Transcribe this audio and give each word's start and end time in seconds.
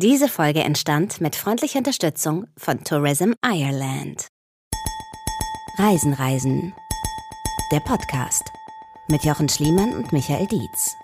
Diese 0.00 0.28
Folge 0.28 0.60
entstand 0.60 1.20
mit 1.20 1.34
freundlicher 1.34 1.78
Unterstützung 1.80 2.46
von 2.56 2.84
Tourism 2.84 3.32
Ireland. 3.44 4.28
Reisen, 5.76 6.12
Reisen. 6.12 6.72
Der 7.72 7.80
Podcast 7.80 8.44
mit 9.08 9.24
Jochen 9.24 9.48
Schliemann 9.48 9.96
und 9.96 10.12
Michael 10.12 10.46
Dietz. 10.46 10.94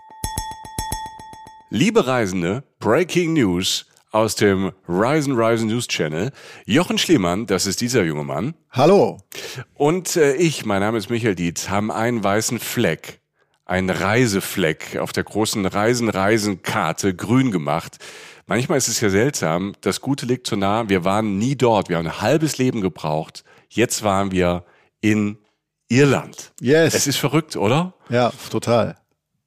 Liebe 1.71 2.07
Reisende, 2.07 2.63
Breaking 2.79 3.33
News 3.33 3.87
aus 4.13 4.37
dem 4.37 4.71
Reisen 4.87 5.35
Reisen 5.35 5.67
News 5.67 5.89
Channel. 5.89 6.31
Jochen 6.65 6.97
Schliemann, 6.97 7.47
das 7.47 7.67
ist 7.67 7.81
dieser 7.81 8.05
junge 8.05 8.23
Mann. 8.23 8.55
Hallo. 8.71 9.19
Und 9.75 10.15
äh, 10.15 10.37
ich, 10.37 10.65
mein 10.67 10.83
Name 10.83 10.99
ist 10.99 11.11
Michael 11.11 11.35
Dietz, 11.35 11.69
haben 11.69 11.91
einen 11.91 12.23
weißen 12.23 12.61
Fleck, 12.61 13.21
einen 13.65 13.91
Reisefleck 13.91 14.99
auf 15.01 15.11
der 15.11 15.25
großen 15.25 15.67
Reisen 15.67 16.09
Reisen 16.09 16.63
Karte 16.63 17.13
grün 17.13 17.51
gemacht. 17.51 17.99
Manchmal 18.47 18.79
ist 18.79 18.89
es 18.89 19.01
ja 19.01 19.09
seltsam, 19.09 19.75
das 19.81 20.01
Gute 20.01 20.27
liegt 20.27 20.47
so 20.47 20.57
nah, 20.57 20.89
wir 20.89 21.05
waren 21.05 21.39
nie 21.39 21.57
dort, 21.57 21.89
wir 21.89 21.97
haben 21.97 22.07
ein 22.07 22.21
halbes 22.21 22.59
Leben 22.59 22.83
gebraucht. 22.83 23.43
Jetzt 23.71 24.03
waren 24.03 24.31
wir 24.33 24.65
in 25.01 25.39
Irland. 25.89 26.53
Yes. 26.61 26.95
Es 26.95 27.07
ist 27.07 27.17
verrückt, 27.17 27.57
oder? 27.57 27.95
Ja, 28.11 28.33
total. 28.51 28.97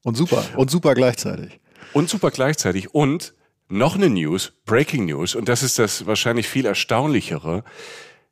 Und 0.04 0.16
super. 0.16 0.44
Und 0.56 0.72
super 0.72 0.96
gleichzeitig. 0.96 1.60
Und 1.94 2.10
super 2.10 2.32
gleichzeitig. 2.32 2.94
Und 2.94 3.34
noch 3.70 3.96
eine 3.96 4.10
News, 4.10 4.54
Breaking 4.66 5.06
News, 5.06 5.36
und 5.36 5.50
das 5.50 5.62
ist 5.62 5.78
das 5.78 6.06
wahrscheinlich 6.06 6.48
viel 6.48 6.66
erstaunlichere. 6.66 7.64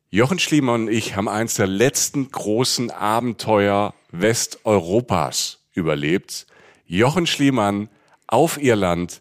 Jochen 0.08 0.38
Schliemann 0.38 0.82
und 0.82 0.88
ich 0.88 1.16
haben 1.16 1.28
eins 1.28 1.54
der 1.54 1.66
letzten 1.66 2.30
großen 2.30 2.90
Abenteuer 2.90 3.94
Westeuropas 4.12 5.58
überlebt. 5.74 6.46
Jochen 6.86 7.26
Schliemann 7.26 7.88
auf 8.26 8.60
Irland 8.60 9.20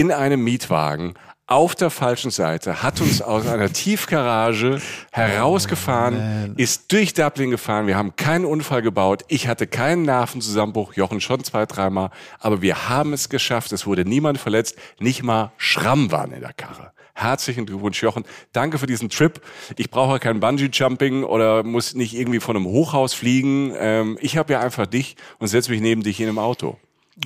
in 0.00 0.10
einem 0.12 0.42
Mietwagen 0.42 1.12
auf 1.46 1.74
der 1.74 1.90
falschen 1.90 2.30
Seite, 2.30 2.82
hat 2.82 3.02
uns 3.02 3.20
aus 3.20 3.46
einer 3.46 3.70
Tiefgarage 3.70 4.80
herausgefahren, 5.12 6.48
oh, 6.48 6.54
ist 6.56 6.90
durch 6.90 7.12
Dublin 7.12 7.50
gefahren. 7.50 7.86
Wir 7.86 7.98
haben 7.98 8.16
keinen 8.16 8.46
Unfall 8.46 8.80
gebaut. 8.80 9.24
Ich 9.28 9.46
hatte 9.46 9.66
keinen 9.66 10.04
Nervenzusammenbruch, 10.04 10.94
Jochen 10.94 11.20
schon 11.20 11.44
zwei, 11.44 11.66
dreimal. 11.66 12.08
Aber 12.38 12.62
wir 12.62 12.88
haben 12.88 13.12
es 13.12 13.28
geschafft. 13.28 13.72
Es 13.72 13.86
wurde 13.86 14.06
niemand 14.06 14.38
verletzt. 14.38 14.76
Nicht 15.00 15.22
mal 15.22 15.52
Schramm 15.58 16.10
waren 16.10 16.32
in 16.32 16.40
der 16.40 16.54
Karre. 16.54 16.92
Herzlichen 17.12 17.66
Glückwunsch, 17.66 18.02
Jochen. 18.02 18.24
Danke 18.52 18.78
für 18.78 18.86
diesen 18.86 19.10
Trip. 19.10 19.42
Ich 19.76 19.90
brauche 19.90 20.18
kein 20.18 20.40
Bungee-Jumping 20.40 21.24
oder 21.24 21.62
muss 21.62 21.94
nicht 21.94 22.14
irgendwie 22.14 22.40
von 22.40 22.56
einem 22.56 22.64
Hochhaus 22.64 23.12
fliegen. 23.12 23.74
Ähm, 23.76 24.16
ich 24.22 24.38
habe 24.38 24.54
ja 24.54 24.60
einfach 24.60 24.86
dich 24.86 25.16
und 25.38 25.48
setze 25.48 25.70
mich 25.70 25.82
neben 25.82 26.02
dich 26.02 26.20
in 26.20 26.28
einem 26.28 26.38
Auto. 26.38 26.78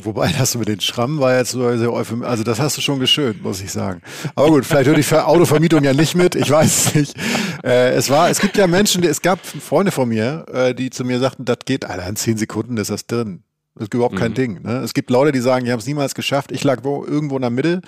Wobei 0.02 0.32
das 0.32 0.56
mit 0.56 0.66
den 0.66 0.80
Schrammen 0.80 1.20
war 1.20 1.36
jetzt 1.36 1.52
so 1.52 1.76
sehr 1.76 1.92
euphemisch. 1.92 2.26
Also 2.26 2.42
das 2.42 2.58
hast 2.58 2.76
du 2.76 2.80
schon 2.80 2.98
geschönt, 2.98 3.42
muss 3.42 3.60
ich 3.60 3.70
sagen. 3.70 4.02
Aber 4.34 4.48
gut, 4.48 4.64
vielleicht 4.64 4.88
hört 4.88 4.98
die 4.98 5.14
Autovermietung 5.14 5.84
ja 5.84 5.92
nicht 5.92 6.16
mit. 6.16 6.34
Ich 6.34 6.50
weiß 6.50 6.86
es 6.86 6.94
nicht. 6.94 7.16
Äh, 7.62 7.90
es 7.90 8.10
war, 8.10 8.28
es 8.28 8.40
gibt 8.40 8.56
ja 8.56 8.66
Menschen, 8.66 9.04
es 9.04 9.22
gab 9.22 9.44
Freunde 9.44 9.92
von 9.92 10.08
mir, 10.08 10.46
äh, 10.52 10.74
die 10.74 10.90
zu 10.90 11.04
mir 11.04 11.20
sagten, 11.20 11.44
das 11.44 11.58
geht, 11.64 11.84
Alter, 11.84 12.08
in 12.08 12.16
zehn 12.16 12.36
Sekunden 12.36 12.76
ist 12.76 12.90
das 12.90 13.06
drin. 13.06 13.42
Das 13.74 13.84
ist 13.84 13.94
überhaupt 13.94 14.14
mhm. 14.14 14.18
kein 14.18 14.34
Ding. 14.34 14.62
Ne? 14.62 14.78
Es 14.78 14.94
gibt 14.94 15.10
Leute, 15.10 15.32
die 15.32 15.40
sagen, 15.40 15.64
die 15.64 15.72
haben 15.72 15.80
es 15.80 15.86
niemals 15.86 16.14
geschafft. 16.14 16.50
Ich 16.50 16.64
lag 16.64 16.82
wo, 16.82 17.04
irgendwo 17.04 17.36
in 17.36 17.42
der 17.42 17.50
Mitte. 17.50 17.82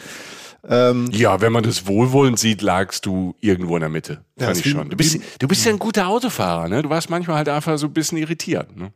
Ähm, 0.69 1.09
ja, 1.13 1.41
wenn 1.41 1.53
man 1.53 1.63
das 1.63 1.87
wohlwollend 1.87 2.39
sieht, 2.39 2.63
lagst 2.63 3.07
du 3.07 3.35
irgendwo 3.41 3.77
in 3.77 3.81
der 3.81 3.89
Mitte. 3.89 4.25
Ja, 4.39 4.47
Fand 4.47 4.65
ich 4.65 4.73
schon. 4.73 4.91
Du 4.91 4.97
bist, 4.97 5.19
du 5.39 5.49
bist 5.49 5.65
ja 5.65 5.73
ein 5.73 5.79
guter 5.79 6.09
Autofahrer, 6.09 6.69
ne? 6.69 6.83
Du 6.83 6.91
warst 6.91 7.09
manchmal 7.09 7.37
halt 7.39 7.49
einfach 7.49 7.79
so 7.79 7.87
ein 7.87 7.93
bisschen 7.93 8.19
irritiert. 8.19 8.77
Ne? 8.77 8.93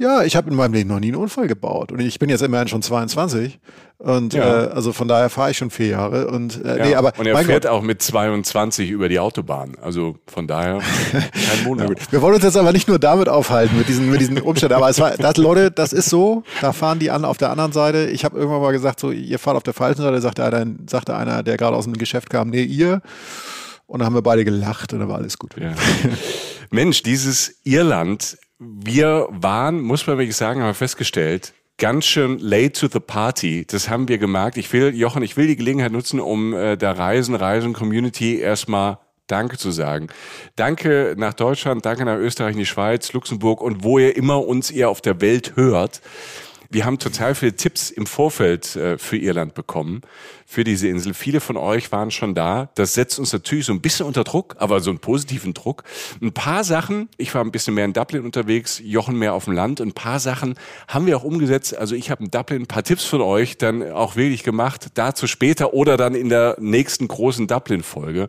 Ja, 0.00 0.22
ich 0.22 0.36
habe 0.36 0.48
in 0.48 0.54
meinem 0.54 0.74
Leben 0.74 0.88
noch 0.88 1.00
nie 1.00 1.08
einen 1.08 1.16
Unfall 1.16 1.48
gebaut. 1.48 1.90
Und 1.90 1.98
ich 1.98 2.20
bin 2.20 2.30
jetzt 2.30 2.42
immerhin 2.42 2.68
schon 2.68 2.82
22. 2.82 3.58
Und 3.98 4.32
ja. 4.32 4.66
äh, 4.66 4.68
also 4.68 4.92
von 4.92 5.08
daher 5.08 5.28
fahre 5.28 5.50
ich 5.50 5.56
schon 5.56 5.70
vier 5.70 5.88
Jahre. 5.88 6.28
Und, 6.28 6.64
äh, 6.64 6.78
ja. 6.78 6.86
nee, 6.86 6.94
aber, 6.94 7.12
und 7.18 7.26
er 7.26 7.36
fährt 7.38 7.64
Gott. 7.64 7.72
auch 7.72 7.82
mit 7.82 8.00
22 8.00 8.90
über 8.90 9.08
die 9.08 9.18
Autobahn. 9.18 9.76
Also 9.82 10.14
von 10.28 10.46
daher 10.46 10.78
kein 11.10 11.64
Wunder. 11.64 11.90
Wir 12.10 12.22
wollen 12.22 12.36
uns 12.36 12.44
jetzt 12.44 12.56
aber 12.56 12.72
nicht 12.72 12.86
nur 12.86 13.00
damit 13.00 13.28
aufhalten, 13.28 13.76
mit 13.76 13.88
diesen, 13.88 14.08
mit 14.08 14.20
diesen 14.20 14.40
Umständen. 14.40 14.76
Aber 14.76 14.88
es 14.88 15.00
war, 15.00 15.16
das, 15.16 15.36
Leute, 15.36 15.72
das 15.72 15.92
ist 15.92 16.08
so, 16.08 16.44
da 16.60 16.72
fahren 16.72 17.00
die 17.00 17.10
an 17.10 17.24
auf 17.24 17.38
der 17.38 17.50
anderen 17.50 17.72
Seite. 17.72 18.06
Ich 18.06 18.24
habe 18.24 18.38
irgendwann 18.38 18.62
mal 18.62 18.70
gesagt, 18.70 19.00
so, 19.00 19.10
ihr 19.10 19.40
fahrt 19.40 19.56
auf 19.56 19.64
der 19.64 19.74
falschen 19.74 20.02
Seite, 20.02 20.20
sagte 20.20 20.44
einer, 20.44 20.64
sagte 20.88 21.16
einer 21.16 21.42
der 21.42 21.56
gerade 21.56 21.76
aus 21.76 21.84
dem 21.84 21.94
Geschäft 21.94 22.30
kam, 22.30 22.50
nee, 22.50 22.62
ihr. 22.62 23.02
Und 23.86 23.98
dann 23.98 24.06
haben 24.06 24.14
wir 24.14 24.22
beide 24.22 24.44
gelacht 24.44 24.92
und 24.92 25.00
dann 25.00 25.08
war 25.08 25.16
alles 25.16 25.38
gut. 25.38 25.56
Ja. 25.58 25.72
Mensch, 26.70 27.02
dieses 27.02 27.58
Irland 27.64 28.36
wir 28.58 29.28
waren, 29.30 29.80
muss 29.80 30.06
man 30.06 30.18
wirklich 30.18 30.36
sagen, 30.36 30.60
haben 30.60 30.68
wir 30.68 30.74
festgestellt, 30.74 31.54
ganz 31.78 32.06
schön 32.06 32.38
late 32.38 32.72
to 32.72 32.88
the 32.88 33.00
party. 33.00 33.64
Das 33.66 33.88
haben 33.88 34.08
wir 34.08 34.18
gemerkt. 34.18 34.56
Ich 34.56 34.72
will, 34.72 34.94
Jochen, 34.94 35.22
ich 35.22 35.36
will 35.36 35.46
die 35.46 35.56
Gelegenheit 35.56 35.92
nutzen, 35.92 36.20
um 36.20 36.52
äh, 36.52 36.76
der 36.76 36.98
Reisen, 36.98 37.34
Reisen 37.34 37.72
Community 37.72 38.38
erstmal 38.40 38.98
Danke 39.28 39.58
zu 39.58 39.70
sagen. 39.70 40.08
Danke 40.56 41.14
nach 41.18 41.34
Deutschland, 41.34 41.84
danke 41.84 42.06
nach 42.06 42.16
Österreich, 42.16 42.54
in 42.54 42.60
die 42.60 42.66
Schweiz, 42.66 43.12
Luxemburg 43.12 43.60
und 43.60 43.84
wo 43.84 43.98
ihr 43.98 44.16
immer 44.16 44.46
uns 44.46 44.70
ihr 44.70 44.88
auf 44.88 45.02
der 45.02 45.20
Welt 45.20 45.52
hört. 45.54 46.00
Wir 46.70 46.84
haben 46.84 46.98
total 46.98 47.34
viele 47.34 47.56
Tipps 47.56 47.90
im 47.90 48.04
Vorfeld 48.04 48.76
äh, 48.76 48.98
für 48.98 49.16
Irland 49.16 49.54
bekommen, 49.54 50.02
für 50.44 50.64
diese 50.64 50.86
Insel. 50.86 51.14
Viele 51.14 51.40
von 51.40 51.56
euch 51.56 51.90
waren 51.92 52.10
schon 52.10 52.34
da. 52.34 52.68
Das 52.74 52.92
setzt 52.92 53.18
uns 53.18 53.32
natürlich 53.32 53.64
so 53.64 53.72
ein 53.72 53.80
bisschen 53.80 54.04
unter 54.04 54.22
Druck, 54.22 54.56
aber 54.58 54.80
so 54.80 54.90
einen 54.90 54.98
positiven 54.98 55.54
Druck. 55.54 55.84
Ein 56.20 56.32
paar 56.32 56.64
Sachen, 56.64 57.08
ich 57.16 57.34
war 57.34 57.42
ein 57.42 57.52
bisschen 57.52 57.72
mehr 57.72 57.86
in 57.86 57.94
Dublin 57.94 58.22
unterwegs, 58.22 58.82
Jochen 58.84 59.18
mehr 59.18 59.32
auf 59.32 59.44
dem 59.44 59.54
Land. 59.54 59.80
Ein 59.80 59.92
paar 59.92 60.20
Sachen 60.20 60.56
haben 60.88 61.06
wir 61.06 61.16
auch 61.16 61.24
umgesetzt. 61.24 61.74
Also 61.74 61.94
ich 61.94 62.10
habe 62.10 62.24
in 62.24 62.30
Dublin 62.30 62.62
ein 62.62 62.66
paar 62.66 62.82
Tipps 62.82 63.04
von 63.04 63.22
euch 63.22 63.56
dann 63.56 63.90
auch 63.90 64.16
wirklich 64.16 64.42
gemacht. 64.42 64.88
Dazu 64.92 65.26
später 65.26 65.72
oder 65.72 65.96
dann 65.96 66.14
in 66.14 66.28
der 66.28 66.56
nächsten 66.60 67.08
großen 67.08 67.46
Dublin-Folge. 67.46 68.28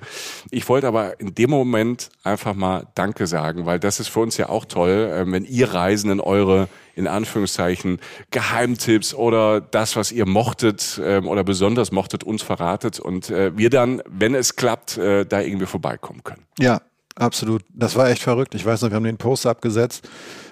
Ich 0.50 0.70
wollte 0.70 0.88
aber 0.88 1.20
in 1.20 1.36
dem 1.36 1.50
Moment 1.50 2.10
einfach 2.24 2.54
mal 2.54 2.88
Danke 2.96 3.28
sagen, 3.28 3.66
weil 3.66 3.80
das 3.80 4.00
ist 4.00 4.08
für 4.08 4.22
uns 4.22 4.38
ja 4.38 4.48
auch 4.48 4.64
toll, 4.64 5.12
äh, 5.14 5.30
wenn 5.30 5.44
ihr 5.44 5.74
Reisenden 5.74 6.22
eure 6.22 6.70
in 7.00 7.08
Anführungszeichen 7.08 8.00
Geheimtipps 8.30 9.14
oder 9.14 9.62
das, 9.62 9.96
was 9.96 10.12
ihr 10.12 10.28
mochtet 10.28 11.02
ähm, 11.04 11.28
oder 11.28 11.44
besonders 11.44 11.92
mochtet, 11.92 12.24
uns 12.24 12.44
verratet 12.44 13.00
und 13.00 13.30
äh, 13.30 13.58
wir 13.58 13.70
dann, 13.70 14.04
wenn 14.08 14.36
es 14.36 14.56
klappt, 14.58 14.98
äh, 14.98 15.26
da 15.26 15.40
irgendwie 15.42 15.66
vorbeikommen 15.66 16.24
können. 16.24 16.44
Ja, 16.60 16.82
absolut. 17.16 17.64
Das 17.70 17.96
war 17.96 18.10
echt 18.10 18.22
verrückt. 18.22 18.54
Ich 18.54 18.66
weiß 18.66 18.82
noch, 18.82 18.90
wir 18.90 18.98
haben 18.98 19.06
den 19.06 19.18
Post 19.18 19.46
abgesetzt 19.46 20.08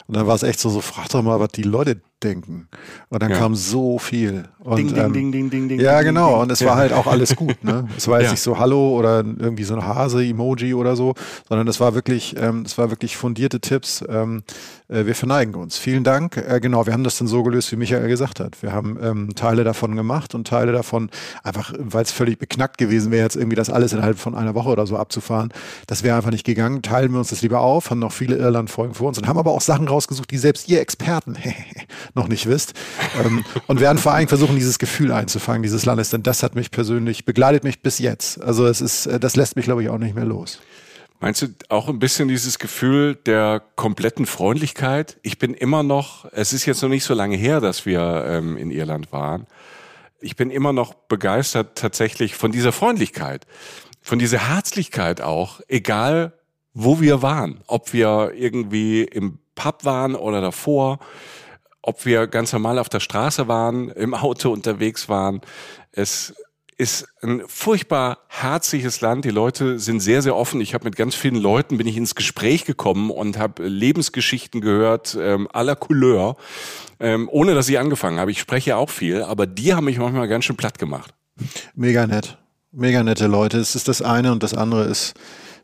und 0.07 0.15
dann 0.15 0.25
war 0.25 0.35
es 0.35 0.43
echt 0.43 0.59
so, 0.59 0.69
so 0.69 0.79
frag 0.79 1.09
doch 1.09 1.21
mal, 1.21 1.39
was 1.39 1.49
die 1.49 1.63
Leute 1.63 2.01
denken. 2.23 2.67
Und 3.09 3.21
dann 3.21 3.31
ja. 3.31 3.37
kam 3.37 3.55
so 3.55 3.99
viel. 3.99 4.45
Und, 4.59 4.77
ding, 4.77 4.93
ding, 4.93 5.13
ding, 5.13 5.31
ding, 5.31 5.49
ding, 5.49 5.69
ding. 5.69 5.79
Ja, 5.79 6.01
genau. 6.01 6.41
Und 6.41 6.51
es 6.51 6.59
ja. 6.59 6.67
war 6.67 6.75
halt 6.75 6.91
auch 6.91 7.07
alles 7.07 7.35
gut. 7.35 7.63
Ne? 7.63 7.87
Es 7.97 8.07
war 8.07 8.19
jetzt 8.19 8.27
ja. 8.27 8.31
nicht 8.31 8.41
so 8.41 8.59
Hallo 8.59 8.97
oder 8.97 9.17
irgendwie 9.17 9.63
so 9.63 9.75
ein 9.75 9.85
Hase-Emoji 9.85 10.73
oder 10.73 10.95
so, 10.95 11.13
sondern 11.47 11.67
es 11.67 11.79
war 11.79 11.95
wirklich, 11.95 12.35
ähm, 12.37 12.63
es 12.65 12.77
war 12.77 12.89
wirklich 12.89 13.17
fundierte 13.17 13.59
Tipps. 13.59 14.03
Ähm, 14.07 14.43
äh, 14.89 15.05
wir 15.05 15.15
verneigen 15.15 15.55
uns. 15.55 15.77
Vielen 15.77 16.03
Dank. 16.03 16.37
Äh, 16.37 16.59
genau, 16.59 16.85
wir 16.85 16.93
haben 16.93 17.03
das 17.03 17.17
dann 17.17 17.27
so 17.27 17.43
gelöst, 17.43 17.71
wie 17.71 17.75
Michael 17.75 18.07
gesagt 18.07 18.39
hat. 18.39 18.61
Wir 18.61 18.71
haben 18.71 18.97
ähm, 19.01 19.35
Teile 19.35 19.63
davon 19.63 19.95
gemacht 19.95 20.35
und 20.35 20.47
Teile 20.47 20.71
davon 20.71 21.09
einfach, 21.43 21.73
weil 21.77 22.03
es 22.03 22.11
völlig 22.11 22.39
beknackt 22.39 22.77
gewesen 22.77 23.11
wäre, 23.11 23.23
jetzt 23.23 23.35
irgendwie 23.35 23.55
das 23.55 23.69
alles 23.69 23.93
innerhalb 23.93 24.17
von 24.17 24.35
einer 24.35 24.55
Woche 24.55 24.69
oder 24.69 24.87
so 24.87 24.97
abzufahren. 24.97 25.53
Das 25.87 26.03
wäre 26.03 26.17
einfach 26.17 26.31
nicht 26.31 26.45
gegangen. 26.45 26.81
Teilen 26.81 27.11
wir 27.11 27.19
uns 27.19 27.29
das 27.29 27.41
lieber 27.41 27.61
auf, 27.61 27.89
haben 27.89 27.99
noch 27.99 28.11
viele 28.11 28.37
Irland-Folgen 28.37 28.93
vor 28.93 29.07
uns 29.09 29.17
und 29.17 29.27
haben 29.27 29.37
aber 29.37 29.51
auch 29.51 29.61
Sachen 29.61 29.87
rausgesucht, 29.87 30.31
die 30.31 30.37
selbst 30.37 30.69
ihr 30.69 30.81
Experten 30.81 31.37
noch 32.13 32.27
nicht 32.27 32.47
wisst. 32.47 32.73
ähm, 33.23 33.43
und 33.67 33.79
werden 33.79 33.97
vor 33.97 34.13
allem 34.13 34.27
versuchen, 34.27 34.55
dieses 34.55 34.79
Gefühl 34.79 35.11
einzufangen, 35.11 35.63
dieses 35.63 35.85
Landes, 35.85 36.09
denn 36.09 36.23
das 36.23 36.43
hat 36.43 36.55
mich 36.55 36.71
persönlich, 36.71 37.25
begleitet 37.25 37.63
mich 37.63 37.81
bis 37.81 37.99
jetzt. 37.99 38.41
Also 38.41 38.65
es 38.67 38.81
ist, 38.81 39.05
äh, 39.07 39.19
das 39.19 39.35
lässt 39.35 39.55
mich, 39.55 39.65
glaube 39.65 39.83
ich, 39.83 39.89
auch 39.89 39.97
nicht 39.97 40.15
mehr 40.15 40.25
los. 40.25 40.59
Meinst 41.19 41.41
du 41.41 41.47
auch 41.69 41.89
ein 41.89 41.97
bisschen 41.97 42.27
dieses 42.27 42.59
Gefühl 42.59 43.15
der 43.15 43.63
kompletten 43.75 44.27
Freundlichkeit? 44.27 45.17
Ich 45.23 45.39
bin 45.39 45.55
immer 45.55 45.81
noch, 45.81 46.25
es 46.31 46.53
ist 46.53 46.65
jetzt 46.67 46.83
noch 46.83 46.89
nicht 46.89 47.05
so 47.05 47.15
lange 47.15 47.35
her, 47.35 47.59
dass 47.59 47.87
wir 47.87 48.23
ähm, 48.27 48.55
in 48.55 48.69
Irland 48.69 49.11
waren. 49.11 49.47
Ich 50.19 50.35
bin 50.35 50.51
immer 50.51 50.73
noch 50.73 50.93
begeistert 50.93 51.75
tatsächlich 51.75 52.35
von 52.35 52.51
dieser 52.51 52.71
Freundlichkeit, 52.71 53.47
von 54.01 54.19
dieser 54.19 54.47
Herzlichkeit 54.47 55.21
auch, 55.21 55.59
egal 55.67 56.33
wo 56.73 57.01
wir 57.01 57.23
waren, 57.23 57.61
ob 57.65 57.93
wir 57.93 58.33
irgendwie 58.35 59.01
im 59.01 59.39
Pub 59.55 59.85
waren 59.85 60.13
oder 60.13 60.41
davor, 60.41 60.99
ob 61.87 62.05
wir 62.05 62.27
ganz 62.27 62.51
normal 62.51 62.79
auf 62.79 62.89
der 62.89 62.99
Straße 62.99 63.47
waren, 63.47 63.89
im 63.89 64.13
Auto 64.13 64.51
unterwegs 64.51 65.07
waren. 65.07 65.39
Es 65.93 66.33
ist 66.77 67.07
ein 67.21 67.41
furchtbar 67.47 68.19
herzliches 68.27 68.99
Land. 68.99 69.23
Die 69.23 69.29
Leute 69.29 69.79
sind 69.79 70.01
sehr, 70.01 70.21
sehr 70.21 70.35
offen. 70.35 70.59
Ich 70.59 70.73
habe 70.73 70.83
mit 70.83 70.97
ganz 70.97 71.15
vielen 71.15 71.37
Leuten 71.37 71.77
bin 71.77 71.87
ich 71.87 71.95
ins 71.95 72.13
Gespräch 72.13 72.65
gekommen 72.65 73.09
und 73.09 73.39
habe 73.39 73.65
Lebensgeschichten 73.65 74.59
gehört 74.59 75.17
ähm, 75.19 75.47
aller 75.53 75.77
Couleur, 75.77 76.35
ähm, 76.99 77.29
ohne 77.31 77.55
dass 77.55 77.69
ich 77.69 77.79
angefangen 77.79 78.19
habe. 78.19 78.31
Ich 78.31 78.41
spreche 78.41 78.75
auch 78.75 78.89
viel, 78.89 79.23
aber 79.23 79.47
die 79.47 79.73
haben 79.73 79.85
mich 79.85 79.97
manchmal 79.97 80.27
ganz 80.27 80.43
schön 80.43 80.57
platt 80.57 80.77
gemacht. 80.79 81.13
Mega 81.73 82.05
nett, 82.05 82.37
mega 82.73 83.01
nette 83.01 83.27
Leute. 83.27 83.59
Es 83.59 83.75
ist 83.75 83.87
das 83.87 84.01
eine 84.01 84.33
und 84.33 84.43
das 84.43 84.53
andere 84.53 84.83
ist 84.83 85.13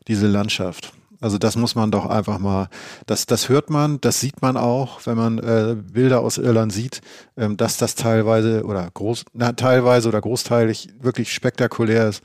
diese 0.08 0.26
Landschaft. 0.26 0.94
Also 1.24 1.38
das 1.38 1.56
muss 1.56 1.74
man 1.74 1.90
doch 1.90 2.04
einfach 2.04 2.38
mal, 2.38 2.68
das, 3.06 3.24
das 3.24 3.48
hört 3.48 3.70
man, 3.70 3.98
das 4.02 4.20
sieht 4.20 4.42
man 4.42 4.58
auch, 4.58 5.00
wenn 5.06 5.16
man 5.16 5.38
äh, 5.38 5.74
Bilder 5.74 6.20
aus 6.20 6.36
Irland 6.36 6.70
sieht, 6.70 7.00
ähm, 7.38 7.56
dass 7.56 7.78
das 7.78 7.94
teilweise 7.94 8.62
oder 8.64 8.90
groß, 8.92 9.24
na, 9.32 9.52
teilweise 9.52 10.06
oder 10.10 10.20
großteilig 10.20 10.90
wirklich 11.00 11.32
spektakulär 11.32 12.08
ist. 12.08 12.22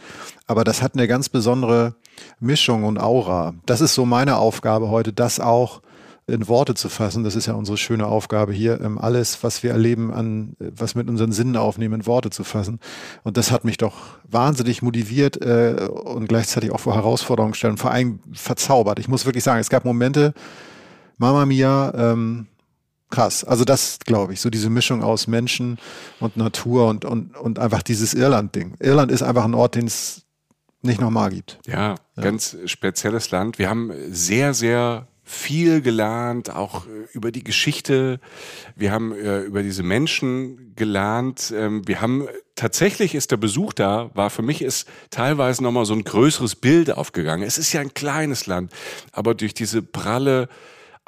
Aber 0.47 0.65
das 0.65 0.81
hat 0.81 0.95
eine 0.95 1.07
ganz 1.07 1.29
besondere 1.29 1.95
Mischung 2.41 2.83
und 2.83 2.99
Aura. 2.99 3.53
Das 3.65 3.79
ist 3.79 3.95
so 3.95 4.05
meine 4.05 4.35
Aufgabe 4.35 4.89
heute, 4.89 5.13
das 5.13 5.39
auch 5.39 5.81
in 6.29 6.47
Worte 6.47 6.73
zu 6.75 6.89
fassen. 6.89 7.23
Das 7.23 7.35
ist 7.35 7.45
ja 7.45 7.53
unsere 7.53 7.77
schöne 7.77 8.07
Aufgabe 8.07 8.53
hier, 8.53 8.79
ähm, 8.81 8.97
alles, 8.97 9.43
was 9.43 9.63
wir 9.63 9.71
erleben, 9.71 10.13
an 10.13 10.55
was 10.59 10.95
mit 10.95 11.09
unseren 11.09 11.31
Sinnen 11.31 11.57
aufnehmen, 11.57 12.01
in 12.01 12.05
Worte 12.05 12.29
zu 12.29 12.43
fassen. 12.43 12.79
Und 13.23 13.37
das 13.37 13.51
hat 13.51 13.65
mich 13.65 13.77
doch 13.77 13.95
wahnsinnig 14.27 14.81
motiviert 14.81 15.41
äh, 15.41 15.87
und 15.89 16.27
gleichzeitig 16.27 16.71
auch 16.71 16.79
vor 16.79 16.95
Herausforderungen 16.95 17.51
gestellt 17.51 17.71
und 17.71 17.77
vor 17.79 17.91
allem 17.91 18.19
verzaubert. 18.33 18.99
Ich 18.99 19.07
muss 19.07 19.25
wirklich 19.25 19.43
sagen, 19.43 19.59
es 19.59 19.69
gab 19.69 19.85
Momente, 19.85 20.33
Mama 21.17 21.45
Mia, 21.45 21.93
ähm, 21.95 22.47
krass. 23.09 23.43
Also 23.43 23.65
das 23.65 23.99
glaube 24.05 24.33
ich, 24.33 24.41
so 24.41 24.49
diese 24.49 24.69
Mischung 24.69 25.03
aus 25.03 25.27
Menschen 25.27 25.77
und 26.19 26.37
Natur 26.37 26.87
und, 26.87 27.05
und, 27.05 27.35
und 27.35 27.59
einfach 27.59 27.81
dieses 27.81 28.13
Irland-Ding. 28.13 28.75
Irland 28.79 29.11
ist 29.11 29.21
einfach 29.21 29.45
ein 29.45 29.53
Ort, 29.53 29.75
den 29.75 29.87
es 29.87 30.23
nicht 30.81 31.01
nochmal 31.01 31.29
gibt. 31.29 31.59
Ja, 31.65 31.95
ja, 32.15 32.23
ganz 32.23 32.55
spezielles 32.65 33.31
Land. 33.31 33.59
Wir 33.59 33.69
haben 33.69 33.91
sehr, 34.09 34.53
sehr 34.53 35.07
viel 35.29 35.81
gelernt, 35.81 36.49
auch 36.49 36.87
äh, 36.87 36.89
über 37.13 37.31
die 37.31 37.43
Geschichte. 37.43 38.19
Wir 38.75 38.91
haben 38.91 39.13
äh, 39.13 39.41
über 39.41 39.61
diese 39.61 39.83
Menschen 39.83 40.73
gelernt. 40.75 41.53
Ähm, 41.55 41.87
wir 41.87 42.01
haben 42.01 42.27
tatsächlich 42.55 43.13
ist 43.13 43.29
der 43.29 43.37
Besuch 43.37 43.73
da, 43.73 44.09
war 44.15 44.31
für 44.31 44.41
mich 44.41 44.63
ist 44.63 44.89
teilweise 45.11 45.63
nochmal 45.63 45.85
so 45.85 45.93
ein 45.93 46.03
größeres 46.03 46.55
Bild 46.55 46.89
aufgegangen. 46.91 47.43
Es 47.43 47.59
ist 47.59 47.71
ja 47.73 47.79
ein 47.79 47.93
kleines 47.93 48.47
Land, 48.47 48.73
aber 49.11 49.35
durch 49.35 49.53
diese 49.53 49.83
pralle 49.83 50.49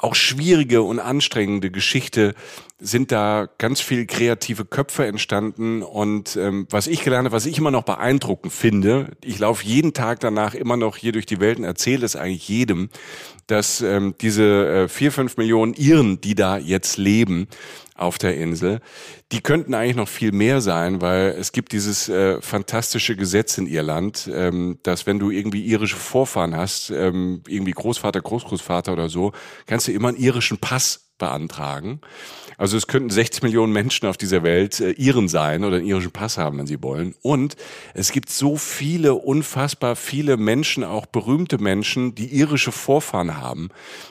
auch 0.02 0.14
schwierige 0.16 0.82
und 0.82 0.98
anstrengende 0.98 1.70
Geschichte 1.70 2.34
sind 2.80 3.12
da 3.12 3.48
ganz 3.58 3.80
viel 3.80 4.06
kreative 4.06 4.64
Köpfe 4.64 5.06
entstanden 5.06 5.82
und 5.82 6.34
ähm, 6.34 6.66
was 6.70 6.88
ich 6.88 7.04
gelernt 7.04 7.26
habe, 7.26 7.36
was 7.36 7.46
ich 7.46 7.58
immer 7.58 7.70
noch 7.70 7.84
beeindruckend 7.84 8.52
finde, 8.52 9.12
ich 9.22 9.38
laufe 9.38 9.64
jeden 9.64 9.94
Tag 9.94 10.18
danach 10.18 10.54
immer 10.54 10.76
noch 10.76 10.96
hier 10.96 11.12
durch 11.12 11.26
die 11.26 11.38
Welt 11.38 11.58
und 11.58 11.64
erzähle 11.64 12.04
es 12.04 12.16
eigentlich 12.16 12.48
jedem, 12.48 12.90
dass 13.52 13.82
ähm, 13.82 14.14
diese 14.20 14.66
äh, 14.66 14.88
vier, 14.88 15.12
fünf 15.12 15.36
Millionen 15.36 15.74
Iren, 15.74 16.20
die 16.22 16.34
da 16.34 16.56
jetzt 16.56 16.96
leben, 16.96 17.48
auf 17.94 18.16
der 18.18 18.36
Insel. 18.36 18.80
Die 19.30 19.42
könnten 19.42 19.74
eigentlich 19.74 19.96
noch 19.96 20.08
viel 20.08 20.32
mehr 20.32 20.60
sein, 20.60 21.00
weil 21.02 21.36
es 21.38 21.52
gibt 21.52 21.72
dieses 21.72 22.08
äh, 22.08 22.40
fantastische 22.40 23.14
Gesetz 23.14 23.58
in 23.58 23.66
Irland, 23.66 24.28
ähm, 24.32 24.78
dass 24.82 25.06
wenn 25.06 25.18
du 25.18 25.30
irgendwie 25.30 25.64
irische 25.64 25.96
Vorfahren 25.96 26.56
hast, 26.56 26.90
ähm, 26.90 27.42
irgendwie 27.46 27.72
Großvater, 27.72 28.20
Großgroßvater 28.20 28.92
oder 28.92 29.08
so, 29.08 29.32
kannst 29.66 29.86
du 29.86 29.92
immer 29.92 30.08
einen 30.08 30.16
irischen 30.16 30.58
Pass 30.58 31.11
beantragen. 31.22 32.00
Also 32.58 32.76
es 32.76 32.88
könnten 32.88 33.10
60 33.10 33.44
Millionen 33.44 33.72
Menschen 33.72 34.08
auf 34.08 34.16
dieser 34.16 34.42
Welt 34.42 34.80
äh, 34.80 34.90
Iren 34.90 35.28
sein 35.28 35.62
oder 35.62 35.76
einen 35.76 35.86
irischen 35.86 36.10
Pass 36.10 36.36
haben, 36.36 36.58
wenn 36.58 36.66
sie 36.66 36.82
wollen. 36.82 37.14
Und 37.22 37.56
es 37.94 38.10
gibt 38.10 38.28
so 38.28 38.56
viele, 38.56 39.14
unfassbar 39.14 39.94
viele 39.94 40.36
Menschen, 40.36 40.82
auch 40.82 41.06
berühmte 41.06 41.58
Menschen, 41.58 42.16
die 42.16 42.26
irische 42.26 42.72
Vorfahren 42.72 43.36
haben. 43.36 43.68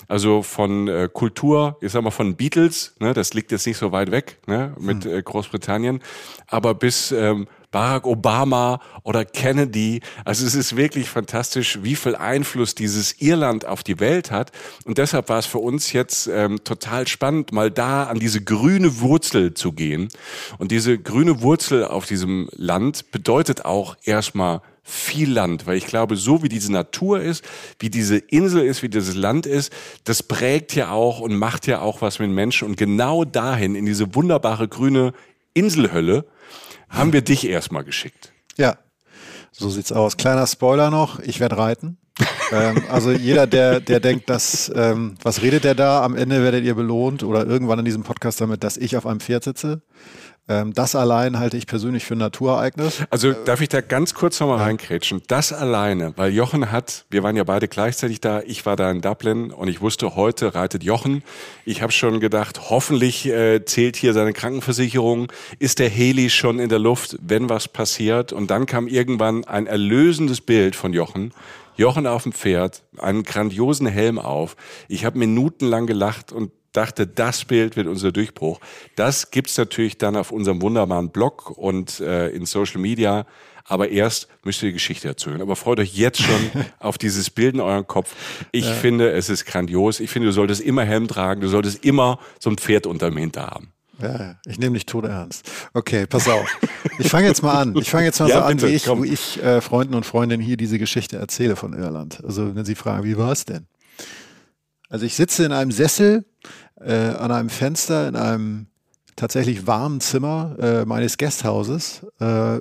Also 0.07 0.41
von 0.41 0.87
äh, 0.87 1.09
Kultur, 1.11 1.77
ich 1.81 1.91
sag 1.91 2.01
mal 2.01 2.11
von 2.11 2.37
Beatles, 2.37 2.95
ne, 2.99 3.13
das 3.13 3.33
liegt 3.33 3.51
jetzt 3.51 3.67
nicht 3.67 3.77
so 3.77 3.91
weit 3.91 4.09
weg 4.11 4.39
ne, 4.47 4.73
mit 4.79 5.03
hm. 5.03 5.11
äh, 5.11 5.21
Großbritannien, 5.21 6.01
aber 6.47 6.73
bis 6.73 7.11
ähm, 7.11 7.47
Barack 7.71 8.05
Obama 8.05 8.79
oder 9.03 9.25
Kennedy. 9.25 10.01
Also 10.25 10.45
es 10.45 10.55
ist 10.55 10.75
wirklich 10.75 11.09
fantastisch, 11.09 11.79
wie 11.81 11.95
viel 11.95 12.15
Einfluss 12.15 12.75
dieses 12.75 13.21
Irland 13.21 13.65
auf 13.65 13.83
die 13.83 13.99
Welt 13.99 14.29
hat. 14.29 14.51
Und 14.85 14.97
deshalb 14.97 15.29
war 15.29 15.39
es 15.39 15.45
für 15.45 15.59
uns 15.59 15.93
jetzt 15.93 16.27
ähm, 16.27 16.63
total 16.63 17.07
spannend, 17.07 17.51
mal 17.51 17.71
da 17.71 18.03
an 18.03 18.19
diese 18.19 18.41
grüne 18.41 18.99
Wurzel 18.99 19.53
zu 19.53 19.71
gehen. 19.71 20.09
Und 20.57 20.71
diese 20.71 20.97
grüne 20.97 21.41
Wurzel 21.41 21.85
auf 21.85 22.05
diesem 22.05 22.49
Land 22.51 23.11
bedeutet 23.11 23.65
auch 23.65 23.95
erstmal 24.03 24.61
viel 24.83 25.31
Land, 25.31 25.67
weil 25.67 25.77
ich 25.77 25.85
glaube, 25.85 26.17
so 26.17 26.43
wie 26.43 26.49
diese 26.49 26.71
Natur 26.71 27.21
ist, 27.21 27.45
wie 27.79 27.89
diese 27.89 28.17
Insel 28.17 28.63
ist, 28.63 28.81
wie 28.81 28.89
dieses 28.89 29.15
Land 29.15 29.45
ist, 29.45 29.71
das 30.03 30.23
prägt 30.23 30.75
ja 30.75 30.91
auch 30.91 31.19
und 31.19 31.35
macht 31.35 31.67
ja 31.67 31.81
auch 31.81 32.01
was 32.01 32.19
mit 32.19 32.29
Menschen. 32.31 32.67
Und 32.67 32.77
genau 32.77 33.23
dahin, 33.23 33.75
in 33.75 33.85
diese 33.85 34.15
wunderbare 34.15 34.67
grüne 34.67 35.13
Inselhölle, 35.53 36.25
haben 36.91 37.13
wir 37.13 37.21
dich 37.21 37.47
erstmal 37.47 37.83
geschickt. 37.83 38.31
Ja, 38.57 38.77
so 39.51 39.69
sieht's 39.69 39.91
aus. 39.91 40.17
Kleiner 40.17 40.47
Spoiler 40.47 40.91
noch, 40.91 41.19
ich 41.19 41.39
werde 41.39 41.57
reiten. 41.57 41.97
ähm, 42.51 42.83
also 42.89 43.11
jeder, 43.11 43.47
der, 43.47 43.79
der 43.79 43.99
denkt, 43.99 44.29
dass, 44.29 44.71
ähm, 44.75 45.15
was 45.23 45.41
redet 45.41 45.63
der 45.63 45.75
da? 45.75 46.03
Am 46.03 46.15
Ende 46.15 46.43
werdet 46.43 46.63
ihr 46.63 46.75
belohnt 46.75 47.23
oder 47.23 47.45
irgendwann 47.45 47.79
in 47.79 47.85
diesem 47.85 48.03
Podcast 48.03 48.41
damit, 48.41 48.63
dass 48.63 48.77
ich 48.77 48.97
auf 48.97 49.05
einem 49.05 49.19
Pferd 49.19 49.43
sitze. 49.43 49.81
Ähm, 50.47 50.73
das 50.73 50.95
allein 50.95 51.37
halte 51.39 51.55
ich 51.55 51.67
persönlich 51.67 52.03
für 52.03 52.15
ein 52.15 52.19
Naturereignis. 52.19 53.03
Also 53.09 53.31
darf 53.31 53.61
ich 53.61 53.69
da 53.69 53.81
ganz 53.81 54.13
kurz 54.13 54.39
nochmal 54.39 54.57
ja. 54.57 54.65
reinkrätschen? 54.65 55.21
Das 55.27 55.53
alleine, 55.53 56.13
weil 56.17 56.33
Jochen 56.33 56.71
hat, 56.71 57.05
wir 57.09 57.23
waren 57.23 57.35
ja 57.35 57.43
beide 57.43 57.67
gleichzeitig 57.67 58.21
da, 58.21 58.41
ich 58.41 58.65
war 58.65 58.75
da 58.75 58.89
in 58.89 59.01
Dublin 59.01 59.51
und 59.51 59.67
ich 59.67 59.81
wusste, 59.81 60.15
heute 60.15 60.55
reitet 60.55 60.83
Jochen. 60.83 61.23
Ich 61.63 61.81
habe 61.81 61.91
schon 61.91 62.19
gedacht, 62.19 62.69
hoffentlich 62.69 63.27
äh, 63.27 63.63
zählt 63.65 63.95
hier 63.95 64.13
seine 64.13 64.33
Krankenversicherung, 64.33 65.31
ist 65.59 65.79
der 65.79 65.89
Heli 65.89 66.29
schon 66.29 66.59
in 66.59 66.69
der 66.69 66.79
Luft, 66.79 67.17
wenn 67.21 67.49
was 67.49 67.67
passiert. 67.67 68.33
Und 68.33 68.51
dann 68.51 68.65
kam 68.65 68.87
irgendwann 68.87 69.45
ein 69.45 69.67
erlösendes 69.67 70.41
Bild 70.41 70.75
von 70.75 70.91
Jochen. 70.93 71.33
Jochen 71.77 72.05
auf 72.05 72.23
dem 72.23 72.33
Pferd, 72.33 72.83
einen 72.97 73.23
grandiosen 73.23 73.87
Helm 73.87 74.19
auf. 74.19 74.55
Ich 74.87 75.05
habe 75.05 75.17
minutenlang 75.17 75.87
gelacht 75.87 76.31
und 76.31 76.51
dachte, 76.73 77.07
das 77.07 77.45
Bild 77.45 77.75
wird 77.75 77.87
unser 77.87 78.11
Durchbruch. 78.11 78.59
Das 78.95 79.31
gibt's 79.31 79.57
natürlich 79.57 79.97
dann 79.97 80.15
auf 80.15 80.31
unserem 80.31 80.61
wunderbaren 80.61 81.09
Blog 81.09 81.51
und 81.51 81.99
äh, 81.99 82.29
in 82.29 82.45
Social 82.45 82.79
Media. 82.79 83.25
Aber 83.65 83.89
erst 83.89 84.27
müsst 84.43 84.61
ihr 84.63 84.69
die 84.69 84.73
Geschichte 84.73 85.07
erzählen. 85.07 85.41
Aber 85.41 85.55
freut 85.55 85.79
euch 85.79 85.95
jetzt 85.95 86.21
schon 86.21 86.51
auf 86.79 86.97
dieses 86.97 87.29
Bild 87.29 87.55
in 87.55 87.61
eurem 87.61 87.87
Kopf. 87.87 88.15
Ich 88.51 88.65
ja. 88.65 88.73
finde, 88.73 89.11
es 89.11 89.29
ist 89.29 89.45
grandios. 89.45 89.99
Ich 89.99 90.09
finde, 90.09 90.27
du 90.27 90.33
solltest 90.33 90.61
immer 90.61 90.83
Helm 90.83 91.07
tragen. 91.07 91.41
Du 91.41 91.47
solltest 91.47 91.85
immer 91.85 92.19
so 92.39 92.49
ein 92.49 92.57
Pferd 92.57 92.87
unterm 92.87 93.17
Hinter 93.17 93.47
haben. 93.47 93.71
Ja, 94.01 94.35
ich 94.47 94.57
nehme 94.57 94.73
dich 94.73 94.85
tot 94.85 95.05
ernst. 95.05 95.49
Okay, 95.73 96.07
pass 96.07 96.27
auf. 96.27 96.47
Ich 96.97 97.07
fange 97.07 97.27
jetzt 97.27 97.43
mal 97.43 97.53
an. 97.53 97.75
Ich 97.77 97.89
fange 97.89 98.05
jetzt 98.05 98.19
mal 98.19 98.29
ja, 98.29 98.41
so 98.41 98.47
bitte, 98.47 98.65
an, 98.65 98.71
wie 98.71 98.75
ich, 98.75 98.87
wo 98.87 99.03
ich 99.03 99.43
äh, 99.43 99.61
Freunden 99.61 99.93
und 99.93 100.05
Freundinnen 100.05 100.41
hier 100.41 100.57
diese 100.57 100.79
Geschichte 100.79 101.17
erzähle 101.17 101.55
von 101.55 101.73
Irland. 101.73 102.23
Also 102.23 102.55
wenn 102.55 102.65
sie 102.65 102.75
fragen, 102.75 103.03
wie 103.03 103.17
war 103.17 103.31
es 103.31 103.45
denn? 103.45 103.67
Also 104.91 105.05
ich 105.05 105.15
sitze 105.15 105.45
in 105.45 105.53
einem 105.53 105.71
Sessel 105.71 106.25
äh, 106.79 106.93
an 106.93 107.31
einem 107.31 107.49
Fenster 107.49 108.09
in 108.09 108.17
einem 108.17 108.67
tatsächlich 109.15 109.65
warmen 109.65 110.01
Zimmer 110.01 110.57
äh, 110.59 110.85
meines 110.85 111.17
Gasthauses 111.17 112.05
äh, 112.19 112.59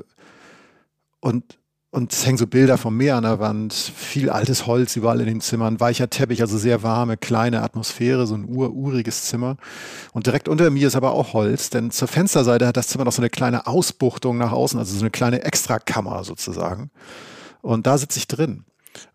und 1.20 1.58
und 1.92 2.12
es 2.12 2.24
hängen 2.24 2.38
so 2.38 2.46
Bilder 2.46 2.78
vom 2.78 2.96
Meer 2.96 3.16
an 3.16 3.24
der 3.24 3.40
Wand, 3.40 3.74
viel 3.74 4.30
altes 4.30 4.68
Holz 4.68 4.94
überall 4.94 5.18
in 5.18 5.26
den 5.26 5.40
Zimmern, 5.40 5.80
weicher 5.80 6.08
Teppich, 6.08 6.40
also 6.40 6.56
sehr 6.56 6.84
warme, 6.84 7.16
kleine 7.16 7.62
Atmosphäre, 7.62 8.28
so 8.28 8.36
ein 8.36 8.48
ur 8.48 8.72
uriges 8.72 9.24
Zimmer. 9.24 9.56
Und 10.12 10.26
direkt 10.26 10.48
unter 10.48 10.70
mir 10.70 10.86
ist 10.86 10.94
aber 10.94 11.10
auch 11.10 11.32
Holz, 11.32 11.68
denn 11.68 11.90
zur 11.90 12.06
Fensterseite 12.06 12.68
hat 12.68 12.76
das 12.76 12.86
Zimmer 12.86 13.06
noch 13.06 13.12
so 13.12 13.20
eine 13.20 13.28
kleine 13.28 13.66
Ausbuchtung 13.66 14.38
nach 14.38 14.52
außen, 14.52 14.78
also 14.78 14.94
so 14.94 15.00
eine 15.00 15.10
kleine 15.10 15.42
Extrakammer 15.42 16.22
sozusagen. 16.22 16.92
Und 17.60 17.88
da 17.88 17.98
sitze 17.98 18.20
ich 18.20 18.28
drin. 18.28 18.66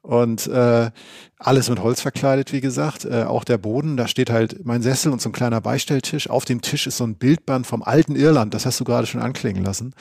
Und 0.01 0.47
äh, 0.47 0.91
alles 1.37 1.69
mit 1.69 1.79
Holz 1.79 2.01
verkleidet, 2.01 2.53
wie 2.53 2.61
gesagt. 2.61 3.05
Äh, 3.05 3.23
auch 3.23 3.43
der 3.43 3.57
Boden, 3.57 3.97
da 3.97 4.07
steht 4.07 4.29
halt 4.29 4.65
mein 4.65 4.81
Sessel 4.81 5.11
und 5.11 5.21
so 5.21 5.29
ein 5.29 5.33
kleiner 5.33 5.61
Beistelltisch. 5.61 6.29
Auf 6.29 6.45
dem 6.45 6.61
Tisch 6.61 6.87
ist 6.87 6.97
so 6.97 7.03
ein 7.05 7.15
Bildband 7.15 7.67
vom 7.67 7.83
alten 7.83 8.15
Irland, 8.15 8.53
das 8.53 8.65
hast 8.65 8.79
du 8.79 8.83
gerade 8.83 9.07
schon 9.07 9.21
anklingen 9.21 9.63
lassen. 9.63 9.93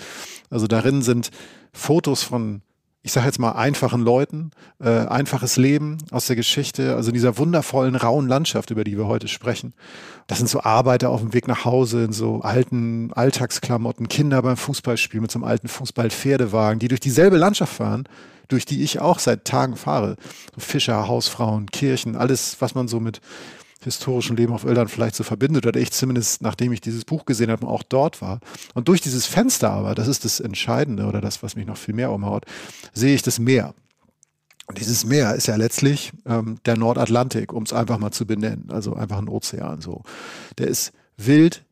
Also 0.51 0.67
darin 0.67 1.03
sind 1.03 1.31
Fotos 1.73 2.23
von, 2.23 2.63
ich 3.03 3.13
sage 3.13 3.27
jetzt 3.27 3.39
mal, 3.39 3.53
einfachen 3.53 4.01
Leuten, 4.01 4.53
äh, 4.81 4.89
einfaches 4.89 5.57
Leben 5.57 5.99
aus 6.11 6.27
der 6.27 6.37
Geschichte, 6.37 6.95
also 6.95 7.09
in 7.09 7.15
dieser 7.15 7.37
wundervollen, 7.37 7.97
rauen 7.97 8.29
Landschaft, 8.29 8.71
über 8.71 8.85
die 8.85 8.97
wir 8.97 9.07
heute 9.07 9.29
sprechen. 9.29 9.75
Das 10.27 10.39
sind 10.39 10.49
so 10.49 10.63
Arbeiter 10.63 11.11
auf 11.11 11.21
dem 11.21 11.35
Weg 11.35 11.49
nach 11.49 11.65
Hause 11.65 12.05
in 12.05 12.13
so 12.13 12.41
alten 12.43 13.13
Alltagsklamotten, 13.13 14.09
Kinder 14.09 14.41
beim 14.43 14.57
Fußballspiel 14.57 15.21
mit 15.21 15.31
so 15.31 15.39
einem 15.39 15.45
alten 15.45 15.69
Fußball-Pferdewagen, 15.69 16.79
die 16.79 16.89
durch 16.89 17.01
dieselbe 17.01 17.37
Landschaft 17.37 17.75
fahren 17.75 18.09
durch 18.49 18.65
die 18.65 18.83
ich 18.83 19.01
auch 19.01 19.19
seit 19.19 19.45
Tagen 19.45 19.77
fahre. 19.77 20.17
Fischer, 20.57 21.09
Hausfrauen, 21.09 21.71
Kirchen, 21.71 22.17
alles, 22.17 22.57
was 22.61 22.75
man 22.75 22.89
so 22.89 23.01
mit 23.01 23.21
historischem 23.85 24.37
Leben 24.37 24.53
auf 24.53 24.65
Irland 24.65 24.91
vielleicht 24.91 25.15
so 25.15 25.25
verbindet, 25.25 25.67
oder 25.67 25.79
ich 25.79 25.93
zumindest, 25.93 26.43
nachdem 26.43 26.73
ich 26.73 26.81
dieses 26.81 27.05
Buch 27.05 27.25
gesehen 27.25 27.51
habe, 27.51 27.67
auch 27.67 27.83
dort 27.83 28.23
war. 28.23 28.41
Und 28.75 28.89
durch 28.89 29.01
dieses 29.01 29.27
Fenster 29.27 29.71
aber, 29.71 29.95
das 29.95 30.09
ist 30.09 30.25
das 30.25 30.41
Entscheidende 30.41 31.05
oder 31.05 31.21
das, 31.21 31.43
was 31.43 31.55
mich 31.55 31.67
noch 31.67 31.77
viel 31.77 31.95
mehr 31.95 32.11
umhaut, 32.11 32.45
sehe 32.93 33.15
ich 33.15 33.23
das 33.23 33.39
Meer. 33.39 33.75
Und 34.67 34.81
dieses 34.81 35.05
Meer 35.05 35.35
ist 35.35 35.47
ja 35.47 35.57
letztlich 35.57 36.13
ähm, 36.25 36.57
der 36.65 36.79
Nordatlantik, 36.79 37.53
um 37.53 37.65
es 37.65 37.73
einfach 37.73 37.99
mal 37.99 38.13
zu 38.13 38.27
benennen, 38.27 38.71
also 38.71 38.95
einfach 38.95 39.19
ein 39.19 39.29
Ozean 39.29 39.83
so. 39.83 40.03
Der 40.57 40.69
ist 40.69 40.93
wild, 41.19 41.65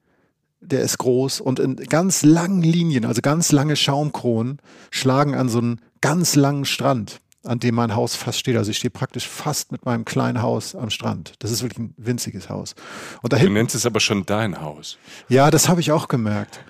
der 0.60 0.82
ist 0.82 0.98
groß 0.98 1.40
und 1.40 1.58
in 1.58 1.76
ganz 1.76 2.22
langen 2.22 2.62
Linien, 2.62 3.06
also 3.06 3.22
ganz 3.22 3.50
lange 3.50 3.76
Schaumkronen, 3.76 4.58
schlagen 4.90 5.34
an 5.34 5.48
so 5.48 5.58
einen 5.58 5.80
ganz 6.02 6.36
langen 6.36 6.66
Strand. 6.66 7.20
an 7.44 7.58
dem 7.58 7.74
mein 7.74 7.96
Haus 7.96 8.14
fast 8.14 8.38
steht. 8.38 8.56
Also 8.56 8.70
ich 8.70 8.76
stehe 8.76 8.90
praktisch 8.90 9.26
fast 9.26 9.72
mit 9.72 9.84
meinem 9.84 10.04
kleinen 10.04 10.42
Haus 10.42 10.74
am 10.74 10.90
Strand. 10.90 11.32
Das 11.40 11.50
ist 11.50 11.62
wirklich 11.62 11.78
ein 11.78 11.94
winziges 11.96 12.48
Haus. 12.48 12.74
Und 13.22 13.32
dahin, 13.32 13.48
du 13.48 13.52
nennst 13.52 13.74
es 13.74 13.86
aber 13.86 14.00
schon 14.00 14.24
dein 14.26 14.60
Haus. 14.60 14.98
Ja, 15.28 15.50
das 15.50 15.68
habe 15.68 15.80
ich 15.80 15.90
auch 15.90 16.08
gemerkt. 16.08 16.60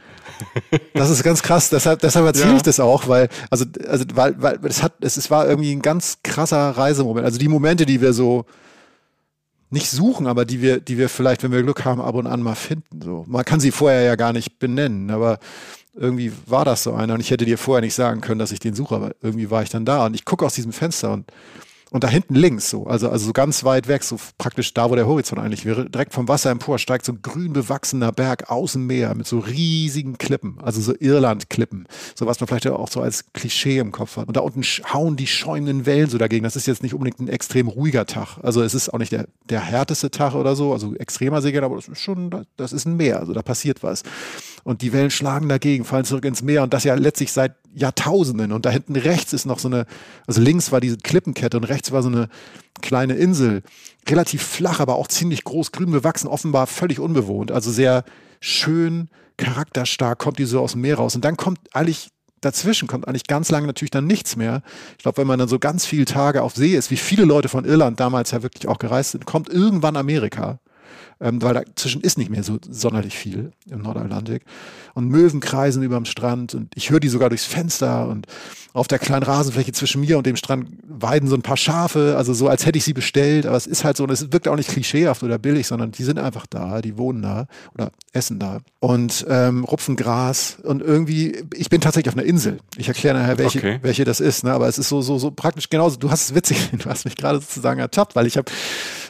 Das 0.94 1.10
ist 1.10 1.22
ganz 1.22 1.42
krass. 1.42 1.68
Deshalb, 1.68 2.00
deshalb 2.00 2.24
erzähle 2.26 2.50
ja. 2.50 2.56
ich 2.56 2.62
das 2.62 2.80
auch, 2.80 3.06
weil, 3.06 3.28
also, 3.50 3.64
also, 3.86 4.04
weil, 4.14 4.40
weil 4.40 4.58
es 4.64 4.82
hat, 4.82 4.94
es, 5.00 5.16
es 5.16 5.30
war 5.30 5.46
irgendwie 5.46 5.72
ein 5.72 5.82
ganz 5.82 6.18
krasser 6.22 6.70
Reisemoment. 6.70 7.26
Also 7.26 7.38
die 7.38 7.48
Momente, 7.48 7.86
die 7.86 8.00
wir 8.00 8.12
so 8.12 8.46
nicht 9.70 9.90
suchen, 9.90 10.26
aber 10.26 10.44
die 10.44 10.62
wir, 10.62 10.80
die 10.80 10.98
wir 10.98 11.08
vielleicht, 11.08 11.42
wenn 11.42 11.52
wir 11.52 11.62
Glück 11.62 11.84
haben, 11.84 12.00
ab 12.00 12.14
und 12.14 12.26
an 12.26 12.42
mal 12.42 12.54
finden. 12.54 13.02
So. 13.02 13.24
Man 13.28 13.44
kann 13.44 13.60
sie 13.60 13.72
vorher 13.72 14.02
ja 14.02 14.16
gar 14.16 14.32
nicht 14.32 14.58
benennen, 14.58 15.10
aber 15.10 15.38
irgendwie 15.94 16.32
war 16.46 16.64
das 16.64 16.82
so 16.82 16.94
einer 16.94 17.14
und 17.14 17.20
ich 17.20 17.30
hätte 17.30 17.44
dir 17.44 17.58
vorher 17.58 17.82
nicht 17.82 17.94
sagen 17.94 18.20
können, 18.20 18.38
dass 18.38 18.52
ich 18.52 18.60
den 18.60 18.74
suche, 18.74 18.94
aber 18.94 19.12
irgendwie 19.20 19.50
war 19.50 19.62
ich 19.62 19.68
dann 19.68 19.84
da 19.84 20.06
und 20.06 20.14
ich 20.14 20.24
gucke 20.24 20.44
aus 20.44 20.54
diesem 20.54 20.72
Fenster 20.72 21.12
und 21.12 21.30
und 21.92 22.04
da 22.04 22.08
hinten 22.08 22.34
links 22.34 22.70
so, 22.70 22.86
also, 22.86 23.10
also 23.10 23.26
so 23.26 23.32
ganz 23.34 23.64
weit 23.64 23.86
weg, 23.86 24.02
so 24.02 24.18
praktisch 24.38 24.72
da, 24.72 24.88
wo 24.88 24.96
der 24.96 25.06
Horizont 25.06 25.38
eigentlich 25.38 25.66
wäre, 25.66 25.90
direkt 25.90 26.14
vom 26.14 26.26
Wasser 26.26 26.50
empor 26.50 26.78
steigt 26.78 27.04
so 27.04 27.12
ein 27.12 27.20
grün 27.20 27.52
bewachsener 27.52 28.12
Berg 28.12 28.50
aus 28.50 28.72
dem 28.72 28.86
Meer 28.86 29.14
mit 29.14 29.26
so 29.26 29.40
riesigen 29.40 30.16
Klippen, 30.16 30.56
also 30.62 30.80
so 30.80 30.94
Irland-Klippen, 30.98 31.86
so 32.14 32.24
was 32.24 32.40
man 32.40 32.48
vielleicht 32.48 32.66
auch 32.68 32.88
so 32.88 33.02
als 33.02 33.30
Klischee 33.34 33.78
im 33.78 33.92
Kopf 33.92 34.16
hat. 34.16 34.26
Und 34.26 34.38
da 34.38 34.40
unten 34.40 34.62
hauen 34.62 35.16
die 35.16 35.26
schäumenden 35.26 35.84
Wellen 35.84 36.08
so 36.08 36.16
dagegen. 36.16 36.44
Das 36.44 36.56
ist 36.56 36.66
jetzt 36.66 36.82
nicht 36.82 36.94
unbedingt 36.94 37.20
ein 37.20 37.28
extrem 37.28 37.68
ruhiger 37.68 38.06
Tag. 38.06 38.38
Also 38.42 38.62
es 38.62 38.72
ist 38.72 38.88
auch 38.88 38.98
nicht 38.98 39.12
der, 39.12 39.26
der 39.50 39.60
härteste 39.60 40.10
Tag 40.10 40.34
oder 40.34 40.56
so, 40.56 40.72
also 40.72 40.94
extremer 40.94 41.42
Segeln, 41.42 41.62
aber 41.62 41.76
das 41.76 41.88
ist 41.88 42.00
schon, 42.00 42.30
das 42.56 42.72
ist 42.72 42.86
ein 42.86 42.96
Meer, 42.96 43.20
also 43.20 43.34
da 43.34 43.42
passiert 43.42 43.82
was. 43.82 44.02
Und 44.64 44.82
die 44.82 44.92
Wellen 44.92 45.10
schlagen 45.10 45.48
dagegen, 45.48 45.84
fallen 45.84 46.04
zurück 46.04 46.24
ins 46.24 46.42
Meer 46.42 46.62
und 46.62 46.72
das 46.72 46.84
ja 46.84 46.94
letztlich 46.94 47.32
seit 47.32 47.56
Jahrtausenden. 47.74 48.52
Und 48.52 48.64
da 48.64 48.70
hinten 48.70 48.96
rechts 48.96 49.32
ist 49.32 49.44
noch 49.44 49.58
so 49.58 49.68
eine, 49.68 49.86
also 50.26 50.40
links 50.40 50.70
war 50.70 50.80
diese 50.80 50.98
Klippenkette 50.98 51.56
und 51.56 51.64
rechts 51.64 51.90
war 51.90 52.02
so 52.02 52.08
eine 52.08 52.28
kleine 52.80 53.14
Insel. 53.14 53.62
Relativ 54.08 54.42
flach, 54.42 54.80
aber 54.80 54.96
auch 54.96 55.08
ziemlich 55.08 55.44
groß, 55.44 55.72
grün 55.72 55.90
bewachsen, 55.90 56.28
offenbar 56.28 56.66
völlig 56.66 57.00
unbewohnt. 57.00 57.50
Also 57.50 57.70
sehr 57.70 58.04
schön, 58.40 59.08
charakterstark 59.36 60.18
kommt 60.18 60.38
die 60.38 60.44
so 60.44 60.60
aus 60.60 60.72
dem 60.72 60.82
Meer 60.82 60.96
raus. 60.96 61.14
Und 61.14 61.24
dann 61.24 61.36
kommt 61.36 61.58
eigentlich 61.72 62.10
dazwischen 62.42 62.88
kommt 62.88 63.08
eigentlich 63.08 63.26
ganz 63.26 63.50
lange 63.50 63.66
natürlich 63.66 63.92
dann 63.92 64.06
nichts 64.06 64.36
mehr. 64.36 64.62
Ich 64.98 65.04
glaube, 65.04 65.18
wenn 65.18 65.26
man 65.26 65.38
dann 65.38 65.48
so 65.48 65.58
ganz 65.58 65.86
viele 65.86 66.04
Tage 66.04 66.42
auf 66.42 66.54
See 66.54 66.74
ist, 66.74 66.90
wie 66.90 66.96
viele 66.96 67.24
Leute 67.24 67.48
von 67.48 67.64
Irland 67.64 68.00
damals 68.00 68.32
ja 68.32 68.42
wirklich 68.42 68.68
auch 68.68 68.78
gereist 68.78 69.12
sind, 69.12 69.24
kommt 69.24 69.48
irgendwann 69.48 69.96
Amerika 69.96 70.58
ähm, 71.22 71.40
weil 71.40 71.54
dazwischen 71.54 72.02
ist 72.02 72.18
nicht 72.18 72.30
mehr 72.30 72.42
so 72.42 72.58
sonderlich 72.68 73.16
viel 73.16 73.52
im 73.70 73.82
Nordatlantik. 73.82 74.42
Und 74.94 75.08
Möwen 75.08 75.40
kreisen 75.40 75.82
über 75.82 75.96
dem 75.96 76.04
Strand 76.04 76.54
und 76.54 76.72
ich 76.74 76.90
höre 76.90 77.00
die 77.00 77.08
sogar 77.08 77.30
durchs 77.30 77.46
Fenster 77.46 78.08
und 78.08 78.26
auf 78.74 78.88
der 78.88 78.98
kleinen 78.98 79.22
Rasenfläche 79.22 79.72
zwischen 79.72 80.00
mir 80.00 80.16
und 80.16 80.26
dem 80.26 80.36
Strand 80.36 80.66
weiden 80.86 81.28
so 81.28 81.36
ein 81.36 81.42
paar 81.42 81.56
Schafe, 81.56 82.14
also 82.16 82.32
so 82.32 82.48
als 82.48 82.64
hätte 82.64 82.78
ich 82.78 82.84
sie 82.84 82.94
bestellt, 82.94 83.46
aber 83.46 83.56
es 83.56 83.66
ist 83.66 83.84
halt 83.84 83.96
so, 83.96 84.04
und 84.04 84.10
es 84.10 84.32
wirkt 84.32 84.48
auch 84.48 84.56
nicht 84.56 84.70
klischeehaft 84.70 85.22
oder 85.22 85.38
billig, 85.38 85.66
sondern 85.66 85.92
die 85.92 86.04
sind 86.04 86.18
einfach 86.18 86.46
da, 86.46 86.80
die 86.80 86.96
wohnen 86.96 87.22
da 87.22 87.46
oder 87.74 87.90
essen 88.12 88.38
da 88.38 88.60
und 88.80 89.26
ähm, 89.28 89.64
rupfen 89.64 89.96
Gras 89.96 90.56
und 90.62 90.82
irgendwie, 90.82 91.44
ich 91.54 91.68
bin 91.68 91.80
tatsächlich 91.80 92.12
auf 92.12 92.18
einer 92.18 92.26
Insel. 92.26 92.58
Ich 92.76 92.88
erkläre 92.88 93.18
nachher, 93.18 93.38
welche, 93.38 93.58
okay. 93.58 93.78
welche 93.82 94.04
das 94.04 94.20
ist, 94.20 94.44
ne? 94.44 94.52
aber 94.52 94.68
es 94.68 94.78
ist 94.78 94.88
so, 94.88 95.02
so, 95.02 95.18
so 95.18 95.30
praktisch 95.30 95.68
genauso, 95.68 95.98
du 95.98 96.10
hast 96.10 96.30
es 96.30 96.34
witzig, 96.34 96.70
du 96.78 96.88
hast 96.88 97.04
mich 97.04 97.16
gerade 97.16 97.40
sozusagen 97.40 97.78
ertappt, 97.78 98.16
weil 98.16 98.26
ich 98.26 98.36
habe 98.38 98.50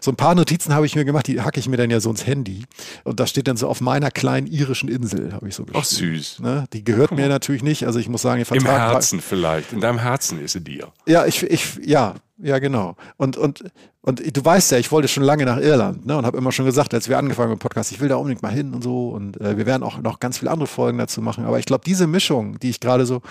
so 0.02 0.10
ein 0.10 0.16
paar 0.16 0.34
Notizen 0.34 0.74
habe 0.74 0.84
ich 0.84 0.96
mir 0.96 1.04
gemacht, 1.04 1.28
die 1.28 1.40
hacke 1.40 1.60
ich 1.60 1.68
mir 1.68 1.76
dann 1.76 1.88
ja 1.88 2.00
so 2.00 2.10
ins 2.10 2.26
Handy. 2.26 2.64
Und 3.04 3.20
da 3.20 3.26
steht 3.28 3.46
dann 3.46 3.56
so 3.56 3.68
auf 3.68 3.80
meiner 3.80 4.10
kleinen 4.10 4.48
irischen 4.48 4.88
Insel, 4.88 5.32
habe 5.32 5.46
ich 5.46 5.54
so 5.54 5.64
geschrieben. 5.64 5.80
Ach 5.80 5.84
süß. 5.84 6.40
Ne? 6.40 6.64
Die 6.72 6.82
gehört 6.82 7.12
mir 7.12 7.28
natürlich 7.28 7.62
nicht. 7.62 7.86
Also 7.86 8.00
ich 8.00 8.08
muss 8.08 8.22
sagen, 8.22 8.44
Im 8.50 8.66
Herzen 8.66 9.20
vielleicht. 9.20 9.72
In 9.72 9.80
deinem 9.80 10.00
Herzen 10.00 10.42
ist 10.42 10.52
sie 10.54 10.60
dir. 10.60 10.88
Ja, 11.06 11.24
ich, 11.24 11.44
ich, 11.44 11.78
ja, 11.84 12.16
ja, 12.38 12.58
genau. 12.58 12.96
Und, 13.16 13.36
und, 13.36 13.62
und 14.00 14.36
du 14.36 14.44
weißt 14.44 14.72
ja, 14.72 14.78
ich 14.78 14.90
wollte 14.90 15.06
schon 15.06 15.22
lange 15.22 15.44
nach 15.44 15.58
Irland 15.58 16.04
ne, 16.04 16.16
und 16.16 16.26
habe 16.26 16.36
immer 16.36 16.50
schon 16.50 16.66
gesagt, 16.66 16.92
als 16.94 17.08
wir 17.08 17.16
angefangen 17.16 17.50
haben 17.50 17.54
mit 17.54 17.60
Podcast, 17.60 17.92
ich 17.92 18.00
will 18.00 18.08
da 18.08 18.16
unbedingt 18.16 18.42
mal 18.42 18.52
hin 18.52 18.74
und 18.74 18.82
so. 18.82 19.10
Und 19.10 19.40
äh, 19.40 19.56
wir 19.56 19.66
werden 19.66 19.84
auch 19.84 19.98
noch 19.98 20.18
ganz 20.18 20.38
viele 20.38 20.50
andere 20.50 20.66
Folgen 20.66 20.98
dazu 20.98 21.22
machen. 21.22 21.44
Aber 21.44 21.60
ich 21.60 21.64
glaube, 21.64 21.84
diese 21.86 22.08
Mischung, 22.08 22.58
die 22.58 22.70
ich 22.70 22.80
gerade 22.80 23.06
so, 23.06 23.22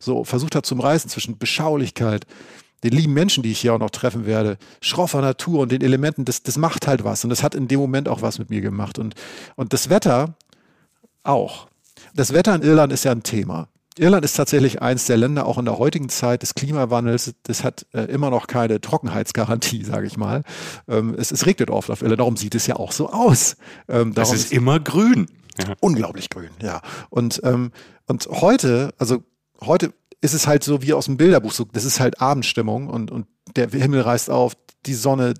so 0.00 0.24
versucht 0.24 0.56
habe 0.56 0.64
zum 0.64 0.80
Reißen 0.80 1.08
zwischen 1.08 1.38
Beschaulichkeit, 1.38 2.26
den 2.84 2.92
lieben 2.92 3.14
Menschen, 3.14 3.42
die 3.42 3.52
ich 3.52 3.60
hier 3.60 3.74
auch 3.74 3.78
noch 3.78 3.90
treffen 3.90 4.26
werde, 4.26 4.58
schroffer 4.80 5.20
Natur 5.20 5.60
und 5.60 5.72
den 5.72 5.82
Elementen, 5.82 6.24
das, 6.24 6.42
das 6.42 6.58
macht 6.58 6.86
halt 6.86 7.04
was. 7.04 7.24
Und 7.24 7.30
das 7.30 7.42
hat 7.42 7.54
in 7.54 7.68
dem 7.68 7.80
Moment 7.80 8.08
auch 8.08 8.22
was 8.22 8.38
mit 8.38 8.50
mir 8.50 8.60
gemacht. 8.60 8.98
Und, 8.98 9.14
und 9.54 9.72
das 9.72 9.88
Wetter 9.88 10.34
auch. 11.22 11.68
Das 12.14 12.32
Wetter 12.32 12.54
in 12.54 12.62
Irland 12.62 12.92
ist 12.92 13.04
ja 13.04 13.12
ein 13.12 13.22
Thema. 13.22 13.68
Irland 13.98 14.24
ist 14.24 14.34
tatsächlich 14.34 14.82
eines 14.82 15.06
der 15.06 15.16
Länder, 15.16 15.46
auch 15.46 15.56
in 15.56 15.64
der 15.64 15.78
heutigen 15.78 16.10
Zeit 16.10 16.42
des 16.42 16.54
Klimawandels, 16.54 17.34
das 17.44 17.64
hat 17.64 17.86
äh, 17.94 18.02
immer 18.02 18.28
noch 18.28 18.46
keine 18.46 18.80
Trockenheitsgarantie, 18.80 19.84
sage 19.84 20.06
ich 20.06 20.18
mal. 20.18 20.42
Ähm, 20.86 21.14
es, 21.18 21.32
es, 21.32 21.46
regnet 21.46 21.70
oft 21.70 21.90
auf 21.90 22.02
Irland, 22.02 22.20
darum 22.20 22.36
sieht 22.36 22.54
es 22.54 22.66
ja 22.66 22.76
auch 22.76 22.92
so 22.92 23.08
aus. 23.08 23.56
Ähm, 23.88 24.12
es 24.14 24.32
ist 24.32 24.52
immer 24.52 24.80
grün. 24.80 25.26
Ja. 25.58 25.74
Unglaublich 25.80 26.28
grün, 26.28 26.50
ja. 26.60 26.82
Und, 27.08 27.40
ähm, 27.44 27.72
und 28.06 28.26
heute, 28.26 28.92
also 28.98 29.22
heute 29.62 29.94
ist 30.20 30.34
es 30.34 30.46
halt 30.46 30.64
so 30.64 30.82
wie 30.82 30.92
aus 30.92 31.06
dem 31.06 31.16
Bilderbuch, 31.16 31.52
so, 31.52 31.64
das 31.72 31.84
ist 31.84 32.00
halt 32.00 32.20
Abendstimmung 32.20 32.88
und, 32.88 33.10
und 33.10 33.26
der 33.54 33.68
Himmel 33.68 34.00
reißt 34.00 34.30
auf, 34.30 34.54
die 34.86 34.94
Sonne, 34.94 35.34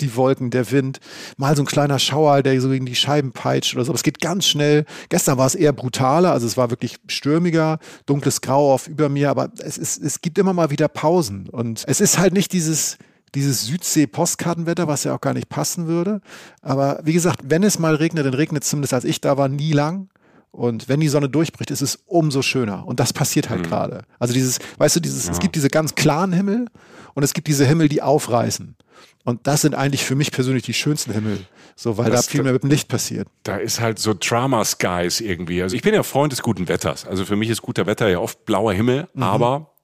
die 0.00 0.16
Wolken, 0.16 0.50
der 0.50 0.70
Wind, 0.70 1.00
mal 1.36 1.54
so 1.56 1.62
ein 1.62 1.66
kleiner 1.66 1.98
Schauer, 1.98 2.42
der 2.42 2.58
so 2.60 2.70
gegen 2.70 2.86
die 2.86 2.94
Scheiben 2.94 3.32
peitscht 3.32 3.74
oder 3.74 3.84
so. 3.84 3.90
Aber 3.90 3.96
es 3.96 4.02
geht 4.02 4.20
ganz 4.20 4.46
schnell. 4.46 4.84
Gestern 5.08 5.38
war 5.38 5.46
es 5.46 5.54
eher 5.54 5.72
brutaler, 5.72 6.32
also 6.32 6.46
es 6.46 6.56
war 6.56 6.70
wirklich 6.70 6.96
stürmiger, 7.06 7.78
dunkles 8.06 8.40
Grau 8.40 8.72
auf 8.72 8.88
über 8.88 9.08
mir, 9.08 9.30
aber 9.30 9.50
es, 9.58 9.78
ist, 9.78 10.02
es 10.02 10.20
gibt 10.20 10.38
immer 10.38 10.52
mal 10.52 10.70
wieder 10.70 10.88
Pausen. 10.88 11.48
Und 11.48 11.84
es 11.86 12.00
ist 12.00 12.18
halt 12.18 12.32
nicht 12.32 12.52
dieses, 12.52 12.98
dieses 13.34 13.66
Südsee-Postkartenwetter, 13.66 14.88
was 14.88 15.04
ja 15.04 15.14
auch 15.14 15.20
gar 15.20 15.34
nicht 15.34 15.48
passen 15.48 15.86
würde. 15.86 16.20
Aber 16.62 17.00
wie 17.04 17.12
gesagt, 17.12 17.40
wenn 17.44 17.62
es 17.62 17.78
mal 17.78 17.94
regnet, 17.94 18.26
dann 18.26 18.34
regnet 18.34 18.64
es 18.64 18.70
zumindest, 18.70 18.94
als 18.94 19.04
ich 19.04 19.20
da 19.20 19.36
war, 19.36 19.48
nie 19.48 19.72
lang. 19.72 20.08
Und 20.52 20.88
wenn 20.88 21.00
die 21.00 21.08
Sonne 21.08 21.28
durchbricht, 21.28 21.70
ist 21.70 21.80
es 21.80 22.00
umso 22.06 22.42
schöner. 22.42 22.86
Und 22.86 23.00
das 23.00 23.12
passiert 23.12 23.50
halt 23.50 23.60
mhm. 23.60 23.66
gerade. 23.66 24.02
Also 24.18 24.34
dieses, 24.34 24.58
weißt 24.78 24.96
du, 24.96 25.00
dieses, 25.00 25.26
ja. 25.26 25.32
es 25.32 25.38
gibt 25.38 25.54
diese 25.54 25.68
ganz 25.68 25.94
klaren 25.94 26.32
Himmel 26.32 26.66
und 27.14 27.22
es 27.22 27.34
gibt 27.34 27.46
diese 27.48 27.64
Himmel, 27.66 27.88
die 27.88 28.02
aufreißen. 28.02 28.76
Und 29.24 29.46
das 29.46 29.60
sind 29.60 29.74
eigentlich 29.74 30.04
für 30.04 30.14
mich 30.14 30.32
persönlich 30.32 30.64
die 30.64 30.74
schönsten 30.74 31.12
Himmel. 31.12 31.38
So, 31.76 31.96
weil 31.98 32.10
das, 32.10 32.26
da 32.26 32.32
viel 32.32 32.42
mehr 32.42 32.52
mit 32.52 32.62
dem 32.62 32.70
Licht 32.70 32.88
passiert. 32.88 33.28
Da 33.42 33.56
ist 33.56 33.80
halt 33.80 33.98
so 33.98 34.14
Drama 34.18 34.64
Skies 34.64 35.20
irgendwie. 35.20 35.62
Also 35.62 35.76
ich 35.76 35.82
bin 35.82 35.94
ja 35.94 36.02
Freund 36.02 36.32
des 36.32 36.42
guten 36.42 36.68
Wetters. 36.68 37.06
Also 37.06 37.24
für 37.24 37.36
mich 37.36 37.48
ist 37.48 37.62
guter 37.62 37.86
Wetter 37.86 38.08
ja 38.08 38.18
oft 38.18 38.44
blauer 38.44 38.72
Himmel, 38.72 39.08
mhm. 39.14 39.22
aber 39.22 39.74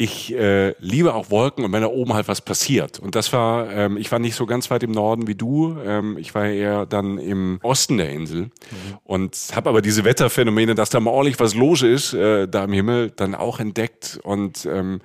ich 0.00 0.32
äh, 0.34 0.70
liebe 0.78 1.12
auch 1.12 1.30
Wolken 1.30 1.62
und 1.62 1.74
wenn 1.74 1.82
da 1.82 1.88
oben 1.88 2.14
halt 2.14 2.26
was 2.26 2.40
passiert. 2.40 2.98
Und 2.98 3.14
das 3.16 3.34
war, 3.34 3.70
ähm, 3.70 3.98
ich 3.98 4.10
war 4.10 4.18
nicht 4.18 4.34
so 4.34 4.46
ganz 4.46 4.70
weit 4.70 4.82
im 4.82 4.92
Norden 4.92 5.26
wie 5.26 5.34
du. 5.34 5.76
Ähm, 5.84 6.16
ich 6.16 6.34
war 6.34 6.46
eher 6.46 6.86
dann 6.86 7.18
im 7.18 7.58
Osten 7.62 7.98
der 7.98 8.08
Insel 8.08 8.44
mhm. 8.44 8.50
und 9.04 9.36
habe 9.54 9.68
aber 9.68 9.82
diese 9.82 10.02
Wetterphänomene, 10.04 10.74
dass 10.74 10.88
da 10.88 11.00
mal 11.00 11.10
ordentlich 11.10 11.38
was 11.38 11.54
los 11.54 11.82
ist, 11.82 12.14
äh, 12.14 12.48
da 12.48 12.64
im 12.64 12.72
Himmel, 12.72 13.12
dann 13.14 13.34
auch 13.34 13.60
entdeckt 13.60 14.18
und 14.22 14.64
ähm, 14.64 15.02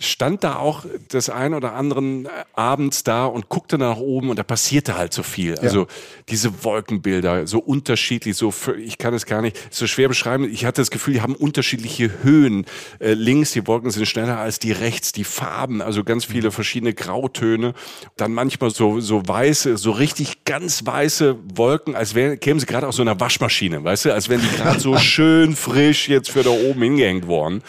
stand 0.00 0.42
da 0.44 0.56
auch 0.56 0.84
des 1.12 1.28
ein 1.28 1.52
oder 1.52 1.74
anderen 1.74 2.24
äh, 2.24 2.28
abends 2.54 3.04
da 3.04 3.26
und 3.26 3.48
guckte 3.48 3.76
nach 3.76 3.98
oben 3.98 4.30
und 4.30 4.38
da 4.38 4.42
passierte 4.42 4.96
halt 4.96 5.12
so 5.12 5.22
viel. 5.22 5.54
Ja. 5.56 5.60
Also 5.60 5.86
diese 6.28 6.64
Wolkenbilder, 6.64 7.46
so 7.46 7.58
unterschiedlich, 7.58 8.36
so 8.36 8.52
ich 8.78 8.96
kann 8.96 9.12
es 9.12 9.26
gar 9.26 9.42
nicht 9.42 9.58
so 9.70 9.86
schwer 9.86 10.08
beschreiben. 10.08 10.50
Ich 10.50 10.64
hatte 10.64 10.80
das 10.80 10.90
Gefühl, 10.90 11.14
die 11.14 11.20
haben 11.20 11.34
unterschiedliche 11.34 12.10
Höhen. 12.22 12.64
Äh, 12.98 13.12
links 13.12 13.52
die 13.52 13.66
Wolken 13.66 13.90
sind 13.90 14.06
schneller 14.06 14.38
als 14.38 14.58
die 14.58 14.72
rechts, 14.72 15.12
die 15.12 15.24
Farben, 15.24 15.82
also 15.82 16.02
ganz 16.02 16.24
viele 16.24 16.48
mhm. 16.48 16.52
verschiedene 16.52 16.94
Grautöne. 16.94 17.74
Dann 18.16 18.32
manchmal 18.32 18.70
so 18.70 19.00
so 19.00 19.22
weiße, 19.26 19.76
so 19.76 19.90
richtig 19.90 20.44
ganz 20.44 20.86
weiße 20.86 21.36
Wolken, 21.54 21.94
als 21.94 22.14
wären 22.14 22.40
kämen 22.40 22.58
sie 22.58 22.66
gerade 22.66 22.88
aus 22.88 22.96
so 22.96 23.02
einer 23.02 23.20
Waschmaschine, 23.20 23.84
weißt 23.84 24.06
du, 24.06 24.14
als 24.14 24.30
wären 24.30 24.40
die 24.40 24.56
gerade 24.56 24.80
so 24.80 24.96
schön 24.98 25.54
frisch 25.56 26.08
jetzt 26.08 26.30
für 26.30 26.42
da 26.42 26.50
oben 26.50 26.82
hingehängt 26.82 27.26
worden. 27.26 27.62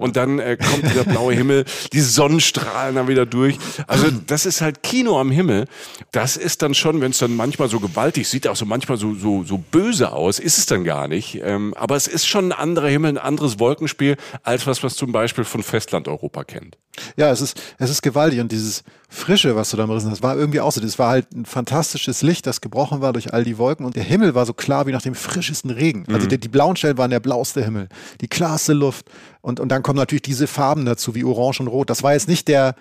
Und 0.00 0.16
dann 0.16 0.40
äh, 0.40 0.56
kommt 0.56 0.84
dieser 0.90 1.04
blaue 1.04 1.32
Himmel 1.32 1.64
die 1.92 2.00
Sonnenstrahlen 2.00 2.96
dann 2.96 3.08
wieder 3.08 3.26
durch. 3.26 3.58
Also 3.86 4.10
das 4.10 4.46
ist 4.46 4.60
halt 4.60 4.82
Kino 4.82 5.20
am 5.20 5.30
Himmel. 5.30 5.66
Das 6.12 6.36
ist 6.36 6.62
dann 6.62 6.74
schon, 6.74 7.00
wenn 7.00 7.10
es 7.10 7.18
dann 7.18 7.36
manchmal 7.36 7.68
so 7.68 7.80
gewaltig 7.80 8.28
sieht, 8.28 8.48
auch 8.48 8.56
so 8.56 8.66
manchmal 8.66 8.98
so, 8.98 9.14
so, 9.14 9.44
so 9.44 9.58
böse 9.58 10.12
aus, 10.12 10.38
ist 10.38 10.58
es 10.58 10.66
dann 10.66 10.84
gar 10.84 11.08
nicht. 11.08 11.40
Ähm, 11.42 11.74
aber 11.74 11.96
es 11.96 12.06
ist 12.06 12.26
schon 12.26 12.48
ein 12.48 12.52
anderer 12.52 12.88
Himmel, 12.88 13.12
ein 13.12 13.18
anderes 13.18 13.58
Wolkenspiel, 13.58 14.16
als 14.42 14.66
was 14.66 14.82
man 14.82 14.90
zum 14.90 15.12
Beispiel 15.12 15.44
von 15.44 15.62
Festlandeuropa 15.62 16.44
kennt. 16.44 16.76
Ja, 17.16 17.30
es 17.30 17.40
ist, 17.40 17.60
es 17.78 17.90
ist 17.90 18.02
gewaltig 18.02 18.40
und 18.40 18.52
dieses 18.52 18.82
Frische, 19.08 19.54
was 19.54 19.70
du 19.70 19.76
da 19.76 19.86
gerissen 19.86 20.10
hast, 20.10 20.22
war 20.22 20.36
irgendwie 20.36 20.60
auch 20.60 20.72
so. 20.72 20.80
Das 20.80 20.98
war 20.98 21.10
halt 21.10 21.32
ein 21.32 21.46
fantastisches 21.46 22.22
Licht, 22.22 22.46
das 22.46 22.60
gebrochen 22.60 23.00
war 23.00 23.12
durch 23.12 23.32
all 23.32 23.44
die 23.44 23.56
Wolken 23.56 23.86
und 23.86 23.94
der 23.94 24.02
Himmel 24.02 24.34
war 24.34 24.46
so 24.46 24.52
klar 24.52 24.86
wie 24.86 24.92
nach 24.92 25.02
dem 25.02 25.14
frischesten 25.14 25.70
Regen. 25.70 26.04
Also 26.08 26.26
mhm. 26.26 26.30
die, 26.30 26.38
die, 26.38 26.48
blauen 26.48 26.74
Stellen 26.74 26.98
waren 26.98 27.10
der 27.10 27.20
blauste 27.20 27.64
Himmel, 27.64 27.88
die 28.20 28.28
klarste 28.28 28.72
Luft 28.72 29.06
und, 29.42 29.60
und 29.60 29.68
dann 29.68 29.84
kommen 29.84 29.98
natürlich 29.98 30.22
diese 30.22 30.48
Farben 30.48 30.84
dazu 30.84 31.14
wie 31.14 31.22
Orange 31.22 31.60
und 31.60 31.68
Rot. 31.68 31.88
Das 31.88 32.02
war 32.02 32.14
jetzt 32.14 32.28
nicht 32.28 32.48
der, 32.48 32.74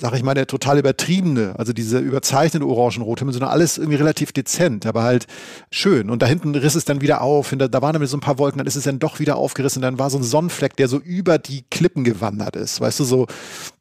sag 0.00 0.14
ich 0.14 0.22
mal, 0.22 0.34
der 0.34 0.46
total 0.46 0.78
übertriebene, 0.78 1.54
also 1.58 1.72
diese 1.72 1.98
überzeichnete 1.98 2.64
Orangenrothimmel, 2.64 3.34
sondern 3.34 3.50
alles 3.50 3.78
irgendwie 3.78 3.96
relativ 3.96 4.30
dezent, 4.30 4.86
aber 4.86 5.02
halt 5.02 5.26
schön. 5.72 6.08
Und 6.08 6.22
da 6.22 6.26
hinten 6.26 6.54
riss 6.54 6.76
es 6.76 6.84
dann 6.84 7.00
wieder 7.00 7.20
auf, 7.20 7.50
hinter, 7.50 7.68
da 7.68 7.82
waren 7.82 7.94
dann 7.94 8.06
so 8.06 8.16
ein 8.16 8.20
paar 8.20 8.38
Wolken, 8.38 8.58
dann 8.58 8.68
ist 8.68 8.76
es 8.76 8.84
dann 8.84 9.00
doch 9.00 9.18
wieder 9.18 9.34
aufgerissen, 9.34 9.82
dann 9.82 9.98
war 9.98 10.08
so 10.08 10.18
ein 10.18 10.22
Sonnenfleck, 10.22 10.76
der 10.76 10.86
so 10.86 10.98
über 10.98 11.38
die 11.38 11.64
Klippen 11.68 12.04
gewandert 12.04 12.54
ist, 12.54 12.80
weißt 12.80 13.00
du, 13.00 13.04
so, 13.04 13.26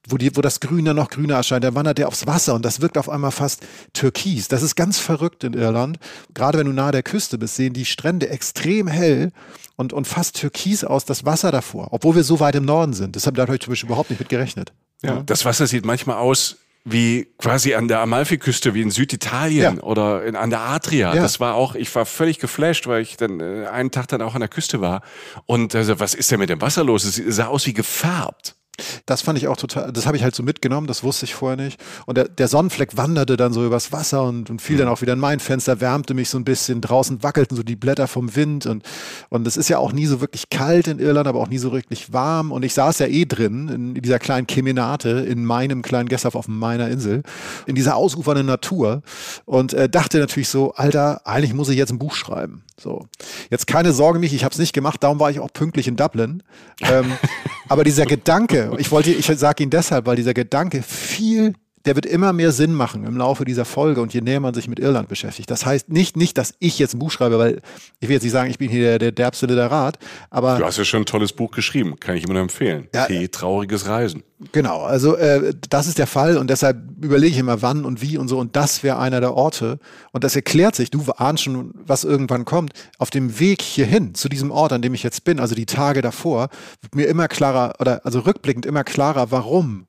wo, 0.09 0.17
die, 0.17 0.35
wo 0.35 0.41
das 0.41 0.59
Grün 0.59 0.85
dann 0.85 0.95
noch 0.95 1.11
grüner 1.11 1.35
erscheint, 1.35 1.63
dann 1.63 1.75
wandert 1.75 1.99
der 1.99 2.07
aufs 2.07 2.25
Wasser 2.25 2.55
und 2.55 2.65
das 2.65 2.81
wirkt 2.81 2.97
auf 2.97 3.09
einmal 3.09 3.31
fast 3.31 3.61
türkis. 3.93 4.47
Das 4.47 4.63
ist 4.63 4.75
ganz 4.75 4.97
verrückt 4.97 5.43
in 5.43 5.53
Irland. 5.53 5.99
Gerade 6.33 6.57
wenn 6.57 6.65
du 6.65 6.73
nahe 6.73 6.93
der 6.93 7.03
Küste 7.03 7.37
bist, 7.37 7.57
sehen 7.57 7.73
die 7.73 7.85
Strände 7.85 8.29
extrem 8.29 8.87
hell 8.87 9.31
und, 9.75 9.93
und 9.93 10.07
fast 10.07 10.37
türkis 10.37 10.83
aus, 10.83 11.05
das 11.05 11.25
Wasser 11.25 11.51
davor, 11.51 11.89
obwohl 11.91 12.15
wir 12.15 12.23
so 12.23 12.39
weit 12.39 12.55
im 12.55 12.65
Norden 12.65 12.93
sind. 12.93 13.15
Deshalb 13.15 13.35
da 13.35 13.43
habe 13.43 13.53
ich 13.53 13.61
zum 13.61 13.71
Beispiel 13.71 13.89
überhaupt 13.89 14.09
nicht 14.09 14.19
mit 14.19 14.29
gerechnet. 14.29 14.73
Ja, 15.03 15.21
das 15.23 15.45
Wasser 15.45 15.67
sieht 15.67 15.85
manchmal 15.85 16.17
aus 16.17 16.57
wie 16.89 17.27
quasi 17.37 17.73
an 17.73 17.89
der 17.89 17.99
Amalfiküste, 17.99 18.73
wie 18.73 18.81
in 18.81 18.91
Süditalien 18.91 19.75
ja. 19.75 19.83
oder 19.83 20.23
in, 20.23 20.37
an 20.37 20.49
der 20.49 20.61
Adria. 20.61 21.13
Ja. 21.13 21.21
Das 21.21 21.39
war 21.39 21.55
auch, 21.55 21.75
ich 21.75 21.93
war 21.93 22.05
völlig 22.05 22.39
geflasht, 22.39 22.87
weil 22.87 23.01
ich 23.01 23.17
dann 23.17 23.41
äh, 23.41 23.67
einen 23.67 23.91
Tag 23.91 24.07
dann 24.07 24.21
auch 24.21 24.35
an 24.35 24.39
der 24.39 24.47
Küste 24.47 24.79
war. 24.79 25.01
Und 25.45 25.75
also, 25.75 25.99
was 25.99 26.13
ist 26.13 26.31
denn 26.31 26.39
mit 26.39 26.49
dem 26.49 26.61
Wasser 26.61 26.85
los? 26.85 27.03
Es 27.03 27.35
sah 27.35 27.47
aus 27.47 27.65
wie 27.65 27.73
gefärbt. 27.73 28.55
Das 29.05 29.21
fand 29.21 29.37
ich 29.37 29.47
auch 29.47 29.57
total, 29.57 29.91
das 29.91 30.05
habe 30.05 30.17
ich 30.17 30.23
halt 30.23 30.35
so 30.35 30.43
mitgenommen, 30.43 30.87
das 30.87 31.03
wusste 31.03 31.25
ich 31.25 31.33
vorher 31.33 31.57
nicht. 31.57 31.79
Und 32.05 32.17
der, 32.17 32.27
der 32.27 32.47
Sonnenfleck 32.47 32.97
wanderte 32.97 33.37
dann 33.37 33.53
so 33.53 33.65
übers 33.65 33.91
Wasser 33.91 34.23
und, 34.23 34.49
und 34.49 34.61
fiel 34.61 34.77
dann 34.77 34.87
mhm. 34.87 34.93
auch 34.93 35.01
wieder 35.01 35.13
in 35.13 35.19
mein 35.19 35.39
Fenster, 35.39 35.81
wärmte 35.81 36.13
mich 36.13 36.29
so 36.29 36.37
ein 36.37 36.45
bisschen. 36.45 36.81
Draußen 36.81 37.23
wackelten 37.23 37.57
so 37.57 37.63
die 37.63 37.75
Blätter 37.75 38.07
vom 38.07 38.35
Wind 38.35 38.65
und, 38.65 38.83
und 39.29 39.47
es 39.47 39.57
ist 39.57 39.69
ja 39.69 39.79
auch 39.79 39.91
nie 39.91 40.05
so 40.05 40.21
wirklich 40.21 40.49
kalt 40.49 40.87
in 40.87 40.99
Irland, 40.99 41.27
aber 41.27 41.39
auch 41.39 41.49
nie 41.49 41.57
so 41.57 41.71
wirklich 41.71 42.13
warm. 42.13 42.51
Und 42.51 42.63
ich 42.63 42.73
saß 42.73 42.99
ja 42.99 43.07
eh 43.07 43.25
drin 43.25 43.69
in 43.69 43.93
dieser 43.95 44.19
kleinen 44.19 44.47
Kemenate 44.47 45.09
in 45.09 45.45
meinem 45.45 45.81
kleinen 45.81 46.09
Gästhof 46.09 46.35
auf 46.35 46.47
meiner 46.47 46.89
Insel, 46.89 47.23
in 47.65 47.75
dieser 47.75 47.95
ausufernden 47.95 48.45
Natur 48.45 49.01
und 49.45 49.73
äh, 49.73 49.89
dachte 49.89 50.19
natürlich 50.19 50.49
so, 50.49 50.73
Alter, 50.73 51.21
eigentlich 51.25 51.53
muss 51.53 51.69
ich 51.69 51.77
jetzt 51.77 51.91
ein 51.91 51.99
Buch 51.99 52.13
schreiben. 52.13 52.63
So. 52.79 53.07
Jetzt 53.49 53.65
keine 53.65 53.91
Sorge 53.91 54.19
mich, 54.19 54.33
ich 54.33 54.43
habe 54.43 54.53
es 54.53 54.59
nicht 54.59 54.73
gemacht, 54.73 55.01
darum 55.01 55.19
war 55.19 55.31
ich 55.31 55.39
auch 55.39 55.51
pünktlich 55.51 55.87
in 55.87 55.95
Dublin. 55.95 56.43
Ähm, 56.81 57.11
aber 57.67 57.83
dieser 57.83 58.05
Gedanke, 58.05 58.71
ich 58.77 58.91
wollte, 58.91 59.11
ich 59.11 59.25
sage 59.25 59.63
ihn 59.63 59.69
deshalb, 59.69 60.05
weil 60.05 60.15
dieser 60.15 60.33
Gedanke 60.33 60.81
viel 60.81 61.53
der 61.87 61.95
wird 61.95 62.05
immer 62.05 62.33
mehr 62.33 62.51
Sinn 62.51 62.73
machen 62.73 63.05
im 63.05 63.17
Laufe 63.17 63.45
dieser 63.45 63.65
Folge 63.65 64.01
und 64.01 64.13
je 64.13 64.21
näher 64.21 64.39
man 64.39 64.53
sich 64.53 64.67
mit 64.67 64.77
Irland 64.79 65.07
beschäftigt. 65.07 65.49
Das 65.49 65.65
heißt 65.65 65.89
nicht, 65.89 66.17
nicht, 66.17 66.37
dass 66.37 66.53
ich 66.59 66.77
jetzt 66.79 66.93
ein 66.93 66.99
Buch 66.99 67.11
schreibe, 67.11 67.39
weil 67.39 67.61
ich 67.99 68.09
will 68.09 68.15
jetzt 68.15 68.23
nicht 68.23 68.33
sagen, 68.33 68.49
ich 68.49 68.57
bin 68.57 68.69
hier 68.69 68.81
der, 68.81 68.99
der 68.99 69.11
derbste 69.13 69.45
Literat, 69.45 69.97
aber. 70.29 70.57
Du 70.57 70.65
hast 70.65 70.77
ja 70.77 70.85
schon 70.85 71.03
ein 71.03 71.05
tolles 71.05 71.31
Buch 71.31 71.51
geschrieben, 71.51 71.99
kann 71.99 72.15
ich 72.15 72.25
immer 72.25 72.33
nur 72.33 72.43
empfehlen. 72.43 72.89
Ja, 72.93 73.05
T. 73.05 73.27
Trauriges 73.29 73.87
Reisen. 73.87 74.23
Genau, 74.51 74.81
also 74.81 75.15
äh, 75.15 75.53
das 75.69 75.87
ist 75.87 75.97
der 75.97 76.05
Fall 76.05 76.37
und 76.37 76.49
deshalb 76.49 76.77
überlege 77.01 77.33
ich 77.33 77.39
immer, 77.39 77.63
wann 77.63 77.85
und 77.85 78.03
wie 78.03 78.19
und 78.19 78.27
so 78.27 78.37
und 78.37 78.55
das 78.55 78.83
wäre 78.83 78.99
einer 78.99 79.19
der 79.19 79.33
Orte 79.33 79.79
und 80.11 80.23
das 80.23 80.35
erklärt 80.35 80.75
sich, 80.75 80.91
du 80.91 81.03
ahnst 81.17 81.43
schon, 81.43 81.71
was 81.73 82.03
irgendwann 82.03 82.45
kommt, 82.45 82.73
auf 82.99 83.09
dem 83.09 83.39
Weg 83.39 83.63
hierhin, 83.63 84.13
zu 84.13 84.29
diesem 84.29 84.51
Ort, 84.51 84.73
an 84.73 84.83
dem 84.83 84.93
ich 84.93 85.01
jetzt 85.01 85.23
bin, 85.23 85.39
also 85.39 85.55
die 85.55 85.65
Tage 85.65 86.03
davor, 86.03 86.49
wird 86.81 86.93
mir 86.93 87.07
immer 87.07 87.27
klarer 87.27 87.75
oder 87.79 88.05
also 88.05 88.19
rückblickend 88.19 88.67
immer 88.67 88.83
klarer, 88.83 89.31
warum 89.31 89.87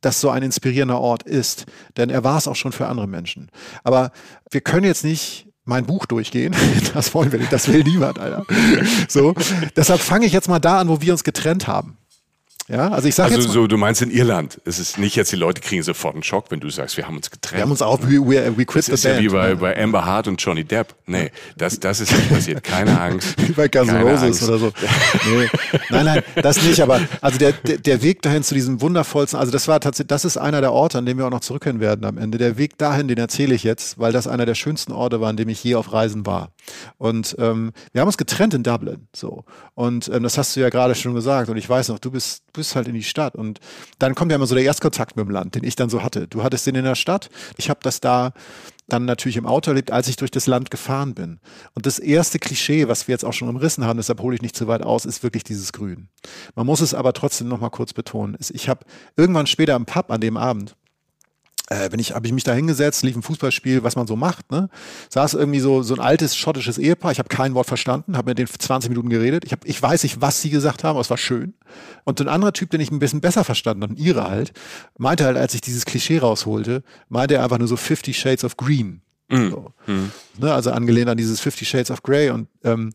das 0.00 0.20
so 0.20 0.30
ein 0.30 0.42
inspirierender 0.42 1.00
Ort 1.00 1.22
ist. 1.22 1.66
Denn 1.96 2.10
er 2.10 2.24
war 2.24 2.38
es 2.38 2.48
auch 2.48 2.56
schon 2.56 2.72
für 2.72 2.86
andere 2.86 3.06
Menschen. 3.06 3.50
Aber 3.84 4.12
wir 4.50 4.60
können 4.60 4.86
jetzt 4.86 5.04
nicht 5.04 5.46
mein 5.64 5.86
Buch 5.86 6.06
durchgehen. 6.06 6.54
Das 6.94 7.14
wollen 7.14 7.30
wir 7.30 7.38
nicht, 7.38 7.52
das 7.52 7.68
will 7.68 7.84
niemand, 7.84 8.18
Alter. 8.18 8.44
So, 9.08 9.32
deshalb 9.76 10.00
fange 10.00 10.26
ich 10.26 10.32
jetzt 10.32 10.48
mal 10.48 10.58
da 10.58 10.80
an, 10.80 10.88
wo 10.88 11.00
wir 11.00 11.12
uns 11.12 11.22
getrennt 11.22 11.68
haben. 11.68 11.99
Ja, 12.70 12.88
also 12.88 13.08
ich 13.08 13.14
sage 13.16 13.34
also 13.34 13.46
jetzt 13.46 13.52
so, 13.52 13.66
du 13.66 13.76
meinst 13.76 14.00
in 14.00 14.10
Irland. 14.10 14.60
Es 14.64 14.78
ist 14.78 14.96
nicht 14.96 15.16
jetzt, 15.16 15.32
die 15.32 15.36
Leute 15.36 15.60
kriegen 15.60 15.82
sofort 15.82 16.14
einen 16.14 16.22
Schock, 16.22 16.46
wenn 16.50 16.60
du 16.60 16.70
sagst, 16.70 16.96
wir 16.96 17.06
haben 17.06 17.16
uns 17.16 17.30
getrennt. 17.30 17.58
Wir 17.58 17.62
haben 17.62 17.70
uns 17.72 17.82
auch, 17.82 18.00
we, 18.02 18.20
we, 18.20 18.56
we 18.56 18.64
quit 18.64 18.86
das 18.86 18.88
ist 18.88 19.04
ja 19.04 19.18
wie 19.18 19.28
bei, 19.28 19.56
bei 19.56 19.76
Amber 19.76 20.04
Hart 20.04 20.28
und 20.28 20.40
Johnny 20.40 20.62
Depp. 20.62 20.94
Nee, 21.06 21.32
das, 21.56 21.80
das 21.80 22.00
ist 22.00 22.12
nicht 22.12 22.28
passiert. 22.28 22.62
Keine 22.62 23.00
Angst. 23.00 23.34
Wie 23.48 23.52
bei 23.52 23.66
Guns 23.66 23.92
Roses 23.92 24.48
oder 24.48 24.58
so. 24.58 24.72
Nee. 25.28 25.48
Nein, 25.90 26.04
nein, 26.04 26.22
das 26.36 26.62
nicht. 26.62 26.80
Aber 26.80 27.00
also 27.20 27.38
der, 27.38 27.52
der, 27.52 27.78
der 27.78 28.02
Weg 28.02 28.22
dahin 28.22 28.44
zu 28.44 28.54
diesem 28.54 28.80
wundervollsten, 28.80 29.38
also 29.38 29.50
das 29.50 29.66
war 29.66 29.80
tatsächlich, 29.80 30.06
das 30.08 30.24
ist 30.24 30.36
einer 30.36 30.60
der 30.60 30.72
Orte, 30.72 30.98
an 30.98 31.06
dem 31.06 31.18
wir 31.18 31.26
auch 31.26 31.30
noch 31.30 31.40
zurückkehren 31.40 31.80
werden 31.80 32.04
am 32.04 32.16
Ende. 32.16 32.38
Der 32.38 32.56
Weg 32.56 32.78
dahin, 32.78 33.08
den 33.08 33.18
erzähle 33.18 33.54
ich 33.56 33.64
jetzt, 33.64 33.98
weil 33.98 34.12
das 34.12 34.28
einer 34.28 34.46
der 34.46 34.54
schönsten 34.54 34.92
Orte 34.92 35.20
war, 35.20 35.30
an 35.30 35.36
dem 35.36 35.48
ich 35.48 35.64
je 35.64 35.74
auf 35.74 35.92
Reisen 35.92 36.24
war. 36.26 36.52
Und 36.98 37.34
ähm, 37.40 37.72
wir 37.92 38.00
haben 38.00 38.08
uns 38.08 38.18
getrennt 38.18 38.54
in 38.54 38.62
Dublin. 38.62 39.08
So. 39.14 39.44
Und 39.74 40.08
ähm, 40.14 40.22
das 40.22 40.38
hast 40.38 40.54
du 40.54 40.60
ja 40.60 40.68
gerade 40.68 40.94
schon 40.94 41.14
gesagt. 41.14 41.48
Und 41.48 41.56
ich 41.56 41.68
weiß 41.68 41.88
noch, 41.88 41.98
du 41.98 42.12
bist, 42.12 42.44
bist 42.60 42.76
halt 42.76 42.88
in 42.88 42.94
die 42.94 43.02
Stadt. 43.02 43.34
Und 43.34 43.60
dann 43.98 44.14
kommt 44.14 44.30
ja 44.30 44.36
immer 44.36 44.46
so 44.46 44.54
der 44.54 44.64
Erstkontakt 44.64 45.16
mit 45.16 45.26
dem 45.26 45.30
Land, 45.30 45.54
den 45.54 45.64
ich 45.64 45.76
dann 45.76 45.90
so 45.90 46.02
hatte. 46.02 46.28
Du 46.28 46.42
hattest 46.42 46.66
den 46.66 46.74
in 46.74 46.84
der 46.84 46.94
Stadt. 46.94 47.30
Ich 47.56 47.70
habe 47.70 47.80
das 47.82 48.00
da 48.00 48.32
dann 48.88 49.04
natürlich 49.04 49.36
im 49.36 49.46
Auto 49.46 49.70
erlebt, 49.70 49.90
als 49.90 50.08
ich 50.08 50.16
durch 50.16 50.30
das 50.30 50.46
Land 50.46 50.70
gefahren 50.70 51.14
bin. 51.14 51.38
Und 51.74 51.86
das 51.86 51.98
erste 51.98 52.38
Klischee, 52.38 52.88
was 52.88 53.08
wir 53.08 53.12
jetzt 53.12 53.24
auch 53.24 53.32
schon 53.32 53.48
umrissen 53.48 53.84
haben, 53.84 53.96
deshalb 53.96 54.20
hole 54.20 54.34
ich 54.34 54.42
nicht 54.42 54.56
zu 54.56 54.66
weit 54.66 54.82
aus, 54.82 55.04
ist 55.04 55.22
wirklich 55.22 55.44
dieses 55.44 55.72
Grün. 55.72 56.08
Man 56.54 56.66
muss 56.66 56.80
es 56.80 56.92
aber 56.92 57.12
trotzdem 57.12 57.48
noch 57.48 57.60
mal 57.60 57.70
kurz 57.70 57.92
betonen. 57.92 58.36
Ich 58.52 58.68
habe 58.68 58.84
irgendwann 59.16 59.46
später 59.46 59.76
im 59.76 59.86
Pub 59.86 60.10
an 60.10 60.20
dem 60.20 60.36
Abend 60.36 60.76
äh, 61.70 61.88
bin 61.88 62.00
ich, 62.00 62.14
habe 62.14 62.26
ich 62.26 62.32
mich 62.32 62.42
da 62.42 62.52
hingesetzt, 62.52 63.04
lief 63.04 63.16
ein 63.16 63.22
Fußballspiel, 63.22 63.84
was 63.84 63.94
man 63.94 64.06
so 64.06 64.16
macht, 64.16 64.50
ne? 64.50 64.68
Saß 65.08 65.34
irgendwie 65.34 65.60
so, 65.60 65.82
so 65.82 65.94
ein 65.94 66.00
altes 66.00 66.36
schottisches 66.36 66.78
Ehepaar, 66.78 67.12
ich 67.12 67.20
habe 67.20 67.28
kein 67.28 67.54
Wort 67.54 67.68
verstanden, 67.68 68.16
habe 68.16 68.32
mit 68.32 68.38
denen 68.38 68.48
20 68.48 68.90
Minuten 68.90 69.08
geredet. 69.08 69.44
Ich, 69.44 69.52
hab, 69.52 69.64
ich 69.64 69.80
weiß 69.80 70.02
nicht, 70.02 70.20
was 70.20 70.42
sie 70.42 70.50
gesagt 70.50 70.82
haben, 70.82 70.90
aber 70.90 71.00
es 71.00 71.10
war 71.10 71.16
schön. 71.16 71.54
Und 72.04 72.20
ein 72.20 72.28
anderer 72.28 72.52
Typ, 72.52 72.70
den 72.70 72.80
ich 72.80 72.90
ein 72.90 72.98
bisschen 72.98 73.20
besser 73.20 73.44
verstanden 73.44 73.84
habe, 73.84 73.94
ihre 73.94 74.28
halt, 74.28 74.52
meinte 74.98 75.24
halt, 75.24 75.36
als 75.36 75.54
ich 75.54 75.60
dieses 75.60 75.86
Klischee 75.86 76.18
rausholte, 76.18 76.82
meinte 77.08 77.34
er 77.34 77.44
einfach 77.44 77.58
nur 77.58 77.68
so 77.68 77.76
50 77.76 78.18
Shades 78.18 78.42
of 78.42 78.56
Green. 78.56 79.02
Mm. 79.28 79.50
So. 79.50 79.72
Mm. 79.86 80.10
Ne, 80.38 80.52
also 80.52 80.72
angelehnt 80.72 81.08
an 81.08 81.16
dieses 81.16 81.38
50 81.38 81.68
Shades 81.68 81.90
of 81.92 82.02
Grey 82.02 82.30
und 82.30 82.48
ähm, 82.64 82.92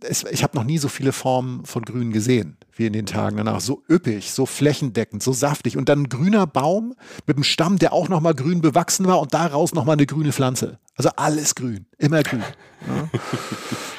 es, 0.00 0.24
ich 0.24 0.42
habe 0.42 0.56
noch 0.56 0.64
nie 0.64 0.78
so 0.78 0.88
viele 0.88 1.12
Formen 1.12 1.66
von 1.66 1.82
Grün 1.84 2.12
gesehen 2.12 2.56
wie 2.78 2.86
in 2.86 2.92
den 2.92 3.06
Tagen 3.06 3.36
danach. 3.36 3.60
So 3.60 3.82
üppig, 3.88 4.32
so 4.32 4.46
flächendeckend, 4.46 5.22
so 5.22 5.32
saftig. 5.32 5.76
Und 5.76 5.88
dann 5.88 6.02
ein 6.02 6.08
grüner 6.08 6.46
Baum 6.46 6.94
mit 7.26 7.36
einem 7.36 7.44
Stamm, 7.44 7.78
der 7.78 7.92
auch 7.92 8.08
nochmal 8.08 8.34
grün 8.34 8.60
bewachsen 8.60 9.06
war 9.06 9.20
und 9.20 9.34
daraus 9.34 9.74
nochmal 9.74 9.94
eine 9.94 10.06
grüne 10.06 10.32
Pflanze. 10.32 10.78
Also 10.96 11.10
alles 11.16 11.54
grün, 11.54 11.86
immer 11.98 12.22
grün. 12.22 12.42
Ja. 12.86 13.08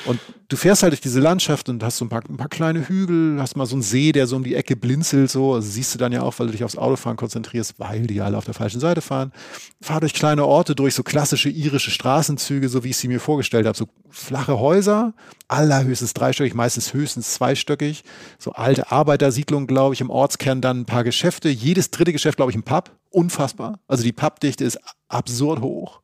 Und 0.05 0.19
du 0.47 0.55
fährst 0.55 0.83
halt 0.83 0.93
durch 0.93 1.01
diese 1.01 1.19
Landschaft 1.19 1.67
und 1.67 1.83
hast 1.83 1.97
so 1.97 2.05
ein 2.05 2.09
paar, 2.09 2.21
ein 2.29 2.37
paar, 2.37 2.47
kleine 2.47 2.87
Hügel, 2.87 3.41
hast 3.41 3.57
mal 3.57 3.65
so 3.65 3.75
einen 3.75 3.81
See, 3.81 4.11
der 4.11 4.27
so 4.27 4.35
um 4.35 4.43
die 4.43 4.55
Ecke 4.55 4.75
blinzelt, 4.75 5.29
so. 5.29 5.55
Also 5.55 5.67
siehst 5.67 5.93
du 5.93 5.97
dann 5.97 6.13
ja 6.13 6.21
auch, 6.21 6.37
weil 6.37 6.47
du 6.47 6.53
dich 6.53 6.63
aufs 6.63 6.77
Autofahren 6.77 7.17
konzentrierst, 7.17 7.79
weil 7.79 8.07
die 8.07 8.21
alle 8.21 8.37
auf 8.37 8.45
der 8.45 8.53
falschen 8.53 8.79
Seite 8.79 9.01
fahren. 9.01 9.33
Fahr 9.81 9.99
durch 9.99 10.13
kleine 10.13 10.45
Orte, 10.45 10.75
durch 10.75 10.95
so 10.95 11.03
klassische 11.03 11.49
irische 11.49 11.91
Straßenzüge, 11.91 12.69
so 12.69 12.83
wie 12.83 12.91
ich 12.91 12.97
sie 12.97 13.09
mir 13.09 13.19
vorgestellt 13.19 13.65
habe. 13.65 13.77
So 13.77 13.89
flache 14.09 14.59
Häuser, 14.59 15.13
allerhöchstens 15.49 16.13
dreistöckig, 16.13 16.53
meistens 16.53 16.93
höchstens 16.93 17.33
zweistöckig. 17.33 18.03
So 18.39 18.53
alte 18.67 18.91
Arbeitersiedlungen, 18.91 19.65
glaube 19.65 19.93
ich, 19.93 20.01
im 20.01 20.09
Ortskern 20.09 20.59
dann 20.59 20.81
ein 20.81 20.85
paar 20.85 21.05
Geschäfte. 21.05 21.47
Jedes 21.47 21.89
dritte 21.89 22.11
Geschäft, 22.11 22.35
glaube 22.35 22.51
ich, 22.51 22.57
ein 22.57 22.63
Pub. 22.63 22.91
Unfassbar. 23.09 23.79
Also 23.87 24.03
die 24.03 24.11
Pappdichte 24.11 24.65
ist 24.65 24.77
absurd 25.07 25.61
hoch. 25.61 26.01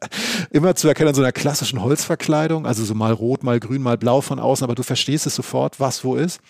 Immer 0.50 0.74
zu 0.74 0.88
erkennen 0.88 1.10
an 1.10 1.14
so 1.14 1.20
einer 1.20 1.32
klassischen 1.32 1.82
Holzverkleidung, 1.82 2.66
also 2.66 2.86
so 2.86 2.94
mal 2.94 3.12
rot, 3.12 3.44
mal 3.44 3.60
grün, 3.60 3.82
mal 3.82 3.98
blau 3.98 4.22
von 4.22 4.38
außen, 4.38 4.64
aber 4.64 4.74
du 4.74 4.82
verstehst 4.82 5.26
es 5.26 5.34
sofort, 5.34 5.78
was 5.78 6.04
wo 6.04 6.16
ist. 6.16 6.40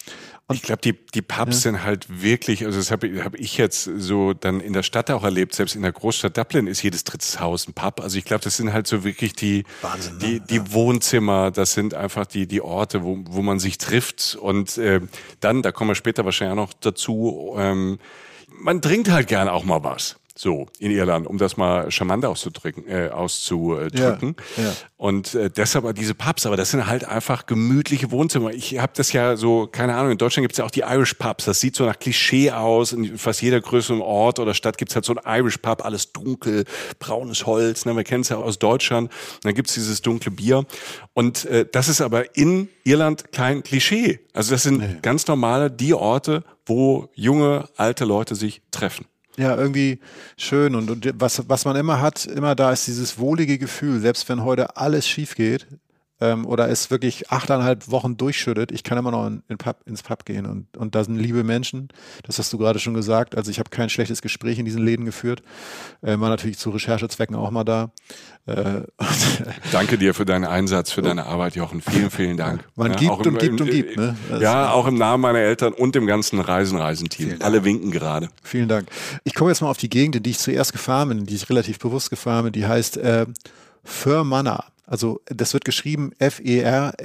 Und 0.49 0.55
ich 0.55 0.63
glaube, 0.63 0.81
die, 0.81 0.93
die 0.93 1.23
Pubs 1.23 1.57
ja. 1.57 1.73
sind 1.73 1.83
halt 1.83 2.23
wirklich, 2.23 2.65
also 2.65 2.79
das 2.79 2.93
habe 2.93 3.25
hab 3.25 3.35
ich 3.35 3.57
jetzt 3.57 3.91
so 3.97 4.33
dann 4.33 4.61
in 4.61 4.73
der 4.73 4.85
Stadt 4.85 5.11
auch 5.11 5.25
erlebt, 5.25 5.57
selbst 5.57 5.75
in 5.75 5.83
der 5.83 5.91
Großstadt 5.91 6.37
Dublin 6.39 6.69
ist 6.69 6.83
jedes 6.83 7.03
drittes 7.03 7.41
Haus 7.41 7.67
ein 7.67 7.73
Pub. 7.73 8.01
Also 8.01 8.17
ich 8.17 8.25
glaube, 8.25 8.45
das 8.45 8.57
sind 8.57 8.73
halt 8.73 8.87
so 8.87 9.03
wirklich 9.03 9.33
die, 9.33 9.65
Wahnsinn, 9.83 10.21
die, 10.21 10.35
ne? 10.35 10.45
die 10.49 10.57
ja. 10.57 10.73
Wohnzimmer, 10.73 11.51
das 11.51 11.73
sind 11.73 11.95
einfach 11.95 12.27
die, 12.27 12.47
die 12.47 12.61
Orte, 12.61 13.03
wo, 13.03 13.19
wo 13.29 13.43
man 13.43 13.59
sich 13.59 13.79
trifft. 13.79 14.37
Und 14.41 14.79
äh, 14.79 15.01
dann, 15.41 15.63
da 15.63 15.73
kommen 15.73 15.91
wir 15.91 15.97
später 15.97 16.25
wahrscheinlich 16.25 16.53
auch 16.53 16.69
noch 16.69 16.75
dazu, 16.75 17.57
ähm, 17.59 17.99
man 18.49 18.81
trinkt 18.81 19.11
halt 19.11 19.27
gerne 19.27 19.53
auch 19.53 19.65
mal 19.65 19.83
was. 19.83 20.17
So, 20.38 20.66
in 20.79 20.90
Irland, 20.90 21.27
um 21.27 21.38
das 21.38 21.57
mal 21.57 21.90
charmant 21.90 22.27
auszudrücken, 22.27 22.87
äh, 22.87 23.09
auszudrücken. 23.09 24.37
Ja, 24.59 24.64
ja. 24.64 24.72
Und 24.99 25.35
äh, 25.35 25.49
deshalb 25.49 25.94
diese 25.94 26.14
Pubs, 26.14 26.44
aber 26.44 26.59
das 26.59 26.72
sind 26.72 26.87
halt 26.87 27.07
einfach 27.07 27.46
gemütliche 27.46 28.11
Wohnzimmer. 28.11 28.51
Ich 28.53 28.79
habe 28.79 28.92
das 28.94 29.12
ja 29.12 29.37
so, 29.37 29.66
keine 29.66 29.94
Ahnung, 29.94 30.12
in 30.12 30.18
Deutschland 30.18 30.44
gibt's 30.44 30.59
ja 30.59 30.66
auch 30.66 30.70
die 30.70 30.81
Irish 30.81 31.14
Pubs. 31.14 31.46
Das 31.46 31.61
sieht 31.61 31.75
so 31.75 31.87
nach 31.87 31.99
Klischee 31.99 32.51
aus. 32.51 32.92
In 32.92 33.16
fast 33.16 33.40
jeder 33.40 33.62
größeren 33.62 34.03
Ort 34.03 34.38
oder 34.38 34.53
Stadt 34.53 34.77
gibt's 34.77 34.94
halt 34.94 35.07
so 35.07 35.14
ein 35.14 35.38
Irish 35.40 35.57
Pub, 35.57 35.83
alles 35.83 36.12
dunkel, 36.12 36.64
braunes 36.99 37.46
Holz. 37.46 37.87
Ne? 37.87 37.96
Wir 37.96 38.05
kennen 38.05 38.20
es 38.20 38.29
ja 38.29 38.37
aus 38.37 38.59
Deutschland. 38.59 39.11
Und 39.37 39.44
dann 39.44 39.55
gibt's 39.55 39.72
dieses 39.72 40.03
dunkle 40.03 40.33
Bier. 40.33 40.66
Und 41.14 41.46
äh, 41.46 41.66
das 41.70 41.88
ist 41.88 42.03
aber 42.03 42.37
in 42.37 42.68
Irland 42.85 43.33
kein 43.33 43.62
Klischee. 43.62 44.20
Also 44.35 44.53
das 44.53 44.64
sind 44.64 44.79
nee. 44.79 44.96
ganz 45.01 45.27
normale 45.27 45.70
die 45.70 45.94
Orte, 45.94 46.44
wo 46.66 47.09
junge, 47.14 47.68
alte 47.77 48.05
Leute 48.05 48.35
sich 48.35 48.61
treffen. 48.70 49.07
Ja, 49.37 49.57
irgendwie 49.57 50.01
schön. 50.37 50.75
Und, 50.75 50.90
und 50.90 51.20
was, 51.20 51.49
was 51.49 51.64
man 51.64 51.77
immer 51.77 52.01
hat, 52.01 52.25
immer 52.27 52.55
da 52.55 52.72
ist 52.72 52.87
dieses 52.87 53.18
wohlige 53.18 53.59
Gefühl, 53.59 54.01
selbst 54.01 54.29
wenn 54.29 54.42
heute 54.44 54.77
alles 54.77 55.07
schief 55.07 55.35
geht, 55.35 55.66
ähm, 56.20 56.46
oder 56.46 56.68
es 56.68 56.90
wirklich 56.90 57.31
achteinhalb 57.31 57.90
Wochen 57.90 58.16
durchschüttet, 58.16 58.72
ich 58.72 58.85
kann 58.85 58.96
immer 58.96 59.11
noch 59.11 59.26
in, 59.26 59.42
in 59.48 59.59
Pub, 59.59 59.76
ins 59.85 60.02
Pub 60.02 60.24
gehen 60.24 60.46
und, 60.46 60.76
und 60.76 60.94
da 60.94 61.05
sind 61.05 61.16
liebe 61.16 61.44
Menschen. 61.44 61.88
Das 62.24 62.38
hast 62.38 62.52
du 62.52 62.59
gerade 62.59 62.79
schon 62.79 62.94
gesagt. 62.94 63.37
Also 63.37 63.50
ich 63.50 63.59
habe 63.59 63.70
kein 63.70 63.90
schlechtes 63.90 64.22
Gespräch 64.22 64.59
in 64.59 64.64
diesen 64.64 64.83
Läden 64.83 65.05
geführt. 65.05 65.42
Äh, 66.02 66.18
war 66.18 66.31
natürlich 66.31 66.59
zu 66.59 66.70
Recherchezwecken 66.70 67.37
auch 67.37 67.50
mal 67.50 67.64
da. 67.64 67.90
Äh, 68.46 68.83
Danke 69.72 69.98
dir 69.98 70.14
für 70.14 70.24
deinen 70.24 70.44
Einsatz, 70.44 70.90
für 70.92 71.02
deine 71.02 71.26
Arbeit, 71.26 71.57
Jochen. 71.57 71.81
Vielen, 71.83 72.11
vielen 72.11 72.37
Dank. 72.37 72.64
Man 72.76 72.92
ja, 72.92 72.96
gibt 72.96 73.26
im, 73.26 73.35
und 73.35 73.38
gibt 73.38 73.61
und 73.61 73.70
gibt. 73.70 73.96
Ne? 73.96 74.16
ja, 74.40 74.70
auch 74.70 74.87
im 74.87 74.94
Namen 74.94 75.20
meiner 75.20 75.40
Eltern 75.40 75.72
und 75.72 75.94
dem 75.94 76.07
ganzen 76.07 76.40
Reisen-Reisen-Team. 76.40 77.37
Alle 77.40 77.64
winken 77.64 77.90
gerade. 77.90 78.29
Vielen 78.42 78.68
Dank. 78.68 78.88
Ich 79.24 79.35
komme 79.35 79.50
jetzt 79.50 79.61
mal 79.61 79.68
auf 79.68 79.79
die 79.79 79.90
Gegend, 79.90 80.16
in 80.16 80.22
die 80.22 80.31
ich 80.31 80.38
zuerst 80.38 80.72
gefahren 80.72 81.09
bin, 81.09 81.26
die 81.26 81.35
ich 81.35 81.50
relativ 81.50 81.79
bewusst 81.79 82.09
gefahren 82.09 82.44
bin. 82.44 82.52
Die 82.52 82.66
heißt 82.66 82.96
äh, 82.98 83.26
Förmanna. 83.87 84.64
Also 84.87 85.20
das 85.27 85.53
wird 85.53 85.64
geschrieben 85.64 86.12
F-E-R-M-A-N-A-G-H. 86.18 87.05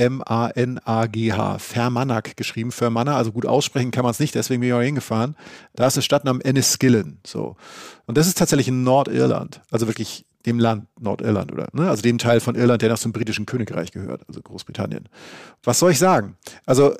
Fermanagh 1.60 2.34
geschrieben, 2.36 2.72
Fermanagh. 2.72 3.17
Also 3.17 3.32
gut 3.32 3.48
aussprechen 3.48 3.89
kann 3.91 4.04
man 4.04 4.12
es 4.12 4.20
nicht, 4.20 4.36
deswegen 4.36 4.62
bin 4.62 4.70
ich 4.70 4.74
auch 4.74 4.82
hingefahren. 4.82 5.36
Da 5.74 5.88
ist 5.88 5.96
der 5.96 6.02
Stadtname 6.02 6.44
Enniskillen. 6.44 7.20
So. 7.26 7.56
Und 8.06 8.17
das 8.17 8.28
ist 8.28 8.38
tatsächlich 8.38 8.67
in 8.67 8.84
Nordirland. 8.84 9.62
Also 9.72 9.88
wirklich 9.88 10.28
dem 10.46 10.60
Land 10.60 10.88
Nordirland 11.00 11.52
oder 11.52 11.67
ne? 11.74 11.89
also 11.89 12.02
dem 12.02 12.17
Teil 12.17 12.39
von 12.39 12.56
Irland, 12.56 12.82
der 12.82 12.89
noch 12.89 13.00
zum 13.00 13.12
britischen 13.12 13.46
Königreich 13.46 13.91
gehört, 13.91 14.24
also 14.28 14.41
Großbritannien. 14.41 15.08
Was 15.63 15.80
soll 15.80 15.91
ich 15.91 16.00
sagen? 16.00 16.38
Also 16.65 16.96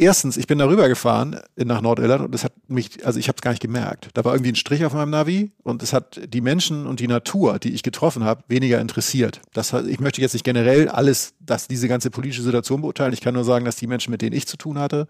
Erstens, 0.00 0.38
ich 0.38 0.46
bin 0.46 0.56
darüber 0.56 0.88
gefahren 0.88 1.38
nach 1.56 1.82
Nordirland 1.82 2.24
und 2.24 2.34
es 2.34 2.42
hat 2.42 2.54
mich, 2.68 3.04
also 3.04 3.18
ich 3.18 3.28
habe 3.28 3.36
es 3.36 3.42
gar 3.42 3.50
nicht 3.50 3.60
gemerkt. 3.60 4.08
Da 4.14 4.24
war 4.24 4.32
irgendwie 4.32 4.52
ein 4.52 4.56
Strich 4.56 4.82
auf 4.86 4.94
meinem 4.94 5.10
Navi 5.10 5.52
und 5.62 5.82
es 5.82 5.92
hat 5.92 6.18
die 6.26 6.40
Menschen 6.40 6.86
und 6.86 7.00
die 7.00 7.06
Natur, 7.06 7.58
die 7.58 7.74
ich 7.74 7.82
getroffen 7.82 8.24
habe, 8.24 8.42
weniger 8.48 8.80
interessiert. 8.80 9.42
Das, 9.52 9.74
ich 9.74 10.00
möchte 10.00 10.22
jetzt 10.22 10.32
nicht 10.32 10.44
generell 10.44 10.88
alles, 10.88 11.34
dass 11.38 11.68
diese 11.68 11.86
ganze 11.86 12.08
politische 12.08 12.40
Situation 12.40 12.80
beurteilen. 12.80 13.12
Ich 13.12 13.20
kann 13.20 13.34
nur 13.34 13.44
sagen, 13.44 13.66
dass 13.66 13.76
die 13.76 13.86
Menschen, 13.86 14.10
mit 14.10 14.22
denen 14.22 14.34
ich 14.34 14.46
zu 14.46 14.56
tun 14.56 14.78
hatte, 14.78 15.06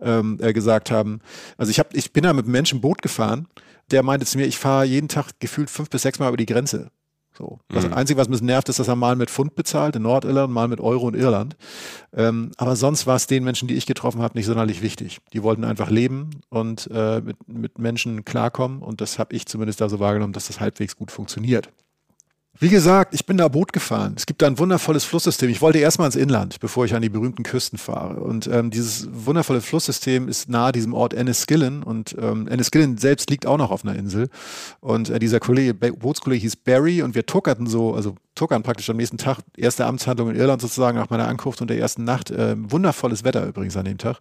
ähm, 0.00 0.38
äh, 0.42 0.52
gesagt 0.52 0.90
haben. 0.90 1.20
Also 1.56 1.70
ich 1.70 1.78
habe, 1.78 1.90
ich 1.92 2.12
bin 2.12 2.24
da 2.24 2.32
mit 2.32 2.46
einem 2.46 2.52
Menschen 2.52 2.80
Boot 2.80 3.02
gefahren, 3.02 3.46
der 3.92 4.02
meinte 4.02 4.26
zu 4.26 4.38
mir, 4.38 4.46
ich 4.46 4.58
fahre 4.58 4.86
jeden 4.86 5.06
Tag 5.06 5.38
gefühlt 5.38 5.70
fünf 5.70 5.88
bis 5.88 6.02
sechs 6.02 6.18
Mal 6.18 6.26
über 6.26 6.36
die 6.36 6.46
Grenze. 6.46 6.90
So. 7.36 7.58
Das 7.68 7.86
mhm. 7.86 7.94
Einzige, 7.94 8.18
was 8.18 8.28
ein 8.28 8.30
bisschen 8.30 8.46
nervt, 8.46 8.68
ist, 8.68 8.78
dass 8.78 8.88
er 8.88 8.96
mal 8.96 9.16
mit 9.16 9.30
Pfund 9.30 9.54
bezahlt 9.54 9.96
in 9.96 10.02
Nordirland, 10.02 10.52
mal 10.52 10.68
mit 10.68 10.80
Euro 10.80 11.08
in 11.08 11.14
Irland. 11.14 11.56
Ähm, 12.14 12.52
aber 12.56 12.76
sonst 12.76 13.06
war 13.06 13.16
es 13.16 13.26
den 13.26 13.44
Menschen, 13.44 13.68
die 13.68 13.74
ich 13.74 13.86
getroffen 13.86 14.22
habe, 14.22 14.36
nicht 14.36 14.46
sonderlich 14.46 14.82
wichtig. 14.82 15.18
Die 15.32 15.42
wollten 15.42 15.64
einfach 15.64 15.90
leben 15.90 16.30
und 16.48 16.88
äh, 16.92 17.20
mit, 17.20 17.36
mit 17.48 17.78
Menschen 17.78 18.24
klarkommen. 18.24 18.82
Und 18.82 19.00
das 19.00 19.18
habe 19.18 19.34
ich 19.34 19.46
zumindest 19.46 19.80
da 19.80 19.88
so 19.88 20.00
wahrgenommen, 20.00 20.32
dass 20.32 20.46
das 20.46 20.60
halbwegs 20.60 20.96
gut 20.96 21.10
funktioniert. 21.10 21.70
Wie 22.58 22.70
gesagt, 22.70 23.12
ich 23.12 23.26
bin 23.26 23.36
da 23.36 23.48
Boot 23.48 23.74
gefahren. 23.74 24.14
Es 24.16 24.24
gibt 24.24 24.40
da 24.40 24.46
ein 24.46 24.58
wundervolles 24.58 25.04
Flusssystem. 25.04 25.50
Ich 25.50 25.60
wollte 25.60 25.78
erstmal 25.78 26.06
ins 26.06 26.16
Inland, 26.16 26.58
bevor 26.58 26.86
ich 26.86 26.94
an 26.94 27.02
die 27.02 27.10
berühmten 27.10 27.42
Küsten 27.42 27.78
fahre. 27.78 28.20
Und 28.20 28.46
ähm, 28.46 28.70
dieses 28.70 29.08
wundervolle 29.12 29.60
Flusssystem 29.60 30.26
ist 30.26 30.48
nahe 30.48 30.72
diesem 30.72 30.94
Ort 30.94 31.12
Enniskillen. 31.12 31.82
Und 31.82 32.16
ähm, 32.18 32.48
Enniskillen 32.48 32.96
selbst 32.96 33.28
liegt 33.28 33.44
auch 33.46 33.58
noch 33.58 33.70
auf 33.70 33.84
einer 33.84 33.94
Insel. 33.94 34.30
Und 34.80 35.10
äh, 35.10 35.18
dieser 35.18 35.38
Kollege, 35.38 35.74
Bootskollege 35.74 36.40
hieß 36.40 36.56
Barry 36.56 37.02
und 37.02 37.14
wir 37.14 37.26
tuckerten 37.26 37.66
so, 37.66 37.94
also 37.94 38.14
tuckern 38.34 38.62
praktisch 38.62 38.88
am 38.88 38.96
nächsten 38.96 39.18
Tag, 39.18 39.40
erste 39.58 39.84
Amtshandlung 39.84 40.30
in 40.30 40.36
Irland 40.36 40.62
sozusagen 40.62 40.96
nach 40.96 41.10
meiner 41.10 41.28
Ankunft 41.28 41.60
und 41.60 41.68
der 41.68 41.78
ersten 41.78 42.04
Nacht. 42.04 42.30
Äh, 42.30 42.56
wundervolles 42.56 43.22
Wetter 43.22 43.46
übrigens 43.46 43.76
an 43.76 43.84
dem 43.84 43.98
Tag. 43.98 44.16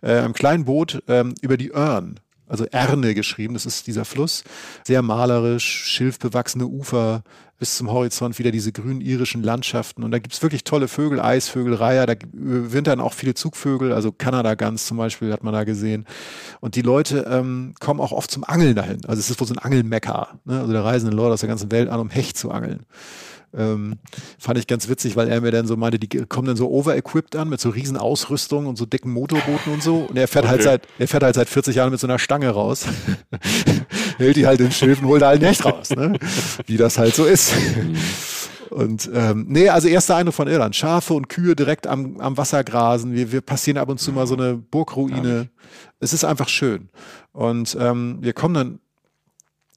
Äh, 0.00 0.24
Im 0.24 0.32
kleinen 0.32 0.64
Boot 0.64 1.02
äh, 1.08 1.24
über 1.40 1.56
die 1.56 1.70
Ern 1.70 2.20
also 2.50 2.64
Erne 2.66 3.14
geschrieben, 3.14 3.54
das 3.54 3.64
ist 3.64 3.86
dieser 3.86 4.04
Fluss. 4.04 4.44
Sehr 4.84 5.02
malerisch, 5.02 5.64
schilfbewachsene 5.64 6.66
Ufer, 6.66 7.22
bis 7.60 7.76
zum 7.76 7.90
Horizont 7.92 8.38
wieder 8.38 8.50
diese 8.50 8.72
grünen 8.72 9.02
irischen 9.02 9.42
Landschaften. 9.42 10.02
Und 10.02 10.10
da 10.10 10.18
gibt's 10.18 10.42
wirklich 10.42 10.64
tolle 10.64 10.88
Vögel, 10.88 11.20
Eisvögel, 11.20 11.74
Reiher, 11.74 12.06
da 12.06 12.14
wintern 12.32 13.00
auch 13.00 13.12
viele 13.12 13.34
Zugvögel, 13.34 13.92
also 13.92 14.12
Kanada-Gans 14.12 14.86
zum 14.86 14.96
Beispiel 14.96 15.30
hat 15.30 15.44
man 15.44 15.52
da 15.52 15.64
gesehen. 15.64 16.06
Und 16.60 16.74
die 16.74 16.82
Leute 16.82 17.26
ähm, 17.30 17.74
kommen 17.78 18.00
auch 18.00 18.12
oft 18.12 18.30
zum 18.30 18.44
Angeln 18.44 18.74
dahin. 18.74 19.04
Also 19.06 19.20
es 19.20 19.30
ist 19.30 19.40
wohl 19.40 19.46
so 19.46 19.54
ein 19.54 19.58
Angelmecker. 19.58 20.40
Ne? 20.46 20.58
Also 20.58 20.72
da 20.72 20.82
reisen 20.82 21.12
Leute 21.12 21.34
aus 21.34 21.40
der 21.40 21.50
ganzen 21.50 21.70
Welt 21.70 21.90
an, 21.90 22.00
um 22.00 22.08
Hecht 22.08 22.38
zu 22.38 22.50
angeln. 22.50 22.86
Ähm, 23.56 23.98
fand 24.38 24.58
ich 24.58 24.66
ganz 24.66 24.88
witzig, 24.88 25.16
weil 25.16 25.28
er 25.28 25.40
mir 25.40 25.50
dann 25.50 25.66
so 25.66 25.76
meinte, 25.76 25.98
die 25.98 26.08
kommen 26.26 26.46
dann 26.46 26.56
so 26.56 26.70
overequipped 26.70 27.34
an 27.36 27.48
mit 27.48 27.60
so 27.60 27.70
riesen 27.70 27.96
Ausrüstung 27.96 28.66
und 28.66 28.76
so 28.76 28.86
dicken 28.86 29.12
Motorbooten 29.12 29.72
und 29.72 29.82
so. 29.82 30.06
Und 30.08 30.16
er 30.16 30.28
fährt 30.28 30.46
halt 30.46 30.60
okay. 30.60 30.68
halt 30.68 30.82
seit, 30.82 31.00
er 31.00 31.08
fährt 31.08 31.22
halt 31.22 31.34
seit 31.34 31.48
40 31.48 31.76
Jahren 31.76 31.90
mit 31.90 32.00
so 32.00 32.06
einer 32.06 32.18
Stange 32.18 32.50
raus. 32.50 32.86
Hält 34.18 34.36
die 34.36 34.46
halt 34.46 34.60
in 34.60 34.70
Schilf 34.70 35.00
und 35.02 35.08
holt 35.08 35.22
halt 35.22 35.42
nicht 35.42 35.64
raus, 35.64 35.90
ne? 35.90 36.18
Wie 36.66 36.76
das 36.76 36.98
halt 36.98 37.14
so 37.14 37.24
ist. 37.24 37.54
Und 38.70 39.10
ähm, 39.12 39.46
nee, 39.48 39.68
also 39.68 39.88
erster 39.88 40.16
Eindruck 40.16 40.34
von 40.34 40.48
Irland. 40.48 40.76
Schafe 40.76 41.14
und 41.14 41.28
Kühe 41.28 41.56
direkt 41.56 41.86
am, 41.86 42.20
am 42.20 42.36
Wasser 42.36 42.62
grasen. 42.62 43.12
Wir, 43.12 43.32
wir 43.32 43.40
passieren 43.40 43.78
ab 43.78 43.88
und 43.88 43.98
zu 43.98 44.12
mal 44.12 44.26
so 44.26 44.36
eine 44.36 44.56
Burgruine. 44.56 45.48
Es 45.98 46.12
ist 46.12 46.24
einfach 46.24 46.48
schön. 46.48 46.88
Und 47.32 47.76
ähm, 47.80 48.18
wir 48.20 48.32
kommen 48.32 48.54
dann 48.54 48.78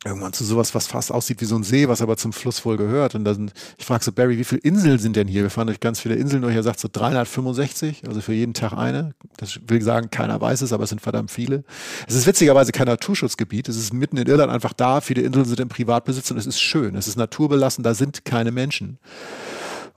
irgendwann 0.06 0.34
zu 0.34 0.44
sowas, 0.44 0.76
was 0.76 0.88
fast 0.88 1.12
aussieht 1.12 1.40
wie 1.42 1.46
so 1.46 1.56
ein 1.56 1.64
See, 1.64 1.88
was 1.88 2.02
aber 2.02 2.18
zum 2.18 2.34
Fluss 2.34 2.66
wohl 2.66 2.78
gehört. 2.78 3.16
Und 3.16 3.24
da 3.24 3.34
sind, 3.34 3.54
ich 3.78 3.86
frage 3.86 4.04
so, 4.04 4.12
Barry, 4.12 4.38
wie 4.38 4.44
viele 4.44 4.62
Inseln 4.62 5.00
sind 5.00 5.16
denn 5.16 5.28
hier? 5.28 5.44
Wir 5.44 5.50
fahren 5.50 5.68
durch 5.68 5.80
ganz 5.80 6.00
viele 6.00 6.16
Inseln 6.16 6.42
durch. 6.42 6.56
Er 6.56 6.64
sagt 6.64 6.80
so 6.80 6.90
365, 6.92 8.04
also 8.08 8.22
für 8.22 8.34
jeden 8.34 8.54
Tag 8.54 8.74
eine. 8.74 9.16
Das 9.38 9.60
will 9.68 9.82
sagen, 9.82 10.10
keiner 10.10 10.40
weiß 10.40 10.62
es, 10.62 10.74
aber 10.74 10.84
es 10.84 10.90
sind 10.90 11.02
verdammt 11.02 11.32
viele. 11.32 11.64
Es 12.08 12.16
ist 12.16 12.28
witzigerweise 12.28 12.72
kein 12.72 12.88
Naturschutzgebiet. 12.88 13.70
Es 13.70 13.78
ist 13.78 13.94
mitten 13.94 14.18
in 14.18 14.28
Irland 14.28 14.52
einfach 14.52 14.74
da. 14.74 15.00
Viele 15.02 15.22
Inseln 15.22 15.46
sind 15.46 15.60
im 15.60 15.70
Privatbesitz 15.70 16.30
und 16.32 16.38
es 16.38 16.46
ist 16.46 16.60
schön. 16.60 16.96
Es 16.96 17.08
ist 17.08 17.16
naturbelassen, 17.16 17.84
da 17.84 17.94
sind 17.94 18.26
keine 18.26 18.52
Menschen. 18.52 19.00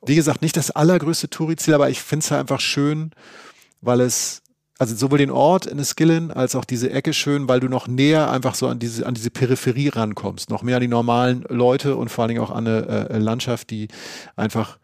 Wie 0.04 0.14
gesagt, 0.14 0.42
nicht 0.42 0.56
das 0.56 0.70
allergrößte 0.70 1.30
Touriziel, 1.30 1.74
aber 1.74 1.90
ich 1.90 2.00
finde 2.00 2.24
es 2.24 2.30
halt 2.30 2.40
einfach 2.40 2.60
schön, 2.60 3.10
weil 3.80 4.00
es 4.00 4.42
also 4.78 4.94
sowohl 4.94 5.18
den 5.18 5.30
Ort 5.30 5.66
in 5.66 5.82
Skillen 5.84 6.30
als 6.30 6.54
auch 6.54 6.64
diese 6.64 6.90
Ecke 6.90 7.12
schön, 7.12 7.48
weil 7.48 7.60
du 7.60 7.68
noch 7.68 7.88
näher 7.88 8.30
einfach 8.30 8.54
so 8.54 8.68
an 8.68 8.78
diese, 8.78 9.06
an 9.06 9.14
diese 9.14 9.30
Peripherie 9.30 9.88
rankommst, 9.88 10.50
noch 10.50 10.62
mehr 10.62 10.76
an 10.76 10.82
die 10.82 10.88
normalen 10.88 11.44
Leute 11.48 11.96
und 11.96 12.10
vor 12.10 12.22
allen 12.22 12.28
Dingen 12.30 12.42
auch 12.42 12.50
an 12.50 12.66
eine 12.66 13.08
äh, 13.10 13.18
Landschaft, 13.18 13.70
die 13.70 13.88
einfach 14.36 14.78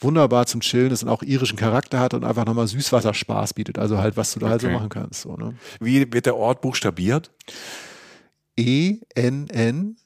wunderbar 0.00 0.46
zum 0.46 0.60
Chillen 0.60 0.92
ist 0.92 1.02
und 1.02 1.08
auch 1.08 1.22
irischen 1.22 1.56
Charakter 1.56 1.98
hat 1.98 2.14
und 2.14 2.24
einfach 2.24 2.44
nochmal 2.44 2.68
Süßwasserspaß 2.68 3.54
bietet. 3.54 3.78
Also 3.78 3.98
halt, 3.98 4.16
was 4.16 4.32
du 4.32 4.40
da 4.40 4.46
okay. 4.46 4.52
halt 4.52 4.60
so 4.60 4.68
machen 4.68 4.88
kannst. 4.90 5.22
So, 5.22 5.36
ne? 5.36 5.54
Wie 5.80 6.12
wird 6.12 6.26
der 6.26 6.36
Ort 6.36 6.60
buchstabiert? 6.60 7.30
E-N-N-I 8.56 10.02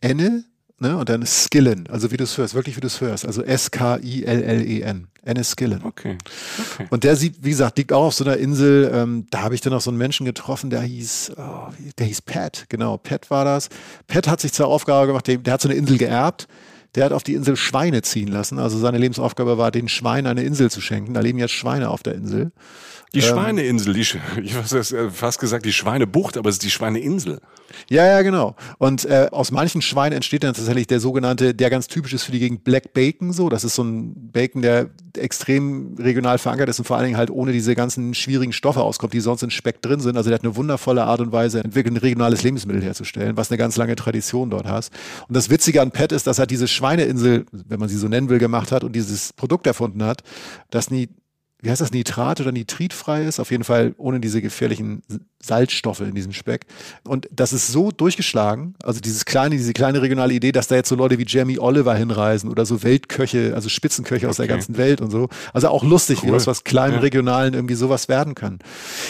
Enne 0.00 0.44
ne? 0.82 0.98
Und 0.98 1.08
dann 1.08 1.24
Skillen, 1.24 1.88
also 1.88 2.10
wie 2.10 2.18
du 2.18 2.24
es 2.24 2.36
hörst, 2.36 2.54
wirklich 2.54 2.76
wie 2.76 2.80
du 2.80 2.86
es 2.86 3.00
hörst. 3.00 3.26
Also 3.26 3.42
S-K-I-L-L-E-N. 3.42 5.08
Enniskillen. 5.24 5.84
Okay. 5.84 6.18
okay. 6.58 6.86
Und 6.90 7.04
der 7.04 7.14
sieht, 7.14 7.36
wie 7.44 7.50
gesagt, 7.50 7.78
liegt 7.78 7.92
auch 7.92 8.06
auf 8.06 8.14
so 8.14 8.24
einer 8.24 8.38
Insel. 8.38 8.90
Ähm, 8.92 9.26
da 9.30 9.42
habe 9.42 9.54
ich 9.54 9.60
dann 9.60 9.72
noch 9.72 9.80
so 9.80 9.90
einen 9.90 9.98
Menschen 9.98 10.26
getroffen, 10.26 10.68
der 10.68 10.82
hieß, 10.82 11.34
oh, 11.36 11.68
der 11.96 12.06
hieß 12.06 12.22
Pat, 12.22 12.66
genau, 12.68 12.96
Pat 12.96 13.30
war 13.30 13.44
das. 13.44 13.68
Pat 14.08 14.26
hat 14.26 14.40
sich 14.40 14.52
zur 14.52 14.66
Aufgabe 14.66 15.06
gemacht, 15.06 15.28
der, 15.28 15.38
der 15.38 15.52
hat 15.54 15.60
so 15.60 15.68
eine 15.68 15.78
Insel 15.78 15.96
geerbt. 15.96 16.48
Der 16.94 17.06
hat 17.06 17.12
auf 17.12 17.22
die 17.22 17.34
Insel 17.34 17.56
Schweine 17.56 18.02
ziehen 18.02 18.28
lassen. 18.28 18.58
Also 18.58 18.78
seine 18.78 18.98
Lebensaufgabe 18.98 19.56
war, 19.56 19.70
den 19.70 19.88
Schweinen 19.88 20.26
eine 20.26 20.42
Insel 20.42 20.70
zu 20.70 20.80
schenken. 20.80 21.14
Da 21.14 21.20
leben 21.20 21.38
jetzt 21.38 21.52
Schweine 21.52 21.88
auf 21.90 22.02
der 22.02 22.14
Insel. 22.14 22.52
Die 23.14 23.18
ähm, 23.18 23.24
Schweineinsel, 23.24 23.92
die, 23.92 24.00
ich 24.42 24.54
habe 24.54 25.10
fast 25.10 25.38
gesagt 25.38 25.66
die 25.66 25.72
Schweinebucht, 25.72 26.36
aber 26.36 26.48
es 26.48 26.56
ist 26.56 26.62
die 26.62 26.70
Schweineinsel. 26.70 27.40
Ja, 27.88 28.06
ja, 28.06 28.22
genau. 28.22 28.54
Und 28.78 29.04
äh, 29.04 29.28
aus 29.30 29.50
manchen 29.50 29.82
Schweinen 29.82 30.16
entsteht 30.16 30.44
dann 30.44 30.54
tatsächlich 30.54 30.86
der 30.86 31.00
sogenannte, 31.00 31.54
der 31.54 31.70
ganz 31.70 31.88
typisch 31.88 32.12
ist 32.12 32.24
für 32.24 32.32
die 32.32 32.38
Gegend 32.38 32.64
Black 32.64 32.92
Bacon. 32.92 33.32
So, 33.32 33.48
das 33.48 33.64
ist 33.64 33.74
so 33.74 33.82
ein 33.82 34.30
Bacon, 34.32 34.62
der 34.62 34.90
extrem 35.16 35.94
regional 35.98 36.38
verankert 36.38 36.68
ist 36.68 36.78
und 36.78 36.84
vor 36.86 36.96
allen 36.96 37.06
Dingen 37.06 37.16
halt 37.16 37.30
ohne 37.30 37.52
diese 37.52 37.74
ganzen 37.74 38.14
schwierigen 38.14 38.52
Stoffe 38.52 38.82
auskommt, 38.82 39.12
die 39.12 39.20
sonst 39.20 39.42
in 39.42 39.50
Speck 39.50 39.82
drin 39.82 40.00
sind. 40.00 40.16
Also 40.16 40.30
der 40.30 40.38
hat 40.38 40.44
eine 40.44 40.56
wundervolle 40.56 41.04
Art 41.04 41.20
und 41.20 41.32
Weise 41.32 41.62
entwickelt, 41.62 41.94
ein 41.94 41.98
regionales 41.98 42.42
Lebensmittel 42.42 42.82
herzustellen, 42.82 43.36
was 43.36 43.50
eine 43.50 43.58
ganz 43.58 43.76
lange 43.76 43.96
Tradition 43.96 44.50
dort 44.50 44.66
hat. 44.66 44.90
Und 45.28 45.36
das 45.36 45.50
Witzige 45.50 45.82
an 45.82 45.90
Pet 45.90 46.12
ist, 46.12 46.26
dass 46.26 46.38
er 46.38 46.46
diese 46.46 46.68
Schweineinsel, 46.82 47.46
wenn 47.52 47.78
man 47.78 47.88
sie 47.88 47.96
so 47.96 48.08
nennen 48.08 48.28
will, 48.28 48.40
gemacht 48.40 48.72
hat 48.72 48.82
und 48.82 48.96
dieses 48.96 49.32
Produkt 49.32 49.68
erfunden 49.68 50.02
hat, 50.02 50.24
das 50.70 50.90
nie 50.90 51.08
wie 51.62 51.70
heißt 51.70 51.80
das, 51.80 51.92
Nitrat 51.92 52.40
oder 52.40 52.50
nitritfrei 52.50 53.24
ist, 53.24 53.38
auf 53.38 53.52
jeden 53.52 53.62
Fall 53.62 53.94
ohne 53.96 54.18
diese 54.18 54.42
gefährlichen 54.42 55.02
Salzstoffe 55.40 56.00
in 56.00 56.14
diesem 56.14 56.32
Speck. 56.32 56.66
Und 57.04 57.28
das 57.32 57.52
ist 57.52 57.68
so 57.68 57.92
durchgeschlagen, 57.92 58.74
also 58.82 59.00
dieses 59.00 59.24
kleine, 59.24 59.56
diese 59.56 59.72
kleine 59.72 60.02
regionale 60.02 60.34
Idee, 60.34 60.50
dass 60.50 60.66
da 60.66 60.74
jetzt 60.74 60.88
so 60.88 60.96
Leute 60.96 61.18
wie 61.18 61.24
Jamie 61.26 61.60
Oliver 61.60 61.94
hinreisen 61.94 62.50
oder 62.50 62.66
so 62.66 62.82
Weltköche, 62.82 63.52
also 63.54 63.68
Spitzenköche 63.68 64.26
okay. 64.26 64.30
aus 64.30 64.36
der 64.38 64.48
ganzen 64.48 64.76
Welt 64.76 65.00
und 65.00 65.12
so. 65.12 65.28
Also 65.52 65.68
auch 65.68 65.84
lustig, 65.84 66.22
cool. 66.22 66.30
wie 66.30 66.34
aus 66.34 66.48
was 66.48 66.64
kleinen, 66.64 66.94
ja. 66.94 67.00
regionalen 67.00 67.54
irgendwie 67.54 67.74
sowas 67.74 68.08
werden 68.08 68.34
kann. 68.34 68.58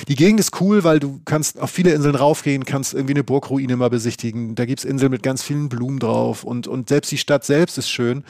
Die 0.09 0.15
Gegend 0.15 0.38
ist 0.38 0.61
cool, 0.61 0.85
weil 0.85 1.01
du 1.01 1.21
kannst 1.25 1.59
auf 1.59 1.71
viele 1.71 1.93
Inseln 1.93 2.17
raufgehen, 2.17 2.67
kannst 2.67 2.93
irgendwie 2.93 3.15
eine 3.15 3.25
Burgruine 3.25 3.77
mal 3.77 3.88
besichtigen. 3.91 4.55
Da 4.57 4.67
gibt's 4.67 4.85
Inseln 4.85 5.11
mit 5.11 5.23
ganz 5.23 5.43
vielen 5.43 5.71
Blumen 5.71 5.99
drauf 5.99 6.45
und, 6.45 6.67
und 6.67 6.91
selbst 6.91 7.11
die 7.12 7.19
Stadt 7.19 7.45
selbst 7.45 7.79
ist 7.79 7.88
schön. 7.88 8.25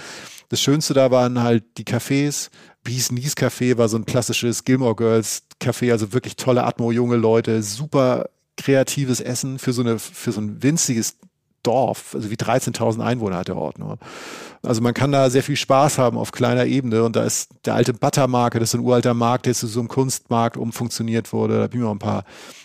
Das 0.48 0.60
Schönste 0.60 0.92
da 0.92 1.10
waren 1.10 1.42
halt 1.42 1.64
die 1.78 1.84
Cafés, 1.84 2.50
Bees 2.84 3.12
Nies 3.12 3.36
Café 3.36 3.78
war 3.78 3.88
so 3.88 3.96
ein 3.96 4.06
klassisches 4.06 4.64
Gilmore 4.64 4.96
Girls 4.96 5.42
Café, 5.60 5.92
also 5.92 6.12
wirklich 6.12 6.36
tolle 6.36 6.64
Atmo, 6.64 6.92
junge 6.92 7.16
Leute, 7.16 7.62
super 7.62 8.28
kreatives 8.56 9.20
Essen 9.20 9.58
für 9.58 9.72
so 9.72 9.82
eine, 9.82 9.98
für 9.98 10.32
so 10.32 10.40
ein 10.40 10.62
winziges 10.62 11.16
Dorf, 11.62 12.14
also 12.14 12.30
wie 12.30 12.34
13.000 12.34 13.00
Einwohner 13.04 13.36
hat 13.36 13.48
der 13.48 13.56
Ort 13.56 13.78
nur. 13.78 13.98
Also 14.62 14.80
man 14.80 14.94
kann 14.94 15.12
da 15.12 15.30
sehr 15.30 15.44
viel 15.44 15.56
Spaß 15.56 15.98
haben 15.98 16.18
auf 16.18 16.32
kleiner 16.32 16.66
Ebene 16.66 17.04
und 17.04 17.14
da 17.14 17.22
ist 17.22 17.50
der 17.64 17.74
alte 17.74 17.94
Buttermarke, 17.94 18.58
das 18.58 18.70
ist 18.70 18.74
ein 18.74 18.84
uralter 18.84 19.14
Markt, 19.14 19.46
der 19.46 19.54
zu 19.54 19.68
so 19.68 19.78
einem 19.78 19.88
Kunstmarkt 19.88 20.56
umfunktioniert 20.56 21.32
wurde. 21.32 21.54
Da 21.54 21.62
habe 21.62 21.76
ich 21.76 21.80
mir 21.80 21.90
ein 21.90 21.98
paar, 21.98 22.24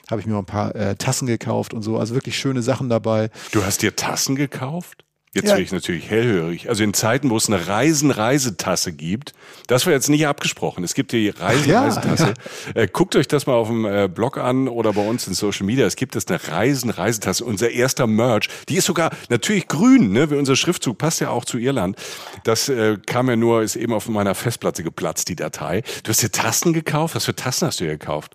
habe 0.10 0.21
ich 0.21 0.27
mir 0.27 0.38
ein 0.38 0.45
paar 0.45 0.75
äh, 0.75 0.95
Tassen 0.95 1.27
gekauft 1.27 1.73
und 1.73 1.84
so. 1.84 1.97
Also 1.97 2.15
wirklich 2.15 2.38
schöne 2.38 2.63
Sachen 2.63 2.89
dabei. 2.89 3.30
Du 3.51 3.63
hast 3.63 3.84
dir 3.84 3.95
Tassen 3.95 4.36
gekauft? 4.36 5.03
Jetzt 5.38 5.50
ja. 5.50 5.52
wäre 5.52 5.62
ich 5.62 5.71
natürlich 5.71 6.10
hellhörig. 6.10 6.67
Also 6.67 6.84
in 6.84 6.95
Zeiten, 6.95 7.30
wo 7.30 7.38
es 7.38 7.47
eine 7.47 7.67
Reisen-Reisetasse 7.67 8.91
gibt, 8.91 9.34
das 9.67 9.86
war 9.86 9.93
jetzt 9.93 10.10
nicht 10.10 10.26
abgesprochen. 10.26 10.84
Es 10.84 10.95
gibt 10.95 11.12
die 11.12 11.30
Reisen-Reisetasse. 11.30 12.34
Ja, 12.76 12.82
äh, 12.82 12.88
guckt 12.88 13.15
euch 13.15 13.28
das 13.28 13.45
mal 13.45 13.54
auf 13.54 13.67
dem 13.67 13.86
äh, 13.86 14.08
Blog 14.08 14.39
an 14.39 14.67
oder 14.67 14.93
bei 14.93 15.08
uns 15.08 15.28
in 15.28 15.36
Social 15.36 15.67
Media. 15.67 15.86
Es 15.86 15.95
gibt 15.95 16.15
jetzt 16.15 16.32
eine 16.32 16.39
Reisen-Reisetasse. 16.47 17.45
Unser 17.45 17.69
erster 17.69 18.08
Merch. 18.08 18.50
Die 18.67 18.78
ist 18.78 18.86
sogar 18.86 19.12
natürlich 19.30 19.67
grün, 19.67 20.12
ne? 20.12 20.28
Unser 20.28 20.56
Schriftzug 20.56 20.97
passt 20.97 21.21
ja 21.21 21.30
auch 21.30 21.45
zu 21.45 21.60
Irland. 21.60 21.97
Das 22.43 22.67
äh, 22.67 22.97
kam 23.06 23.30
ja 23.30 23.36
nur, 23.36 23.62
ist 23.62 23.76
eben 23.76 23.93
auf 23.93 24.10
meiner 24.10 24.34
Festplatte 24.34 24.82
geplatzt, 24.82 25.30
die 25.30 25.36
Datei. 25.36 25.84
Du 26.02 26.10
hast 26.10 26.23
dir 26.23 26.32
Tassen 26.32 26.73
gekauft? 26.73 27.13
Was 27.13 27.26
für 27.26 27.36
Tassen 27.36 27.67
hast 27.67 27.80
du 27.80 27.84
dir 27.84 27.91
gekauft? 27.91 28.34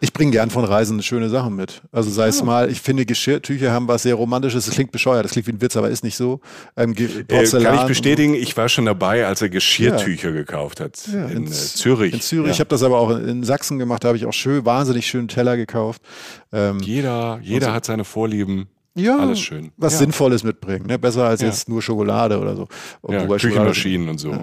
Ich 0.00 0.12
bringe 0.12 0.32
gern 0.32 0.50
von 0.50 0.64
Reisen 0.64 1.00
schöne 1.04 1.28
Sachen 1.28 1.54
mit. 1.54 1.82
Also 1.92 2.10
sei 2.10 2.26
es 2.26 2.42
mal, 2.42 2.68
ich 2.70 2.80
finde 2.80 3.06
Geschirrtücher 3.06 3.70
haben 3.70 3.86
was 3.86 4.02
sehr 4.02 4.16
Romantisches. 4.16 4.66
Das 4.66 4.74
klingt 4.74 4.90
bescheuert, 4.90 5.24
das 5.24 5.32
klingt 5.32 5.46
wie 5.46 5.52
ein 5.52 5.60
Witz, 5.60 5.76
aber 5.76 5.90
ist 5.90 6.02
nicht 6.02 6.16
so. 6.16 6.39
Ähm, 6.76 6.94
Porzellan. 6.94 7.62
Äh, 7.62 7.64
kann 7.64 7.78
ich 7.82 7.88
bestätigen, 7.88 8.34
ich 8.34 8.56
war 8.56 8.68
schon 8.68 8.86
dabei, 8.86 9.26
als 9.26 9.42
er 9.42 9.48
Geschirrtücher 9.48 10.28
ja. 10.30 10.34
gekauft 10.34 10.80
hat 10.80 11.06
ja, 11.12 11.26
in, 11.26 11.38
in 11.38 11.46
äh, 11.46 11.50
Zürich. 11.50 12.14
In 12.14 12.20
Zürich, 12.20 12.46
ja. 12.46 12.52
ich 12.52 12.60
habe 12.60 12.70
das 12.70 12.82
aber 12.82 12.98
auch 12.98 13.10
in 13.10 13.44
Sachsen 13.44 13.78
gemacht, 13.78 14.04
da 14.04 14.08
habe 14.08 14.18
ich 14.18 14.26
auch 14.26 14.32
schön, 14.32 14.64
wahnsinnig 14.64 15.06
schönen 15.06 15.28
Teller 15.28 15.56
gekauft. 15.56 16.02
Ähm, 16.52 16.80
jeder 16.80 17.40
jeder 17.42 17.66
so. 17.66 17.72
hat 17.72 17.84
seine 17.84 18.04
Vorlieben 18.04 18.68
ja, 18.96 19.18
alles 19.18 19.38
schön. 19.38 19.70
Was 19.76 19.94
ja. 19.94 19.98
Sinnvolles 20.00 20.42
mitbringen. 20.42 20.86
Ne? 20.86 20.98
Besser 20.98 21.24
als 21.24 21.40
ja. 21.40 21.46
jetzt 21.46 21.68
nur 21.68 21.80
Schokolade 21.80 22.40
oder 22.40 22.56
so. 22.56 22.66
Ja, 23.08 23.24
Küchenmaschinen 23.24 24.08
und 24.08 24.18
so. 24.18 24.34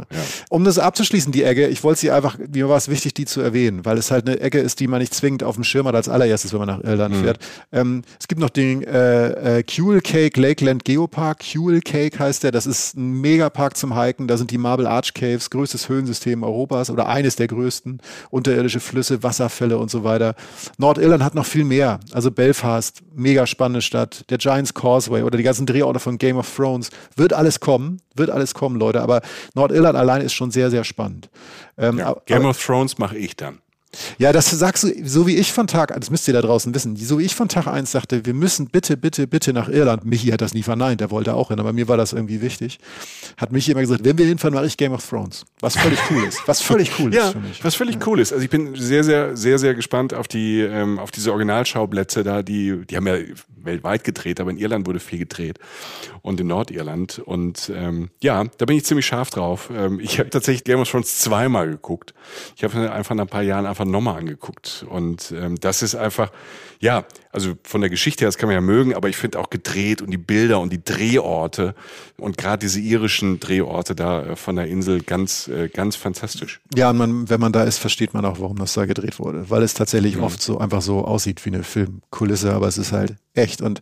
Um 0.50 0.64
das 0.64 0.80
abzuschließen, 0.80 1.34
die 1.34 1.44
Ecke, 1.44 1.68
ich 1.68 1.84
wollte 1.84 2.00
sie 2.00 2.12
einfach, 2.12 2.38
mir 2.38 2.70
war 2.70 2.78
es 2.78 2.88
wichtig, 2.88 3.14
die 3.14 3.26
zu 3.26 3.42
erwähnen, 3.42 3.84
weil 3.84 3.98
es 3.98 4.10
halt 4.10 4.28
eine 4.28 4.40
Ecke 4.40 4.60
ist, 4.60 4.80
die 4.80 4.88
man 4.88 5.00
nicht 5.00 5.14
zwingend 5.14 5.44
auf 5.44 5.56
dem 5.56 5.66
Schirm 5.66 5.86
hat 5.88 5.96
als 5.96 6.08
allererstes, 6.08 6.54
wenn 6.54 6.60
man 6.60 6.70
nach 6.70 6.84
Irland 6.84 7.16
mhm. 7.16 7.24
fährt. 7.24 7.40
Ähm, 7.74 8.04
es 8.20 8.28
gibt 8.30 8.40
noch 8.40 8.50
den 8.50 8.84
äh, 8.84 9.60
äh, 9.60 9.64
Kuel 9.64 10.00
Cake 10.00 10.40
Lakeland 10.40 10.86
Geopark. 10.86 11.44
Kuel 11.52 11.82
Cake 11.82 12.18
heißt 12.18 12.44
der. 12.44 12.52
Das 12.52 12.66
ist 12.66 12.96
ein 12.96 13.20
Megapark 13.20 13.76
zum 13.76 14.00
Hiken. 14.00 14.28
Da 14.28 14.38
sind 14.38 14.52
die 14.52 14.58
Marble 14.58 14.88
Arch 14.88 15.14
Caves, 15.14 15.50
größtes 15.50 15.90
Höhlensystem 15.90 16.44
Europas 16.44 16.90
oder 16.90 17.10
eines 17.10 17.36
der 17.36 17.48
größten. 17.48 18.00
Unterirdische 18.30 18.80
Flüsse, 18.80 19.24
Wasserfälle 19.24 19.78
und 19.78 19.92
so 19.92 20.06
weiter. 20.06 20.36
Nordirland 20.78 21.24
hat 21.24 21.36
noch 21.36 21.46
viel 21.46 21.66
mehr. 21.66 22.00
Also 22.14 22.32
Belfast, 22.32 23.02
mega 23.14 23.46
spannende 23.46 23.82
Stadt. 23.82 24.24
Der 24.30 24.37
der 24.38 24.52
Giants 24.52 24.74
Causeway 24.74 25.24
oder 25.24 25.38
die 25.38 25.44
ganzen 25.44 25.66
Drehorte 25.66 26.00
von 26.00 26.18
Game 26.18 26.38
of 26.38 26.54
Thrones. 26.56 26.90
Wird 27.16 27.34
alles 27.34 27.60
kommen, 27.60 28.02
wird 28.16 28.30
alles 28.30 28.54
kommen, 28.54 28.78
Leute. 28.78 29.02
Aber 29.02 29.22
Nordirland 29.56 29.98
allein 29.98 30.22
ist 30.22 30.34
schon 30.34 30.52
sehr, 30.52 30.70
sehr 30.70 30.84
spannend. 30.84 31.30
Ähm, 31.78 31.98
ja, 32.00 32.16
Game 32.26 32.40
aber, 32.40 32.50
of 32.50 32.64
Thrones 32.64 32.98
mache 32.98 33.18
ich 33.18 33.36
dann. 33.36 33.60
Ja, 34.18 34.32
das 34.32 34.50
sagst 34.50 34.84
du, 34.84 34.92
so 35.04 35.28
wie 35.28 35.36
ich 35.36 35.54
von 35.54 35.68
Tag, 35.68 35.94
das 35.96 36.10
müsst 36.10 36.28
ihr 36.28 36.34
da 36.34 36.42
draußen 36.42 36.74
wissen, 36.74 36.96
so 36.96 37.20
wie 37.20 37.24
ich 37.24 37.36
von 37.36 37.50
Tag 37.50 37.68
eins 37.68 37.92
sagte, 37.92 38.26
wir 38.26 38.34
müssen 38.34 38.68
bitte, 38.68 38.98
bitte, 38.98 39.28
bitte 39.28 39.54
nach 39.54 39.70
Irland. 39.70 40.06
Michi 40.06 40.30
hat 40.30 40.42
das 40.42 40.54
nie 40.54 40.64
verneint, 40.64 41.02
der 41.02 41.12
wollte 41.12 41.34
auch 41.34 41.50
hin, 41.50 41.60
aber 41.60 41.74
mir 41.74 41.88
war 41.88 41.98
das 41.98 42.14
irgendwie 42.14 42.42
wichtig. 42.42 42.80
Hat 43.38 43.52
Michi 43.52 43.72
immer 43.72 43.82
gesagt, 43.82 44.04
wenn 44.04 44.18
wir 44.18 44.26
hinfahren, 44.26 44.54
mache 44.54 44.66
ich 44.66 44.78
Game 44.78 44.94
of 44.94 45.08
Thrones. 45.08 45.46
Was 45.60 45.78
völlig 45.78 46.00
cool 46.10 46.24
ist. 46.24 46.42
Was 46.48 46.62
völlig 46.62 46.92
cool 47.00 47.14
ja, 47.14 47.28
ist 47.28 47.32
für 47.34 47.40
mich. 47.40 47.64
Was 47.64 47.76
völlig 47.76 48.06
cool 48.08 48.20
ist. 48.20 48.34
Also 48.34 48.44
ich 48.44 48.50
bin 48.50 48.76
sehr, 48.76 49.04
sehr, 49.04 49.36
sehr, 49.36 49.60
sehr 49.60 49.76
gespannt 49.76 50.14
auf 50.14 50.28
die, 50.28 50.62
ähm, 50.62 51.00
auf 51.00 51.12
diese 51.12 51.32
Originalschauplätze 51.32 52.24
da, 52.24 52.44
die, 52.44 52.86
die 52.86 52.96
haben 52.96 53.08
ja 53.08 53.18
weltweit 53.68 54.04
gedreht, 54.04 54.40
aber 54.40 54.50
in 54.50 54.58
Irland 54.58 54.88
wurde 54.88 55.00
viel 55.00 55.20
gedreht. 55.20 55.60
Und 56.22 56.40
in 56.40 56.48
Nordirland. 56.48 57.20
Und 57.20 57.72
ähm, 57.74 58.10
ja, 58.22 58.44
da 58.58 58.66
bin 58.66 58.78
ich 58.78 58.86
ziemlich 58.86 59.06
scharf 59.06 59.30
drauf. 59.30 59.70
Ähm, 59.74 60.00
ich 60.00 60.20
habe 60.20 60.30
tatsächlich 60.30 60.64
Game 60.64 60.80
of 60.80 60.90
Thrones 60.90 61.20
zweimal 61.20 61.70
geguckt. 61.70 62.14
Ich 62.56 62.64
habe 62.64 62.92
einfach 62.92 63.16
nach 63.16 63.26
ein 63.26 63.30
paar 63.30 63.44
Jahren 63.44 63.66
einfach 63.66 63.86
nochmal 63.92 64.20
angeguckt. 64.20 64.86
Und 64.90 65.32
ähm, 65.32 65.60
das 65.60 65.82
ist 65.82 65.96
einfach, 65.96 66.32
ja, 66.80 67.06
also 67.32 67.54
von 67.64 67.82
der 67.82 67.90
Geschichte 67.90 68.22
her, 68.22 68.28
das 68.28 68.38
kann 68.38 68.48
man 68.48 68.56
ja 68.56 68.62
mögen, 68.62 68.96
aber 68.96 69.10
ich 69.10 69.18
finde 69.18 69.40
auch 69.40 69.50
gedreht 69.50 70.02
und 70.02 70.12
die 70.12 70.18
Bilder 70.18 70.60
und 70.60 70.72
die 70.72 70.84
Drehorte 70.84 71.76
und 72.18 72.38
gerade 72.38 72.60
diese 72.60 72.80
irischen 72.80 73.40
Drehorte 73.40 73.96
da 73.96 74.24
äh, 74.24 74.36
von 74.36 74.56
der 74.56 74.68
Insel 74.68 75.02
ganz, 75.02 75.48
äh, 75.48 75.70
ganz 75.70 75.96
fantastisch. 75.96 76.60
Ja, 76.76 76.90
und 76.90 76.98
man, 76.98 77.30
wenn 77.30 77.40
man 77.40 77.52
da 77.52 77.64
ist, 77.64 77.78
versteht 77.78 78.14
man 78.14 78.26
auch, 78.26 78.40
warum 78.40 78.58
das 78.58 78.74
da 78.74 78.86
gedreht 78.86 79.20
wurde, 79.20 79.50
weil 79.50 79.64
es 79.64 79.74
tatsächlich 79.74 80.18
mhm. 80.18 80.24
oft 80.24 80.42
so 80.42 80.58
einfach 80.58 80.82
so 80.82 81.06
aussieht 81.06 81.46
wie 81.46 81.50
eine 81.50 81.64
Filmkulisse, 81.64 82.54
aber 82.54 82.68
es 82.68 82.78
ist 82.78 82.92
halt 82.92 83.16
echt. 83.34 83.62
Und 83.62 83.82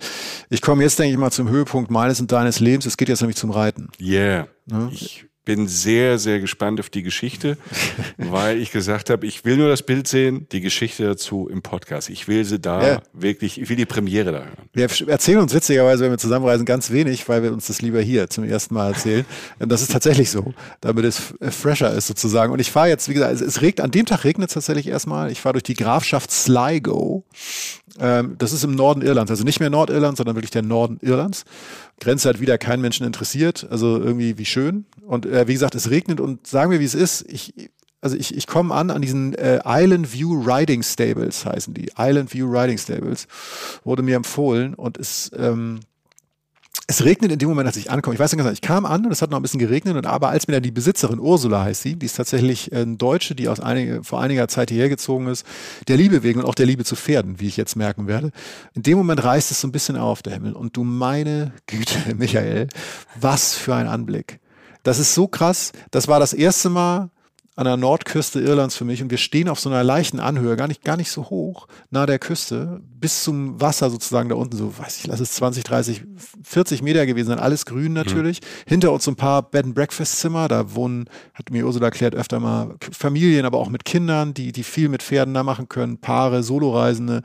ich 0.50 0.62
komme 0.62 0.84
jetzt, 0.84 1.00
denke 1.00 1.14
ich 1.14 1.18
mal, 1.18 1.32
zum 1.32 1.50
Höhepunkt 1.50 1.92
meines 1.92 2.20
und 2.20 2.32
deines 2.32 2.60
Lebens. 2.60 2.86
Es 2.86 2.98
geht 2.98 3.10
jetzt 3.10 3.22
nämlich 3.22 3.38
zum 3.38 3.52
Reiten. 3.52 3.90
Yeah. 4.00 4.48
Ne? 4.66 4.90
Ich 4.92 5.26
bin 5.46 5.68
sehr, 5.68 6.18
sehr 6.18 6.40
gespannt 6.40 6.80
auf 6.80 6.90
die 6.90 7.04
Geschichte, 7.04 7.58
weil 8.18 8.58
ich 8.60 8.72
gesagt 8.72 9.10
habe, 9.10 9.26
ich 9.26 9.46
will 9.46 9.58
nur 9.58 9.70
das 9.70 9.84
Bild 9.84 10.08
sehen, 10.08 10.48
die 10.52 10.62
Geschichte 10.62 11.06
dazu 11.06 11.48
im 11.48 11.62
Podcast. 11.62 12.10
Ich 12.10 12.28
will 12.28 12.44
sie 12.44 12.60
da 12.60 12.88
ja. 12.88 13.02
wirklich, 13.14 13.62
ich 13.62 13.70
will 13.70 13.78
die 13.78 13.86
Premiere 13.86 14.32
da 14.32 14.40
hören. 14.40 14.70
Wir 14.74 14.90
erzählen 15.08 15.40
uns 15.40 15.54
witzigerweise, 15.54 16.04
wenn 16.04 16.12
wir 16.12 16.18
zusammenreisen, 16.18 16.66
ganz 16.66 16.92
wenig, 16.92 17.28
weil 17.30 17.44
wir 17.44 17.54
uns 17.54 17.68
das 17.68 17.82
lieber 17.82 18.02
hier 18.02 18.30
zum 18.30 18.44
ersten 18.44 18.74
Mal 18.74 18.94
erzählen. 18.94 19.26
Und 19.60 19.72
das 19.72 19.82
ist 19.82 19.92
tatsächlich 19.92 20.30
so, 20.32 20.54
damit 20.82 21.06
es 21.06 21.34
fresher 21.52 21.94
ist 21.94 22.08
sozusagen. 22.08 22.52
Und 22.52 22.60
ich 22.60 22.72
fahre 22.72 22.90
jetzt, 22.90 23.08
wie 23.08 23.14
gesagt, 23.14 23.40
es, 23.40 23.62
regnet, 23.62 23.82
an 23.82 23.92
dem 23.92 24.06
Tag 24.06 24.24
regnet 24.24 24.50
es 24.50 24.56
tatsächlich 24.56 24.88
erstmal. 24.88 25.32
Ich 25.32 25.42
fahre 25.42 25.54
durch 25.54 25.64
die 25.64 25.76
Grafschaft 25.76 26.32
Sligo. 26.32 27.24
Ähm, 28.00 28.36
das 28.38 28.52
ist 28.52 28.64
im 28.64 28.76
Norden 28.76 29.02
Irlands, 29.02 29.32
also 29.32 29.44
nicht 29.44 29.60
mehr 29.60 29.70
Nordirland, 29.70 30.18
sondern 30.18 30.36
wirklich 30.36 30.52
der 30.52 30.64
Norden 30.64 31.00
Irlands. 31.02 31.46
Grenze 32.00 32.30
hat 32.30 32.40
wieder 32.40 32.58
keinen 32.58 32.82
Menschen 32.82 33.06
interessiert, 33.06 33.66
also 33.70 34.00
irgendwie 34.00 34.38
wie 34.38 34.46
schön. 34.46 34.86
Und 35.06 35.26
äh, 35.26 35.48
wie 35.48 35.54
gesagt, 35.54 35.76
es 35.76 35.90
regnet 35.90 36.20
und 36.20 36.46
sagen 36.46 36.72
wir, 36.72 36.80
wie 36.80 36.86
es 36.86 36.96
ist. 36.96 37.26
Ich, 37.30 37.54
also 38.02 38.18
ich, 38.18 38.36
ich 38.36 38.48
komme 38.48 38.74
an 38.74 38.92
an 38.92 39.02
diesen 39.02 39.34
äh, 39.36 39.62
Island 39.66 40.14
View 40.14 40.34
Riding 40.34 40.84
Stables 40.84 41.46
heißen 41.46 41.74
die. 41.74 41.92
Island 41.98 42.34
View 42.34 42.48
Riding 42.48 42.78
Stables 42.78 43.28
wurde 43.84 44.04
mir 44.04 44.16
empfohlen 44.16 44.74
und 44.74 44.98
ist 44.98 45.32
ähm, 45.38 45.80
es 46.88 47.04
regnet 47.04 47.32
in 47.32 47.40
dem 47.40 47.50
Moment, 47.50 47.68
als 47.68 47.78
ich 47.78 47.90
ankomme. 47.90 48.14
Ich 48.14 48.20
weiß 48.20 48.32
nicht 48.32 48.44
ganz, 48.44 48.54
ich 48.54 48.62
kam 48.62 48.86
an 48.86 49.06
und 49.06 49.12
es 49.12 49.22
hat 49.22 49.32
noch 49.32 49.40
ein 49.40 49.42
bisschen 49.42 49.60
geregnet, 49.60 49.96
und 49.96 50.06
aber 50.06 50.30
als 50.30 50.48
mir 50.48 50.54
dann 50.54 50.64
die 50.64 50.72
Besitzerin, 50.72 51.20
Ursula 51.20 51.64
heißt 51.64 51.82
sie, 51.82 51.96
die 51.96 52.06
ist 52.06 52.16
tatsächlich 52.16 52.72
eine 52.74 52.98
Deutsche, 52.98 53.34
die 53.34 53.48
aus 53.48 53.60
einige, 53.60 54.04
vor 54.04 54.22
einiger 54.22 54.48
Zeit 54.48 54.70
hierher 54.70 54.90
gezogen 54.90 55.28
ist, 55.28 55.46
der 55.88 55.98
Liebe 55.98 56.22
wegen 56.22 56.42
und 56.42 56.46
auch 56.46 56.56
der 56.56 56.68
Liebe 56.68 56.84
zu 56.84 56.96
Pferden, 56.96 57.40
wie 57.40 57.48
ich 57.48 57.58
jetzt 57.58 57.76
merken 57.76 58.08
werde. 58.08 58.32
In 58.74 58.84
dem 58.84 58.98
Moment 58.98 59.24
reißt 59.24 59.50
es 59.50 59.62
so 59.62 59.68
ein 59.68 59.72
bisschen 59.72 59.98
auf, 59.98 60.22
der 60.22 60.34
Himmel. 60.34 60.54
Und 60.54 60.78
du 60.78 60.84
meine 60.84 61.54
Güte, 61.66 61.98
Michael, 62.16 62.68
was 63.20 63.56
für 63.56 63.74
ein 63.74 63.88
Anblick. 63.88 64.40
Das 64.84 65.00
ist 65.00 65.16
so 65.16 65.28
krass. 65.28 65.72
Das 65.90 66.08
war 66.08 66.20
das 66.20 66.34
erste 66.34 66.70
Mal, 66.70 67.10
an 67.58 67.66
der 67.66 67.78
Nordküste 67.78 68.42
Irlands 68.42 68.76
für 68.76 68.84
mich 68.84 69.02
und 69.02 69.10
wir 69.12 69.18
stehen 69.18 69.48
auf 69.48 69.62
so 69.62 69.70
einer 69.70 69.84
leichten 69.84 70.20
Anhöhe, 70.20 70.58
gar 70.58 70.68
nicht, 70.68 70.84
gar 70.84 70.98
nicht 70.98 71.10
so 71.10 71.30
hoch, 71.30 71.68
nahe 71.90 72.06
der 72.06 72.20
Küste, 72.20 72.82
bis 72.84 73.24
zum 73.24 73.62
Wasser 73.62 73.90
sozusagen 73.90 74.28
da 74.28 74.36
unten, 74.36 74.58
so 74.58 74.78
weiß 74.78 74.98
ich, 74.98 75.08
lass 75.08 75.22
es 75.22 75.32
20, 75.34 75.64
30, 75.64 76.04
40 76.44 76.82
Meter 76.82 77.06
gewesen 77.06 77.30
sein, 77.30 77.40
alles 77.40 77.66
grün 77.66 77.90
mhm. 77.90 77.94
natürlich. 77.94 78.42
Mhm. 78.42 78.46
Hinter 78.68 78.92
uns 78.92 79.06
so 79.06 79.12
ein 79.12 79.16
paar 79.16 79.42
Bed 79.42 79.66
and 79.66 79.76
Breakfast 79.76 80.20
Zimmer, 80.20 80.50
da 80.50 80.76
wohnen, 80.76 81.10
hat 81.34 81.50
mir 81.50 81.66
Ursula 81.66 81.86
erklärt, 81.86 82.14
öfter 82.14 82.42
mal 82.42 82.76
Familien, 82.92 83.46
aber 83.46 83.60
auch 83.60 83.70
mit 83.70 83.86
Kindern, 83.86 84.34
die, 84.34 84.52
die 84.52 84.64
viel 84.64 84.90
mit 84.90 85.02
Pferden 85.02 85.34
da 85.34 85.44
machen 85.44 85.70
können, 85.70 86.00
Paare, 86.00 86.44
Soloreisende. 86.44 87.22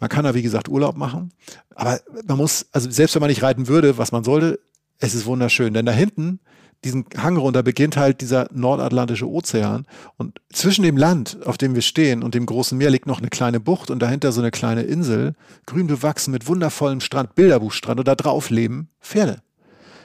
Man 0.00 0.08
kann 0.08 0.24
da, 0.24 0.34
wie 0.34 0.42
gesagt, 0.42 0.68
Urlaub 0.68 0.96
machen. 0.96 1.30
Aber 1.74 2.00
man 2.26 2.38
muss, 2.38 2.66
also 2.72 2.90
selbst 2.90 3.14
wenn 3.14 3.20
man 3.20 3.30
nicht 3.30 3.42
reiten 3.42 3.68
würde, 3.68 3.98
was 3.98 4.12
man 4.12 4.24
sollte, 4.24 4.60
es 4.98 5.14
ist 5.14 5.26
wunderschön. 5.26 5.74
Denn 5.74 5.86
da 5.86 5.92
hinten 5.92 6.40
diesen 6.84 7.04
Hang 7.16 7.36
runter 7.36 7.62
beginnt 7.62 7.96
halt 7.96 8.20
dieser 8.20 8.48
nordatlantische 8.52 9.28
Ozean. 9.28 9.86
Und 10.16 10.40
zwischen 10.52 10.82
dem 10.82 10.96
Land, 10.96 11.38
auf 11.46 11.56
dem 11.56 11.74
wir 11.74 11.82
stehen, 11.82 12.22
und 12.22 12.34
dem 12.34 12.46
großen 12.46 12.76
Meer 12.76 12.90
liegt 12.90 13.06
noch 13.06 13.18
eine 13.18 13.28
kleine 13.28 13.60
Bucht 13.60 13.90
und 13.90 14.00
dahinter 14.00 14.32
so 14.32 14.40
eine 14.40 14.50
kleine 14.50 14.82
Insel, 14.82 15.34
grün 15.66 15.86
bewachsen 15.86 16.32
mit 16.32 16.48
wundervollem 16.48 17.00
Strand, 17.00 17.34
Bilderbuchstrand. 17.34 18.00
Und 18.00 18.08
da 18.08 18.14
drauf 18.14 18.50
leben 18.50 18.88
Pferde. 19.00 19.42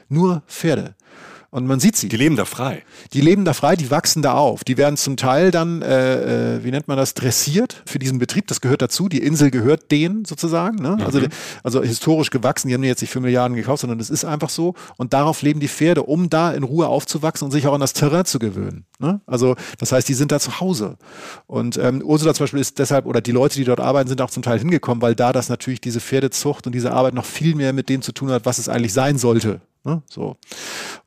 Nur 0.09 0.43
Pferde. 0.47 0.95
Und 1.49 1.65
man 1.65 1.79
sieht 1.79 1.95
sie. 1.95 2.09
Die 2.09 2.17
leben 2.17 2.35
da 2.35 2.45
frei. 2.45 2.83
Die 3.13 3.21
leben 3.21 3.45
da 3.45 3.53
frei, 3.53 3.75
die 3.75 3.89
wachsen 3.89 4.21
da 4.21 4.33
auf. 4.33 4.63
Die 4.63 4.77
werden 4.77 4.97
zum 4.97 5.15
Teil 5.15 5.49
dann, 5.51 5.81
äh, 5.81 6.55
äh, 6.57 6.63
wie 6.63 6.71
nennt 6.71 6.87
man 6.87 6.97
das, 6.97 7.13
dressiert 7.13 7.83
für 7.85 7.99
diesen 7.99 8.19
Betrieb. 8.19 8.47
Das 8.47 8.59
gehört 8.59 8.81
dazu. 8.81 9.07
Die 9.07 9.19
Insel 9.19 9.49
gehört 9.49 9.91
denen 9.91 10.25
sozusagen. 10.25 10.81
Ne? 10.81 10.97
Also, 11.05 11.19
mhm. 11.19 11.25
Also, 11.63 11.79
also 11.79 11.83
historisch 11.83 12.31
gewachsen. 12.31 12.67
Die 12.67 12.73
haben 12.73 12.81
die 12.81 12.87
jetzt 12.89 13.01
nicht 13.01 13.11
für 13.11 13.21
Milliarden 13.21 13.55
gekauft, 13.55 13.81
sondern 13.81 13.97
das 13.97 14.09
ist 14.09 14.25
einfach 14.25 14.49
so. 14.49 14.73
Und 14.97 15.13
darauf 15.13 15.41
leben 15.41 15.59
die 15.59 15.69
Pferde, 15.69 16.03
um 16.03 16.29
da 16.29 16.51
in 16.51 16.63
Ruhe 16.63 16.87
aufzuwachsen 16.87 17.45
und 17.45 17.51
sich 17.51 17.65
auch 17.67 17.73
an 17.73 17.81
das 17.81 17.93
Terrain 17.93 18.25
zu 18.25 18.39
gewöhnen. 18.39 18.85
Ne? 18.99 19.21
Also 19.25 19.55
das 19.77 19.91
heißt, 19.91 20.07
die 20.09 20.15
sind 20.15 20.31
da 20.31 20.39
zu 20.39 20.59
Hause. 20.59 20.97
Und 21.45 21.77
ähm, 21.77 22.01
Ursula 22.03 22.33
zum 22.33 22.43
Beispiel 22.43 22.59
ist 22.59 22.77
deshalb, 22.79 23.05
oder 23.05 23.21
die 23.21 23.31
Leute, 23.31 23.55
die 23.55 23.63
dort 23.63 23.79
arbeiten, 23.79 24.09
sind 24.09 24.21
auch 24.21 24.31
zum 24.31 24.43
Teil 24.43 24.59
hingekommen, 24.59 25.01
weil 25.01 25.15
da 25.15 25.31
das 25.31 25.49
natürlich 25.49 25.79
diese 25.79 26.01
Pferdezucht 26.01 26.67
und 26.67 26.73
diese 26.73 26.91
Arbeit 26.91 27.13
noch 27.13 27.25
viel 27.25 27.55
mehr 27.55 27.71
mit 27.73 27.89
dem 27.89 28.01
zu 28.01 28.11
tun 28.11 28.31
hat, 28.31 28.45
was 28.45 28.57
es 28.57 28.67
eigentlich 28.67 28.93
sein 28.93 29.17
sollte. 29.17 29.61
Ne? 29.87 30.03
So. 30.07 30.37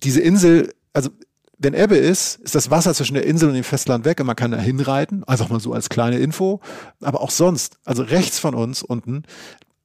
Diese 0.02 0.20
Insel, 0.20 0.74
also 0.92 1.10
wenn 1.58 1.74
Ebbe 1.74 1.96
ist, 1.96 2.40
ist 2.40 2.54
das 2.54 2.70
Wasser 2.70 2.94
zwischen 2.94 3.14
der 3.14 3.26
Insel 3.26 3.48
und 3.48 3.54
dem 3.54 3.64
Festland 3.64 4.04
weg 4.04 4.18
und 4.20 4.26
man 4.26 4.36
kann 4.36 4.50
da 4.50 4.58
hinreiten, 4.58 5.24
einfach 5.24 5.48
mal 5.50 5.60
so 5.60 5.72
als 5.72 5.88
kleine 5.88 6.18
Info. 6.18 6.60
Aber 7.00 7.20
auch 7.20 7.30
sonst, 7.30 7.78
also 7.84 8.02
rechts 8.02 8.38
von 8.38 8.54
uns 8.54 8.82
unten 8.82 9.22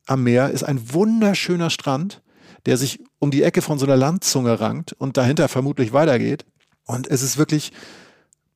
am 0.08 0.24
Meer 0.24 0.52
ist 0.52 0.64
ein 0.64 0.94
wunderschöner 0.94 1.70
Strand 1.70 2.22
der 2.66 2.78
sich 2.78 3.00
um 3.20 3.32
die 3.32 3.44
Ecke 3.44 3.62
von 3.62 3.80
so 3.80 3.86
einer 3.86 3.98
Landzunge 3.98 4.60
rankt 4.60 4.94
und 4.94 5.18
dahinter 5.18 5.48
vermutlich 5.48 5.94
weitergeht. 5.94 6.46
Und 6.86 7.08
es 7.08 7.22
ist 7.22 7.38
wirklich 7.38 7.72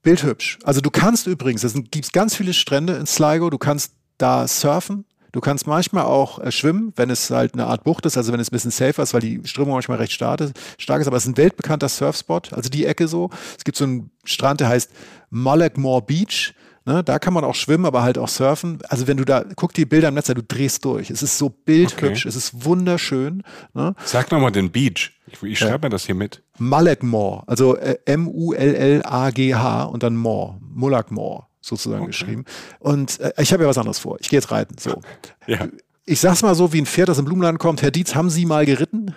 bildhübsch. 0.02 0.60
Also 0.63 0.82
du 0.82 0.89
kannst 0.89 1.28
übrigens, 1.28 1.63
es 1.63 1.73
gibt 1.73 2.13
ganz 2.13 2.36
viele 2.36 2.54
Strände 2.54 2.93
in 2.93 3.06
Sligo, 3.06 3.49
du 3.49 3.58
kannst 3.58 3.93
da 4.17 4.47
surfen, 4.47 5.06
Du 5.31 5.41
kannst 5.41 5.67
manchmal 5.67 6.05
auch 6.05 6.39
äh, 6.39 6.51
schwimmen, 6.51 6.93
wenn 6.95 7.09
es 7.09 7.29
halt 7.29 7.53
eine 7.53 7.67
Art 7.67 7.83
Bucht 7.83 8.05
ist, 8.05 8.17
also 8.17 8.33
wenn 8.33 8.39
es 8.39 8.49
ein 8.49 8.53
bisschen 8.53 8.71
safer 8.71 9.03
ist, 9.03 9.13
weil 9.13 9.21
die 9.21 9.41
Strömung 9.43 9.73
manchmal 9.73 9.97
recht 9.97 10.13
stark 10.13 10.41
ist, 10.41 10.53
stark 10.77 11.01
ist. 11.01 11.07
Aber 11.07 11.17
es 11.17 11.25
ist 11.25 11.29
ein 11.29 11.37
weltbekannter 11.37 11.89
Surfspot, 11.89 12.53
also 12.53 12.69
die 12.69 12.85
Ecke 12.85 13.07
so. 13.07 13.29
Es 13.57 13.63
gibt 13.63 13.77
so 13.77 13.83
einen 13.83 14.11
Strand, 14.23 14.59
der 14.61 14.69
heißt 14.69 14.91
Mullaghmore 15.29 16.01
Beach. 16.01 16.53
Ne, 16.85 17.03
da 17.03 17.19
kann 17.19 17.33
man 17.33 17.43
auch 17.43 17.55
schwimmen, 17.55 17.85
aber 17.85 18.01
halt 18.01 18.17
auch 18.17 18.29
surfen. 18.29 18.79
Also 18.87 19.05
wenn 19.05 19.17
du 19.17 19.25
da, 19.25 19.43
guck 19.55 19.73
die 19.73 19.85
Bilder 19.85 20.07
im 20.07 20.15
Netz, 20.15 20.27
du 20.27 20.41
drehst 20.41 20.83
durch. 20.85 21.11
Es 21.11 21.21
ist 21.21 21.37
so 21.37 21.49
bildhübsch, 21.49 22.21
okay. 22.21 22.29
es 22.29 22.35
ist 22.35 22.65
wunderschön. 22.65 23.43
Ne? 23.73 23.93
Sag 24.05 24.31
nochmal 24.31 24.51
den 24.51 24.71
Beach. 24.71 25.11
Ich, 25.27 25.43
ich 25.43 25.59
schreibe 25.59 25.85
mir 25.85 25.89
das 25.89 26.05
hier 26.05 26.15
mit. 26.15 26.41
Mullaghmore, 26.57 27.43
also 27.45 27.75
äh, 27.75 27.97
M-U-L-L-A-G-H 28.05 29.83
und 29.83 30.01
dann 30.01 30.15
More, 30.15 30.57
Mullaghmore 30.61 31.48
sozusagen 31.62 32.04
okay. 32.04 32.12
geschrieben. 32.12 32.45
Und 32.80 33.19
äh, 33.19 33.34
ich 33.39 33.54
habe 33.54 33.63
ja 33.63 33.69
was 33.69 33.78
anderes 33.78 34.00
vor. 34.00 34.17
Ich 34.19 34.30
gehe 34.30 34.38
jetzt 34.38 34.52
reiten. 34.52 34.78
So. 34.78 35.02
ja. 35.48 35.67
Ich 36.06 36.19
sag's 36.19 36.41
mal 36.41 36.56
so, 36.56 36.74
wie 36.74 36.82
ein 36.82 36.86
Pferd, 36.86 37.10
das 37.10 37.19
im 37.19 37.26
Blumenladen 37.26 37.60
kommt. 37.60 37.82
Herr 37.82 37.91
Dietz, 37.91 38.15
haben 38.15 38.30
Sie 38.30 38.45
mal 38.45 38.65
geritten? 38.65 39.15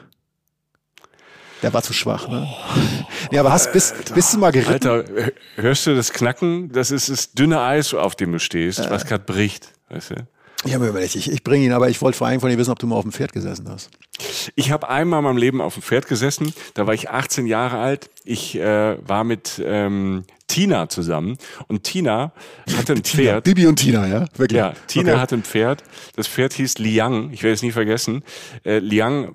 Der 1.62 1.72
war 1.72 1.82
zu 1.82 1.92
schwach, 1.92 2.28
ne? 2.28 2.46
Oh, 2.50 2.80
nee, 3.30 3.38
aber 3.38 3.52
hast, 3.52 3.72
bist, 3.72 4.12
bist 4.14 4.34
du 4.34 4.38
mal 4.38 4.50
geritten? 4.50 4.88
Alter, 4.88 5.32
hörst 5.54 5.86
du 5.86 5.94
das 5.94 6.12
Knacken? 6.12 6.72
Das 6.72 6.90
ist 6.90 7.08
das 7.08 7.32
dünne 7.32 7.60
Eis, 7.60 7.94
auf 7.94 8.16
dem 8.16 8.32
du 8.32 8.40
stehst, 8.40 8.80
äh. 8.80 8.90
was 8.90 9.06
gerade 9.06 9.24
bricht. 9.24 9.72
Weißt 9.88 10.10
du? 10.10 10.26
Ich 10.64 10.74
habe 10.74 10.84
mir 10.84 10.90
überlegt, 10.90 11.16
ich, 11.16 11.30
ich 11.30 11.42
bringe 11.42 11.64
ihn, 11.64 11.72
aber 11.72 11.88
ich 11.88 12.00
wollte 12.02 12.18
vor 12.18 12.26
allem 12.26 12.40
von 12.40 12.50
dir 12.50 12.58
wissen, 12.58 12.70
ob 12.70 12.78
du 12.78 12.86
mal 12.86 12.96
auf 12.96 13.02
dem 13.02 13.12
Pferd 13.12 13.32
gesessen 13.32 13.68
hast. 13.68 13.90
Ich 14.54 14.70
habe 14.70 14.88
einmal 14.88 15.18
in 15.20 15.24
meinem 15.24 15.36
Leben 15.36 15.60
auf 15.60 15.74
dem 15.74 15.82
Pferd 15.82 16.06
gesessen. 16.06 16.52
Da 16.74 16.86
war 16.86 16.94
ich 16.94 17.10
18 17.10 17.46
Jahre 17.46 17.78
alt. 17.78 18.10
Ich 18.24 18.56
äh, 18.56 18.96
war 19.06 19.24
mit 19.24 19.60
ähm, 19.64 20.24
Tina 20.52 20.88
zusammen 20.90 21.38
und 21.66 21.84
Tina 21.84 22.32
hatte 22.76 22.92
ein 22.92 23.02
Pferd. 23.02 23.44
Bibi 23.44 23.66
und 23.66 23.76
Tina, 23.76 24.06
ja? 24.06 24.26
Wirklich? 24.36 24.58
Ja, 24.58 24.74
Tina 24.86 25.12
okay. 25.12 25.20
hatte 25.20 25.36
ein 25.36 25.44
Pferd. 25.44 25.82
Das 26.14 26.28
Pferd 26.28 26.52
hieß 26.52 26.76
Liang. 26.76 27.32
Ich 27.32 27.42
werde 27.42 27.54
es 27.54 27.62
nie 27.62 27.72
vergessen. 27.72 28.22
Äh, 28.62 28.78
Liang 28.80 29.32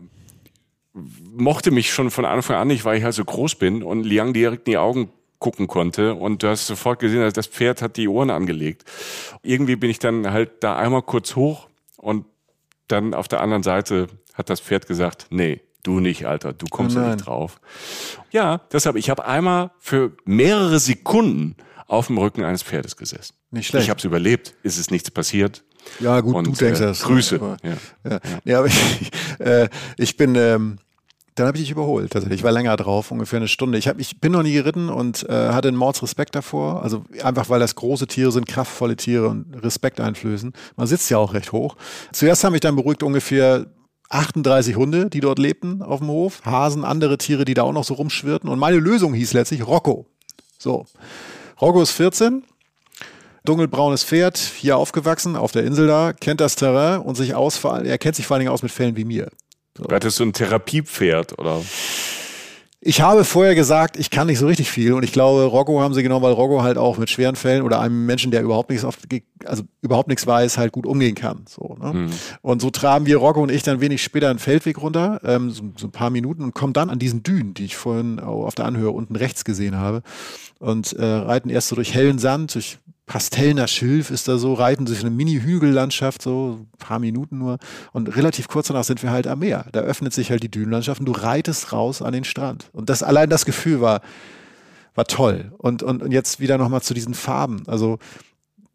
mochte 0.94 1.72
mich 1.72 1.92
schon 1.92 2.12
von 2.12 2.26
Anfang 2.26 2.58
an 2.58 2.68
nicht, 2.68 2.86
weil 2.86 3.00
ich 3.00 3.04
halt 3.04 3.16
so 3.16 3.26
groß 3.26 3.56
bin 3.56 3.82
und 3.82 4.04
Liang 4.04 4.34
direkt 4.34 4.68
in 4.68 4.74
die 4.74 4.78
Augen 4.78 5.10
gucken 5.40 5.66
konnte 5.66 6.14
und 6.14 6.44
du 6.44 6.50
hast 6.50 6.68
sofort 6.68 7.00
gesehen, 7.00 7.22
dass 7.22 7.34
das 7.34 7.48
Pferd 7.48 7.82
hat 7.82 7.98
die 7.98 8.08
Ohren 8.08 8.30
angelegt. 8.30 8.86
Irgendwie 9.42 9.76
bin 9.76 9.90
ich 9.90 9.98
dann 9.98 10.32
halt 10.32 10.64
da 10.64 10.78
einmal 10.78 11.02
kurz 11.02 11.36
hoch 11.36 11.68
und 11.98 12.26
dann 12.88 13.16
auf 13.16 13.28
der 13.28 13.42
anderen 13.42 13.64
Seite 13.64 14.08
hat 14.36 14.52
das 14.52 14.60
Pferd 14.60 14.88
gesagt, 14.88 15.28
nee, 15.32 15.62
du 15.88 16.00
nicht, 16.00 16.28
Alter, 16.28 16.54
du 16.54 16.66
kommst 16.68 16.96
ja 16.96 17.14
nicht 17.14 17.26
drauf. 17.26 17.60
Ja, 18.32 18.62
deshalb, 18.72 18.96
ich 18.98 19.10
habe 19.10 19.26
einmal 19.26 19.72
für 19.80 20.12
mehrere 20.26 20.80
Sekunden 20.80 21.56
auf 21.88 22.08
dem 22.08 22.18
Rücken 22.18 22.44
eines 22.44 22.64
Pferdes 22.64 22.98
gesessen. 22.98 23.34
Nicht 23.52 23.68
schlecht. 23.68 23.86
Ich 23.86 23.90
habe 23.90 23.98
es 23.98 24.04
überlebt, 24.04 24.56
ist 24.64 24.78
es 24.78 24.92
nichts 24.92 25.10
passiert. 25.10 25.64
Ja, 26.00 26.20
gut, 26.20 26.36
und, 26.36 26.48
du 26.48 26.52
denkst 26.52 26.82
äh, 26.82 26.86
das. 26.86 27.02
Grüße. 27.04 27.36
Aber, 27.36 27.58
ja. 27.64 27.78
Ja. 28.10 28.20
ja. 28.44 28.60
aber 28.60 28.68
ich, 29.00 29.12
äh, 29.40 29.70
ich 29.98 30.18
bin 30.18 30.36
ähm, 30.36 30.80
dann 31.38 31.46
habe 31.46 31.58
ich 31.58 31.66
dich 31.66 31.72
überholt 31.72 32.12
tatsächlich. 32.12 32.40
Ich 32.40 32.44
war 32.44 32.52
länger 32.52 32.76
drauf, 32.78 33.12
ungefähr 33.12 33.38
eine 33.38 33.48
Stunde. 33.48 33.78
Ich, 33.78 33.88
hab, 33.88 34.00
ich 34.00 34.20
bin 34.20 34.32
noch 34.32 34.42
nie 34.42 34.54
geritten 34.54 34.90
und 34.90 35.24
äh, 35.30 35.50
hatte 35.50 35.68
einen 35.68 35.78
Mordsrespekt 35.78 36.34
davor. 36.34 36.82
Also 36.82 37.06
einfach, 37.22 37.48
weil 37.50 37.60
das 37.60 37.76
große 37.76 38.08
Tiere 38.08 38.32
sind, 38.32 38.48
kraftvolle 38.48 38.96
Tiere 38.96 39.28
und 39.28 39.46
Respekt 39.64 40.00
einflößen. 40.00 40.52
Man 40.76 40.88
sitzt 40.88 41.12
ja 41.12 41.20
auch 41.20 41.36
recht 41.36 41.52
hoch. 41.52 41.78
Zuerst 42.12 42.44
haben 42.44 42.54
mich 42.54 42.62
dann 42.62 42.76
beruhigt 42.76 43.04
ungefähr 43.04 43.68
38 44.10 44.76
Hunde, 44.76 45.10
die 45.10 45.20
dort 45.20 45.40
lebten 45.40 45.82
auf 45.82 46.00
dem 46.00 46.08
Hof. 46.10 46.42
Hasen, 46.46 46.86
andere 46.86 47.18
Tiere, 47.18 47.46
die 47.46 47.54
da 47.54 47.64
auch 47.64 47.74
noch 47.74 47.84
so 47.84 47.96
rumschwirrten. 47.96 48.50
Und 48.50 48.60
meine 48.60 48.78
Lösung 48.78 49.14
hieß 49.14 49.34
letztlich 49.34 49.66
Rocco. 49.66 50.06
So. 50.58 50.86
Rocco 51.60 51.82
ist 51.82 51.92
14, 51.92 52.44
dunkelbraunes 53.44 54.04
Pferd, 54.04 54.38
hier 54.38 54.78
aufgewachsen, 54.78 55.36
auf 55.36 55.52
der 55.52 55.64
Insel 55.64 55.88
da, 55.88 56.14
kennt 56.14 56.40
das 56.40 56.56
Terrain 56.56 57.02
und 57.02 57.16
sich 57.16 57.34
aus, 57.34 57.64
er 57.64 57.98
kennt 57.98 58.16
sich 58.16 58.28
vor 58.28 58.36
allen 58.36 58.42
Dingen 58.42 58.52
aus 58.52 58.62
mit 58.62 58.72
Fällen 58.72 58.96
wie 58.96 59.06
mir. 59.06 59.30
So. 59.78 59.86
Hattest 59.90 60.20
du 60.20 60.24
ein 60.26 60.34
Therapiepferd 60.34 61.38
oder? 61.40 61.62
Ich 62.80 63.02
habe 63.02 63.24
vorher 63.24 63.56
gesagt, 63.56 63.98
ich 63.98 64.12
kann 64.12 64.28
nicht 64.28 64.38
so 64.38 64.46
richtig 64.46 64.70
viel 64.70 64.94
und 64.94 65.02
ich 65.02 65.12
glaube, 65.12 65.46
Rocco 65.46 65.82
haben 65.82 65.96
sie 65.96 66.04
genommen, 66.04 66.24
weil 66.24 66.34
Rocco 66.34 66.62
halt 66.62 66.78
auch 66.78 67.00
mit 67.00 67.10
schweren 67.10 67.36
Fällen 67.36 67.64
oder 67.64 67.82
einem 67.82 68.06
Menschen, 68.06 68.30
der 68.30 68.44
überhaupt 68.44 68.70
nichts 68.70 68.86
auf, 68.86 69.00
also 69.46 69.64
überhaupt 69.82 70.10
nichts 70.10 70.28
weiß, 70.28 70.60
halt 70.60 70.74
gut 70.74 70.86
umgehen 70.86 71.16
kann. 71.16 71.46
So, 71.50 71.76
ne? 71.82 71.94
Mhm. 71.94 72.10
Und 72.44 72.62
so 72.62 72.70
traben 72.70 73.08
wir 73.08 73.18
Rocco 73.18 73.42
und 73.42 73.52
ich 73.52 73.64
dann 73.64 73.82
wenig 73.82 74.04
später 74.04 74.30
einen 74.30 74.38
Feldweg 74.38 74.80
runter, 74.80 75.20
ähm, 75.24 75.50
so, 75.50 75.64
so, 75.76 75.88
ein 75.88 75.92
paar 75.92 76.12
Minuten 76.12 76.44
und 76.44 76.54
kommen 76.54 76.74
dann 76.74 76.92
an 76.92 77.00
diesen 77.00 77.24
Dünen, 77.24 77.56
die 77.56 77.66
ich 77.66 77.76
vorhin 77.76 78.20
auf 78.20 78.54
der 78.54 78.66
Anhöhe 78.66 78.92
unten 78.92 79.16
rechts 79.16 79.44
gesehen 79.44 79.78
habe 79.78 80.04
und 80.60 80.94
äh, 80.94 81.04
reiten 81.04 81.50
erst 81.50 81.70
so 81.70 81.76
durch 81.76 81.96
hellen 81.96 82.20
Sand, 82.20 82.54
durch 82.54 82.78
pastellner 83.08 83.68
Schilf 83.68 84.12
ist 84.12 84.28
da 84.28 84.38
so, 84.38 84.54
reiten 84.54 84.86
sich 84.86 85.00
eine 85.00 85.10
Mini-Hügellandschaft, 85.10 86.22
so 86.22 86.60
ein 86.60 86.78
paar 86.78 87.00
Minuten 87.00 87.40
nur. 87.40 87.58
Und 87.94 88.16
relativ 88.16 88.50
kurz 88.50 88.68
danach 88.68 88.84
sind 88.84 89.02
wir 89.02 89.12
halt 89.12 89.28
am 89.28 89.40
Meer. 89.40 89.66
Da 89.72 89.80
öffnet 89.80 90.14
sich 90.14 90.30
halt 90.30 90.44
die 90.44 90.52
Dünenlandschaft 90.52 91.00
und 91.00 91.06
du 91.06 91.14
reitest 91.14 91.72
raus 91.72 92.02
an 92.02 92.12
den 92.12 92.26
Strand. 92.26 92.70
Und 92.74 92.90
das 92.90 93.04
allein 93.04 93.30
das 93.30 93.46
Gefühl 93.46 93.82
war, 93.82 94.02
war 94.94 95.06
toll. 95.06 95.54
Und, 95.58 95.84
und, 95.84 96.04
und 96.04 96.12
jetzt 96.12 96.42
wieder 96.42 96.58
nochmal 96.58 96.82
zu 96.82 96.94
diesen 96.94 97.14
Farben. 97.14 97.64
Also, 97.68 97.98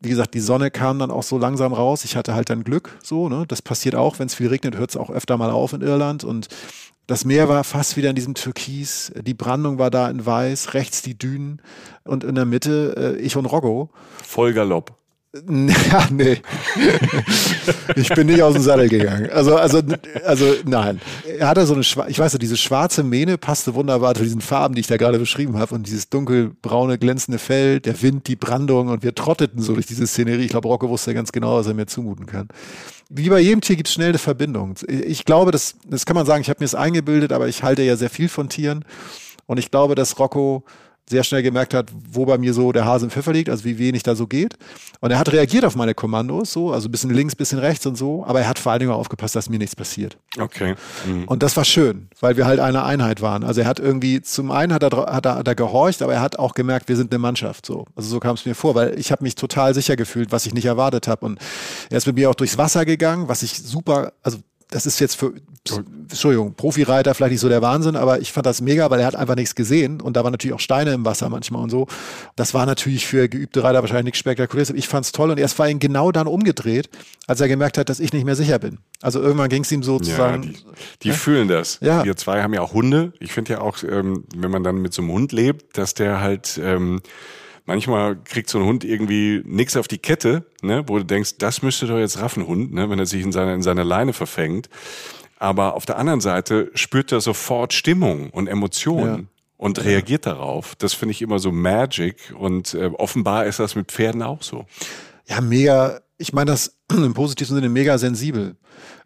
wie 0.01 0.09
gesagt, 0.09 0.33
die 0.33 0.41
Sonne 0.41 0.71
kam 0.71 0.99
dann 0.99 1.11
auch 1.11 1.23
so 1.23 1.37
langsam 1.37 1.75
raus. 1.75 2.05
Ich 2.05 2.17
hatte 2.17 2.35
halt 2.35 2.49
dann 2.49 2.65
Glück, 2.65 2.99
so, 3.03 3.29
ne? 3.29 3.45
Das 3.47 3.61
passiert 3.61 3.95
auch, 3.95 4.19
wenn 4.19 4.27
es 4.27 4.35
viel 4.35 4.49
regnet, 4.49 4.77
hört 4.77 4.91
es 4.91 4.97
auch 4.97 5.11
öfter 5.11 5.37
mal 5.37 5.51
auf 5.51 5.75
in 5.75 5.83
Irland. 5.83 6.25
Und 6.25 6.49
das 7.07 7.25
Meer 7.25 7.49
war 7.49 7.65
fast 7.65 7.97
wieder 7.97 8.11
in 8.11 8.17
diesem 8.17 8.35
Türkis, 8.35 9.13
die 9.17 9.35
Brandung 9.35 9.79
war 9.79 9.91
da 9.91 10.09
in 10.09 10.25
Weiß, 10.25 10.75
rechts 10.75 11.03
die 11.03 11.19
Dünen 11.19 11.61
und 12.05 12.25
in 12.25 12.35
der 12.35 12.45
Mitte 12.45 13.17
äh, 13.19 13.21
ich 13.21 13.37
und 13.37 13.47
Roggo. 13.47 13.91
Vollgalopp. 14.25 15.02
Ja, 15.35 16.09
nee. 16.11 16.43
ich 17.97 18.09
bin 18.11 18.27
nicht 18.27 18.43
aus 18.43 18.53
dem 18.53 18.63
Sattel 18.63 18.91
gegangen. 18.91 19.31
Also, 19.31 19.57
also, 19.57 19.81
also, 20.27 20.45
nein. 20.67 21.01
Er 21.39 21.49
hatte 21.49 21.65
so 21.65 21.73
eine, 21.73 21.81
ich 21.81 22.19
weiß 22.19 22.35
nicht, 22.35 22.43
diese 22.43 22.59
schwarze 22.59 23.03
Mähne 23.03 23.39
passte 23.39 23.75
wunderbar 23.75 24.15
zu 24.15 24.25
diesen 24.25 24.43
Farben, 24.43 24.75
die 24.75 24.83
ich 24.83 24.89
da 24.89 24.99
gerade 24.99 25.19
beschrieben 25.19 25.57
habe 25.57 25.75
und 25.75 25.87
dieses 25.87 26.11
dunkelbraune, 26.11 26.99
glänzende 26.99 27.39
Fell, 27.39 27.81
der 27.81 28.03
Wind, 28.03 28.29
die 28.29 28.37
Brandung 28.37 28.89
und 28.89 29.03
wir 29.03 29.15
trotteten 29.15 29.63
so 29.63 29.73
durch 29.73 29.87
diese 29.87 30.07
Szenerie. 30.07 30.45
Ich 30.45 30.51
glaube, 30.51 30.69
Rocco 30.69 30.91
wusste 30.91 31.15
ganz 31.15 31.33
genau, 31.33 31.57
was 31.57 31.67
er 31.67 31.75
mir 31.75 31.87
zumuten 31.87 32.27
kann. 32.27 32.49
Wie 33.09 33.31
bei 33.31 33.41
jedem 33.41 33.63
Tier 33.63 33.77
gibt 33.77 33.89
es 33.89 33.95
schnell 33.95 34.11
eine 34.11 34.19
Verbindung. 34.19 34.75
Ich 34.87 35.25
glaube, 35.25 35.51
das, 35.51 35.77
das 35.87 36.05
kann 36.05 36.15
man 36.17 36.27
sagen, 36.27 36.43
ich 36.43 36.51
habe 36.51 36.61
mir 36.61 36.67
es 36.67 36.75
eingebildet, 36.75 37.33
aber 37.33 37.49
ich 37.49 37.63
halte 37.63 37.83
ja 37.83 37.97
sehr 37.97 38.11
viel 38.11 38.29
von 38.29 38.51
Tieren 38.51 38.85
und 39.47 39.59
ich 39.59 39.71
glaube, 39.71 39.95
dass 39.95 40.19
Rocco 40.19 40.65
sehr 41.13 41.25
schnell 41.25 41.43
gemerkt 41.43 41.75
hat, 41.75 41.91
wo 42.11 42.25
bei 42.25 42.39
mir 42.39 42.55
so 42.55 42.73
der 42.73 42.87
Hase 42.87 43.05
im 43.05 43.11
Pfeffer 43.11 43.33
liegt, 43.33 43.51
also 43.51 43.65
wie 43.65 43.79
wenig 43.79 44.03
da 44.03 44.17
so 44.17 44.27
geht. 44.27 44.57
Und 45.01 45.11
er 45.11 45.19
hat 45.19 45.31
reagiert 45.31 45.65
auf 45.65 45.77
meine 45.77 45.95
Kommandos, 45.95 46.53
so, 46.53 46.73
also 46.73 46.89
ein 46.89 46.91
bisschen 46.91 47.11
links, 47.11 47.37
bisschen 47.37 47.59
rechts 47.59 47.85
und 47.87 47.97
so, 47.97 48.25
aber 48.27 48.41
er 48.41 48.49
hat 48.49 48.59
vor 48.59 48.73
allen 48.73 48.81
Dingen 48.81 48.93
auch 48.93 48.99
aufgepasst, 48.99 49.37
dass 49.37 49.51
mir 49.51 49.59
nichts 49.59 49.77
passiert. 49.77 50.17
Okay. 50.39 50.75
Mhm. 51.07 51.25
Und 51.25 51.43
das 51.43 51.57
war 51.57 51.65
schön, 51.65 52.09
weil 52.21 52.37
wir 52.37 52.47
halt 52.47 52.61
eine 52.61 52.83
Einheit 52.83 53.21
waren. 53.21 53.45
Also 53.45 53.61
er 53.61 53.67
hat 53.67 53.79
irgendwie, 53.79 54.23
zum 54.23 54.51
einen 54.51 54.73
hat 54.73 54.83
er, 54.83 54.91
hat 55.15 55.27
er, 55.27 55.37
hat 55.37 55.47
er 55.47 55.55
gehorcht, 55.55 56.03
aber 56.03 56.15
er 56.15 56.23
hat 56.23 56.39
auch 56.39 56.55
gemerkt, 56.55 56.89
wir 56.89 56.97
sind 56.97 57.13
eine 57.13 57.19
Mannschaft, 57.19 57.67
so. 57.67 57.85
Also 57.95 58.09
so 58.09 58.19
kam 58.19 58.35
es 58.35 58.47
mir 58.47 58.55
vor, 58.55 58.75
weil 58.75 58.99
ich 58.99 59.13
habe 59.13 59.23
mich 59.23 59.35
total 59.35 59.75
sicher 59.75 59.97
gefühlt, 59.97 60.33
was 60.33 60.47
ich 60.47 60.55
nicht 60.55 60.67
erwartet 60.67 61.09
habe. 61.09 61.27
Und 61.27 61.39
er 61.91 61.99
ist 61.99 62.07
mit 62.07 62.17
mir 62.17 62.31
auch 62.31 62.35
durchs 62.35 62.57
Wasser 62.57 62.85
gegangen, 62.87 63.29
was 63.29 63.43
ich 63.43 63.59
super, 63.59 64.13
also 64.23 64.39
das 64.71 64.87
ist 64.87 64.99
jetzt 64.99 65.17
für, 65.17 65.35
Entschuldigung, 65.69 66.55
Profireiter 66.55 67.15
vielleicht 67.15 67.33
nicht 67.33 67.41
so 67.41 67.49
der 67.49 67.63
Wahnsinn, 67.63 67.95
aber 67.95 68.21
ich 68.21 68.33
fand 68.33 68.47
das 68.47 68.61
mega, 68.61 68.91
weil 68.91 68.99
er 68.99 69.07
hat 69.07 69.15
einfach 69.15 69.37
nichts 69.37 69.55
gesehen 69.55 70.01
und 70.01 70.17
da 70.17 70.25
waren 70.25 70.33
natürlich 70.33 70.55
auch 70.55 70.61
Steine 70.61 70.93
im 70.93 71.05
Wasser 71.05 71.29
manchmal 71.29 71.63
und 71.63 71.71
so. 71.71 71.87
Das 72.35 72.53
war 72.53 72.67
natürlich 72.67 73.07
für 73.07 73.29
geübte 73.29 73.63
Reiter 73.63 73.81
wahrscheinlich 73.81 74.07
nichts 74.07 74.19
spektakuläres. 74.19 74.71
Ich 74.71 74.89
fand 74.89 75.07
es 75.07 75.13
toll 75.13 75.31
und 75.31 75.39
erst 75.39 75.59
war 75.61 75.69
ihn 75.69 75.79
genau 75.79 76.11
dann 76.11 76.27
umgedreht, 76.27 76.91
als 77.29 77.41
er 77.41 77.47
gemerkt 77.47 77.79
hat, 77.79 77.89
dass 77.89 78.01
ich 78.01 78.13
nicht 78.13 78.25
mehr 78.25 78.35
sicher 78.35 78.59
bin. 78.59 78.79
Also 79.01 79.21
irgendwann 79.21 79.51
ging 79.51 79.63
es 79.63 79.71
ihm 79.71 79.85
sozusagen. 79.85 80.43
Ja, 80.43 80.49
die, 80.49 80.57
die 81.03 81.09
ja? 81.09 81.15
fühlen 81.15 81.47
das. 81.47 81.79
Ja. 81.81 82.05
Wir 82.05 82.17
zwei 82.17 82.43
haben 82.43 82.55
ja 82.55 82.61
auch 82.61 82.73
Hunde. 82.73 83.13
Ich 83.21 83.33
finde 83.33 83.53
ja 83.53 83.61
auch, 83.61 83.85
ähm, 83.85 84.25
wenn 84.35 84.51
man 84.51 84.65
dann 84.65 84.79
mit 84.83 84.93
so 84.93 85.03
einem 85.03 85.13
Hund 85.13 85.31
lebt, 85.31 85.79
dass 85.79 85.95
der 85.95 86.21
halt 86.21 86.61
ähm, 86.61 87.01
manchmal 87.67 88.17
kriegt 88.17 88.51
so 88.51 88.59
ein 88.59 88.65
Hund 88.65 88.83
irgendwie 88.83 89.43
nichts 89.45 89.77
auf 89.77 89.87
die 89.87 89.99
Kette, 89.99 90.45
ne, 90.63 90.83
wo 90.89 90.99
du 90.99 91.05
denkst, 91.05 91.39
das 91.39 91.63
müsste 91.63 91.87
doch 91.87 91.99
jetzt 91.99 92.19
raffen, 92.21 92.49
Hund, 92.49 92.73
ne, 92.73 92.91
wenn 92.91 92.99
er 92.99 93.07
sich 93.07 93.23
in 93.23 93.31
seiner 93.31 93.55
in 93.55 93.63
seiner 93.63 93.85
Leine 93.85 94.13
verfängt. 94.13 94.69
Aber 95.43 95.75
auf 95.75 95.87
der 95.87 95.99
anderen 95.99 96.21
Seite 96.21 96.71
spürt 96.75 97.11
er 97.11 97.21
sofort 97.21 97.73
Stimmung 97.73 98.31
und 98.31 98.47
Emotionen. 98.47 99.23
Ja. 99.23 99.27
Und 99.57 99.85
reagiert 99.85 100.27
ja. 100.27 100.33
darauf. 100.33 100.75
Das 100.77 100.93
finde 100.93 101.13
ich 101.13 101.23
immer 101.23 101.39
so 101.39 101.53
Magic. 101.53 102.35
Und 102.37 102.75
äh, 102.75 102.87
offenbar 102.87 103.47
ist 103.47 103.61
das 103.61 103.77
mit 103.77 103.93
Pferden 103.93 104.23
auch 104.23 104.43
so. 104.43 104.67
Ja, 105.27 105.41
mega. 105.41 106.01
Ich 106.19 106.33
meine, 106.33 106.51
das 106.51 106.77
im 107.05 107.15
positiven 107.15 107.55
Sinne 107.57 107.69
mega 107.69 107.99
sensibel. 107.99 108.57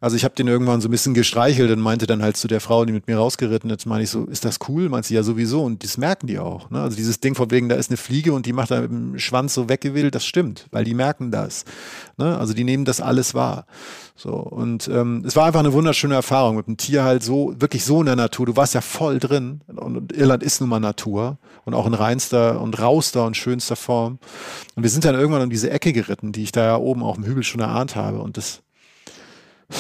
Also 0.01 0.17
ich 0.17 0.25
habe 0.25 0.35
den 0.35 0.47
irgendwann 0.47 0.81
so 0.81 0.89
ein 0.89 0.91
bisschen 0.91 1.15
gestreichelt 1.15 1.71
und 1.71 1.81
meinte 1.81 2.07
dann 2.07 2.23
halt 2.23 2.37
zu 2.37 2.49
der 2.49 2.61
Frau, 2.61 2.85
die 2.85 2.93
mit 2.93 3.07
mir 3.07 3.17
rausgeritten 3.17 3.71
ist, 3.71 3.87
meine 3.87 4.05
ich 4.05 4.11
so, 4.11 4.27
ist 4.27 4.45
das 4.45 4.59
cool? 4.69 4.89
Meint 4.89 5.07
sie 5.07 5.15
ja 5.15 5.23
sowieso 5.23 5.63
und 5.63 5.83
das 5.83 5.97
merken 5.97 6.27
die 6.27 6.39
auch. 6.39 6.71
Ne? 6.71 6.81
Also 6.81 6.97
dieses 6.97 7.21
Ding 7.21 7.35
von 7.35 7.51
wegen, 7.51 7.69
da 7.69 7.77
ist 7.77 7.91
eine 7.91 7.97
Fliege 7.97 8.33
und 8.33 8.47
die 8.47 8.53
macht 8.53 8.71
da 8.71 8.83
mit 8.83 8.91
dem 8.91 9.19
Schwanz 9.19 9.55
so 9.55 9.69
weggewedelt, 9.69 10.15
das 10.15 10.27
stimmt, 10.27 10.67
weil 10.71 10.85
die 10.85 10.95
merken 10.95 11.31
das. 11.31 11.65
Ne? 12.19 12.37
Also 12.39 12.53
die 12.53 12.65
nehmen 12.65 12.85
das 12.85 13.01
alles 13.01 13.35
wahr. 13.35 13.67
So 14.17 14.33
und 14.33 14.89
ähm, 14.89 15.25
es 15.27 15.37
war 15.37 15.47
einfach 15.47 15.61
eine 15.61 15.73
wunderschöne 15.73 16.15
Erfahrung 16.15 16.57
mit 16.57 16.67
dem 16.67 16.77
Tier 16.77 17.05
halt 17.05 17.23
so, 17.23 17.55
wirklich 17.59 17.85
so 17.85 18.01
in 18.01 18.07
der 18.07 18.17
Natur. 18.17 18.47
Du 18.47 18.57
warst 18.57 18.75
ja 18.75 18.81
voll 18.81 19.19
drin 19.19 19.61
und 19.67 20.13
Irland 20.13 20.43
ist 20.43 20.61
nun 20.61 20.71
mal 20.71 20.81
Natur 20.81 21.39
und 21.65 21.75
auch 21.75 21.87
in 21.87 21.95
reinster 21.95 22.61
und 22.61 22.81
rauster 22.81 23.25
und 23.25 23.37
schönster 23.37 23.77
Form. 23.77 24.19
Und 24.75 24.83
wir 24.83 24.91
sind 24.91 25.05
dann 25.05 25.15
irgendwann 25.15 25.43
um 25.43 25.51
diese 25.51 25.71
Ecke 25.71 25.93
geritten, 25.93 26.33
die 26.33 26.43
ich 26.43 26.53
da 26.53 26.65
ja 26.65 26.77
oben 26.77 27.03
auf 27.03 27.17
dem 27.17 27.25
Hügel 27.25 27.43
schon 27.43 27.61
erahnt 27.61 27.76
habe 27.77 28.21
und 28.21 28.37
das 28.37 28.63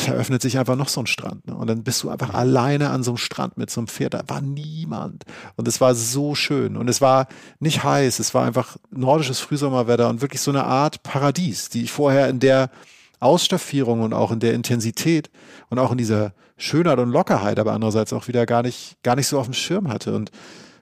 eröffnet 0.06 0.42
sich 0.42 0.58
einfach 0.58 0.76
noch 0.76 0.88
so 0.88 1.00
ein 1.00 1.06
Strand. 1.06 1.46
Ne? 1.46 1.54
Und 1.54 1.68
dann 1.68 1.84
bist 1.84 2.02
du 2.02 2.10
einfach 2.10 2.34
alleine 2.34 2.90
an 2.90 3.02
so 3.02 3.12
einem 3.12 3.18
Strand 3.18 3.56
mit 3.56 3.70
so 3.70 3.80
einem 3.80 3.86
Pferd. 3.86 4.14
Da 4.14 4.22
war 4.26 4.40
niemand. 4.40 5.24
Und 5.56 5.68
es 5.68 5.80
war 5.80 5.94
so 5.94 6.34
schön. 6.34 6.76
Und 6.76 6.88
es 6.88 7.00
war 7.00 7.28
nicht 7.60 7.84
heiß. 7.84 8.18
Es 8.18 8.34
war 8.34 8.44
einfach 8.44 8.76
nordisches 8.90 9.38
Frühsommerwetter 9.38 10.08
und 10.08 10.22
wirklich 10.22 10.40
so 10.40 10.50
eine 10.50 10.64
Art 10.64 11.02
Paradies, 11.02 11.68
die 11.68 11.84
ich 11.84 11.92
vorher 11.92 12.28
in 12.28 12.40
der 12.40 12.70
Ausstaffierung 13.20 14.02
und 14.02 14.12
auch 14.12 14.32
in 14.32 14.40
der 14.40 14.54
Intensität 14.54 15.30
und 15.70 15.78
auch 15.78 15.92
in 15.92 15.98
dieser 15.98 16.32
Schönheit 16.56 16.98
und 16.98 17.10
Lockerheit, 17.10 17.58
aber 17.58 17.72
andererseits 17.72 18.12
auch 18.12 18.28
wieder 18.28 18.44
gar 18.44 18.62
nicht, 18.62 18.96
gar 19.02 19.14
nicht 19.14 19.28
so 19.28 19.38
auf 19.38 19.46
dem 19.46 19.54
Schirm 19.54 19.88
hatte. 19.88 20.14
Und, 20.14 20.30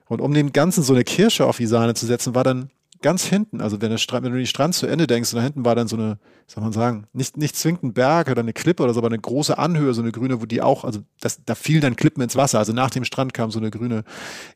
und 0.07 0.19
um 0.19 0.33
dem 0.33 0.51
Ganzen 0.51 0.83
so 0.83 0.93
eine 0.93 1.03
Kirsche 1.03 1.45
auf 1.45 1.57
die 1.57 1.67
Sahne 1.67 1.93
zu 1.93 2.05
setzen, 2.05 2.33
war 2.33 2.43
dann 2.43 2.69
ganz 3.05 3.23
hinten, 3.23 3.61
also 3.61 3.83
wenn, 3.83 3.91
der 3.91 3.99
Strand, 3.99 4.25
wenn 4.25 4.31
du 4.31 4.39
den 4.39 4.47
Strand 4.47 4.73
zu 4.73 4.87
Ende 4.87 5.05
denkst, 5.05 5.29
da 5.29 5.39
hinten 5.39 5.63
war 5.63 5.75
dann 5.75 5.87
so 5.87 5.95
eine, 5.95 6.17
soll 6.47 6.63
man 6.63 6.73
sagen, 6.73 7.05
nicht, 7.13 7.37
nicht 7.37 7.55
zwingend 7.55 7.83
ein 7.83 7.93
Berg 7.93 8.31
oder 8.31 8.39
eine 8.39 8.51
Klippe 8.51 8.81
oder 8.81 8.95
so, 8.95 8.99
aber 8.99 9.09
eine 9.09 9.19
große 9.19 9.59
Anhöhe, 9.59 9.93
so 9.93 10.01
eine 10.01 10.11
grüne, 10.11 10.41
wo 10.41 10.47
die 10.47 10.63
auch, 10.63 10.83
also 10.83 11.01
das, 11.19 11.39
da 11.45 11.53
fielen 11.53 11.81
dann 11.81 11.95
Klippen 11.95 12.23
ins 12.23 12.35
Wasser. 12.35 12.57
Also 12.57 12.73
nach 12.73 12.89
dem 12.89 13.03
Strand 13.05 13.35
kam 13.35 13.51
so 13.51 13.59
eine 13.59 13.69
grüne 13.69 14.05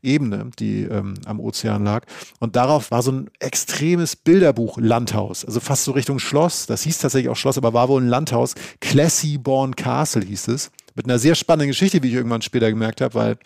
Ebene, 0.02 0.50
die 0.58 0.82
ähm, 0.82 1.14
am 1.28 1.40
Ozean 1.40 1.84
lag. 1.84 2.08
Und 2.40 2.56
darauf 2.56 2.90
war 2.90 3.04
so 3.04 3.12
ein 3.12 3.30
extremes 3.38 4.16
Bilderbuch-Landhaus, 4.16 5.46
also 5.46 5.60
fast 5.60 5.84
so 5.84 5.92
Richtung 5.92 6.18
Schloss. 6.18 6.66
Das 6.66 6.82
hieß 6.82 6.98
tatsächlich 6.98 7.30
auch 7.30 7.38
Schloss, 7.38 7.60
aber 7.60 7.74
war 7.74 7.88
wohl 7.88 8.02
ein 8.02 8.10
Landhaus. 8.10 8.56
Classyborn 8.82 9.76
Castle 9.76 10.26
hieß 10.26 10.48
es. 10.48 10.72
Mit 10.96 11.06
einer 11.06 11.20
sehr 11.20 11.36
spannenden 11.36 11.68
Geschichte, 11.68 12.02
wie 12.02 12.08
ich 12.08 12.16
irgendwann 12.16 12.42
später 12.42 12.72
gemerkt 12.72 13.02
habe, 13.02 13.14
weil 13.14 13.38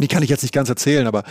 die 0.00 0.08
kann 0.08 0.24
ich 0.24 0.30
jetzt 0.30 0.42
nicht 0.42 0.54
ganz 0.54 0.68
erzählen, 0.68 1.06
aber 1.06 1.22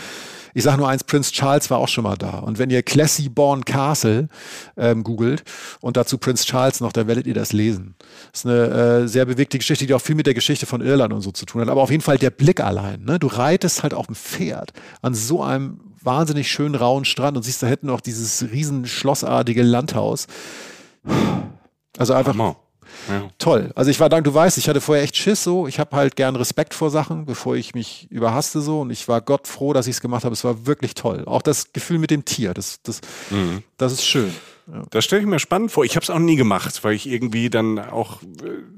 ich 0.54 0.64
sage 0.64 0.78
nur 0.78 0.88
eins, 0.88 1.04
Prince 1.04 1.32
Charles 1.32 1.70
war 1.70 1.80
auch 1.80 1.88
schon 1.88 2.04
mal 2.04 2.18
da. 2.18 2.40
Und 2.40 2.60
wenn 2.60 2.70
ihr 2.70 2.84
Classyborn 2.84 3.66
Castle 3.66 4.28
ähm, 4.78 5.04
googelt 5.04 5.44
und 5.80 5.98
dazu 5.98 6.18
Prince 6.18 6.46
Charles 6.46 6.82
noch, 6.82 6.92
dann 6.92 7.08
werdet 7.08 7.28
ihr 7.28 7.34
das 7.34 7.54
lesen. 7.54 7.96
Das 8.32 8.42
ist 8.42 8.46
eine 8.46 8.68
äh, 9.04 9.08
sehr 9.08 9.26
bewegte 9.26 9.58
Geschichte, 9.58 9.86
die 9.86 9.94
auch 9.94 10.02
viel 10.02 10.16
mit 10.16 10.28
der 10.28 10.34
Geschichte 10.34 10.66
von 10.66 10.82
Irland 10.82 11.14
und 11.14 11.22
so 11.22 11.32
zu 11.32 11.46
tun 11.46 11.62
hat. 11.62 11.70
Aber 11.70 11.82
auf 11.82 11.92
jeden 11.92 12.04
Fall 12.04 12.18
der 12.18 12.30
Blick 12.30 12.60
allein. 12.60 13.04
Ne? 13.04 13.20
Du 13.20 13.28
reitest 13.28 13.84
halt 13.84 13.94
auf 13.94 14.08
dem 14.08 14.16
Pferd 14.16 14.74
an 15.02 15.14
so 15.14 15.44
einem 15.44 15.80
wahnsinnig 16.04 16.52
schönen 16.52 16.76
rauen 16.76 17.06
Strand 17.06 17.38
und 17.38 17.44
siehst 17.44 17.62
da 17.64 17.68
hinten 17.68 17.88
noch 17.88 18.02
dieses 18.02 18.52
riesen 18.52 18.86
schlossartige 18.86 19.64
Landhaus. 19.64 20.28
Also 21.98 22.14
einfach. 22.14 22.34
Hammer. 22.34 22.58
Ja. 23.10 23.30
Toll. 23.38 23.72
Also 23.76 23.92
ich 23.92 24.00
war 24.00 24.10
dank, 24.10 24.24
du 24.24 24.34
weißt, 24.34 24.58
ich 24.58 24.70
hatte 24.70 24.82
vorher 24.82 25.04
echt 25.04 25.18
Schiss 25.18 25.44
so. 25.44 25.68
Ich 25.68 25.80
habe 25.80 25.96
halt 25.96 26.16
gern 26.16 26.36
Respekt 26.36 26.74
vor 26.74 26.90
Sachen, 26.90 27.26
bevor 27.26 27.56
ich 27.56 27.74
mich 27.74 28.08
überhaste 28.10 28.62
so. 28.62 28.82
Und 28.82 28.92
ich 28.92 29.08
war 29.08 29.22
Gott 29.22 29.48
froh, 29.48 29.74
dass 29.74 29.88
ich 29.88 29.96
es 29.96 30.02
gemacht 30.02 30.24
habe. 30.24 30.34
Es 30.34 30.44
war 30.44 30.66
wirklich 30.66 30.94
toll. 30.94 31.24
Auch 31.26 31.42
das 31.42 31.74
Gefühl 31.74 32.00
mit 32.00 32.12
dem 32.12 32.26
Tier, 32.26 32.54
das, 32.54 32.82
das, 32.84 33.02
mhm. 33.30 33.64
das 33.78 33.94
ist 33.94 34.06
schön. 34.06 34.34
Ja. 34.72 34.84
Das 34.90 35.04
stelle 35.04 35.22
ich 35.22 35.28
mir 35.28 35.40
spannend 35.40 35.72
vor. 35.72 35.84
Ich 35.84 35.96
habe 35.96 36.04
es 36.04 36.10
auch 36.10 36.20
nie 36.20 36.38
gemacht, 36.38 36.84
weil 36.84 36.94
ich 36.94 37.08
irgendwie 37.08 37.50
dann 37.50 37.78
auch 37.78 38.22
äh, 38.22 38.26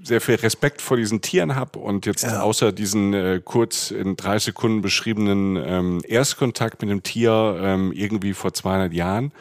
sehr 0.03 0.21
viel 0.21 0.35
Respekt 0.35 0.81
vor 0.81 0.97
diesen 0.97 1.21
Tieren 1.21 1.55
habe 1.55 1.77
und 1.77 2.07
jetzt 2.07 2.23
ja. 2.23 2.41
außer 2.41 2.71
diesen 2.71 3.13
äh, 3.13 3.41
kurz 3.43 3.91
in 3.91 4.15
drei 4.15 4.39
Sekunden 4.39 4.81
beschriebenen 4.81 5.55
ähm, 5.63 6.01
Erstkontakt 6.07 6.81
mit 6.81 6.89
dem 6.89 7.03
Tier 7.03 7.59
ähm, 7.61 7.91
irgendwie 7.91 8.33
vor 8.33 8.53
200 8.53 8.91
Jahren, 8.91 9.31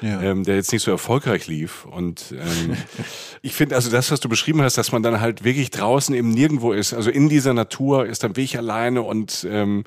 ja. 0.00 0.22
ähm, 0.22 0.44
der 0.44 0.56
jetzt 0.56 0.72
nicht 0.72 0.82
so 0.82 0.90
erfolgreich 0.90 1.46
lief. 1.46 1.84
Und 1.84 2.32
ähm, 2.32 2.76
ich 3.42 3.52
finde 3.52 3.74
also 3.74 3.90
das, 3.90 4.10
was 4.10 4.20
du 4.20 4.30
beschrieben 4.30 4.62
hast, 4.62 4.78
dass 4.78 4.92
man 4.92 5.02
dann 5.02 5.20
halt 5.20 5.44
wirklich 5.44 5.70
draußen 5.70 6.14
eben 6.14 6.30
nirgendwo 6.30 6.72
ist, 6.72 6.94
also 6.94 7.10
in 7.10 7.28
dieser 7.28 7.52
Natur 7.52 8.06
ist 8.06 8.24
dann 8.24 8.30
wirklich 8.30 8.56
alleine 8.56 9.02
und 9.02 9.46
ähm, 9.50 9.84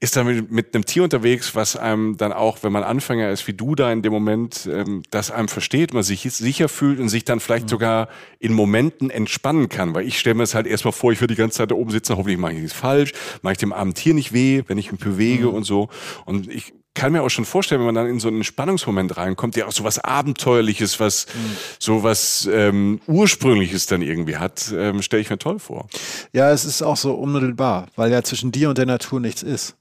ist 0.00 0.16
dann 0.16 0.26
mit, 0.26 0.50
mit 0.50 0.74
einem 0.74 0.84
Tier 0.84 1.02
unterwegs, 1.04 1.54
was 1.54 1.76
einem 1.76 2.16
dann 2.16 2.32
auch, 2.32 2.58
wenn 2.62 2.72
man 2.72 2.84
Anfänger 2.84 3.30
ist, 3.30 3.46
wie 3.46 3.54
du 3.54 3.74
da 3.74 3.90
in 3.90 4.02
dem 4.02 4.12
Moment, 4.12 4.68
ähm, 4.70 5.02
das 5.10 5.30
einem 5.30 5.48
versteht, 5.54 5.94
man 5.94 6.02
sich 6.02 6.20
sicher 6.30 6.68
fühlt 6.68 7.00
und 7.00 7.08
sich 7.08 7.24
dann 7.24 7.40
vielleicht 7.40 7.64
mhm. 7.66 7.70
sogar 7.70 8.08
in 8.38 8.52
Momenten 8.52 9.08
entspannen 9.08 9.70
kann. 9.70 9.94
Weil 9.94 10.06
ich 10.06 10.18
stelle 10.18 10.34
mir 10.34 10.42
es 10.42 10.54
halt 10.54 10.66
erstmal 10.66 10.92
vor, 10.92 11.12
ich 11.12 11.20
würde 11.20 11.34
die 11.34 11.40
ganze 11.40 11.58
Zeit 11.58 11.70
da 11.70 11.74
oben 11.74 11.90
sitzen, 11.90 12.16
hoffentlich 12.16 12.38
mache 12.38 12.52
ich 12.52 12.60
nichts 12.60 12.76
falsch, 12.76 13.12
mache 13.40 13.52
ich 13.52 13.58
dem 13.58 13.72
armen 13.72 13.94
Tier 13.94 14.12
nicht 14.12 14.34
weh, 14.34 14.62
wenn 14.66 14.76
ich 14.76 14.92
mich 14.92 15.00
bewege 15.00 15.46
mhm. 15.46 15.54
und 15.54 15.64
so. 15.64 15.88
Und 16.26 16.50
ich 16.50 16.74
kann 16.94 17.12
mir 17.12 17.22
auch 17.22 17.28
schon 17.28 17.44
vorstellen, 17.44 17.80
wenn 17.80 17.86
man 17.86 17.94
dann 17.96 18.06
in 18.06 18.20
so 18.20 18.28
einen 18.28 18.44
Spannungsmoment 18.44 19.16
reinkommt, 19.16 19.56
der 19.56 19.66
auch 19.66 19.72
so 19.72 19.82
was 19.84 19.98
Abenteuerliches, 19.98 21.00
was 21.00 21.26
mhm. 21.26 21.56
so 21.78 22.02
was 22.02 22.48
ähm, 22.52 23.00
Ursprüngliches 23.06 23.86
dann 23.86 24.00
irgendwie 24.00 24.36
hat, 24.36 24.72
ähm, 24.76 25.02
stelle 25.02 25.20
ich 25.20 25.30
mir 25.30 25.38
toll 25.38 25.58
vor. 25.58 25.88
Ja, 26.32 26.50
es 26.50 26.64
ist 26.64 26.82
auch 26.82 26.96
so 26.96 27.14
unmittelbar, 27.14 27.88
weil 27.96 28.12
ja 28.12 28.22
zwischen 28.22 28.52
dir 28.52 28.68
und 28.68 28.78
der 28.78 28.86
Natur 28.86 29.20
nichts 29.20 29.42
ist. 29.42 29.76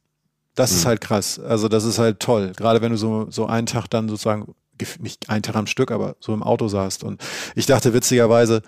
Das 0.55 0.71
mhm. 0.71 0.77
ist 0.77 0.85
halt 0.85 1.01
krass. 1.01 1.39
Also 1.39 1.67
das 1.67 1.83
ist 1.83 1.99
halt 1.99 2.19
toll. 2.19 2.53
Gerade 2.55 2.81
wenn 2.81 2.91
du 2.91 2.97
so, 2.97 3.27
so 3.29 3.45
einen 3.45 3.67
Tag 3.67 3.87
dann 3.87 4.09
sozusagen, 4.09 4.53
nicht 4.99 5.29
einen 5.29 5.43
Tag 5.43 5.55
am 5.55 5.67
Stück, 5.67 5.91
aber 5.91 6.15
so 6.19 6.33
im 6.33 6.43
Auto 6.43 6.67
saßt. 6.67 7.03
Und 7.03 7.21
ich 7.55 7.65
dachte 7.65 7.93
witzigerweise, 7.93 8.61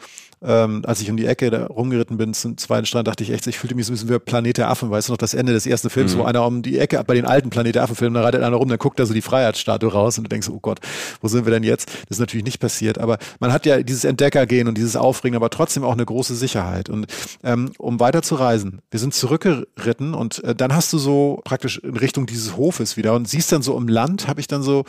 ähm, 0.45 0.84
als 0.86 1.01
ich 1.01 1.10
um 1.10 1.18
die 1.18 1.26
Ecke 1.26 1.49
da 1.49 1.66
rumgeritten 1.68 2.18
bin 2.18 2.34
zum 2.34 2.58
zweiten 2.58 2.86
Strand, 2.86 3.08
dachte 3.08 3.24
ich 3.24 3.32
echt, 3.32 3.47
ich 3.47 3.58
fühlte 3.58 3.76
mich 3.76 3.86
so 3.86 3.91
ein 3.91 3.95
bisschen 3.95 4.10
wie 4.10 4.20
Planet 4.20 4.58
der 4.58 4.70
Affen, 4.70 4.91
weißt 4.91 5.08
du 5.08 5.14
noch, 5.14 5.18
das 5.18 5.34
Ende 5.34 5.53
des 5.53 5.66
ersten 5.66 5.89
Films, 5.89 6.14
mhm. 6.14 6.20
wo 6.20 6.24
einer 6.24 6.45
um 6.45 6.62
die 6.62 6.78
Ecke, 6.78 7.03
bei 7.06 7.16
den 7.16 7.26
alten 7.26 7.49
Planet 7.49 7.76
der 7.76 7.84
Affen-Filmen, 7.84 8.14
da 8.16 8.22
reitet 8.22 8.43
einer 8.43 8.58
rum, 8.58 8.70
dann 8.70 8.78
guckt 8.78 8.99
da 8.99 9.06
so 9.06 9.14
die 9.14 9.22
Freiheitsstatue 9.22 9.91
raus 9.91 10.18
und 10.18 10.26
du 10.26 10.30
denkst, 10.30 10.49
oh 10.49 10.60
Gott, 10.60 10.80
wo 11.22 11.28
sind 11.28 11.45
wir 11.45 11.51
denn 11.51 11.64
jetzt? 11.64 11.88
Das 11.88 12.18
ist 12.18 12.20
natürlich 12.20 12.45
nicht 12.45 12.60
passiert, 12.60 12.97
aber 12.97 13.18
man 13.39 13.51
hat 13.51 13.66
ja 13.66 13.82
dieses 13.82 14.03
Entdeckergehen 14.03 14.68
und 14.68 14.78
dieses 14.78 14.95
Aufregen, 14.95 15.36
aber 15.36 15.49
trotzdem 15.49 15.84
auch 15.84 15.93
eine 15.93 16.06
große 16.06 16.36
Sicherheit. 16.36 16.89
Und 16.89 17.08
ähm, 17.43 17.72
um 17.78 17.99
weiter 17.99 18.22
zu 18.22 18.36
reisen, 18.36 18.82
wir 18.91 18.99
sind 18.99 19.14
zurückgeritten 19.14 20.14
und 20.14 20.43
äh, 20.43 20.53
dann 20.53 20.76
hast 20.76 20.93
du 20.93 20.97
so 20.97 21.41
praktisch 21.43 21.80
in 21.80 21.97
Richtung 21.97 22.26
dieses 22.26 22.58
Hofes 22.58 22.97
wieder 22.97 23.14
und 23.14 23.28
siehst 23.28 23.51
dann 23.51 23.62
so 23.62 23.78
im 23.78 23.88
Land, 23.88 24.28
habe 24.28 24.41
ich 24.41 24.47
dann 24.47 24.62
so 24.62 24.86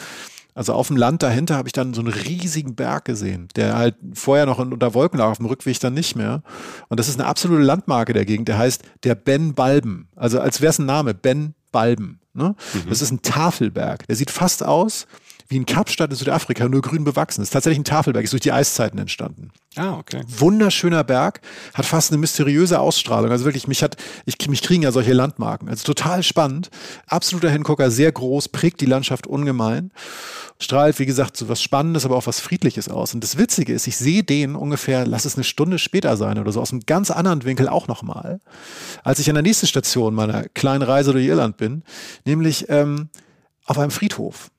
also 0.56 0.72
auf 0.72 0.88
dem 0.88 0.96
Land 0.96 1.22
dahinter 1.22 1.56
habe 1.56 1.68
ich 1.68 1.74
dann 1.74 1.92
so 1.92 2.00
einen 2.00 2.12
riesigen 2.12 2.74
Berg 2.74 3.04
gesehen, 3.04 3.48
der 3.56 3.76
halt 3.76 3.94
vorher 4.14 4.46
noch 4.46 4.58
unter 4.58 4.94
Wolken 4.94 5.18
lag, 5.18 5.26
auf 5.28 5.36
dem 5.36 5.44
Rückweg 5.44 5.78
dann 5.80 5.92
nicht 5.92 6.16
mehr. 6.16 6.42
Und 6.88 6.98
das 6.98 7.08
ist 7.08 7.20
eine 7.20 7.28
absolute 7.28 7.62
Landmarke 7.62 8.14
der 8.14 8.24
Gegend, 8.24 8.48
der 8.48 8.56
heißt 8.56 8.82
der 9.04 9.14
Ben 9.16 9.52
Balben. 9.52 10.08
Also 10.16 10.40
als 10.40 10.62
wäre 10.62 10.70
es 10.70 10.78
ein 10.78 10.86
Name, 10.86 11.12
Ben 11.12 11.54
Balben. 11.72 12.20
Ne? 12.32 12.56
Mhm. 12.72 12.88
Das 12.88 13.02
ist 13.02 13.10
ein 13.10 13.20
Tafelberg. 13.20 14.06
Der 14.06 14.16
sieht 14.16 14.30
fast 14.30 14.64
aus 14.64 15.06
wie 15.48 15.56
in 15.56 15.66
Kapstadt 15.66 16.10
in 16.10 16.16
Südafrika, 16.16 16.68
nur 16.68 16.82
grün 16.82 17.04
bewachsen. 17.04 17.40
Das 17.40 17.48
ist 17.48 17.52
tatsächlich 17.52 17.80
ein 17.80 17.84
Tafelberg, 17.84 18.24
ist 18.24 18.32
durch 18.32 18.42
die 18.42 18.52
Eiszeiten 18.52 18.98
entstanden. 18.98 19.50
Ah, 19.76 19.98
okay. 19.98 20.22
Wunderschöner 20.26 21.04
Berg, 21.04 21.40
hat 21.74 21.84
fast 21.84 22.10
eine 22.10 22.18
mysteriöse 22.18 22.80
Ausstrahlung. 22.80 23.30
Also 23.30 23.44
wirklich, 23.44 23.68
mich 23.68 23.82
hat, 23.82 23.96
ich, 24.24 24.48
mich 24.48 24.62
kriegen 24.62 24.82
ja 24.82 24.90
solche 24.90 25.12
Landmarken. 25.12 25.68
Also 25.68 25.84
total 25.84 26.22
spannend. 26.22 26.70
Absoluter 27.06 27.50
Hingucker, 27.50 27.90
sehr 27.90 28.10
groß, 28.10 28.48
prägt 28.48 28.80
die 28.80 28.86
Landschaft 28.86 29.26
ungemein. 29.26 29.92
Strahlt, 30.58 30.98
wie 30.98 31.04
gesagt, 31.04 31.36
so 31.36 31.50
was 31.50 31.62
Spannendes, 31.62 32.06
aber 32.06 32.16
auch 32.16 32.26
was 32.26 32.40
Friedliches 32.40 32.88
aus. 32.88 33.12
Und 33.12 33.22
das 33.22 33.36
Witzige 33.36 33.74
ist, 33.74 33.86
ich 33.86 33.98
sehe 33.98 34.24
den 34.24 34.56
ungefähr, 34.56 35.06
lass 35.06 35.26
es 35.26 35.36
eine 35.36 35.44
Stunde 35.44 35.78
später 35.78 36.16
sein 36.16 36.38
oder 36.38 36.52
so, 36.52 36.62
aus 36.62 36.72
einem 36.72 36.86
ganz 36.86 37.10
anderen 37.10 37.44
Winkel 37.44 37.68
auch 37.68 37.86
nochmal, 37.86 38.40
als 39.04 39.18
ich 39.18 39.28
an 39.28 39.34
der 39.34 39.42
nächsten 39.42 39.66
Station 39.66 40.14
meiner 40.14 40.44
kleinen 40.48 40.82
Reise 40.82 41.12
durch 41.12 41.26
Irland 41.26 41.58
bin, 41.58 41.82
nämlich 42.24 42.66
ähm, 42.70 43.10
auf 43.66 43.78
einem 43.78 43.90
Friedhof. 43.90 44.50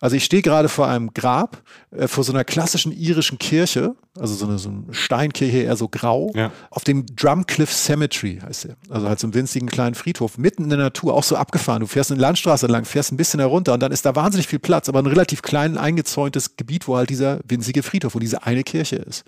Also 0.00 0.16
ich 0.16 0.24
stehe 0.24 0.42
gerade 0.42 0.68
vor 0.68 0.88
einem 0.88 1.14
Grab, 1.14 1.62
äh, 1.90 2.08
vor 2.08 2.24
so 2.24 2.32
einer 2.32 2.44
klassischen 2.44 2.92
irischen 2.92 3.38
Kirche, 3.38 3.94
also 4.18 4.34
so 4.34 4.46
eine, 4.46 4.58
so 4.58 4.68
eine 4.68 4.92
Steinkirche, 4.92 5.62
eher 5.62 5.76
so 5.76 5.88
grau, 5.88 6.32
ja. 6.34 6.50
auf 6.70 6.84
dem 6.84 7.06
Drumcliff 7.06 7.72
Cemetery 7.72 8.40
heißt 8.42 8.66
er. 8.66 8.76
Also 8.90 9.08
halt 9.08 9.18
so 9.18 9.26
einem 9.26 9.34
winzigen 9.34 9.68
kleinen 9.68 9.94
Friedhof, 9.94 10.38
mitten 10.38 10.64
in 10.64 10.70
der 10.70 10.78
Natur, 10.78 11.14
auch 11.14 11.24
so 11.24 11.36
abgefahren. 11.36 11.80
Du 11.80 11.86
fährst 11.86 12.10
eine 12.10 12.20
Landstraße 12.20 12.66
lang, 12.66 12.84
fährst 12.84 13.12
ein 13.12 13.16
bisschen 13.16 13.40
herunter 13.40 13.74
und 13.74 13.80
dann 13.80 13.92
ist 13.92 14.04
da 14.04 14.14
wahnsinnig 14.14 14.46
viel 14.46 14.58
Platz, 14.58 14.88
aber 14.88 14.98
ein 14.98 15.06
relativ 15.06 15.42
klein 15.42 15.78
eingezäuntes 15.78 16.56
Gebiet, 16.56 16.88
wo 16.88 16.96
halt 16.96 17.10
dieser 17.10 17.40
winzige 17.46 17.82
Friedhof, 17.82 18.14
wo 18.14 18.18
diese 18.18 18.44
eine 18.44 18.64
Kirche 18.64 18.96
ist. 18.96 19.24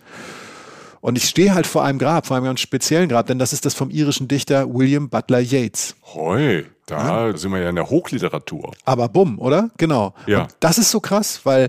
Und 1.01 1.17
ich 1.17 1.25
stehe 1.25 1.55
halt 1.55 1.67
vor 1.67 1.85
einem 1.85 1.99
Grab, 1.99 2.27
vor 2.27 2.37
einem 2.37 2.47
ganz 2.47 2.61
speziellen 2.61 3.09
Grab, 3.09 3.27
denn 3.27 3.39
das 3.39 3.53
ist 3.53 3.65
das 3.65 3.75
vom 3.75 3.91
irischen 3.91 4.29
Dichter 4.29 4.73
William 4.73 5.09
Butler 5.09 5.41
Yeats. 5.41 5.95
Hoi. 6.15 6.65
Da 6.87 7.29
ja. 7.29 7.37
sind 7.37 7.53
wir 7.53 7.61
ja 7.61 7.69
in 7.69 7.77
der 7.77 7.91
Hochliteratur. 7.91 8.73
Aber 8.85 9.09
bumm, 9.09 9.39
oder? 9.39 9.71
Genau. 9.77 10.15
Ja. 10.27 10.43
Und 10.43 10.57
das 10.61 10.79
ist 10.79 10.91
so 10.91 11.01
krass, 11.01 11.41
weil 11.45 11.69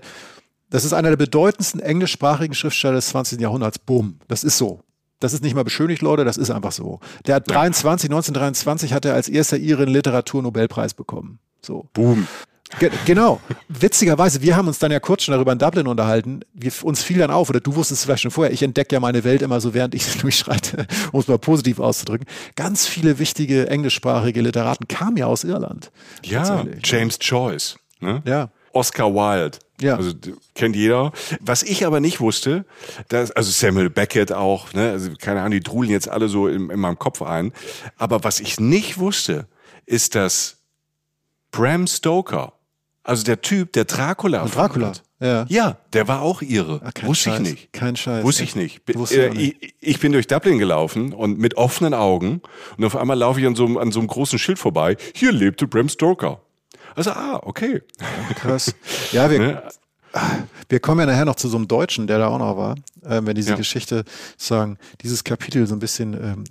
das 0.70 0.86
ist 0.86 0.94
einer 0.94 1.10
der 1.10 1.18
bedeutendsten 1.18 1.82
englischsprachigen 1.82 2.56
Schriftsteller 2.56 2.96
des 2.96 3.10
20. 3.10 3.42
Jahrhunderts. 3.42 3.80
Bumm. 3.80 4.20
Das 4.28 4.44
ist 4.44 4.58
so. 4.58 4.82
Das 5.20 5.34
ist 5.34 5.44
nicht 5.44 5.54
mal 5.54 5.64
beschönigt, 5.64 6.02
Leute, 6.02 6.24
das 6.24 6.38
ist 6.38 6.50
einfach 6.50 6.72
so. 6.72 7.02
Der 7.28 7.36
hat 7.36 7.50
23, 7.50 8.10
1923 8.10 8.94
hat 8.94 9.04
er 9.04 9.16
als 9.16 9.28
erster 9.28 9.58
Iren 9.58 9.90
Literaturnobelpreis 9.90 10.94
bekommen. 10.94 11.40
So. 11.62 11.90
Boom. 11.94 12.28
Ge 12.78 12.92
genau. 13.06 13.42
Witzigerweise, 13.68 14.42
wir 14.42 14.56
haben 14.56 14.68
uns 14.68 14.78
dann 14.78 14.92
ja 14.92 15.00
kurz 15.00 15.24
schon 15.24 15.34
darüber 15.34 15.52
in 15.52 15.58
Dublin 15.58 15.88
unterhalten. 15.88 16.42
Wir, 16.54 16.72
uns 16.84 17.02
fiel 17.02 17.18
dann 17.18 17.32
auf, 17.32 17.50
oder 17.50 17.60
du 17.60 17.76
wusstest 17.76 18.02
es 18.02 18.06
vielleicht 18.06 18.22
schon 18.22 18.32
vorher, 18.32 18.54
ich 18.54 18.62
entdecke 18.62 18.96
ja 18.96 19.00
meine 19.00 19.24
Welt 19.24 19.42
immer 19.42 19.60
so, 19.60 19.74
während 19.74 19.96
ich 19.96 20.06
durchschreite, 20.22 20.86
um 21.12 21.20
es 21.20 21.28
mal 21.28 21.40
positiv 21.40 21.80
auszudrücken. 21.80 22.28
Ganz 22.56 22.86
viele 22.86 23.18
wichtige 23.18 23.70
englischsprachige 23.70 24.42
Literaten 24.42 24.88
kamen 24.88 25.18
ja 25.18 25.26
aus 25.26 25.44
Irland. 25.44 25.92
Ja, 26.24 26.66
James 26.84 27.18
Joyce. 27.20 27.78
Ne? 28.02 28.22
Ja. 28.26 28.50
Oscar 28.72 29.14
Wilde. 29.14 29.58
Ja. 29.82 29.96
Also 29.96 30.12
kennt 30.56 30.76
jeder. 30.76 31.12
Was 31.40 31.64
ich 31.64 31.86
aber 31.86 32.00
nicht 32.00 32.20
wusste, 32.20 32.66
dass, 33.08 33.32
also 33.32 33.50
Samuel 33.50 33.90
Beckett 33.90 34.32
auch, 34.32 34.74
ne, 34.74 34.92
also 34.92 35.12
keine 35.20 35.40
Ahnung, 35.40 35.52
die 35.52 35.62
trudeln 35.62 35.92
jetzt 35.92 36.10
alle 36.10 36.28
so 36.28 36.48
in, 36.48 36.70
in 36.70 36.80
meinem 36.80 37.00
Kopf 37.00 37.22
ein. 37.22 37.54
Aber 37.98 38.24
was 38.24 38.40
ich 38.40 38.60
nicht 38.60 39.00
wusste, 39.00 39.48
ist, 39.86 40.16
dass 40.16 40.58
Bram 41.52 41.88
Stoker 41.88 42.54
also 43.04 43.24
der 43.24 43.42
Typ, 43.42 43.74
der 43.74 43.86
Dracula. 43.86 44.44
Und 44.44 44.56
Dracula. 44.56 44.94
Ja. 45.22 45.46
ja, 45.50 45.78
der 45.92 46.08
war 46.08 46.22
auch 46.22 46.42
ihre. 46.42 46.80
Ach, 46.82 46.92
Wusste 47.04 47.30
Scheiß. 47.32 47.40
ich 47.42 47.50
nicht. 47.50 47.74
Kein 47.74 47.98
Scheiß. 47.98 48.24
Wusste 48.24 48.44
ich 48.44 48.56
nicht. 48.56 48.82
Wusste 48.96 49.28
äh, 49.28 49.34
ich, 49.34 49.74
ich, 49.82 50.00
bin 50.00 50.14
durch 50.14 50.28
Dublin 50.28 50.60
gelaufen 50.60 51.14
und 51.14 51.40
mit 51.40 51.58
offenen 51.58 51.94
Augen 51.94 52.42
und 52.78 52.86
auf 52.86 52.96
einmal 52.96 53.18
laufe 53.18 53.42
ich 53.42 53.46
an 53.46 53.56
so, 53.56 53.66
einem, 53.66 53.78
an 53.78 53.92
so 53.92 54.00
einem 54.00 54.08
großen 54.08 54.40
Schild 54.40 54.60
vorbei. 54.60 54.96
Hier 55.14 55.34
lebte 55.34 55.68
Bram 55.68 55.90
Stoker. 55.90 56.42
Also, 56.96 57.12
ah, 57.12 57.42
okay. 57.44 57.82
Krass. 58.36 58.74
Ja, 59.12 59.30
wir, 59.30 59.40
ne? 59.40 59.64
wir 60.70 60.80
kommen 60.80 61.02
ja 61.02 61.06
nachher 61.06 61.26
noch 61.26 61.36
zu 61.36 61.50
so 61.50 61.58
einem 61.58 61.68
Deutschen, 61.68 62.08
der 62.08 62.20
da 62.20 62.28
auch 62.28 62.40
noch 62.40 62.56
war, 62.56 62.76
äh, 63.04 63.22
wenn 63.24 63.36
diese 63.36 63.52
ja. 63.52 63.56
Geschichte 63.56 64.06
sagen, 64.38 64.78
dieses 65.02 65.24
Kapitel 65.24 65.68
so 65.68 65.76
ein 65.76 65.80
bisschen 65.80 66.14
ähm, 66.14 66.44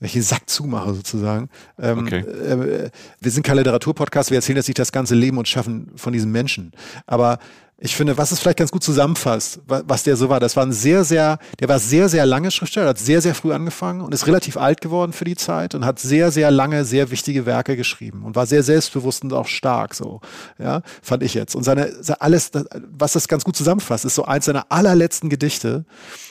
welche 0.00 0.22
Sack 0.22 0.48
zumache 0.48 0.94
sozusagen. 0.94 1.48
Ähm, 1.78 1.98
okay. 2.00 2.20
äh, 2.20 2.90
wir 3.20 3.30
sind 3.30 3.42
kein 3.42 3.56
Literaturpodcast, 3.56 4.30
wir 4.30 4.36
erzählen 4.36 4.56
jetzt 4.56 4.68
nicht 4.68 4.78
das 4.78 4.92
ganze 4.92 5.14
Leben 5.14 5.38
und 5.38 5.48
Schaffen 5.48 5.90
von 5.96 6.12
diesen 6.12 6.30
Menschen. 6.30 6.72
Aber 7.06 7.38
ich 7.80 7.94
finde, 7.94 8.18
was 8.18 8.32
es 8.32 8.40
vielleicht 8.40 8.58
ganz 8.58 8.72
gut 8.72 8.82
zusammenfasst, 8.82 9.60
was 9.66 10.02
der 10.02 10.16
so 10.16 10.28
war, 10.28 10.40
das 10.40 10.56
war 10.56 10.66
ein 10.66 10.72
sehr, 10.72 11.04
sehr, 11.04 11.38
der 11.60 11.68
war 11.68 11.78
sehr, 11.78 12.08
sehr 12.08 12.26
lange 12.26 12.50
Schriftsteller, 12.50 12.88
hat 12.88 12.98
sehr, 12.98 13.22
sehr 13.22 13.36
früh 13.36 13.52
angefangen 13.52 14.00
und 14.00 14.12
ist 14.12 14.26
relativ 14.26 14.56
alt 14.56 14.80
geworden 14.80 15.12
für 15.12 15.24
die 15.24 15.36
Zeit 15.36 15.76
und 15.76 15.84
hat 15.84 16.00
sehr, 16.00 16.32
sehr 16.32 16.50
lange, 16.50 16.84
sehr 16.84 17.12
wichtige 17.12 17.46
Werke 17.46 17.76
geschrieben 17.76 18.24
und 18.24 18.34
war 18.34 18.46
sehr 18.46 18.64
selbstbewusst 18.64 19.22
und 19.22 19.32
auch 19.32 19.46
stark, 19.46 19.94
so, 19.94 20.20
ja, 20.58 20.82
fand 21.02 21.22
ich 21.22 21.34
jetzt. 21.34 21.54
Und 21.54 21.62
seine, 21.62 21.92
alles, 22.18 22.50
was 22.90 23.12
das 23.12 23.28
ganz 23.28 23.44
gut 23.44 23.56
zusammenfasst, 23.56 24.04
ist 24.04 24.16
so 24.16 24.24
eins 24.24 24.46
seiner 24.46 24.66
allerletzten 24.72 25.30
Gedichte. 25.30 25.84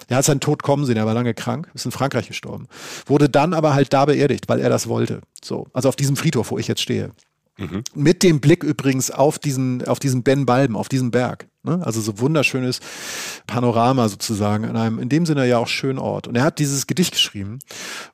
Er 0.09 0.17
hat 0.17 0.25
seinen 0.25 0.41
Tod 0.41 0.63
kommen 0.63 0.85
sehen, 0.85 0.97
er 0.97 1.05
war 1.05 1.13
lange 1.13 1.33
krank, 1.33 1.71
ist 1.73 1.85
in 1.85 1.91
Frankreich 1.91 2.27
gestorben, 2.27 2.67
wurde 3.05 3.29
dann 3.29 3.53
aber 3.53 3.73
halt 3.73 3.93
da 3.93 4.03
beerdigt, 4.03 4.49
weil 4.49 4.59
er 4.59 4.69
das 4.69 4.89
wollte, 4.89 5.21
so. 5.41 5.67
Also 5.71 5.87
auf 5.87 5.95
diesem 5.95 6.17
Friedhof, 6.17 6.51
wo 6.51 6.57
ich 6.57 6.67
jetzt 6.67 6.81
stehe. 6.81 7.11
Mhm. 7.57 7.83
Mit 7.95 8.23
dem 8.23 8.39
Blick 8.39 8.63
übrigens 8.63 9.09
auf 9.11 9.39
diesen, 9.39 9.87
auf 9.87 9.99
diesen 9.99 10.23
Ben 10.23 10.45
Balben, 10.45 10.75
auf 10.75 10.89
diesen 10.89 11.11
Berg. 11.11 11.47
Ne? 11.67 11.81
Also 11.83 12.01
so 12.01 12.19
wunderschönes 12.19 12.79
Panorama 13.45 14.07
sozusagen 14.09 14.65
an 14.65 14.77
einem, 14.77 14.99
in 14.99 15.09
dem 15.09 15.25
Sinne 15.25 15.47
ja 15.47 15.57
auch 15.57 15.67
schönen 15.67 15.99
Ort. 15.99 16.27
Und 16.27 16.35
er 16.35 16.43
hat 16.43 16.59
dieses 16.59 16.87
Gedicht 16.87 17.11
geschrieben. 17.11 17.59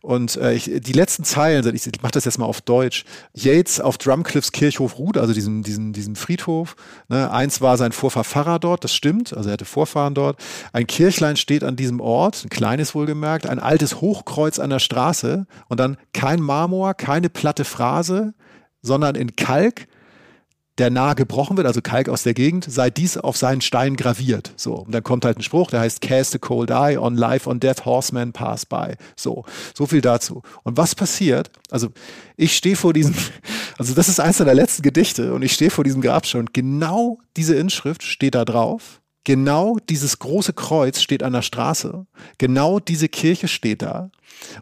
Und 0.01 0.37
äh, 0.37 0.53
ich, 0.53 0.71
die 0.73 0.93
letzten 0.93 1.23
Zeilen, 1.23 1.75
ich, 1.75 1.85
ich 1.85 2.01
mache 2.01 2.13
das 2.13 2.25
jetzt 2.25 2.39
mal 2.39 2.45
auf 2.45 2.61
Deutsch. 2.61 3.05
Yates 3.33 3.79
auf 3.79 3.97
Drumcliffs 3.97 4.53
Kirchhof 4.53 4.97
ruht, 4.97 5.17
also 5.17 5.33
diesem, 5.33 5.61
diesem, 5.61 5.93
diesem 5.93 6.15
Friedhof. 6.15 6.75
Ne? 7.09 7.29
Eins 7.31 7.61
war 7.61 7.77
sein 7.77 7.91
Vorfahr 7.91 8.23
Pfarrer 8.23 8.59
dort, 8.59 8.83
das 8.83 8.95
stimmt. 8.95 9.35
Also 9.35 9.49
er 9.49 9.53
hatte 9.53 9.65
Vorfahren 9.65 10.15
dort. 10.15 10.41
Ein 10.71 10.87
Kirchlein 10.87 11.35
steht 11.35 11.63
an 11.63 11.75
diesem 11.75 11.99
Ort, 11.99 12.45
ein 12.45 12.49
kleines 12.49 12.95
wohlgemerkt, 12.95 13.45
ein 13.45 13.59
altes 13.59 14.01
Hochkreuz 14.01 14.57
an 14.57 14.69
der 14.71 14.79
Straße 14.79 15.45
und 15.67 15.79
dann 15.79 15.97
kein 16.13 16.41
Marmor, 16.41 16.95
keine 16.95 17.29
platte 17.29 17.65
Phrase, 17.65 18.33
sondern 18.83 19.15
in 19.15 19.35
Kalk, 19.35 19.87
der 20.77 20.89
nahe 20.89 21.15
gebrochen 21.15 21.55
wird, 21.57 21.67
also 21.67 21.81
Kalk 21.81 22.09
aus 22.09 22.23
der 22.23 22.33
Gegend, 22.33 22.65
sei 22.67 22.89
dies 22.89 23.17
auf 23.17 23.37
seinen 23.37 23.61
Stein 23.61 23.95
graviert. 23.95 24.53
So. 24.55 24.75
Und 24.75 24.91
dann 24.91 25.03
kommt 25.03 25.23
halt 25.23 25.37
ein 25.37 25.43
Spruch, 25.43 25.69
der 25.69 25.81
heißt 25.81 26.01
Cast 26.01 26.35
a 26.35 26.39
cold 26.39 26.71
eye 26.71 26.97
on 26.97 27.15
life 27.15 27.49
on 27.49 27.59
death, 27.59 27.85
horseman 27.85 28.33
pass 28.33 28.65
by. 28.65 28.95
So. 29.15 29.45
So 29.75 29.85
viel 29.85 30.01
dazu. 30.01 30.41
Und 30.63 30.77
was 30.77 30.95
passiert? 30.95 31.51
Also, 31.69 31.89
ich 32.37 32.55
stehe 32.55 32.75
vor 32.75 32.93
diesem, 32.93 33.13
also 33.77 33.93
das 33.93 34.09
ist 34.09 34.19
eins 34.19 34.37
der 34.37 34.53
letzten 34.53 34.81
Gedichte 34.81 35.33
und 35.33 35.43
ich 35.43 35.53
stehe 35.53 35.71
vor 35.71 35.83
diesem 35.83 36.01
Grabstein 36.01 36.41
und 36.41 36.53
genau 36.53 37.19
diese 37.37 37.55
Inschrift 37.55 38.03
steht 38.03 38.35
da 38.35 38.43
drauf. 38.43 39.02
Genau 39.25 39.77
dieses 39.89 40.19
große 40.19 40.53
Kreuz 40.53 41.01
steht 41.01 41.23
an 41.23 41.33
der 41.33 41.41
Straße. 41.41 42.05
Genau 42.37 42.79
diese 42.79 43.07
Kirche 43.07 43.47
steht 43.47 43.81
da. 43.81 44.11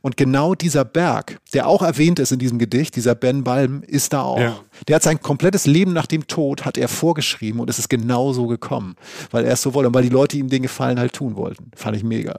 Und 0.02 0.18
genau 0.18 0.54
dieser 0.54 0.86
Berg, 0.86 1.40
der 1.54 1.68
auch 1.68 1.82
erwähnt 1.82 2.20
ist 2.20 2.32
in 2.32 2.38
diesem 2.38 2.60
Gedicht, 2.60 2.96
dieser 2.96 3.16
Ben 3.16 3.44
Balm, 3.44 3.82
ist 3.82 4.14
da 4.14 4.22
auch. 4.22 4.40
Ja. 4.40 4.60
Der 4.88 4.98
hat 4.98 5.04
sein 5.04 5.22
komplettes 5.22 5.66
Leben 5.66 5.94
nach 5.94 6.06
dem 6.06 6.28
Tod, 6.28 6.66
hat 6.66 6.78
er 6.78 6.88
vorgeschrieben 6.88 7.60
und 7.60 7.70
es 7.70 7.80
ist 7.80 7.90
genau 7.90 8.34
so 8.34 8.48
gekommen, 8.48 8.96
weil 9.32 9.46
er 9.46 9.54
es 9.54 9.62
so 9.62 9.74
wollte 9.74 9.88
und 9.88 9.96
weil 9.96 10.04
die 10.04 10.10
Leute 10.10 10.38
ihm 10.38 10.50
den 10.50 10.62
Gefallen 10.62 11.00
halt 11.00 11.14
tun 11.14 11.36
wollten. 11.36 11.72
Fand 11.76 11.98
ich 11.98 12.04
mega. 12.04 12.38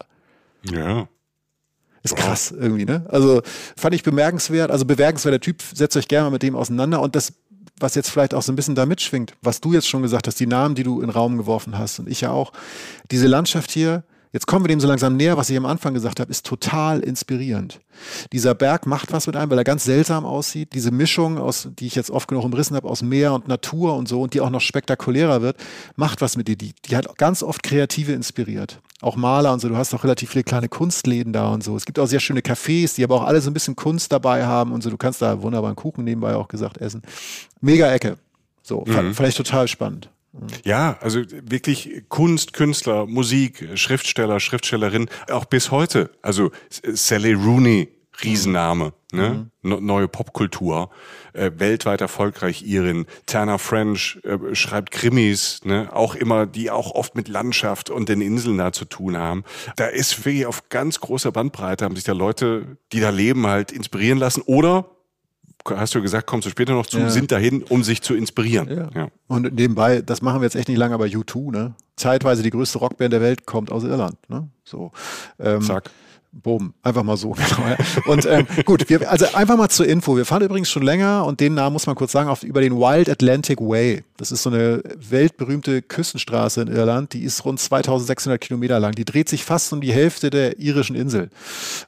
Ja. 0.70 1.08
Ist 2.04 2.16
krass 2.16 2.50
irgendwie, 2.50 2.84
ne? 2.84 3.06
Also 3.08 3.42
fand 3.76 3.94
ich 3.94 4.02
bemerkenswert. 4.02 4.72
Also 4.72 4.84
bemerkenswerter 4.84 5.38
Typ, 5.38 5.62
setzt 5.72 5.96
euch 5.96 6.08
gerne 6.08 6.24
mal 6.24 6.30
mit 6.32 6.42
dem 6.42 6.56
auseinander. 6.56 7.00
Und 7.00 7.14
das, 7.14 7.32
was 7.82 7.94
jetzt 7.94 8.10
vielleicht 8.10 8.34
auch 8.34 8.42
so 8.42 8.52
ein 8.52 8.56
bisschen 8.56 8.74
da 8.74 8.86
mitschwingt, 8.86 9.34
was 9.42 9.60
du 9.60 9.72
jetzt 9.72 9.88
schon 9.88 10.02
gesagt 10.02 10.26
hast, 10.26 10.38
die 10.40 10.46
Namen, 10.46 10.74
die 10.74 10.82
du 10.82 11.00
in 11.00 11.08
den 11.08 11.10
Raum 11.10 11.36
geworfen 11.36 11.78
hast 11.78 11.98
und 11.98 12.08
ich 12.08 12.20
ja 12.20 12.30
auch, 12.30 12.52
diese 13.10 13.26
Landschaft 13.26 13.70
hier, 13.70 14.04
Jetzt 14.32 14.46
kommen 14.46 14.64
wir 14.64 14.68
dem 14.68 14.80
so 14.80 14.88
langsam 14.88 15.16
näher, 15.16 15.36
was 15.36 15.50
ich 15.50 15.56
am 15.58 15.66
Anfang 15.66 15.92
gesagt 15.92 16.18
habe, 16.18 16.30
ist 16.30 16.46
total 16.46 17.00
inspirierend. 17.00 17.80
Dieser 18.32 18.54
Berg 18.54 18.86
macht 18.86 19.12
was 19.12 19.26
mit 19.26 19.36
einem, 19.36 19.50
weil 19.50 19.58
er 19.58 19.64
ganz 19.64 19.84
seltsam 19.84 20.24
aussieht. 20.24 20.72
Diese 20.72 20.90
Mischung, 20.90 21.36
aus, 21.36 21.68
die 21.78 21.86
ich 21.86 21.94
jetzt 21.94 22.10
oft 22.10 22.28
genug 22.28 22.44
umrissen 22.44 22.74
habe, 22.74 22.88
aus 22.88 23.02
Meer 23.02 23.34
und 23.34 23.46
Natur 23.46 23.94
und 23.94 24.08
so 24.08 24.22
und 24.22 24.32
die 24.32 24.40
auch 24.40 24.48
noch 24.48 24.62
spektakulärer 24.62 25.42
wird, 25.42 25.58
macht 25.96 26.22
was 26.22 26.38
mit 26.38 26.48
dir. 26.48 26.56
Die, 26.56 26.72
die 26.86 26.96
hat 26.96 27.18
ganz 27.18 27.42
oft 27.42 27.62
Kreative 27.62 28.12
inspiriert. 28.12 28.80
Auch 29.02 29.16
Maler 29.16 29.52
und 29.52 29.60
so. 29.60 29.68
Du 29.68 29.76
hast 29.76 29.92
auch 29.92 30.02
relativ 30.02 30.30
viele 30.30 30.44
kleine 30.44 30.70
Kunstläden 30.70 31.34
da 31.34 31.50
und 31.50 31.62
so. 31.62 31.76
Es 31.76 31.84
gibt 31.84 31.98
auch 31.98 32.06
sehr 32.06 32.20
schöne 32.20 32.40
Cafés, 32.40 32.94
die 32.94 33.04
aber 33.04 33.16
auch 33.16 33.24
alle 33.24 33.42
so 33.42 33.50
ein 33.50 33.54
bisschen 33.54 33.76
Kunst 33.76 34.12
dabei 34.12 34.46
haben 34.46 34.72
und 34.72 34.82
so. 34.82 34.88
Du 34.88 34.96
kannst 34.96 35.20
da 35.20 35.42
wunderbaren 35.42 35.76
Kuchen 35.76 36.04
nebenbei 36.04 36.36
auch 36.36 36.48
gesagt 36.48 36.78
essen. 36.78 37.02
Mega 37.60 37.92
Ecke. 37.92 38.16
So, 38.62 38.84
mhm. 38.86 39.14
ich 39.26 39.34
total 39.34 39.68
spannend. 39.68 40.08
Ja, 40.64 40.96
also 41.00 41.20
wirklich 41.30 42.04
Kunst, 42.08 42.54
Künstler, 42.54 43.06
Musik, 43.06 43.68
Schriftsteller, 43.74 44.40
Schriftstellerin, 44.40 45.08
auch 45.30 45.44
bis 45.44 45.70
heute. 45.70 46.10
Also 46.22 46.50
Sally 46.70 47.34
Rooney, 47.34 47.88
Riesenname, 48.22 48.92
ne? 49.12 49.48
Mhm. 49.62 49.84
neue 49.84 50.08
Popkultur, 50.08 50.90
äh, 51.32 51.50
weltweit 51.56 52.00
erfolgreich 52.00 52.62
Irin. 52.62 53.06
Turner 53.26 53.58
French 53.58 54.20
äh, 54.22 54.54
schreibt 54.54 54.90
Krimis, 54.90 55.60
ne? 55.64 55.88
auch 55.92 56.14
immer, 56.14 56.46
die 56.46 56.70
auch 56.70 56.92
oft 56.92 57.14
mit 57.14 57.28
Landschaft 57.28 57.90
und 57.90 58.08
den 58.08 58.20
Inseln 58.20 58.58
da 58.58 58.72
zu 58.72 58.84
tun 58.84 59.16
haben. 59.16 59.44
Da 59.76 59.86
ist 59.86 60.24
wirklich 60.24 60.46
auf 60.46 60.68
ganz 60.68 61.00
großer 61.00 61.32
Bandbreite 61.32 61.84
haben 61.84 61.96
sich 61.96 62.04
da 62.04 62.12
Leute, 62.12 62.76
die 62.92 63.00
da 63.00 63.10
leben, 63.10 63.46
halt 63.46 63.72
inspirieren 63.72 64.18
lassen 64.18 64.42
oder 64.42 64.90
hast 65.64 65.94
du 65.94 66.02
gesagt, 66.02 66.26
kommst 66.26 66.46
du 66.46 66.50
später 66.50 66.72
noch 66.72 66.86
zu, 66.86 66.98
ja. 66.98 67.10
sind 67.10 67.32
dahin, 67.32 67.62
um 67.62 67.82
sich 67.82 68.02
zu 68.02 68.14
inspirieren. 68.14 68.68
Ja. 68.68 68.90
ja. 68.94 69.08
Und 69.28 69.54
nebenbei, 69.54 70.02
das 70.02 70.22
machen 70.22 70.40
wir 70.40 70.44
jetzt 70.44 70.56
echt 70.56 70.68
nicht 70.68 70.78
lange, 70.78 70.94
aber 70.94 71.06
U2, 71.06 71.52
ne? 71.52 71.74
Zeitweise 71.96 72.42
die 72.42 72.50
größte 72.50 72.78
Rockband 72.78 73.12
der 73.12 73.20
Welt 73.20 73.46
kommt 73.46 73.70
aus 73.70 73.84
Irland, 73.84 74.16
ne? 74.28 74.48
So. 74.64 74.92
Ähm, 75.38 75.62
Zack. 75.62 75.90
Boom, 76.34 76.72
einfach 76.82 77.02
mal 77.02 77.16
so. 77.16 77.34
Genau, 77.52 77.76
und 78.06 78.24
ähm, 78.24 78.46
gut, 78.64 78.88
wir, 78.88 79.10
also 79.10 79.26
einfach 79.34 79.56
mal 79.56 79.68
zur 79.68 79.86
Info. 79.86 80.16
Wir 80.16 80.24
fahren 80.24 80.42
übrigens 80.42 80.70
schon 80.70 80.82
länger 80.82 81.26
und 81.26 81.40
den 81.40 81.54
Namen 81.54 81.74
muss 81.74 81.86
man 81.86 81.94
kurz 81.94 82.12
sagen, 82.12 82.30
auf, 82.30 82.42
über 82.42 82.62
den 82.62 82.76
Wild 82.76 83.10
Atlantic 83.10 83.60
Way. 83.60 84.04
Das 84.16 84.32
ist 84.32 84.42
so 84.42 84.50
eine 84.50 84.82
weltberühmte 85.10 85.82
Küstenstraße 85.82 86.62
in 86.62 86.68
Irland. 86.68 87.12
Die 87.12 87.22
ist 87.22 87.44
rund 87.44 87.60
2600 87.60 88.40
Kilometer 88.40 88.80
lang. 88.80 88.92
Die 88.92 89.04
dreht 89.04 89.28
sich 89.28 89.44
fast 89.44 89.72
um 89.72 89.80
die 89.80 89.92
Hälfte 89.92 90.30
der 90.30 90.58
irischen 90.58 90.96
Insel. 90.96 91.28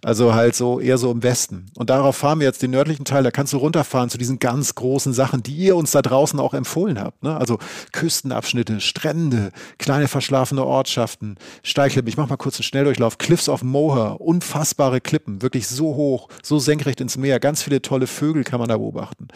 Also 0.02 0.34
halt 0.34 0.54
so 0.54 0.80
eher 0.80 0.98
so 0.98 1.10
im 1.10 1.22
Westen. 1.22 1.66
Und 1.76 1.88
darauf 1.90 2.16
fahren 2.16 2.40
wir 2.40 2.46
jetzt 2.46 2.60
den 2.60 2.72
nördlichen 2.72 3.04
Teil. 3.04 3.22
Da 3.22 3.30
kannst 3.30 3.52
du 3.52 3.56
runterfahren 3.58 4.10
zu 4.10 4.18
diesen 4.18 4.40
ganz 4.40 4.74
großen 4.74 5.14
Sachen, 5.14 5.42
die 5.42 5.56
ihr 5.56 5.76
uns 5.76 5.92
da 5.92 6.02
draußen 6.02 6.38
auch 6.40 6.52
empfohlen 6.52 7.00
habt. 7.00 7.22
Ne? 7.22 7.34
Also 7.36 7.58
Küstenabschnitte, 7.92 8.80
Strände, 8.80 9.52
kleine 9.78 10.08
verschlafene 10.08 10.64
Ortschaften, 10.64 11.36
Steigklippen. 11.62 12.08
Ich 12.08 12.16
mach 12.16 12.28
mal 12.28 12.36
kurz 12.36 12.56
einen 12.56 12.64
Schnelldurchlauf. 12.64 13.16
Cliffs 13.16 13.48
of 13.48 13.62
Moher 13.62 14.20
unfassbare 14.34 15.00
Klippen, 15.00 15.42
wirklich 15.42 15.68
so 15.68 15.94
hoch, 15.94 16.28
so 16.42 16.58
senkrecht 16.58 17.00
ins 17.00 17.16
Meer. 17.16 17.38
Ganz 17.38 17.62
viele 17.62 17.80
tolle 17.82 18.06
Vögel 18.06 18.44
kann 18.44 18.58
man 18.58 18.68
da 18.68 18.76
beobachten. 18.76 19.28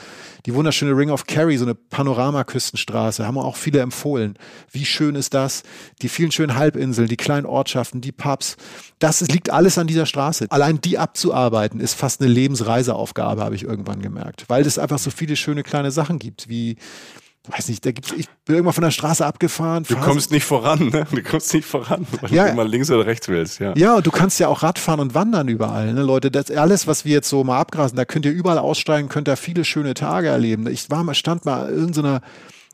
Die 0.47 0.55
wunderschöne 0.55 0.97
Ring 0.97 1.11
of 1.11 1.27
Kerry, 1.27 1.57
so 1.57 1.65
eine 1.65 1.75
Panoramaküstenstraße, 1.75 3.27
haben 3.27 3.39
auch 3.39 3.57
viele 3.57 3.81
empfohlen. 3.81 4.35
Wie 4.73 4.85
schön 4.85 5.15
ist 5.15 5.35
das? 5.35 5.63
Die 6.03 6.09
vielen 6.09 6.33
schönen 6.33 6.57
Halbinseln, 6.57 7.09
die 7.09 7.17
kleinen 7.17 7.47
Ortschaften, 7.47 8.01
die 8.01 8.13
Pubs. 8.13 8.57
Das 8.99 9.21
liegt 9.21 9.51
alles 9.51 9.79
an 9.79 9.87
dieser 9.87 10.07
Straße. 10.07 10.47
Allein 10.51 10.81
die 10.81 10.99
abzuarbeiten 10.99 11.81
ist 11.81 11.95
fast 11.95 12.21
eine 12.21 12.31
Lebensreiseaufgabe, 12.31 13.43
habe 13.43 13.55
ich 13.55 13.63
irgendwann 13.63 14.03
gemerkt, 14.03 14.45
weil 14.49 14.67
es 14.67 14.79
einfach 14.79 14.99
so 14.99 15.11
viele 15.11 15.37
schöne 15.37 15.63
kleine 15.63 15.91
Sachen 15.91 16.19
gibt, 16.19 16.49
wie 16.49 16.77
weiß 17.51 17.69
nicht, 17.69 17.85
da 17.85 17.93
gibt's, 17.93 18.13
ich 18.13 18.29
bin 18.45 18.57
irgendwann 18.57 18.75
von 18.75 18.85
der 18.85 18.91
Straße 18.91 19.25
abgefahren. 19.25 19.85
Du 19.89 19.97
kommst 19.97 20.31
nicht 20.31 20.45
voran, 20.45 20.89
ne? 20.89 21.07
Du 21.11 21.23
kommst 21.23 21.53
nicht 21.55 21.67
voran, 21.67 22.07
weil 22.21 22.33
ja, 22.33 22.49
du 22.49 22.55
mal 22.55 22.69
links 22.69 22.91
oder 22.91 23.07
rechts 23.07 23.29
willst, 23.29 23.59
ja. 23.61 23.75
Ja, 23.77 23.97
und 23.97 24.07
du 24.07 24.11
kannst 24.11 24.39
ja 24.41 24.49
auch 24.49 24.63
Radfahren 24.63 25.01
und 25.01 25.15
wandern 25.15 25.49
überall, 25.49 25.93
ne, 25.93 26.03
Leute. 26.03 26.31
Das 26.31 26.51
alles, 26.51 26.87
was 26.87 27.05
wir 27.05 27.13
jetzt 27.13 27.29
so 27.29 27.45
mal 27.45 27.59
abgrasen, 27.59 27.97
da 27.97 28.05
könnt 28.05 28.27
ihr 28.27 28.33
überall 28.33 28.59
aussteigen, 28.59 29.09
könnt 29.09 29.29
da 29.29 29.37
viele 29.37 29.65
schöne 29.65 29.95
Tage 29.95 30.29
erleben. 30.29 30.67
Ich 30.69 30.91
war 30.91 31.05
mal, 31.05 31.15
stand 31.15 31.45
mal 31.45 31.69
in 31.69 31.79
irgendeiner, 31.79 32.21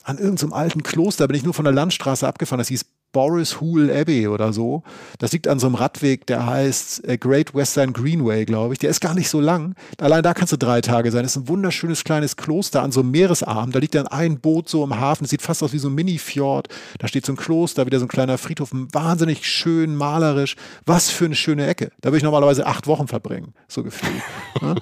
an 0.02 0.18
irgendeinem 0.18 0.52
alten 0.52 0.82
Kloster, 0.82 1.26
bin 1.28 1.36
ich 1.36 1.44
nur 1.44 1.54
von 1.54 1.64
der 1.64 1.74
Landstraße 1.74 2.26
abgefahren, 2.26 2.58
das 2.58 2.68
hieß 2.68 2.84
Boris 3.14 3.60
Hool 3.60 3.90
Abbey 3.90 4.28
oder 4.28 4.52
so. 4.52 4.82
Das 5.18 5.32
liegt 5.32 5.48
an 5.48 5.58
so 5.58 5.68
einem 5.68 5.76
Radweg, 5.76 6.26
der 6.26 6.44
heißt 6.44 7.08
äh, 7.08 7.16
Great 7.16 7.54
Western 7.54 7.94
Greenway, 7.94 8.44
glaube 8.44 8.74
ich. 8.74 8.80
Der 8.80 8.90
ist 8.90 9.00
gar 9.00 9.14
nicht 9.14 9.30
so 9.30 9.40
lang. 9.40 9.76
Allein 9.98 10.22
da 10.22 10.34
kannst 10.34 10.52
du 10.52 10.58
drei 10.58 10.80
Tage 10.82 11.10
sein. 11.12 11.22
Das 11.22 11.36
ist 11.36 11.42
ein 11.42 11.48
wunderschönes 11.48 12.04
kleines 12.04 12.36
Kloster 12.36 12.82
an 12.82 12.92
so 12.92 13.00
einem 13.00 13.12
Meeresarm. 13.12 13.70
Da 13.70 13.78
liegt 13.78 13.94
dann 13.94 14.08
ein 14.08 14.40
Boot 14.40 14.68
so 14.68 14.82
im 14.84 14.98
Hafen. 14.98 15.24
Das 15.24 15.30
sieht 15.30 15.42
fast 15.42 15.62
aus 15.62 15.72
wie 15.72 15.78
so 15.78 15.88
ein 15.88 15.94
Mini-Fjord. 15.94 16.68
Da 16.98 17.06
steht 17.06 17.24
so 17.24 17.32
ein 17.32 17.36
Kloster, 17.36 17.86
wieder 17.86 18.00
so 18.00 18.04
ein 18.06 18.08
kleiner 18.08 18.36
Friedhof. 18.36 18.70
Wahnsinnig 18.72 19.46
schön, 19.48 19.94
malerisch. 19.94 20.56
Was 20.84 21.08
für 21.08 21.26
eine 21.26 21.36
schöne 21.36 21.66
Ecke. 21.68 21.92
Da 22.00 22.08
würde 22.08 22.18
ich 22.18 22.24
normalerweise 22.24 22.66
acht 22.66 22.88
Wochen 22.88 23.06
verbringen, 23.06 23.54
so 23.68 23.82
gefühlt. 23.82 24.12
Ne? 24.62 24.76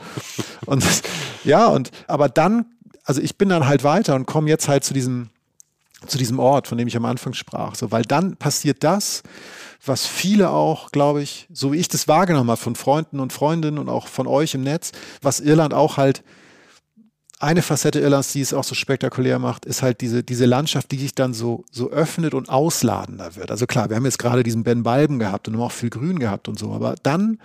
und 0.66 0.84
ja, 1.44 1.66
und 1.66 1.90
aber 2.06 2.28
dann, 2.28 2.66
also 3.04 3.20
ich 3.22 3.38
bin 3.38 3.48
dann 3.48 3.66
halt 3.66 3.84
weiter 3.84 4.14
und 4.14 4.26
komme 4.26 4.48
jetzt 4.48 4.68
halt 4.68 4.84
zu 4.84 4.92
diesem 4.92 5.30
zu 6.06 6.18
diesem 6.18 6.38
Ort, 6.38 6.68
von 6.68 6.78
dem 6.78 6.88
ich 6.88 6.96
am 6.96 7.04
Anfang 7.04 7.32
sprach. 7.34 7.74
So, 7.74 7.90
weil 7.90 8.02
dann 8.02 8.36
passiert 8.36 8.84
das, 8.84 9.22
was 9.84 10.06
viele 10.06 10.50
auch, 10.50 10.92
glaube 10.92 11.22
ich, 11.22 11.48
so 11.52 11.72
wie 11.72 11.78
ich 11.78 11.88
das 11.88 12.08
wahrgenommen 12.08 12.50
habe 12.50 12.60
von 12.60 12.76
Freunden 12.76 13.20
und 13.20 13.32
Freundinnen 13.32 13.78
und 13.78 13.88
auch 13.88 14.06
von 14.06 14.26
euch 14.26 14.54
im 14.54 14.62
Netz, 14.62 14.92
was 15.20 15.40
Irland 15.40 15.74
auch 15.74 15.96
halt 15.96 16.22
eine 17.42 17.62
Facette 17.62 17.98
Irlands, 17.98 18.32
die 18.32 18.40
es 18.40 18.54
auch 18.54 18.62
so 18.62 18.76
spektakulär 18.76 19.40
macht, 19.40 19.64
ist 19.64 19.82
halt 19.82 20.00
diese, 20.00 20.22
diese 20.22 20.46
Landschaft, 20.46 20.92
die 20.92 20.98
sich 20.98 21.12
dann 21.12 21.34
so, 21.34 21.64
so 21.72 21.90
öffnet 21.90 22.34
und 22.34 22.48
ausladender 22.48 23.34
wird. 23.34 23.50
Also 23.50 23.66
klar, 23.66 23.88
wir 23.88 23.96
haben 23.96 24.04
jetzt 24.04 24.20
gerade 24.20 24.44
diesen 24.44 24.62
Ben 24.62 24.84
Balben 24.84 25.18
gehabt 25.18 25.48
und 25.48 25.54
haben 25.54 25.62
auch 25.62 25.72
viel 25.72 25.90
Grün 25.90 26.20
gehabt 26.20 26.46
und 26.46 26.56
so, 26.56 26.72
aber 26.72 26.94
dann 27.02 27.38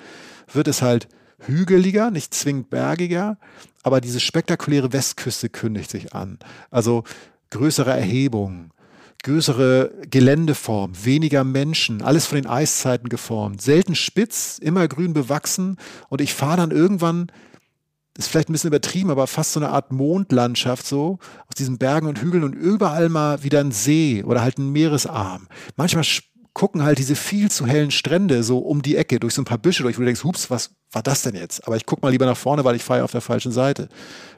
wird 0.53 0.67
es 0.67 0.83
halt 0.83 1.07
hügeliger, 1.39 2.11
nicht 2.11 2.35
zwingend 2.35 2.69
bergiger, 2.69 3.37
aber 3.81 3.99
diese 3.99 4.19
spektakuläre 4.19 4.93
Westküste 4.93 5.49
kündigt 5.49 5.89
sich 5.89 6.13
an. 6.13 6.37
Also 6.69 7.03
größere 7.49 7.91
Erhebungen, 7.91 8.71
größere 9.23 9.91
Geländeform, 10.09 10.93
weniger 11.03 11.43
Menschen, 11.43 12.01
alles 12.01 12.25
von 12.25 12.37
den 12.37 12.47
Eiszeiten 12.47 13.09
geformt, 13.09 13.61
selten 13.61 13.95
spitz, 13.95 14.59
immer 14.59 14.87
grün 14.87 15.13
bewachsen 15.13 15.77
und 16.09 16.21
ich 16.21 16.33
fahre 16.33 16.57
dann 16.57 16.71
irgendwann, 16.71 17.31
ist 18.17 18.29
vielleicht 18.29 18.49
ein 18.49 18.53
bisschen 18.53 18.69
übertrieben, 18.69 19.11
aber 19.11 19.27
fast 19.27 19.53
so 19.53 19.59
eine 19.59 19.69
Art 19.69 19.91
Mondlandschaft 19.91 20.87
so, 20.87 21.19
aus 21.47 21.55
diesen 21.55 21.77
Bergen 21.77 22.07
und 22.07 22.21
Hügeln 22.21 22.43
und 22.43 22.53
überall 22.53 23.09
mal 23.09 23.43
wieder 23.43 23.59
ein 23.59 23.71
See 23.71 24.23
oder 24.23 24.41
halt 24.41 24.57
ein 24.57 24.71
Meeresarm. 24.71 25.47
Manchmal 25.75 26.03
gucken 26.57 26.81
halt 26.81 26.97
diese 26.97 27.15
viel 27.15 27.51
zu 27.51 27.67
hellen 27.67 27.91
Strände 27.91 28.41
so 28.41 28.57
um 28.57 28.81
die 28.81 28.95
Ecke 28.95 29.19
durch 29.19 29.35
so 29.35 29.43
ein 29.43 29.45
paar 29.45 29.59
Büsche 29.59 29.83
durch, 29.83 29.97
wo 29.97 29.99
du 29.99 30.05
denkst, 30.05 30.23
hups, 30.23 30.49
was 30.49 30.71
war 30.91 31.03
das 31.03 31.21
denn 31.21 31.35
jetzt? 31.35 31.67
Aber 31.67 31.75
ich 31.75 31.85
guck 31.85 32.01
mal 32.01 32.09
lieber 32.09 32.25
nach 32.25 32.35
vorne, 32.35 32.63
weil 32.63 32.75
ich 32.75 32.83
fahre 32.83 33.03
auf 33.03 33.11
der 33.11 33.21
falschen 33.21 33.51
Seite. 33.51 33.89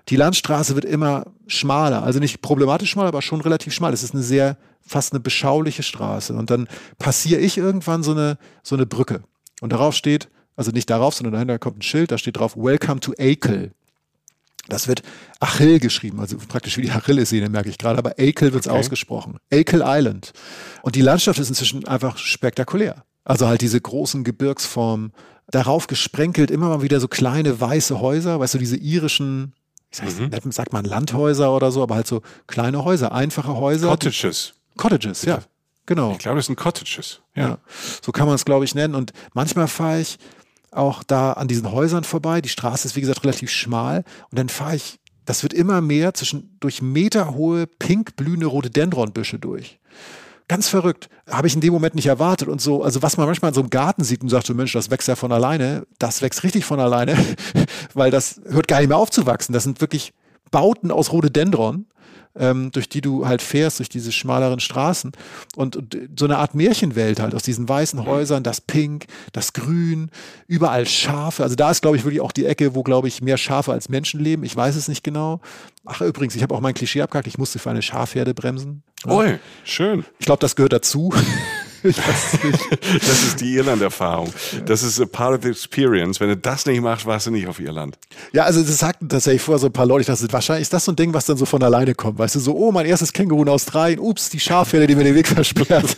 Die 0.08 0.16
Landstraße 0.16 0.76
wird 0.76 0.86
immer 0.86 1.26
schmaler, 1.48 2.04
also 2.04 2.20
nicht 2.20 2.42
problematisch 2.42 2.90
schmal, 2.92 3.08
aber 3.08 3.22
schon 3.22 3.42
relativ 3.42 3.74
schmal. 3.74 3.94
Es 3.94 4.04
ist 4.04 4.14
eine 4.14 4.24
sehr, 4.24 4.58
fast 4.82 5.14
eine 5.14 5.20
beschauliche 5.20 5.84
Straße. 5.84 6.34
Und 6.34 6.50
dann 6.50 6.68
passiere 6.98 7.42
ich 7.42 7.58
irgendwann 7.58 8.04
so 8.04 8.12
eine, 8.12 8.38
so 8.64 8.76
eine 8.76 8.86
Brücke. 8.86 9.22
Und 9.62 9.74
darauf 9.74 9.94
steht, 9.96 10.30
also 10.56 10.72
nicht 10.72 10.90
darauf, 10.90 11.16
sondern 11.16 11.34
dahinter 11.34 11.60
kommt 11.60 11.80
ein 11.80 11.82
Schild, 11.84 12.12
da 12.12 12.18
steht 12.18 12.38
drauf, 12.38 12.56
Welcome 12.56 13.00
to 13.00 13.14
Akel. 13.20 13.72
Das 14.68 14.88
wird 14.88 15.02
Achill 15.40 15.80
geschrieben, 15.80 16.20
also 16.20 16.38
praktisch 16.38 16.78
wie 16.78 16.84
die 16.84 16.92
Achillessehne, 16.92 17.50
merke 17.50 17.70
ich 17.70 17.78
gerade, 17.78 17.98
aber 17.98 18.12
Akel 18.20 18.54
wird 18.54 18.66
es 18.66 18.68
okay. 18.68 18.78
ausgesprochen. 18.78 19.38
Akel 19.52 19.84
Island. 19.84 20.32
Und 20.84 20.96
die 20.96 21.02
Landschaft 21.02 21.40
ist 21.40 21.50
inzwischen 21.50 21.88
einfach 21.88 22.18
spektakulär. 22.18 23.04
Also 23.24 23.48
halt 23.48 23.62
diese 23.62 23.80
großen 23.80 24.24
Gebirgsformen, 24.24 25.12
darauf 25.48 25.88
gesprenkelt 25.88 26.52
immer 26.52 26.70
mal 26.70 26.82
wieder 26.82 27.00
so 27.00 27.08
kleine 27.08 27.60
weiße 27.60 28.00
Häuser, 28.00 28.40
weißt 28.40 28.56
du, 28.56 28.58
diese 28.60 28.78
irischen, 28.78 29.54
ich 29.92 29.98
sag, 29.98 30.46
mhm. 30.46 30.52
sagt 30.52 30.74
man 30.74 30.86
Landhäuser 30.86 31.54
oder 31.54 31.72
so, 31.72 31.82
aber 31.82 31.96
halt 31.96 32.08
so 32.08 32.22
kleine 32.48 32.86
Häuser, 32.86 33.12
einfache 33.12 33.56
Häuser. 33.56 33.90
Cottages. 33.90 34.54
Cottages, 34.78 35.24
ja. 35.24 35.40
Genau. 35.86 36.12
Ich 36.12 36.20
glaube, 36.20 36.38
das 36.38 36.46
sind 36.46 36.56
Cottages. 36.56 37.22
Ja. 37.36 37.48
ja. 37.48 37.58
So 38.04 38.12
kann 38.12 38.28
man 38.28 38.36
es, 38.36 38.46
glaube 38.46 38.64
ich, 38.66 38.76
nennen. 38.76 38.94
Und 38.94 39.12
manchmal 39.34 39.68
fahre 39.68 40.00
ich 40.00 40.20
auch 40.70 41.02
da 41.04 41.34
an 41.34 41.48
diesen 41.48 41.72
Häusern 41.72 42.04
vorbei. 42.04 42.42
Die 42.42 42.50
Straße 42.50 42.88
ist, 42.88 42.96
wie 42.96 43.02
gesagt, 43.02 43.24
relativ 43.24 43.50
schmal. 43.50 44.04
Und 44.30 44.38
dann 44.38 44.50
fahre 44.50 44.76
ich, 44.76 45.00
das 45.26 45.42
wird 45.42 45.54
immer 45.54 45.82
mehr 45.82 46.14
zwischen 46.14 46.56
durch 46.60 46.84
meterhohe, 46.84 47.66
pink 47.66 48.16
blühende 48.16 48.46
Rhododendronbüsche 48.46 49.40
durch. 49.40 49.79
Ganz 50.50 50.68
verrückt. 50.68 51.10
Habe 51.30 51.46
ich 51.46 51.54
in 51.54 51.62
dem 51.62 51.72
Moment 51.72 51.94
nicht 51.94 52.08
erwartet 52.08 52.48
und 52.48 52.60
so. 52.60 52.82
Also 52.84 53.04
was 53.04 53.18
man 53.18 53.28
manchmal 53.28 53.50
in 53.50 53.56
so 53.56 53.62
einem 53.62 53.70
Garten 53.70 54.04
sieht 54.04 54.24
und 54.24 54.30
sagt, 54.30 54.48
so 54.48 54.56
Mensch, 54.56 54.74
das 54.74 54.90
wächst 54.90 55.08
ja 55.08 55.16
von 55.16 55.32
alleine. 55.32 55.86
Das 56.00 56.24
wächst 56.24 56.44
richtig 56.44 56.66
von 56.66 56.80
alleine, 56.80 57.16
weil 57.94 58.10
das 58.10 58.42
hört 58.50 58.68
gar 58.68 58.80
nicht 58.80 58.90
mehr 58.90 58.98
auf 58.98 59.12
zu 59.12 59.28
wachsen. 59.28 59.54
Das 59.54 59.64
sind 59.64 59.80
wirklich 59.80 60.12
Bauten 60.50 60.90
aus 60.90 61.12
Rhododendron 61.12 61.86
ähm, 62.36 62.72
durch 62.72 62.90
die 62.90 63.02
du 63.02 63.28
halt 63.28 63.42
fährst, 63.42 63.80
durch 63.80 63.90
diese 63.90 64.12
schmaleren 64.12 64.60
Straßen. 64.60 65.12
Und, 65.56 65.76
und, 65.76 65.98
so 66.18 66.26
eine 66.26 66.38
Art 66.38 66.56
Märchenwelt 66.56 67.20
halt 67.20 67.36
aus 67.36 67.44
diesen 67.44 67.68
weißen 67.68 68.06
Häusern, 68.06 68.44
das 68.44 68.62
Pink, 68.62 69.06
das 69.34 69.54
Grün, 69.54 70.10
überall 70.48 70.86
Schafe. 70.86 71.44
Also 71.44 71.56
da 71.56 71.72
ist, 71.72 71.82
glaube 71.82 71.98
ich, 71.98 72.04
wirklich 72.04 72.22
auch 72.22 72.32
die 72.32 72.46
Ecke, 72.46 72.76
wo, 72.76 72.84
glaube 72.84 73.08
ich, 73.08 73.22
mehr 73.22 73.38
Schafe 73.38 73.72
als 73.72 73.90
Menschen 73.90 74.20
leben. 74.20 74.44
Ich 74.44 74.56
weiß 74.56 74.76
es 74.76 74.88
nicht 74.88 75.04
genau. 75.04 75.42
Ach, 75.86 76.02
übrigens, 76.02 76.36
ich 76.36 76.44
habe 76.44 76.54
auch 76.56 76.62
mein 76.62 76.74
Klischee 76.74 77.02
abgehakt, 77.02 77.28
ich 77.28 77.38
musste 77.38 77.60
für 77.60 77.70
eine 77.70 77.82
Schafherde 77.82 78.34
bremsen. 78.34 78.84
Oi, 79.06 79.40
schön. 79.64 80.06
Ich 80.20 80.26
glaube, 80.26 80.42
das 80.42 80.56
gehört 80.56 80.74
dazu. 80.74 81.14
Ich 81.84 81.98
weiß 81.98 82.44
nicht. 82.44 82.60
Das 82.96 83.24
ist 83.24 83.42
die 83.42 83.54
Irland-Erfahrung. 83.56 84.34
Das 84.66 84.84
ist 84.84 85.00
a 85.00 85.06
part 85.06 85.38
of 85.38 85.44
the 85.44 85.50
experience. 85.50 86.20
Wenn 86.20 86.30
du 86.30 86.38
das 86.38 86.66
nicht 86.66 86.82
machst, 86.82 87.06
warst 87.06 87.28
du 87.28 87.32
nicht 87.32 87.48
auf 87.48 87.60
Irland. 87.60 87.98
Ja, 88.34 88.44
also 88.44 88.62
das 88.62 88.78
sagten 88.78 89.08
tatsächlich 89.08 89.42
vorher 89.42 89.60
so 89.60 89.68
ein 89.68 89.74
paar 89.74 89.86
Leute, 89.86 90.02
ich 90.02 90.08
dachte, 90.08 90.32
wahrscheinlich 90.32 90.64
ist 90.64 90.74
das 90.74 90.86
so 90.86 90.92
ein 90.92 90.96
Ding, 90.96 91.14
was 91.14 91.26
dann 91.26 91.38
so 91.38 91.46
von 91.46 91.64
alleine 91.64 91.96
kommt. 91.96 92.20
Weißt 92.20 92.36
du, 92.36 92.40
so, 92.40 92.56
oh, 92.56 92.72
mein 92.72 92.86
erstes 92.86 93.14
Känguru 93.14 93.44
in 93.44 93.50
Australien, 93.50 94.00
ups, 94.00 94.30
die 94.30 94.40
Schafherde, 94.40 94.88
die 94.88 94.96
mir 94.96 95.04
den 95.04 95.16
Weg 95.16 95.28
versperrt. 95.28 95.98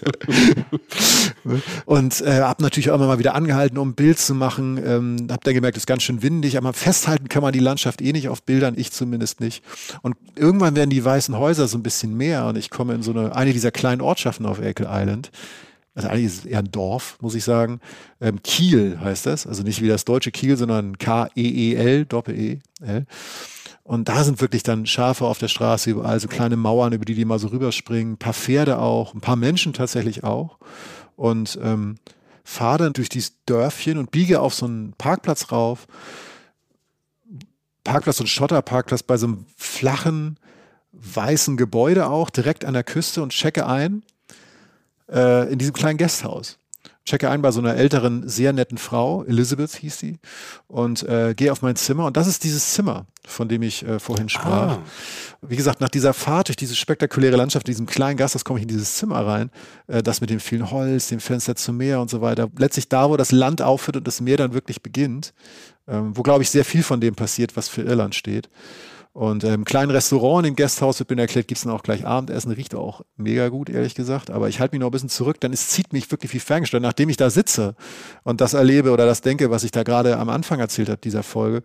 und 1.85 2.21
äh, 2.21 2.41
hab 2.41 2.61
natürlich 2.61 2.91
auch 2.91 2.95
immer 2.95 3.07
mal 3.07 3.19
wieder 3.19 3.35
angehalten, 3.35 3.77
um 3.77 3.89
ein 3.89 3.95
Bild 3.95 4.19
zu 4.19 4.35
machen. 4.35 4.79
Ähm, 4.83 5.27
hab 5.31 5.43
dann 5.43 5.53
gemerkt, 5.53 5.77
es 5.77 5.83
ist 5.83 5.87
ganz 5.87 6.03
schön 6.03 6.21
windig, 6.21 6.57
aber 6.57 6.73
festhalten 6.73 7.29
kann 7.29 7.41
man 7.41 7.53
die 7.53 7.59
Landschaft 7.59 8.01
eh 8.01 8.11
nicht 8.11 8.29
auf 8.29 8.43
Bildern, 8.43 8.75
ich 8.77 8.91
zumindest 8.91 9.39
nicht. 9.39 9.63
Und 10.01 10.15
irgendwann 10.35 10.75
werden 10.75 10.89
die 10.89 11.03
weißen 11.03 11.37
Häuser 11.37 11.67
so 11.67 11.77
ein 11.77 11.83
bisschen 11.83 12.15
mehr 12.15 12.45
und 12.45 12.57
ich 12.57 12.69
komme 12.69 12.93
in 12.93 13.03
so 13.03 13.11
eine, 13.11 13.35
eine 13.35 13.53
dieser 13.53 13.71
kleinen 13.71 14.01
Ortschaften 14.01 14.45
auf 14.45 14.61
Ekel 14.61 14.87
Island 14.89 15.31
also 15.93 16.07
eigentlich 16.07 16.25
ist 16.25 16.39
es 16.39 16.45
eher 16.45 16.59
ein 16.59 16.71
Dorf, 16.71 17.17
muss 17.21 17.35
ich 17.35 17.43
sagen. 17.43 17.81
Ähm, 18.21 18.41
Kiel 18.43 18.99
heißt 18.99 19.25
das, 19.25 19.45
also 19.45 19.63
nicht 19.63 19.81
wie 19.81 19.89
das 19.89 20.05
deutsche 20.05 20.31
Kiel, 20.31 20.55
sondern 20.55 20.97
K-E-E-L, 20.97 22.05
Doppel-E-L. 22.05 23.05
Und 23.83 24.07
da 24.07 24.23
sind 24.23 24.39
wirklich 24.39 24.63
dann 24.63 24.85
Schafe 24.85 25.25
auf 25.25 25.39
der 25.39 25.49
Straße 25.49 25.89
überall, 25.89 26.19
so 26.19 26.29
kleine 26.29 26.55
Mauern, 26.55 26.93
über 26.93 27.03
die 27.03 27.15
die 27.15 27.25
mal 27.25 27.39
so 27.39 27.47
rüberspringen, 27.47 28.13
ein 28.13 28.17
paar 28.17 28.33
Pferde 28.33 28.79
auch, 28.79 29.13
ein 29.13 29.21
paar 29.21 29.35
Menschen 29.35 29.73
tatsächlich 29.73 30.23
auch. 30.23 30.59
Und 31.17 31.59
ähm, 31.61 31.97
fahre 32.43 32.77
dann 32.79 32.93
durch 32.93 33.09
dieses 33.09 33.43
Dörfchen 33.45 33.97
und 33.97 34.11
biege 34.11 34.39
auf 34.39 34.53
so 34.53 34.67
einen 34.67 34.93
Parkplatz 34.93 35.51
rauf. 35.51 35.87
Parkplatz 37.83 38.19
und 38.21 38.27
Schotterparkplatz 38.27 39.03
bei 39.03 39.17
so 39.17 39.27
einem 39.27 39.45
flachen, 39.57 40.37
weißen 40.93 41.57
Gebäude 41.57 42.07
auch, 42.07 42.29
direkt 42.29 42.63
an 42.63 42.75
der 42.75 42.83
Küste 42.83 43.21
und 43.21 43.33
checke 43.33 43.65
ein 43.65 44.03
äh, 45.11 45.51
in 45.51 45.59
diesem 45.59 45.73
kleinen 45.73 45.97
Gasthaus. 45.97 46.57
Checke 47.03 47.31
ein 47.31 47.41
bei 47.41 47.51
so 47.51 47.59
einer 47.59 47.75
älteren, 47.75 48.29
sehr 48.29 48.53
netten 48.53 48.77
Frau, 48.77 49.23
Elizabeth 49.23 49.71
hieß 49.71 49.97
sie, 49.97 50.19
und 50.67 51.01
äh, 51.03 51.33
gehe 51.35 51.51
auf 51.51 51.63
mein 51.63 51.75
Zimmer. 51.75 52.05
Und 52.05 52.15
das 52.15 52.27
ist 52.27 52.43
dieses 52.43 52.73
Zimmer, 52.73 53.07
von 53.25 53.49
dem 53.49 53.63
ich 53.63 53.83
äh, 53.83 53.97
vorhin 53.99 54.29
sprach. 54.29 54.77
Ah. 54.77 54.83
Wie 55.41 55.55
gesagt, 55.55 55.81
nach 55.81 55.89
dieser 55.89 56.13
Fahrt 56.13 56.49
durch 56.49 56.57
diese 56.57 56.75
spektakuläre 56.75 57.37
Landschaft, 57.37 57.67
diesem 57.67 57.87
kleinen 57.87 58.17
Gasthaus, 58.17 58.45
komme 58.45 58.59
ich 58.59 58.63
in 58.63 58.69
dieses 58.69 58.95
Zimmer 58.97 59.25
rein. 59.25 59.49
Äh, 59.87 60.03
das 60.03 60.21
mit 60.21 60.29
dem 60.29 60.39
vielen 60.39 60.69
Holz, 60.69 61.07
dem 61.07 61.19
Fenster 61.19 61.55
zum 61.55 61.77
Meer 61.77 62.01
und 62.01 62.09
so 62.11 62.21
weiter. 62.21 62.49
Letztlich 62.57 62.87
da, 62.87 63.09
wo 63.09 63.17
das 63.17 63.31
Land 63.31 63.63
aufhört 63.63 63.97
und 63.97 64.07
das 64.07 64.21
Meer 64.21 64.37
dann 64.37 64.53
wirklich 64.53 64.83
beginnt. 64.83 65.33
Ähm, 65.87 66.15
wo, 66.15 66.21
glaube 66.21 66.43
ich, 66.43 66.51
sehr 66.51 66.65
viel 66.65 66.83
von 66.83 67.01
dem 67.01 67.15
passiert, 67.15 67.57
was 67.57 67.67
für 67.67 67.81
Irland 67.81 68.13
steht. 68.13 68.47
Und 69.13 69.43
im 69.43 69.53
ähm, 69.53 69.65
kleinen 69.65 69.91
Restaurant 69.91 70.47
im 70.47 70.55
Gasthaus 70.55 70.99
wird 70.99 71.09
mir 71.09 71.19
erklärt, 71.19 71.49
gibt 71.49 71.57
es 71.57 71.65
dann 71.65 71.73
auch 71.73 71.83
gleich 71.83 72.05
Abendessen. 72.05 72.51
Riecht 72.53 72.73
auch 72.75 73.01
mega 73.17 73.49
gut, 73.49 73.69
ehrlich 73.69 73.93
gesagt. 73.93 74.31
Aber 74.31 74.47
ich 74.47 74.61
halte 74.61 74.73
mich 74.73 74.79
noch 74.79 74.87
ein 74.87 74.91
bisschen 74.91 75.09
zurück, 75.09 75.41
denn 75.41 75.51
es 75.51 75.67
zieht 75.67 75.91
mich 75.91 76.09
wirklich 76.11 76.33
wie 76.33 76.39
ferngesteuert. 76.39 76.81
Nachdem 76.81 77.09
ich 77.09 77.17
da 77.17 77.29
sitze 77.29 77.75
und 78.23 78.39
das 78.39 78.53
erlebe 78.53 78.91
oder 78.91 79.05
das 79.05 79.19
denke, 79.19 79.51
was 79.51 79.65
ich 79.65 79.71
da 79.71 79.83
gerade 79.83 80.17
am 80.17 80.29
Anfang 80.29 80.61
erzählt 80.61 80.87
habe, 80.87 81.01
dieser 81.01 81.23
Folge, 81.23 81.61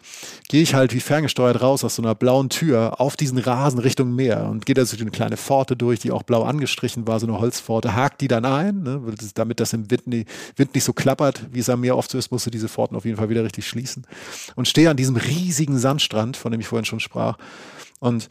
gehe 0.49 0.61
ich 0.61 0.75
halt 0.75 0.93
wie 0.93 0.99
ferngesteuert 0.99 1.63
raus 1.63 1.85
aus 1.85 1.95
so 1.95 2.03
einer 2.03 2.17
blauen 2.17 2.49
Tür 2.49 3.01
auf 3.01 3.17
diesen 3.17 3.39
Rasen 3.39 3.79
Richtung 3.79 4.13
Meer 4.17 4.49
und 4.51 4.67
gehe 4.67 4.75
da 4.75 4.85
so 4.85 4.97
eine 4.97 5.11
kleine 5.13 5.37
Pforte 5.37 5.77
durch, 5.77 6.01
die 6.01 6.11
auch 6.11 6.25
blau 6.25 6.43
angestrichen 6.43 7.07
war, 7.07 7.21
so 7.21 7.29
eine 7.29 7.39
Holzpforte, 7.39 7.95
hakt 7.95 8.23
die 8.23 8.29
dann 8.29 8.45
ein, 8.45 8.83
ne, 8.83 9.01
damit 9.35 9.61
das 9.61 9.73
im 9.73 9.89
Wind, 9.89 10.09
nie, 10.09 10.25
Wind 10.57 10.75
nicht 10.75 10.85
so 10.85 10.93
klappert, 10.93 11.43
wie 11.53 11.61
es 11.61 11.69
am 11.69 11.81
Meer 11.81 11.97
oft 11.97 12.11
so 12.11 12.19
ist, 12.19 12.33
musste 12.33 12.51
diese 12.51 12.69
Pforten 12.69 12.97
auf 12.97 13.05
jeden 13.05 13.19
Fall 13.19 13.29
wieder 13.29 13.45
richtig 13.45 13.69
schließen. 13.69 14.05
Und 14.57 14.67
stehe 14.67 14.91
an 14.91 14.97
diesem 14.97 15.15
riesigen 15.15 15.79
Sandstrand, 15.79 16.37
von 16.37 16.51
dem 16.51 16.61
ich 16.61 16.67
vorhin 16.67 16.85
schon 16.85 16.99
sprach, 16.99 17.36
und 18.01 18.29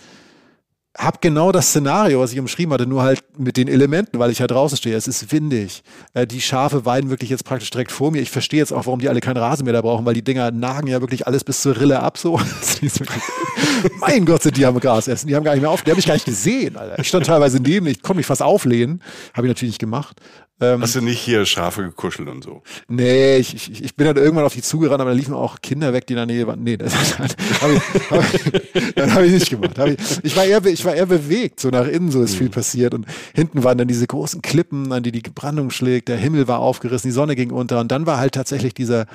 habe 0.98 1.18
genau 1.20 1.52
das 1.52 1.70
Szenario, 1.70 2.22
was 2.22 2.32
ich 2.32 2.40
umschrieben 2.40 2.74
hatte, 2.74 2.88
nur 2.88 3.04
halt 3.04 3.22
mit 3.38 3.58
den 3.58 3.68
Elementen, 3.68 4.18
weil 4.18 4.32
ich 4.32 4.40
halt 4.40 4.52
draußen 4.52 4.78
stehe. 4.78 4.96
Es 4.96 5.08
ist 5.08 5.32
windig. 5.32 5.84
Äh, 6.14 6.26
die 6.26 6.40
Schafe 6.40 6.86
weiden 6.86 7.10
wirklich 7.10 7.30
jetzt 7.30 7.44
praktisch 7.44 7.70
direkt 7.70 7.92
vor 7.92 8.12
mir. 8.12 8.22
Ich 8.22 8.32
verstehe 8.32 8.60
jetzt 8.60 8.72
auch, 8.72 8.86
warum 8.86 9.00
die 9.00 9.10
alle 9.10 9.20
keinen 9.20 9.38
Rasen 9.38 9.66
mehr 9.66 9.74
da 9.74 9.82
brauchen, 9.82 10.06
weil 10.06 10.14
die 10.14 10.24
Dinger 10.24 10.52
nagen 10.52 10.88
ja 10.88 11.02
wirklich 11.02 11.28
alles 11.28 11.44
bis 11.44 11.62
zur 11.62 11.80
Rille 11.80 12.00
ab. 12.00 12.18
So. 12.18 12.40
mein 14.00 14.26
Gott, 14.26 14.44
sind 14.44 14.56
die 14.56 14.66
am 14.66 14.80
Gras 14.80 15.08
essen. 15.08 15.28
Die 15.28 15.36
haben 15.36 15.44
gar 15.44 15.54
nicht 15.54 15.62
mehr 15.62 15.72
auf. 15.72 15.82
Die 15.82 15.92
habe 15.92 16.00
ich 16.00 16.08
gar 16.08 16.14
nicht 16.14 16.26
gesehen. 16.26 16.78
Alter. 16.78 16.98
Ich 17.00 17.10
stand 17.10 17.26
teilweise 17.26 17.60
neben, 17.60 17.88
ich 17.88 18.02
konnte 18.02 18.18
mich 18.18 18.26
fast 18.26 18.42
auflehnen. 18.42 19.02
Habe 19.34 19.48
ich 19.48 19.52
natürlich 19.52 19.74
nicht 19.74 19.80
gemacht. 19.80 20.22
Ähm, 20.62 20.82
Hast 20.82 20.96
du 20.96 21.02
nicht 21.02 21.20
hier 21.20 21.46
Schafe 21.46 21.84
gekuschelt 21.84 22.30
und 22.30 22.42
so? 22.42 22.64
Nee, 22.88 23.38
ich, 23.38 23.54
ich, 23.56 23.84
ich 23.84 23.96
bin 23.96 24.08
dann 24.08 24.16
irgendwann 24.16 24.46
auf 24.46 24.54
die 24.54 24.62
zugerannt, 24.62 25.02
aber 25.02 25.10
da 25.10 25.16
liefen 25.16 25.34
auch 25.34 25.60
Kinder 25.62 25.92
weg, 25.92 26.08
die 26.08 26.14
in 26.14 26.18
der 26.18 26.26
Nähe 26.26 26.48
waren. 26.48 26.64
Nee, 26.64 26.78
das 26.78 27.20
habe 27.62 27.74
ich, 27.74 28.10
hab 28.10 28.34
ich, 28.34 29.14
hab 29.14 29.24
ich 29.24 29.32
nicht 29.34 29.50
gemacht. 29.50 29.78
Hab 29.78 29.88
ich, 29.90 29.98
ich, 30.24 30.38
war 30.38 30.46
eher, 30.46 30.66
ich 30.66 30.86
war 30.86 30.96
eher 30.96 31.08
bewegt, 31.08 31.60
so 31.60 31.70
nach 31.70 31.88
innen, 31.88 32.10
so 32.10 32.24
ist 32.24 32.36
mhm. 32.36 32.38
viel 32.38 32.50
passiert. 32.50 32.94
Und 32.94 33.06
hinten 33.34 33.66
waren 33.66 33.78
dann 33.78 33.90
diese 33.90 34.08
großen 34.08 34.42
Klippen, 34.42 34.94
an 34.94 35.04
die 35.04 35.12
die 35.12 35.22
Brandung 35.22 35.72
schlägt, 35.72 36.08
der 36.08 36.18
Himmel 36.18 36.48
war 36.48 36.60
aufgerissen, 36.60 37.10
die 37.10 37.14
Sonne 37.14 37.36
ging 37.36 37.52
unter 37.52 37.82
und 37.82 37.92
dann 37.92 38.06
war 38.06 38.18
halt 38.18 38.34
tatsächlich 38.34 38.74
dieser, 38.74 39.08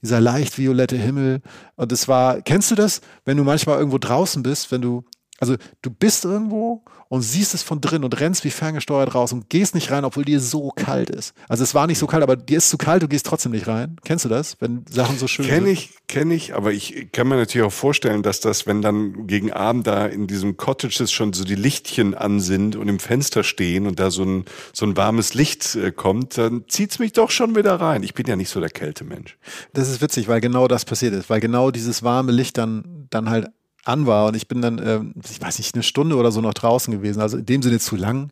dieser 0.00 0.20
leicht 0.20 0.58
violette 0.58 0.96
Himmel. 0.96 1.40
Und 1.74 1.90
es 1.90 2.06
war, 2.06 2.40
kennst 2.40 2.70
du 2.70 2.76
das, 2.76 3.00
wenn 3.24 3.36
du 3.36 3.42
manchmal 3.42 3.78
irgendwo 3.78 3.98
draußen 3.98 4.44
bist, 4.44 4.70
wenn 4.70 4.82
du 4.82 5.04
also 5.40 5.56
du 5.82 5.90
bist 5.90 6.24
irgendwo 6.24 6.84
und 7.08 7.22
siehst 7.22 7.54
es 7.54 7.62
von 7.62 7.80
drin 7.80 8.04
und 8.04 8.18
rennst 8.20 8.44
wie 8.44 8.50
ferngesteuert 8.50 9.14
raus 9.14 9.32
und 9.32 9.50
gehst 9.50 9.74
nicht 9.74 9.90
rein, 9.90 10.04
obwohl 10.04 10.24
dir 10.24 10.40
so 10.40 10.70
kalt 10.70 11.10
ist. 11.10 11.34
Also 11.48 11.64
es 11.64 11.74
war 11.74 11.86
nicht 11.86 11.98
so 11.98 12.06
kalt, 12.06 12.22
aber 12.22 12.36
dir 12.36 12.58
ist 12.58 12.70
zu 12.70 12.78
kalt, 12.78 13.02
du 13.02 13.08
gehst 13.08 13.26
trotzdem 13.26 13.52
nicht 13.52 13.66
rein. 13.66 13.96
Kennst 14.04 14.24
du 14.24 14.28
das, 14.28 14.56
wenn 14.60 14.84
Sachen 14.88 15.18
so 15.18 15.26
schön 15.26 15.44
kenn 15.44 15.64
sind? 15.64 15.64
Kenn 15.64 15.72
ich, 15.72 15.90
kenne 16.08 16.34
ich, 16.34 16.54
aber 16.54 16.72
ich 16.72 17.10
kann 17.12 17.28
mir 17.28 17.36
natürlich 17.36 17.66
auch 17.66 17.72
vorstellen, 17.72 18.22
dass 18.22 18.40
das, 18.40 18.66
wenn 18.66 18.80
dann 18.80 19.26
gegen 19.26 19.52
Abend 19.52 19.86
da 19.86 20.06
in 20.06 20.26
diesem 20.26 20.56
Cottages 20.56 21.10
schon 21.10 21.32
so 21.32 21.44
die 21.44 21.56
Lichtchen 21.56 22.14
an 22.14 22.40
sind 22.40 22.76
und 22.76 22.88
im 22.88 23.00
Fenster 23.00 23.42
stehen 23.42 23.86
und 23.86 23.98
da 23.98 24.10
so 24.10 24.24
ein, 24.24 24.44
so 24.72 24.86
ein 24.86 24.96
warmes 24.96 25.34
Licht 25.34 25.74
äh, 25.74 25.90
kommt, 25.90 26.38
dann 26.38 26.64
zieht's 26.68 26.98
mich 26.98 27.12
doch 27.12 27.30
schon 27.30 27.56
wieder 27.56 27.74
rein. 27.80 28.02
Ich 28.04 28.14
bin 28.14 28.26
ja 28.26 28.36
nicht 28.36 28.50
so 28.50 28.60
der 28.60 28.70
Kältemensch. 28.70 29.36
Das 29.72 29.88
ist 29.88 30.00
witzig, 30.00 30.28
weil 30.28 30.40
genau 30.40 30.68
das 30.68 30.84
passiert 30.84 31.12
ist, 31.14 31.28
weil 31.28 31.40
genau 31.40 31.70
dieses 31.70 32.02
warme 32.02 32.32
Licht 32.32 32.56
dann, 32.56 33.08
dann 33.10 33.30
halt 33.30 33.48
an 33.84 34.06
war 34.06 34.26
und 34.26 34.36
ich 34.36 34.48
bin 34.48 34.62
dann, 34.62 34.78
äh, 34.78 35.00
ich 35.28 35.40
weiß 35.40 35.58
nicht, 35.58 35.74
eine 35.74 35.82
Stunde 35.82 36.16
oder 36.16 36.32
so 36.32 36.40
noch 36.40 36.54
draußen 36.54 36.92
gewesen. 36.92 37.20
Also 37.20 37.38
in 37.38 37.46
dem 37.46 37.62
Sinne 37.62 37.78
zu 37.78 37.96
lang 37.96 38.30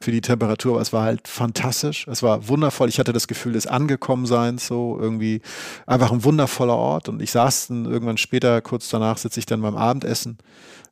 für 0.00 0.12
die 0.12 0.20
Temperatur, 0.20 0.74
aber 0.74 0.82
es 0.82 0.92
war 0.92 1.04
halt 1.04 1.28
fantastisch. 1.28 2.06
Es 2.08 2.22
war 2.22 2.48
wundervoll. 2.48 2.88
Ich 2.88 2.98
hatte 2.98 3.12
das 3.12 3.26
Gefühl 3.26 3.52
des 3.52 3.66
Angekommenseins, 3.66 4.66
so 4.66 4.98
irgendwie 5.00 5.40
einfach 5.86 6.12
ein 6.12 6.24
wundervoller 6.24 6.76
Ort. 6.76 7.08
Und 7.08 7.22
ich 7.22 7.30
saß 7.30 7.68
dann 7.68 7.84
irgendwann 7.86 8.18
später, 8.18 8.60
kurz 8.60 8.88
danach, 8.88 9.18
sitze 9.18 9.40
ich 9.40 9.46
dann 9.46 9.62
beim 9.62 9.76
Abendessen 9.76 10.38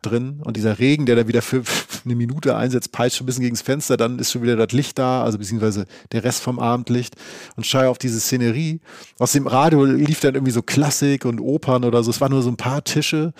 drin 0.02 0.40
und 0.44 0.56
dieser 0.56 0.78
Regen, 0.78 1.06
der 1.06 1.16
da 1.16 1.28
wieder 1.28 1.42
für 1.42 1.62
eine 2.04 2.14
Minute 2.14 2.56
einsetzt, 2.56 2.92
peitscht 2.92 3.16
schon 3.16 3.24
ein 3.24 3.26
bisschen 3.26 3.42
gegen 3.42 3.54
das 3.54 3.62
Fenster, 3.62 3.96
dann 3.96 4.18
ist 4.18 4.32
schon 4.32 4.42
wieder 4.42 4.56
das 4.56 4.72
Licht 4.72 4.98
da, 4.98 5.22
also 5.22 5.38
beziehungsweise 5.38 5.86
der 6.10 6.24
Rest 6.24 6.42
vom 6.42 6.58
Abendlicht 6.58 7.14
und 7.56 7.66
schaue 7.66 7.88
auf 7.88 7.98
diese 7.98 8.20
Szenerie. 8.20 8.80
Aus 9.18 9.32
dem 9.32 9.46
Radio 9.46 9.84
lief 9.84 10.20
dann 10.20 10.34
irgendwie 10.34 10.52
so 10.52 10.62
Klassik 10.62 11.24
und 11.24 11.40
Opern 11.40 11.84
oder 11.84 12.02
so. 12.02 12.10
Es 12.10 12.20
waren 12.20 12.32
nur 12.32 12.42
so 12.42 12.50
ein 12.50 12.56
paar 12.56 12.82
Tische 12.84 13.32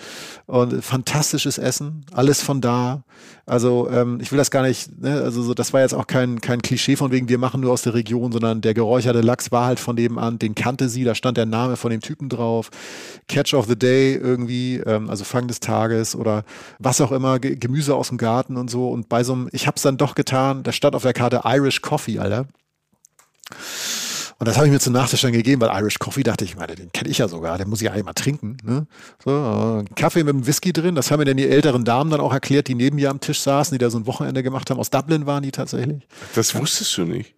und 0.45 0.83
fantastisches 0.83 1.57
Essen, 1.57 2.05
alles 2.13 2.41
von 2.41 2.61
da. 2.61 3.03
Also 3.45 3.89
ähm, 3.89 4.19
ich 4.21 4.31
will 4.31 4.37
das 4.37 4.51
gar 4.51 4.63
nicht, 4.63 5.01
ne? 5.01 5.21
also 5.21 5.41
so, 5.41 5.52
das 5.53 5.73
war 5.73 5.81
jetzt 5.81 5.93
auch 5.93 6.07
kein, 6.07 6.41
kein 6.41 6.61
Klischee 6.61 6.95
von 6.95 7.11
wegen, 7.11 7.29
wir 7.29 7.37
machen 7.37 7.61
nur 7.61 7.71
aus 7.71 7.81
der 7.83 7.93
Region, 7.93 8.31
sondern 8.31 8.61
der 8.61 8.73
geräucherte 8.73 9.21
Lachs 9.21 9.51
war 9.51 9.65
halt 9.65 9.79
von 9.79 9.95
nebenan, 9.95 10.39
den 10.39 10.55
kannte 10.55 10.89
sie, 10.89 11.03
da 11.03 11.15
stand 11.15 11.37
der 11.37 11.45
Name 11.45 11.75
von 11.75 11.91
dem 11.91 12.01
Typen 12.01 12.29
drauf. 12.29 12.69
Catch 13.27 13.53
of 13.53 13.67
the 13.67 13.77
Day 13.77 14.15
irgendwie, 14.15 14.77
ähm, 14.77 15.09
also 15.09 15.23
Fang 15.23 15.47
des 15.47 15.59
Tages 15.59 16.15
oder 16.15 16.43
was 16.79 17.01
auch 17.01 17.11
immer, 17.11 17.39
Gemüse 17.39 17.95
aus 17.95 18.09
dem 18.09 18.17
Garten 18.17 18.57
und 18.57 18.69
so. 18.69 18.89
Und 18.89 19.09
bei 19.09 19.23
so 19.23 19.33
einem, 19.33 19.49
ich 19.51 19.67
hab's 19.67 19.81
dann 19.81 19.97
doch 19.97 20.15
getan, 20.15 20.63
da 20.63 20.71
stand 20.71 20.95
auf 20.95 21.03
der 21.03 21.13
Karte 21.13 21.41
Irish 21.45 21.81
Coffee, 21.81 22.19
Alter. 22.19 22.47
Und 24.39 24.47
das 24.47 24.57
habe 24.57 24.67
ich 24.67 24.73
mir 24.73 24.79
zum 24.79 24.93
Nachtisch 24.93 25.21
dann 25.21 25.31
gegeben, 25.31 25.61
weil 25.61 25.69
Irish 25.81 25.99
Coffee 25.99 26.23
dachte 26.23 26.45
ich, 26.45 26.55
meine, 26.55 26.75
den 26.75 26.91
kenne 26.91 27.09
ich 27.09 27.19
ja 27.19 27.27
sogar, 27.27 27.57
den 27.57 27.69
muss 27.69 27.81
ich 27.81 27.89
eigentlich 27.89 28.05
mal 28.05 28.13
trinken. 28.13 28.57
Ne? 28.63 28.87
So, 29.23 29.31
äh, 29.31 29.93
Kaffee 29.95 30.23
mit 30.23 30.33
einem 30.33 30.47
Whisky 30.47 30.73
drin, 30.73 30.95
das 30.95 31.11
haben 31.11 31.19
mir 31.19 31.25
dann 31.25 31.37
die 31.37 31.47
älteren 31.47 31.85
Damen 31.85 32.09
dann 32.09 32.19
auch 32.19 32.33
erklärt, 32.33 32.67
die 32.67 32.75
neben 32.75 32.95
mir 32.95 33.09
am 33.09 33.19
Tisch 33.19 33.39
saßen, 33.41 33.75
die 33.75 33.79
da 33.79 33.89
so 33.89 33.97
ein 33.97 34.05
Wochenende 34.05 34.43
gemacht 34.43 34.69
haben. 34.69 34.79
Aus 34.79 34.89
Dublin 34.89 35.25
waren 35.25 35.43
die 35.43 35.51
tatsächlich. 35.51 36.07
Das 36.35 36.55
wusstest 36.55 36.97
du 36.97 37.05
nicht. 37.05 37.35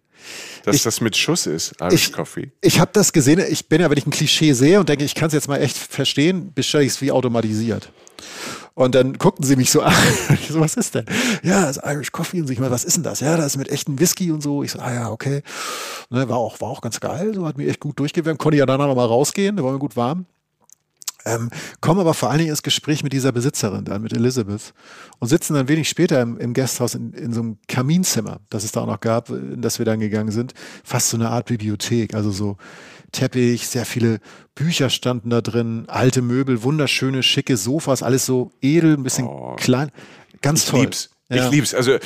Dass 0.64 0.74
ich, 0.74 0.82
das 0.82 1.00
mit 1.00 1.16
Schuss 1.16 1.46
ist, 1.46 1.74
Irish 1.80 2.08
ich, 2.08 2.12
Coffee. 2.12 2.50
Ich 2.60 2.80
habe 2.80 2.90
das 2.92 3.12
gesehen, 3.12 3.40
ich 3.48 3.68
bin 3.68 3.80
ja, 3.80 3.90
wenn 3.90 3.98
ich 3.98 4.06
ein 4.06 4.10
Klischee 4.10 4.52
sehe 4.52 4.80
und 4.80 4.88
denke, 4.88 5.04
ich 5.04 5.14
kann 5.14 5.28
es 5.28 5.34
jetzt 5.34 5.48
mal 5.48 5.58
echt 5.58 5.76
verstehen, 5.76 6.52
bestelle 6.52 6.84
ich 6.84 6.92
es 6.92 7.00
wie 7.00 7.12
automatisiert. 7.12 7.90
Und 8.76 8.94
dann 8.94 9.14
guckten 9.14 9.42
sie 9.42 9.56
mich 9.56 9.70
so 9.70 9.80
an. 9.80 9.94
Ich 10.34 10.48
so, 10.48 10.60
was 10.60 10.74
ist 10.74 10.94
denn? 10.94 11.06
Ja, 11.42 11.62
das 11.62 11.78
ist 11.78 11.84
Irish 11.86 12.12
Coffee. 12.12 12.42
Und 12.42 12.46
so, 12.46 12.52
ich 12.52 12.60
mal, 12.60 12.70
was 12.70 12.84
ist 12.84 12.96
denn 12.96 13.02
das? 13.02 13.20
Ja, 13.20 13.36
das 13.38 13.46
ist 13.46 13.56
mit 13.56 13.70
echtem 13.70 13.98
Whisky 13.98 14.30
und 14.30 14.42
so. 14.42 14.62
Ich 14.62 14.72
so, 14.72 14.78
ah 14.80 14.92
ja, 14.92 15.10
okay. 15.10 15.42
Ne, 16.10 16.28
war, 16.28 16.36
auch, 16.36 16.60
war 16.60 16.68
auch 16.68 16.82
ganz 16.82 17.00
geil. 17.00 17.32
So 17.34 17.46
hat 17.46 17.56
mir 17.56 17.66
echt 17.66 17.80
gut 17.80 17.98
durchgewärmt. 17.98 18.38
Konnte 18.38 18.58
ja 18.58 18.66
danach 18.66 18.86
noch 18.86 18.94
mal 18.94 19.06
rausgehen. 19.06 19.56
Da 19.56 19.64
war 19.64 19.72
mir 19.72 19.78
gut 19.78 19.96
warm. 19.96 20.26
Ähm, 21.24 21.50
kommen 21.80 22.00
aber 22.00 22.12
vor 22.12 22.28
allen 22.28 22.38
Dingen 22.38 22.50
ins 22.50 22.62
Gespräch 22.62 23.02
mit 23.02 23.14
dieser 23.14 23.32
Besitzerin 23.32 23.86
dann, 23.86 24.02
mit 24.02 24.12
Elizabeth. 24.12 24.74
Und 25.20 25.28
sitzen 25.28 25.54
dann 25.54 25.68
wenig 25.68 25.88
später 25.88 26.20
im, 26.20 26.36
im 26.36 26.52
Gasthaus 26.52 26.94
in, 26.94 27.14
in 27.14 27.32
so 27.32 27.40
einem 27.40 27.58
Kaminzimmer, 27.68 28.40
das 28.50 28.62
es 28.62 28.72
da 28.72 28.82
auch 28.82 28.86
noch 28.86 29.00
gab, 29.00 29.30
in 29.30 29.62
das 29.62 29.78
wir 29.78 29.86
dann 29.86 30.00
gegangen 30.00 30.30
sind. 30.30 30.52
Fast 30.84 31.08
so 31.08 31.16
eine 31.16 31.30
Art 31.30 31.46
Bibliothek. 31.46 32.14
Also 32.14 32.30
so 32.30 32.58
Teppich, 33.16 33.66
sehr 33.66 33.86
viele 33.86 34.18
Bücher 34.54 34.90
standen 34.90 35.30
da 35.30 35.40
drin, 35.40 35.84
alte 35.88 36.20
Möbel, 36.20 36.62
wunderschöne, 36.62 37.22
schicke 37.22 37.56
Sofas, 37.56 38.02
alles 38.02 38.26
so 38.26 38.50
edel, 38.60 38.94
ein 38.94 39.02
bisschen 39.02 39.26
oh. 39.26 39.56
klein. 39.56 39.90
Ganz 40.42 40.64
ich 40.64 40.70
toll. 40.70 40.80
Lieb's. 40.80 41.10
Ja. 41.28 41.46
Ich 41.46 41.50
lieb's. 41.50 41.74
Also 41.74 41.92
äh, 41.92 42.00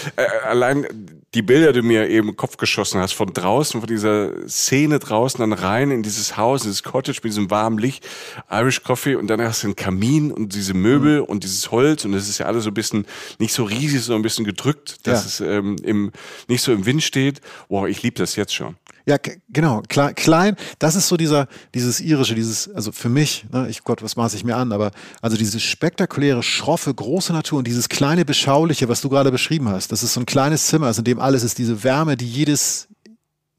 allein 0.45 0.87
die 1.35 1.43
Bilder, 1.43 1.73
die 1.73 1.81
du 1.81 1.87
mir 1.87 2.09
eben 2.09 2.29
im 2.29 2.37
Kopf 2.37 2.57
geschossen 2.57 3.01
hast, 3.01 3.13
von 3.13 3.33
draußen, 3.33 3.81
von 3.81 3.87
dieser 3.87 4.49
Szene 4.49 4.99
draußen, 4.99 5.41
dann 5.41 5.53
rein 5.53 5.91
in 5.91 6.03
dieses 6.03 6.37
Haus, 6.37 6.63
dieses 6.63 6.83
Cottage 6.83 7.21
mit 7.23 7.33
diesem 7.33 7.51
warmen 7.51 7.79
Licht, 7.79 8.07
Irish 8.51 8.83
Coffee 8.83 9.17
und 9.17 9.27
dann 9.27 9.43
hast 9.43 9.63
du 9.63 9.67
einen 9.67 9.77
Kamin 9.77 10.33
und 10.33 10.55
diese 10.55 10.75
Möbel 10.75 11.21
mhm. 11.21 11.27
und 11.27 11.45
dieses 11.45 11.71
Holz 11.71 12.05
und 12.05 12.13
das 12.13 12.29
ist 12.29 12.39
ja 12.39 12.47
alles 12.47 12.65
so 12.65 12.71
ein 12.71 12.75
bisschen 12.75 13.05
nicht 13.39 13.53
so 13.53 13.65
riesig, 13.65 14.01
sondern 14.03 14.21
ein 14.21 14.23
bisschen 14.23 14.45
gedrückt, 14.45 15.07
dass 15.07 15.39
ja. 15.41 15.47
es 15.47 15.59
ähm, 15.59 15.77
im, 15.83 16.13
nicht 16.49 16.63
so 16.63 16.73
im 16.73 16.87
Wind 16.87 17.03
steht. 17.03 17.41
Wow, 17.69 17.89
ich 17.89 18.03
liebe 18.03 18.17
das 18.17 18.37
jetzt 18.37 18.55
schon. 18.55 18.77
Ja, 19.11 19.17
genau, 19.49 19.83
klein, 19.89 20.15
klein, 20.15 20.57
das 20.79 20.95
ist 20.95 21.09
so 21.09 21.17
dieser, 21.17 21.49
dieses 21.75 21.99
irische, 22.01 22.37
dieses, 22.37 22.73
also 22.73 22.93
für 22.93 23.09
mich, 23.09 23.45
ne, 23.51 23.69
ich 23.69 23.83
Gott, 23.83 24.05
was 24.05 24.15
maße 24.15 24.37
ich 24.37 24.45
mir 24.45 24.55
an, 24.55 24.71
aber 24.71 24.93
also 25.21 25.37
dieses 25.37 25.61
spektakuläre, 25.65 26.45
schroffe, 26.45 26.95
große 26.95 27.33
Natur 27.33 27.59
und 27.59 27.67
dieses 27.67 27.89
kleine, 27.89 28.25
beschauliche, 28.25 28.89
was 28.89 29.01
du 29.01 29.09
gerade 29.09 29.33
beschrieben 29.33 29.69
hast, 29.69 29.91
das 29.91 30.05
ist 30.05 30.15
so 30.15 30.21
ein 30.21 30.27
kleines 30.27 30.69
Zimmer, 30.69 30.97
in 30.97 31.03
dem 31.03 31.19
alles 31.19 31.43
ist, 31.43 31.59
diese 31.59 31.83
Wärme, 31.83 32.17
die 32.17 32.29
jedes 32.29 32.87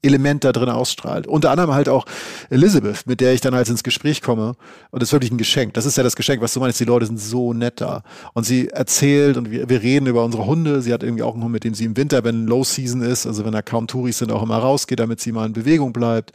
Element 0.04 0.44
da 0.44 0.52
drin 0.52 0.70
ausstrahlt. 0.70 1.28
Unter 1.28 1.52
anderem 1.52 1.74
halt 1.74 1.88
auch 1.88 2.06
Elizabeth, 2.50 3.06
mit 3.06 3.22
der 3.22 3.34
ich 3.34 3.42
dann 3.42 3.54
halt 3.54 3.70
ins 3.70 3.84
Gespräch 3.84 4.22
komme. 4.22 4.56
Und 4.90 5.02
das 5.02 5.10
ist 5.10 5.14
wirklich 5.14 5.32
ein 5.32 5.38
Geschenk. 5.38 5.76
Das 5.76 5.86
ist 5.86 5.98
ja 5.98 6.04
das 6.04 6.16
Geschenk, 6.16 6.42
was 6.42 6.54
du 6.54 6.60
meinst, 6.60 6.80
die 6.80 6.86
Leute 6.86 7.06
sind 7.06 7.20
so 7.20 7.54
nett 7.54 7.82
da. 7.82 8.04
Und 8.34 8.44
sie 8.44 8.70
erzählt 8.70 9.38
und 9.38 9.52
wir, 9.52 9.70
wir 9.70 9.82
reden 9.82 10.08
über 10.08 10.24
unsere 10.26 10.46
Hunde. 10.46 10.82
Sie 10.82 10.92
hat 10.92 11.04
irgendwie 11.04 11.24
auch 11.24 11.34
einen 11.34 11.44
Hund, 11.44 11.54
mit 11.54 11.64
dem 11.64 11.76
sie 11.76 11.86
im 11.86 11.96
Winter, 11.98 12.24
wenn 12.24 12.48
Low 12.48 12.64
Season 12.64 13.02
ist, 13.02 13.28
also 13.28 13.46
wenn 13.46 13.52
da 13.52 13.62
kaum 13.62 13.88
Touris 13.88 14.18
sind, 14.18 14.32
auch 14.32 14.42
immer 14.42 14.58
rausgeht, 14.58 15.00
damit 15.00 15.22
sie 15.22 15.32
mal 15.32 15.46
in 15.46 15.54
Bewegung 15.54 15.94
bleibt. 15.94 16.32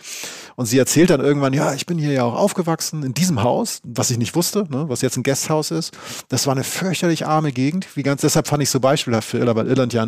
Und 0.54 0.66
sie 0.66 0.78
erzählt 0.78 1.10
dann 1.10 1.20
irgendwann, 1.20 1.52
ja, 1.52 1.74
ich 1.74 1.86
bin 1.86 1.98
hier 1.98 2.12
ja 2.12 2.22
auch 2.22 2.36
aufgewachsen 2.36 3.02
in 3.02 3.14
diesem 3.14 3.42
Haus, 3.42 3.80
was 3.82 4.10
ich 4.10 4.18
nicht 4.18 4.34
wusste, 4.36 4.66
ne, 4.70 4.88
was 4.88 5.02
jetzt 5.02 5.16
ein 5.16 5.22
Gasthaus 5.22 5.70
ist. 5.70 5.96
Das 6.28 6.46
war 6.46 6.52
eine 6.52 6.64
fürchterlich 6.64 7.26
arme 7.26 7.50
Gegend. 7.50 7.96
Wie 7.96 8.02
ganz, 8.02 8.20
deshalb 8.20 8.46
fand 8.46 8.62
ich 8.62 8.70
so 8.70 8.78
beispielhaft 8.78 9.28
für 9.28 9.38
Irland, 9.38 9.58
weil 9.58 9.68
Irland 9.68 9.92
ja 9.92 10.06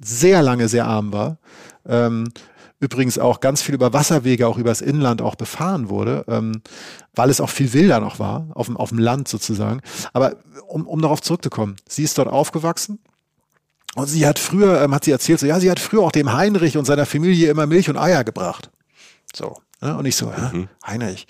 sehr 0.00 0.42
lange 0.42 0.68
sehr 0.68 0.86
arm 0.86 1.12
war. 1.12 1.38
Ähm, 1.88 2.28
übrigens 2.86 3.18
auch 3.18 3.40
ganz 3.40 3.62
viel 3.62 3.74
über 3.74 3.92
Wasserwege, 3.92 4.46
auch 4.46 4.58
übers 4.58 4.80
Inland 4.80 5.20
auch 5.20 5.34
befahren 5.34 5.88
wurde, 5.88 6.24
ähm, 6.28 6.62
weil 7.14 7.30
es 7.30 7.40
auch 7.40 7.50
viel 7.50 7.72
wilder 7.72 8.00
noch 8.00 8.18
war, 8.18 8.48
auf 8.54 8.66
dem, 8.66 8.76
auf 8.76 8.90
dem 8.90 8.98
Land 8.98 9.28
sozusagen. 9.28 9.80
Aber 10.12 10.36
um, 10.68 10.86
um 10.86 11.02
darauf 11.02 11.20
zurückzukommen, 11.20 11.76
sie 11.88 12.04
ist 12.04 12.16
dort 12.18 12.28
aufgewachsen. 12.28 12.98
Und 13.96 14.06
sie 14.06 14.26
hat 14.26 14.38
früher, 14.38 14.82
ähm, 14.82 14.94
hat 14.94 15.04
sie 15.04 15.10
erzählt, 15.10 15.40
so, 15.40 15.46
ja, 15.46 15.58
sie 15.58 15.70
hat 15.70 15.80
früher 15.80 16.02
auch 16.02 16.12
dem 16.12 16.32
Heinrich 16.32 16.76
und 16.76 16.84
seiner 16.84 17.06
Familie 17.06 17.50
immer 17.50 17.66
Milch 17.66 17.88
und 17.88 17.96
Eier 17.96 18.24
gebracht. 18.24 18.70
So. 19.34 19.56
Ne? 19.80 19.96
Und 19.96 20.06
ich 20.06 20.16
so, 20.16 20.26
ja, 20.26 20.50
mhm. 20.52 20.68
Heinrich. 20.86 21.26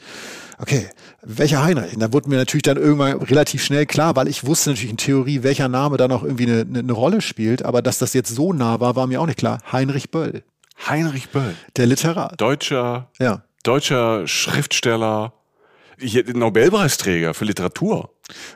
Okay, 0.58 0.88
welcher 1.22 1.62
Heinrich? 1.62 1.94
Und 1.94 2.00
da 2.00 2.12
wurde 2.12 2.28
mir 2.28 2.36
natürlich 2.36 2.62
dann 2.62 2.76
irgendwann 2.76 3.18
relativ 3.18 3.62
schnell 3.62 3.86
klar, 3.86 4.16
weil 4.16 4.26
ich 4.28 4.46
wusste 4.46 4.70
natürlich 4.70 4.90
in 4.90 4.96
Theorie, 4.96 5.42
welcher 5.42 5.68
Name 5.68 5.96
da 5.96 6.08
noch 6.08 6.22
irgendwie 6.22 6.46
eine, 6.46 6.60
eine, 6.62 6.78
eine 6.80 6.92
Rolle 6.92 7.20
spielt, 7.20 7.62
aber 7.64 7.82
dass 7.82 7.98
das 7.98 8.14
jetzt 8.14 8.34
so 8.34 8.52
nah 8.52 8.80
war, 8.80 8.96
war 8.96 9.06
mir 9.06 9.20
auch 9.20 9.26
nicht 9.26 9.38
klar. 9.38 9.60
Heinrich 9.70 10.10
Böll. 10.10 10.42
Heinrich 10.88 11.30
Böll. 11.30 11.54
Der 11.76 11.86
Literat. 11.86 12.40
Deutscher, 12.40 13.10
ja. 13.18 13.42
deutscher 13.62 14.26
Schriftsteller, 14.26 15.32
Nobelpreisträger 16.34 17.34
für 17.34 17.44
Literatur. 17.44 18.10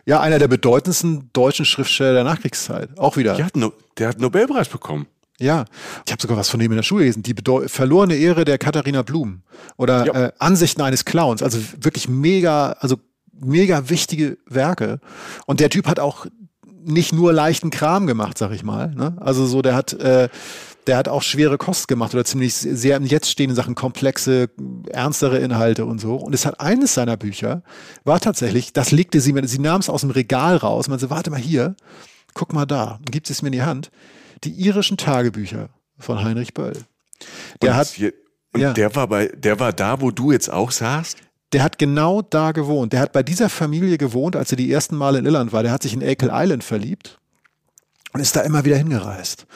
Ja, 0.05 0.21
einer 0.21 0.39
der 0.39 0.49
bedeutendsten 0.49 1.31
deutschen 1.33 1.65
Schriftsteller 1.65 2.13
der 2.13 2.25
Nachkriegszeit. 2.25 2.99
Auch 2.99 3.17
wieder. 3.17 3.35
Der 3.37 3.47
hat, 3.47 3.57
no, 3.57 3.73
der 3.99 4.09
hat 4.09 4.17
einen 4.17 4.23
Nobelpreis 4.23 4.69
bekommen. 4.69 5.07
Ja, 5.39 5.65
ich 6.05 6.13
habe 6.13 6.21
sogar 6.21 6.37
was 6.37 6.51
von 6.51 6.61
dem 6.61 6.71
in 6.71 6.77
der 6.77 6.83
Schule 6.83 7.05
gelesen. 7.05 7.23
Die 7.23 7.35
verlorene 7.67 8.15
Ehre 8.15 8.45
der 8.45 8.59
Katharina 8.59 9.03
Blum 9.03 9.43
oder 9.79 10.07
ja. 10.07 10.27
äh, 10.27 10.33
Ansichten 10.39 10.83
eines 10.83 11.07
Clowns. 11.07 11.43
Also 11.43 11.59
wirklich 11.81 12.09
mega, 12.09 12.73
also 12.73 12.97
mega 13.33 13.89
wichtige 13.89 14.37
Werke. 14.47 15.01
Und 15.47 15.61
der 15.61 15.71
Typ 15.71 15.87
hat 15.87 15.99
auch 15.99 16.27
nicht 16.85 17.13
nur 17.15 17.33
leichten 17.33 17.71
Kram 17.71 18.07
gemacht, 18.07 18.37
sag 18.37 18.53
ich 18.53 18.63
mal. 18.63 18.91
Ne? 18.95 19.17
Also 19.21 19.47
so, 19.47 19.63
der 19.63 19.75
hat, 19.75 19.95
äh, 19.95 20.29
der 20.87 20.97
hat 20.97 21.09
auch 21.09 21.23
schwere 21.23 21.59
Kost 21.59 21.89
gemacht 21.89 22.15
oder 22.15 22.25
ziemlich 22.25 22.55
sehr 22.55 22.97
im 22.97 23.05
Jetzt 23.05 23.31
stehende 23.31 23.55
Sachen, 23.55 23.75
komplexe, 23.75 24.51
ernstere 24.89 25.39
Inhalte 25.39 25.85
und 25.85 26.01
so. 26.01 26.17
Und 26.17 26.35
es 26.35 26.47
hat 26.47 26.61
eines 26.61 26.95
seiner 26.95 27.17
Bücher, 27.17 27.63
war 28.05 28.21
tatsächlich, 28.21 28.73
das 28.73 28.91
legte 28.91 29.21
sie 29.21 29.33
mir, 29.33 29.47
sie 29.47 29.59
nahm 29.59 29.81
es 29.81 29.91
aus 29.91 30.01
dem 30.03 30.11
Regal 30.11 30.57
raus, 30.57 30.89
man 30.89 30.99
so, 30.99 31.11
warte 31.11 31.31
mal 31.31 31.41
hier, 31.41 31.77
guck 32.35 32.53
mal 32.53 32.67
da, 32.67 32.99
und 32.99 33.13
gibt 33.13 33.31
es 33.31 33.43
mir 33.43 33.49
in 33.49 33.53
die 33.53 33.63
Hand, 33.63 33.91
die 34.45 34.53
irischen 34.53 34.97
Tagebücher 34.97 35.69
von 35.99 36.23
Heinrich 36.23 36.55
Böll. 36.55 36.73
Der 37.63 37.73
und 37.73 37.77
hat, 37.77 37.87
hier, 37.89 38.13
und 38.53 38.61
ja. 38.61 38.73
der 38.73 38.95
war 38.97 39.07
bei, 39.07 39.27
der 39.29 39.61
war 39.61 39.73
da, 39.73 40.01
wo 40.01 40.11
du 40.11 40.33
jetzt 40.33 40.51
auch 40.51 40.71
saßt? 40.71 41.19
Der 41.53 41.63
hat 41.65 41.79
genau 41.79 42.23
da 42.23 42.53
gewohnt. 42.53 42.93
Der 42.93 43.01
hat 43.01 43.13
bei 43.13 43.25
dieser 43.25 43.49
Familie 43.49 43.99
gewohnt, 43.99 44.37
als 44.37 44.53
er 44.53 44.57
die 44.57 44.73
ersten 44.73 44.97
Mal 44.97 45.17
in 45.17 45.27
Irland 45.27 45.53
war. 45.53 45.65
Der 45.65 45.73
hat 45.73 45.83
sich 45.83 45.93
in 45.93 46.03
Akel 46.03 46.31
Island 46.33 46.63
verliebt 46.63 47.20
und 48.13 48.21
ist 48.21 48.35
da 48.37 48.41
immer 48.41 48.65
wieder 48.65 48.77
hingereist 48.77 49.47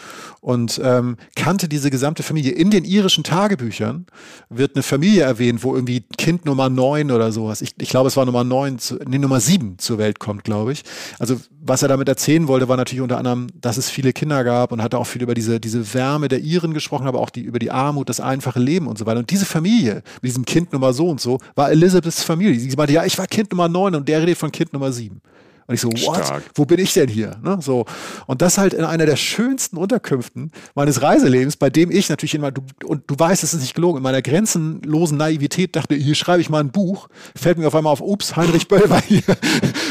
und 0.44 0.78
ähm, 0.84 1.16
kannte 1.36 1.68
diese 1.68 1.90
gesamte 1.90 2.22
Familie. 2.22 2.52
In 2.52 2.70
den 2.70 2.84
irischen 2.84 3.24
Tagebüchern 3.24 4.04
wird 4.50 4.76
eine 4.76 4.82
Familie 4.82 5.22
erwähnt, 5.22 5.64
wo 5.64 5.74
irgendwie 5.74 6.04
Kind 6.18 6.44
Nummer 6.44 6.68
neun 6.68 7.10
oder 7.10 7.32
sowas, 7.32 7.62
ich, 7.62 7.74
ich 7.80 7.88
glaube, 7.88 8.08
es 8.08 8.16
war 8.18 8.26
Nummer 8.26 8.44
neun, 8.44 8.76
nee, 9.06 9.16
Nummer 9.16 9.40
sieben 9.40 9.78
zur 9.78 9.96
Welt 9.96 10.18
kommt, 10.18 10.44
glaube 10.44 10.72
ich. 10.72 10.82
Also 11.18 11.40
was 11.62 11.80
er 11.80 11.88
damit 11.88 12.10
erzählen 12.10 12.46
wollte, 12.46 12.68
war 12.68 12.76
natürlich 12.76 13.00
unter 13.00 13.16
anderem, 13.16 13.46
dass 13.58 13.78
es 13.78 13.88
viele 13.88 14.12
Kinder 14.12 14.44
gab 14.44 14.70
und 14.70 14.82
hat 14.82 14.94
auch 14.94 15.06
viel 15.06 15.22
über 15.22 15.32
diese, 15.32 15.60
diese 15.60 15.94
Wärme 15.94 16.28
der 16.28 16.40
Iren 16.40 16.74
gesprochen, 16.74 17.06
aber 17.06 17.20
auch 17.20 17.30
die, 17.30 17.40
über 17.40 17.58
die 17.58 17.70
Armut, 17.70 18.10
das 18.10 18.20
einfache 18.20 18.60
Leben 18.60 18.86
und 18.86 18.98
so 18.98 19.06
weiter. 19.06 19.20
Und 19.20 19.30
diese 19.30 19.46
Familie, 19.46 20.02
mit 20.20 20.28
diesem 20.28 20.44
Kind 20.44 20.74
Nummer 20.74 20.92
so 20.92 21.08
und 21.08 21.22
so, 21.22 21.38
war 21.54 21.70
Elizabeths 21.70 22.22
Familie. 22.22 22.60
Sie 22.60 22.76
meinte, 22.76 22.92
ja, 22.92 23.06
ich 23.06 23.16
war 23.16 23.26
Kind 23.26 23.50
Nummer 23.50 23.70
neun 23.70 23.94
und 23.94 24.06
der 24.10 24.20
redet 24.20 24.36
von 24.36 24.52
Kind 24.52 24.74
Nummer 24.74 24.92
sieben. 24.92 25.22
Und 25.66 25.74
ich 25.74 25.80
so, 25.80 25.88
what? 25.88 26.24
Stark. 26.24 26.42
Wo 26.54 26.64
bin 26.64 26.78
ich 26.78 26.92
denn 26.92 27.08
hier? 27.08 27.36
Ne? 27.42 27.58
So. 27.60 27.86
Und 28.26 28.42
das 28.42 28.58
halt 28.58 28.74
in 28.74 28.84
einer 28.84 29.06
der 29.06 29.16
schönsten 29.16 29.76
Unterkünften 29.76 30.52
meines 30.74 31.00
Reiselebens, 31.00 31.56
bei 31.56 31.70
dem 31.70 31.90
ich 31.90 32.08
natürlich 32.08 32.34
immer, 32.34 32.52
du, 32.52 32.62
und 32.84 33.04
du 33.06 33.18
weißt, 33.18 33.42
es 33.42 33.54
ist 33.54 33.60
nicht 33.60 33.74
gelogen, 33.74 33.98
in 33.98 34.02
meiner 34.02 34.20
grenzenlosen 34.20 35.16
Naivität 35.16 35.74
dachte, 35.74 35.94
hier 35.94 36.14
schreibe 36.14 36.40
ich 36.40 36.50
mal 36.50 36.60
ein 36.60 36.70
Buch, 36.70 37.08
fällt 37.34 37.58
mir 37.58 37.66
auf 37.66 37.74
einmal 37.74 37.92
auf, 37.92 38.00
ups, 38.00 38.36
Heinrich 38.36 38.68
Böll 38.68 38.88
war 38.90 39.02
hier. 39.02 39.22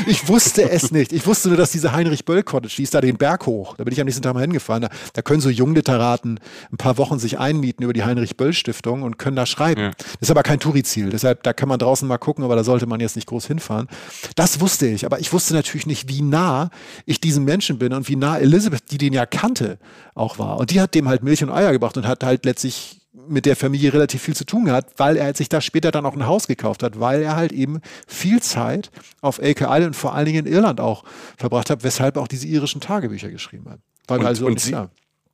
Ich 0.06 0.28
wusste 0.28 0.70
es 0.70 0.92
nicht. 0.92 1.14
Ich 1.14 1.26
wusste 1.26 1.48
nur, 1.48 1.56
dass 1.56 1.72
diese 1.72 1.94
Heinrich 1.94 2.26
Böll 2.26 2.44
Cottage, 2.44 2.74
die 2.76 2.84
ist 2.84 2.94
da 2.94 3.00
den 3.00 3.16
Berg 3.16 3.46
hoch. 3.46 3.78
Da 3.78 3.86
bin 3.86 3.94
ich 3.94 4.02
am 4.02 4.06
nächsten 4.06 4.22
Tag 4.22 4.34
mal 4.34 4.42
hingefahren. 4.42 4.82
Da, 4.82 4.90
da 5.14 5.22
können 5.22 5.40
so 5.40 5.50
Jungliteraten 5.50 6.42
ein 6.74 6.78
paar 6.78 6.98
Wochen 6.98 7.20
sich 7.20 7.40
einmieten 7.40 7.86
über 7.86 7.94
die 7.94 8.04
Heinrich 8.04 8.36
Böll 8.36 8.52
Stiftung 8.52 9.04
und 9.04 9.18
können 9.18 9.38
da 9.38 9.46
schreiben. 9.46 9.80
Ja. 9.80 9.92
Das 9.92 10.24
ist 10.24 10.32
aber 10.32 10.44
kein 10.44 10.60
Touri-Ziel. 10.60 11.10
Deshalb, 11.10 11.44
da 11.44 11.54
kann 11.54 11.70
man 11.70 11.80
draußen 11.80 12.06
mal 12.06 12.18
gucken, 12.18 12.44
aber 12.44 12.58
da 12.58 12.66
sollte 12.66 12.86
man 12.86 13.00
jetzt 13.00 13.16
nicht 13.16 13.30
groß 13.30 13.48
hinfahren. 13.48 13.88
Das 14.36 14.60
wusste 14.60 14.88
ich. 14.88 15.06
Aber 15.06 15.20
ich 15.20 15.32
wusste 15.32 15.54
natürlich 15.54 15.63
nicht, 15.86 16.10
wie 16.10 16.22
nah 16.22 16.70
ich 17.06 17.20
diesem 17.20 17.44
Menschen 17.44 17.78
bin 17.80 17.94
und 17.94 18.08
wie 18.08 18.16
nah 18.16 18.38
Elizabeth, 18.38 18.92
die 18.92 18.98
den 18.98 19.14
ja 19.14 19.26
kannte, 19.26 19.80
auch 20.16 20.40
war. 20.40 20.58
Und 20.58 20.72
die 20.72 20.82
hat 20.82 20.96
dem 20.96 21.08
halt 21.08 21.24
Milch 21.24 21.44
und 21.44 21.50
Eier 21.50 21.72
gebracht 21.72 21.98
und 21.98 22.08
hat 22.08 22.24
halt 22.24 22.46
letztlich 22.46 23.02
mit 23.28 23.46
der 23.46 23.56
Familie 23.56 23.94
relativ 23.94 24.24
viel 24.24 24.36
zu 24.36 24.46
tun 24.46 24.66
gehabt, 24.66 24.94
weil 24.98 25.18
er 25.18 25.34
sich 25.36 25.48
da 25.48 25.62
später 25.62 25.92
dann 25.92 26.06
auch 26.06 26.16
ein 26.16 26.26
Haus 26.26 26.48
gekauft 26.48 26.84
hat, 26.84 27.00
weil 27.00 27.22
er 27.22 27.36
halt 27.36 27.52
eben 27.52 27.80
viel 28.08 28.42
Zeit 28.42 28.92
auf 29.22 29.40
Acre 29.40 29.66
Island 29.66 29.88
und 29.88 29.96
vor 29.96 30.16
allen 30.16 30.26
Dingen 30.26 30.46
in 30.46 30.52
Irland 30.52 30.80
auch 30.80 31.04
verbracht 31.38 31.70
hat, 31.70 31.84
weshalb 31.84 32.18
er 32.18 32.24
auch 32.24 32.28
diese 32.28 32.48
irischen 32.48 32.82
Tagebücher 32.82 33.30
geschrieben 33.30 33.70
hat. 33.70 33.80
Weil 34.08 34.20
und, 34.20 34.26
also 34.26 34.46
und 34.48 34.60
sie, 34.60 34.76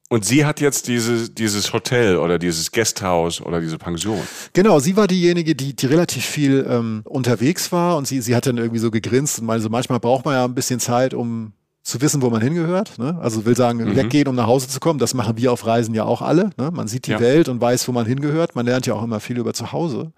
und 0.09 0.25
sie 0.25 0.43
hat 0.43 0.59
jetzt 0.59 0.87
diese, 0.87 1.29
dieses 1.29 1.71
Hotel 1.71 2.17
oder 2.17 2.39
dieses 2.39 2.71
Gasthaus 2.71 3.41
oder 3.41 3.61
diese 3.61 3.77
Pension. 3.77 4.19
Genau, 4.53 4.79
sie 4.79 4.97
war 4.97 5.07
diejenige, 5.07 5.55
die, 5.55 5.75
die 5.75 5.85
relativ 5.85 6.25
viel 6.25 6.65
ähm, 6.67 7.01
unterwegs 7.05 7.71
war 7.71 7.95
und 7.95 8.07
sie, 8.07 8.19
sie 8.21 8.35
hat 8.35 8.47
dann 8.47 8.57
irgendwie 8.57 8.79
so 8.79 8.89
gegrinst 8.89 9.39
und 9.39 9.45
meinte, 9.45 9.63
so 9.63 9.69
manchmal 9.69 9.99
braucht 9.99 10.25
man 10.25 10.33
ja 10.33 10.45
ein 10.45 10.55
bisschen 10.55 10.79
Zeit, 10.79 11.13
um 11.13 11.53
zu 11.83 12.01
wissen, 12.01 12.23
wo 12.23 12.29
man 12.29 12.41
hingehört. 12.41 12.97
Ne? 12.97 13.17
Also 13.21 13.45
will 13.45 13.55
sagen, 13.55 13.79
mhm. 13.79 13.95
weggehen, 13.95 14.27
um 14.27 14.35
nach 14.35 14.47
Hause 14.47 14.67
zu 14.67 14.79
kommen. 14.79 14.99
Das 14.99 15.13
machen 15.13 15.37
wir 15.37 15.51
auf 15.51 15.65
Reisen 15.65 15.93
ja 15.93 16.05
auch 16.05 16.21
alle. 16.21 16.49
Ne? 16.57 16.71
Man 16.71 16.87
sieht 16.87 17.05
die 17.07 17.11
ja. 17.11 17.19
Welt 17.19 17.47
und 17.47 17.61
weiß, 17.61 17.87
wo 17.87 17.91
man 17.91 18.05
hingehört. 18.05 18.55
Man 18.55 18.65
lernt 18.65 18.87
ja 18.87 18.95
auch 18.95 19.03
immer 19.03 19.19
viel 19.19 19.37
über 19.37 19.53
zu 19.53 19.71
Hause. 19.71 20.11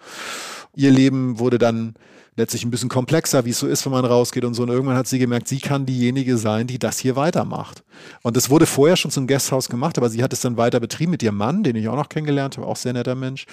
Ihr 0.73 0.91
Leben 0.91 1.37
wurde 1.37 1.57
dann 1.57 1.95
letztlich 2.37 2.63
ein 2.63 2.71
bisschen 2.71 2.89
komplexer, 2.89 3.45
wie 3.45 3.49
es 3.49 3.59
so 3.59 3.67
ist, 3.67 3.85
wenn 3.85 3.91
man 3.91 4.05
rausgeht 4.05 4.45
und 4.45 4.53
so. 4.53 4.63
Und 4.63 4.69
irgendwann 4.69 4.95
hat 4.95 5.07
sie 5.07 5.19
gemerkt, 5.19 5.47
sie 5.47 5.59
kann 5.59 5.85
diejenige 5.85 6.37
sein, 6.37 6.67
die 6.67 6.79
das 6.79 6.97
hier 6.99 7.15
weitermacht. 7.15 7.83
Und 8.21 8.37
das 8.37 8.49
wurde 8.49 8.65
vorher 8.65 8.95
schon 8.95 9.11
zum 9.11 9.27
Gasthaus 9.27 9.67
gemacht, 9.67 9.97
aber 9.97 10.09
sie 10.09 10.23
hat 10.23 10.31
es 10.31 10.41
dann 10.41 10.57
weiter 10.57 10.79
betrieben 10.79 11.11
mit 11.11 11.23
ihrem 11.23 11.37
Mann, 11.37 11.63
den 11.63 11.75
ich 11.75 11.89
auch 11.89 11.95
noch 11.95 12.09
kennengelernt 12.09 12.57
habe, 12.57 12.67
auch 12.67 12.77
sehr 12.77 12.93
netter 12.93 13.15
Mensch. 13.15 13.45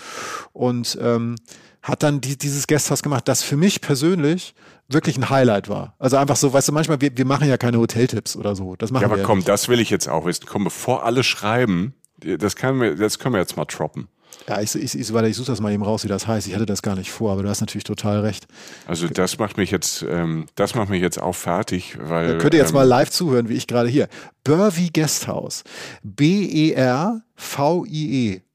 Und 0.53 0.97
ähm, 1.01 1.37
hat 1.83 2.03
dann 2.03 2.21
die, 2.21 2.37
dieses 2.37 2.67
Gasthaus 2.67 3.03
gemacht, 3.03 3.27
das 3.27 3.43
für 3.43 3.57
mich 3.57 3.81
persönlich 3.81 4.55
wirklich 4.89 5.17
ein 5.17 5.29
Highlight 5.29 5.69
war. 5.69 5.95
Also 5.99 6.17
einfach 6.17 6.37
so, 6.37 6.53
weißt 6.53 6.69
du, 6.69 6.73
manchmal, 6.73 7.01
wir, 7.01 7.17
wir 7.17 7.25
machen 7.25 7.49
ja 7.49 7.57
keine 7.57 7.79
Hoteltipps 7.79 8.37
oder 8.37 8.55
so. 8.57 8.77
Das 8.77 8.91
machen 8.91 9.03
ja, 9.03 9.09
aber 9.09 9.19
wir 9.19 9.25
komm, 9.25 9.45
das 9.45 9.69
will 9.69 9.81
ich 9.81 9.91
jetzt 9.91 10.09
auch 10.09 10.25
wissen. 10.25 10.45
Komm, 10.47 10.65
bevor 10.65 11.05
alle 11.05 11.25
schreiben, 11.25 11.95
das, 12.21 12.57
kann 12.57 12.81
wir, 12.81 12.95
das 12.95 13.19
können 13.19 13.35
wir 13.35 13.41
jetzt 13.41 13.57
mal 13.57 13.65
droppen. 13.65 14.09
Ja, 14.47 14.61
ich, 14.61 14.75
ich, 14.75 14.95
ich, 14.99 15.11
ich 15.15 15.37
suche 15.37 15.47
das 15.47 15.61
mal 15.61 15.73
eben 15.73 15.83
raus, 15.83 16.05
wie 16.05 16.09
das 16.09 16.27
heißt. 16.27 16.47
Ich 16.47 16.55
hatte 16.55 16.67
das 16.67 16.83
gar 16.83 16.97
nicht 16.97 17.11
vor, 17.11 17.33
aber 17.33 17.43
du 17.43 17.49
hast 17.49 17.61
natürlich 17.61 17.85
total 17.85 18.21
recht. 18.21 18.47
Also 18.87 19.09
das 19.09 19.39
macht 19.39 19.57
mich 19.57 19.71
jetzt, 19.71 20.05
ähm, 20.09 20.47
das 20.55 20.75
macht 20.75 20.91
mich 20.91 21.03
jetzt 21.03 21.21
auch 21.21 21.35
fertig, 21.35 21.97
weil. 22.01 22.29
Da 22.29 22.39
könnt 22.39 22.55
ihr 22.55 22.61
jetzt 22.61 22.71
ähm, 22.71 22.77
mal 22.77 22.85
live 22.85 23.11
zuhören, 23.11 23.49
wie 23.49 23.55
ich 23.55 23.67
gerade 23.67 23.89
hier. 23.89 24.09
Burvey 24.45 24.91
Guesthouse. 24.93 25.65
B-E-R-V-I-E 26.03 27.23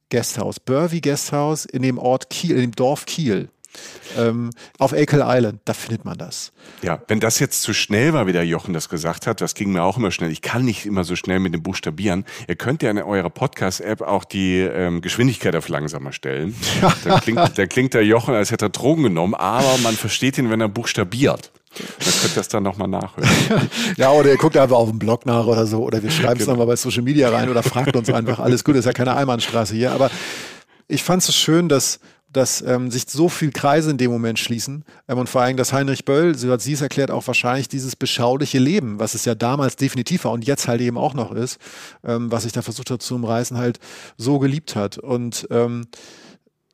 Guesthouse. 0.09 0.59
Burvey 0.59 1.01
Guesthouse 1.01 1.65
in 1.65 1.81
dem 1.81 1.97
Ort 1.97 2.29
Kiel, 2.29 2.55
in 2.55 2.61
dem 2.61 2.71
Dorf 2.71 3.05
Kiel. 3.05 3.49
Ähm, 4.17 4.51
auf 4.77 4.93
Akel 4.93 5.23
Island, 5.25 5.61
da 5.65 5.73
findet 5.73 6.05
man 6.05 6.17
das. 6.17 6.51
Ja, 6.81 7.01
wenn 7.07 7.19
das 7.19 7.39
jetzt 7.39 7.61
zu 7.61 7.73
schnell 7.73 8.13
war, 8.13 8.27
wie 8.27 8.33
der 8.33 8.45
Jochen 8.45 8.73
das 8.73 8.89
gesagt 8.89 9.27
hat, 9.27 9.41
das 9.41 9.55
ging 9.55 9.71
mir 9.71 9.83
auch 9.83 9.97
immer 9.97 10.11
schnell. 10.11 10.31
Ich 10.31 10.41
kann 10.41 10.65
nicht 10.65 10.85
immer 10.85 11.03
so 11.03 11.15
schnell 11.15 11.39
mit 11.39 11.53
dem 11.53 11.63
Buchstabieren. 11.63 12.25
Ihr 12.47 12.55
könnt 12.55 12.83
ja 12.83 12.91
in 12.91 12.97
eurer 12.99 13.29
Podcast-App 13.29 14.01
auch 14.01 14.23
die 14.23 14.59
ähm, 14.59 15.01
Geschwindigkeit 15.01 15.55
auf 15.55 15.67
langsamer 15.69 16.11
stellen. 16.11 16.55
da, 17.03 17.19
klingt, 17.19 17.57
da 17.57 17.65
klingt 17.65 17.93
der 17.93 18.05
Jochen, 18.05 18.35
als 18.35 18.51
hätte 18.51 18.65
er 18.65 18.69
Drogen 18.69 19.03
genommen, 19.03 19.33
aber 19.33 19.77
man 19.81 19.95
versteht 19.95 20.37
ihn, 20.37 20.49
wenn 20.49 20.61
er 20.61 20.69
buchstabiert. 20.69 21.51
Dann 21.75 21.87
könnt 21.97 22.23
ihr 22.23 22.35
das 22.35 22.47
dann 22.49 22.63
nochmal 22.63 22.87
nachhören. 22.87 23.29
ja, 23.97 24.11
oder 24.11 24.29
ihr 24.29 24.37
guckt 24.37 24.55
einfach 24.57 24.77
auf 24.77 24.89
dem 24.89 24.99
Blog 24.99 25.25
nach 25.25 25.45
oder 25.47 25.65
so, 25.65 25.83
oder 25.83 26.03
wir 26.03 26.11
schreiben 26.11 26.33
es 26.33 26.45
genau. 26.45 26.51
nochmal 26.51 26.67
bei 26.67 26.75
Social 26.75 27.01
Media 27.01 27.29
rein 27.29 27.49
oder 27.49 27.63
fragt 27.63 27.95
uns 27.95 28.09
einfach. 28.11 28.39
Alles 28.39 28.63
gut, 28.63 28.75
ist 28.75 28.85
ja 28.85 28.93
keine 28.93 29.15
Einbahnstraße 29.15 29.73
hier. 29.73 29.91
Aber 29.91 30.11
ich 30.87 31.01
fand 31.01 31.21
es 31.21 31.27
so 31.27 31.33
schön, 31.33 31.69
dass 31.69 31.99
dass 32.33 32.61
ähm, 32.61 32.91
sich 32.91 33.05
so 33.07 33.29
viel 33.29 33.51
Kreise 33.51 33.91
in 33.91 33.97
dem 33.97 34.11
Moment 34.11 34.39
schließen 34.39 34.83
ähm, 35.07 35.17
und 35.19 35.29
vor 35.29 35.41
allem, 35.41 35.57
dass 35.57 35.71
Heinrich 35.71 36.05
Böll, 36.05 36.35
so 36.35 36.51
hat 36.51 36.61
sie 36.61 36.73
es 36.73 36.81
erklärt, 36.81 37.11
auch 37.11 37.25
wahrscheinlich 37.27 37.69
dieses 37.69 37.95
beschauliche 37.95 38.59
Leben, 38.59 38.99
was 38.99 39.13
es 39.13 39.25
ja 39.25 39.35
damals 39.35 39.75
definitiv 39.75 40.25
war 40.25 40.31
und 40.31 40.45
jetzt 40.45 40.67
halt 40.67 40.81
eben 40.81 40.97
auch 40.97 41.13
noch 41.13 41.31
ist, 41.31 41.59
ähm, 42.03 42.31
was 42.31 42.45
ich 42.45 42.51
da 42.51 42.61
versucht 42.61 42.89
habe 42.89 42.99
zu 42.99 43.15
umreißen, 43.15 43.57
halt 43.57 43.79
so 44.17 44.39
geliebt 44.39 44.75
hat. 44.75 44.97
Und 44.97 45.47
ähm, 45.51 45.87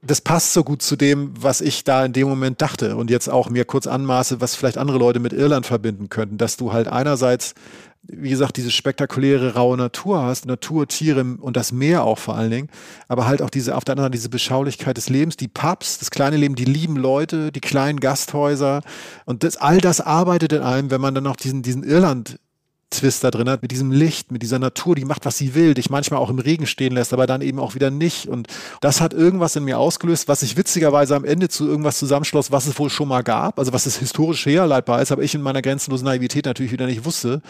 das 0.01 0.21
passt 0.21 0.53
so 0.53 0.63
gut 0.63 0.81
zu 0.81 0.95
dem, 0.95 1.33
was 1.37 1.59
ich 1.59 1.83
da 1.83 2.05
in 2.05 2.13
dem 2.13 2.29
Moment 2.29 2.61
dachte 2.61 2.95
und 2.95 3.09
jetzt 3.09 3.29
auch 3.29 3.49
mir 3.49 3.65
kurz 3.65 3.85
anmaße, 3.85 4.39
was 4.39 4.55
vielleicht 4.55 4.77
andere 4.77 4.97
Leute 4.97 5.19
mit 5.19 5.33
Irland 5.33 5.65
verbinden 5.65 6.07
könnten, 6.07 6.37
dass 6.37 6.55
du 6.55 6.71
halt 6.71 6.87
einerseits 6.87 7.53
wie 8.11 8.29
gesagt, 8.29 8.57
diese 8.57 8.71
spektakuläre 8.71 9.53
raue 9.53 9.77
Natur 9.77 10.23
hast, 10.23 10.45
Natur, 10.45 10.87
Tiere 10.87 11.37
und 11.39 11.55
das 11.55 11.71
Meer 11.71 12.03
auch 12.03 12.17
vor 12.17 12.35
allen 12.35 12.51
Dingen, 12.51 12.69
aber 13.07 13.27
halt 13.27 13.41
auch 13.41 13.49
diese, 13.49 13.75
auf 13.75 13.85
der 13.85 13.93
anderen 13.93 14.05
Seite 14.07 14.17
diese 14.17 14.29
Beschaulichkeit 14.29 14.97
des 14.97 15.09
Lebens, 15.09 15.37
die 15.37 15.47
Pubs, 15.47 15.99
das 15.99 16.11
kleine 16.11 16.37
Leben, 16.37 16.55
die 16.55 16.65
lieben 16.65 16.95
Leute, 16.95 17.51
die 17.51 17.61
kleinen 17.61 17.99
Gasthäuser 17.99 18.81
und 19.25 19.43
das, 19.43 19.57
all 19.57 19.79
das 19.79 20.01
arbeitet 20.01 20.53
in 20.53 20.61
einem, 20.61 20.91
wenn 20.91 21.01
man 21.01 21.13
dann 21.13 21.23
noch 21.23 21.35
diesen, 21.35 21.61
diesen 21.61 21.83
Irland 21.83 22.39
Twist 22.89 23.23
da 23.23 23.31
drin 23.31 23.49
hat, 23.49 23.61
mit 23.61 23.71
diesem 23.71 23.91
Licht, 23.91 24.31
mit 24.31 24.41
dieser 24.41 24.59
Natur, 24.59 24.95
die 24.95 25.05
macht, 25.05 25.25
was 25.25 25.37
sie 25.37 25.53
will, 25.53 25.73
dich 25.73 25.89
manchmal 25.89 26.19
auch 26.19 26.29
im 26.29 26.39
Regen 26.39 26.65
stehen 26.65 26.93
lässt, 26.93 27.13
aber 27.13 27.27
dann 27.27 27.41
eben 27.41 27.59
auch 27.59 27.75
wieder 27.75 27.91
nicht. 27.91 28.27
Und 28.27 28.47
das 28.81 28.99
hat 28.99 29.13
irgendwas 29.13 29.55
in 29.55 29.63
mir 29.63 29.77
ausgelöst, 29.77 30.27
was 30.27 30.39
sich 30.39 30.57
witzigerweise 30.57 31.15
am 31.15 31.25
Ende 31.25 31.49
zu 31.49 31.67
irgendwas 31.67 31.99
zusammenschloss, 31.99 32.51
was 32.51 32.67
es 32.67 32.79
wohl 32.79 32.89
schon 32.89 33.07
mal 33.07 33.21
gab, 33.21 33.59
also 33.59 33.73
was 33.73 33.85
es 33.85 33.97
historisch 33.97 34.45
herleitbar 34.45 35.01
ist, 35.01 35.11
aber 35.11 35.21
ich 35.21 35.35
in 35.35 35.41
meiner 35.41 35.61
grenzenlosen 35.61 36.05
Naivität 36.05 36.45
natürlich 36.45 36.71
wieder 36.71 36.87
nicht 36.87 37.05
wusste. 37.05 37.41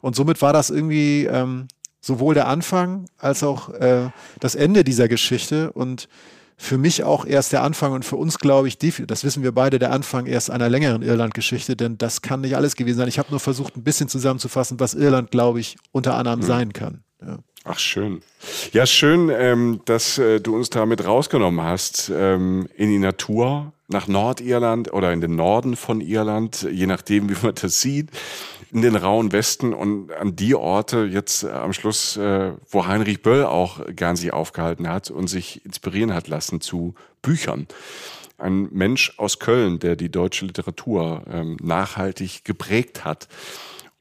Und 0.00 0.16
somit 0.16 0.42
war 0.42 0.52
das 0.52 0.70
irgendwie 0.70 1.24
ähm, 1.24 1.68
sowohl 2.00 2.34
der 2.34 2.48
Anfang 2.48 3.06
als 3.18 3.42
auch 3.42 3.70
äh, 3.70 4.10
das 4.40 4.54
Ende 4.54 4.84
dieser 4.84 5.08
Geschichte 5.08 5.72
und 5.72 6.08
für 6.56 6.78
mich 6.78 7.02
auch 7.02 7.26
erst 7.26 7.52
der 7.52 7.62
Anfang 7.62 7.92
und 7.92 8.04
für 8.04 8.16
uns, 8.16 8.38
glaube 8.38 8.68
ich, 8.68 8.78
das 8.78 9.24
wissen 9.24 9.42
wir 9.42 9.52
beide, 9.52 9.78
der 9.78 9.92
Anfang 9.92 10.26
erst 10.26 10.50
einer 10.50 10.68
längeren 10.68 11.02
Irland-Geschichte, 11.02 11.76
denn 11.76 11.98
das 11.98 12.22
kann 12.22 12.42
nicht 12.42 12.56
alles 12.56 12.76
gewesen 12.76 12.98
sein. 12.98 13.08
Ich 13.08 13.18
habe 13.18 13.30
nur 13.30 13.40
versucht, 13.40 13.76
ein 13.76 13.82
bisschen 13.82 14.08
zusammenzufassen, 14.08 14.78
was 14.80 14.94
Irland, 14.94 15.30
glaube 15.30 15.60
ich, 15.60 15.76
unter 15.92 16.14
anderem 16.16 16.40
mhm. 16.40 16.44
sein 16.44 16.72
kann. 16.72 17.02
Ja. 17.20 17.38
Ach, 17.64 17.78
schön. 17.78 18.20
Ja, 18.72 18.84
schön, 18.84 19.30
ähm, 19.30 19.80
dass 19.86 20.18
äh, 20.18 20.38
du 20.38 20.54
uns 20.54 20.68
da 20.68 20.84
mit 20.84 21.06
rausgenommen 21.06 21.64
hast 21.64 22.12
ähm, 22.14 22.68
in 22.76 22.90
die 22.90 22.98
Natur, 22.98 23.72
nach 23.88 24.06
Nordirland 24.06 24.92
oder 24.92 25.12
in 25.12 25.20
den 25.20 25.36
Norden 25.36 25.76
von 25.76 26.00
Irland, 26.00 26.66
je 26.70 26.86
nachdem, 26.86 27.28
wie 27.28 27.36
man 27.42 27.54
das 27.54 27.80
sieht 27.80 28.10
in 28.74 28.82
den 28.82 28.96
rauen 28.96 29.30
Westen 29.30 29.72
und 29.72 30.12
an 30.12 30.34
die 30.34 30.56
Orte 30.56 31.04
jetzt 31.04 31.44
äh, 31.44 31.50
am 31.50 31.72
Schluss, 31.72 32.16
äh, 32.16 32.52
wo 32.68 32.86
Heinrich 32.86 33.22
Böll 33.22 33.44
auch 33.44 33.80
gern 33.94 34.16
sich 34.16 34.32
aufgehalten 34.32 34.88
hat 34.88 35.12
und 35.12 35.28
sich 35.28 35.64
inspirieren 35.64 36.12
hat 36.12 36.26
lassen 36.26 36.60
zu 36.60 36.94
Büchern. 37.22 37.68
Ein 38.36 38.68
Mensch 38.72 39.14
aus 39.16 39.38
Köln, 39.38 39.78
der 39.78 39.94
die 39.94 40.10
deutsche 40.10 40.44
Literatur 40.44 41.22
ähm, 41.30 41.56
nachhaltig 41.62 42.44
geprägt 42.44 43.04
hat. 43.04 43.28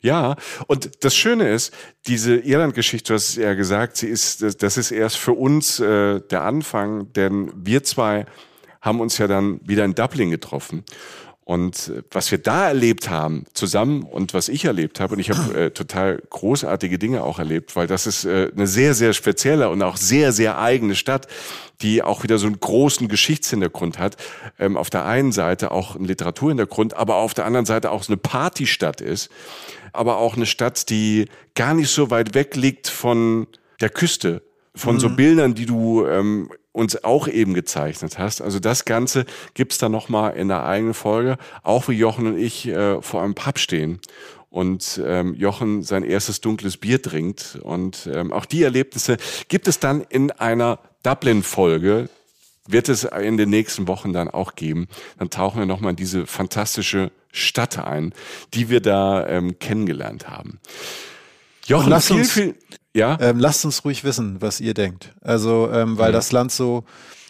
Ja, 0.02 0.36
und 0.66 1.04
das 1.06 1.16
Schöne 1.16 1.50
ist, 1.50 1.72
diese 2.08 2.36
Irland-Geschichte, 2.38 3.10
du 3.10 3.14
hast 3.14 3.30
es 3.30 3.36
ja 3.36 3.54
gesagt, 3.54 3.96
sie 3.96 4.08
ist, 4.08 4.64
das 4.64 4.78
ist 4.78 4.90
erst 4.90 5.18
für 5.18 5.34
uns 5.34 5.80
äh, 5.80 6.20
der 6.20 6.42
Anfang, 6.42 7.14
denn 7.14 7.52
wir 7.56 7.84
zwei 7.84 8.26
haben 8.82 9.00
uns 9.02 9.20
ja 9.20 9.28
dann 9.28 9.62
wieder 9.64 9.86
in 9.86 9.94
Dublin 9.94 10.32
getroffen. 10.32 10.84
Und 11.46 11.90
äh, 11.90 12.04
was 12.12 12.32
wir 12.32 12.38
da 12.38 12.68
erlebt 12.68 13.10
haben 13.10 13.46
zusammen 13.54 14.04
und 14.04 14.34
was 14.34 14.48
ich 14.48 14.66
erlebt 14.66 15.00
habe, 15.00 15.16
und 15.16 15.20
ich 15.20 15.30
habe 15.30 15.66
äh, 15.66 15.72
total 15.72 16.22
großartige 16.30 16.98
Dinge 16.98 17.24
auch 17.24 17.40
erlebt, 17.40 17.76
weil 17.76 17.88
das 17.88 18.08
ist 18.08 18.26
äh, 18.26 18.50
eine 18.56 18.68
sehr, 18.68 18.94
sehr 18.94 19.14
spezielle 19.14 19.70
und 19.70 19.82
auch 19.82 19.98
sehr, 19.98 20.32
sehr 20.32 20.58
eigene 20.58 20.96
Stadt, 20.96 21.28
die 21.82 22.02
auch 22.02 22.24
wieder 22.24 22.38
so 22.38 22.48
einen 22.48 22.60
großen 22.60 23.10
Geschichtshintergrund 23.10 24.00
hat. 24.00 24.16
Ähm, 24.58 24.78
auf 24.78 24.90
der 24.90 25.06
einen 25.06 25.32
Seite 25.34 25.72
auch 25.72 25.96
einen 25.96 26.06
Literaturhintergrund, 26.06 26.96
aber 26.96 27.16
auf 27.16 27.34
der 27.34 27.46
anderen 27.46 27.66
Seite 27.66 27.92
auch 27.92 28.04
so 28.04 28.14
eine 28.14 28.18
Partystadt 28.18 29.02
ist, 29.02 29.30
aber 29.92 30.18
auch 30.18 30.36
eine 30.36 30.46
Stadt, 30.46 30.90
die 30.90 31.26
gar 31.56 31.74
nicht 31.74 31.90
so 31.90 32.10
weit 32.10 32.34
weg 32.36 32.56
liegt 32.56 32.88
von 32.88 33.48
der 33.82 33.90
Küste, 33.90 34.44
von 34.76 34.96
mhm. 34.96 35.00
so 35.00 35.10
Bildern, 35.10 35.56
die 35.56 35.66
du 35.66 36.06
ähm, 36.06 36.50
uns 36.74 37.04
auch 37.06 37.30
eben 37.30 37.54
gezeichnet 37.54 38.20
hast. 38.20 38.42
Also 38.42 38.60
das 38.60 38.84
Ganze 38.84 39.26
gibt's 39.54 39.78
dann 39.78 39.94
nochmal 39.94 40.36
in 40.36 40.50
der 40.50 40.66
eigenen 40.66 40.94
Folge, 40.94 41.38
auch 41.62 41.88
wie 41.88 41.94
Jochen 41.94 42.28
und 42.28 42.38
ich 42.38 42.68
äh, 42.68 43.02
vor 43.02 43.24
einem 43.24 43.36
Pub 43.36 43.58
stehen 43.60 44.00
und 44.54 45.02
ähm, 45.04 45.34
Jochen 45.34 45.82
sein 45.82 46.04
erstes 46.04 46.40
dunkles 46.40 46.78
Bier 46.78 47.02
trinkt. 47.02 47.58
Und 47.64 48.08
ähm, 48.14 48.32
auch 48.32 48.46
die 48.46 48.62
Erlebnisse 48.62 49.18
gibt 49.48 49.68
es 49.68 49.80
dann 49.80 50.02
in 50.02 50.30
einer 50.30 50.78
Dublin-Folge, 51.02 52.08
wird 52.68 52.88
es 52.88 53.04
in 53.04 53.38
den 53.38 53.50
nächsten 53.50 53.88
Wochen 53.88 54.14
dann 54.14 54.30
auch 54.30 54.54
geben. 54.56 54.88
Dann 55.18 55.32
tauchen 55.32 55.60
wir 55.60 55.66
nochmal 55.66 55.92
in 55.92 55.96
diese 55.96 56.28
fantastische 56.28 57.12
Stadt 57.32 57.80
ein, 57.80 58.14
die 58.54 58.70
wir 58.70 58.80
da 58.80 59.26
ähm, 59.28 59.58
kennengelernt 59.58 60.30
haben. 60.30 60.60
Jochen, 61.66 62.00
viel, 62.02 62.26
viel, 62.26 62.56
ja? 62.94 63.18
Ähm, 63.20 63.40
lasst 63.40 63.64
uns 63.66 63.86
ruhig 63.86 64.04
wissen, 64.04 64.42
was 64.42 64.60
ihr 64.60 64.74
denkt. 64.74 65.14
Also, 65.22 65.70
ähm, 65.72 65.98
weil 65.98 66.08
ja. 66.08 66.12
das 66.12 66.32
Land 66.32 66.52
so, 66.52 66.84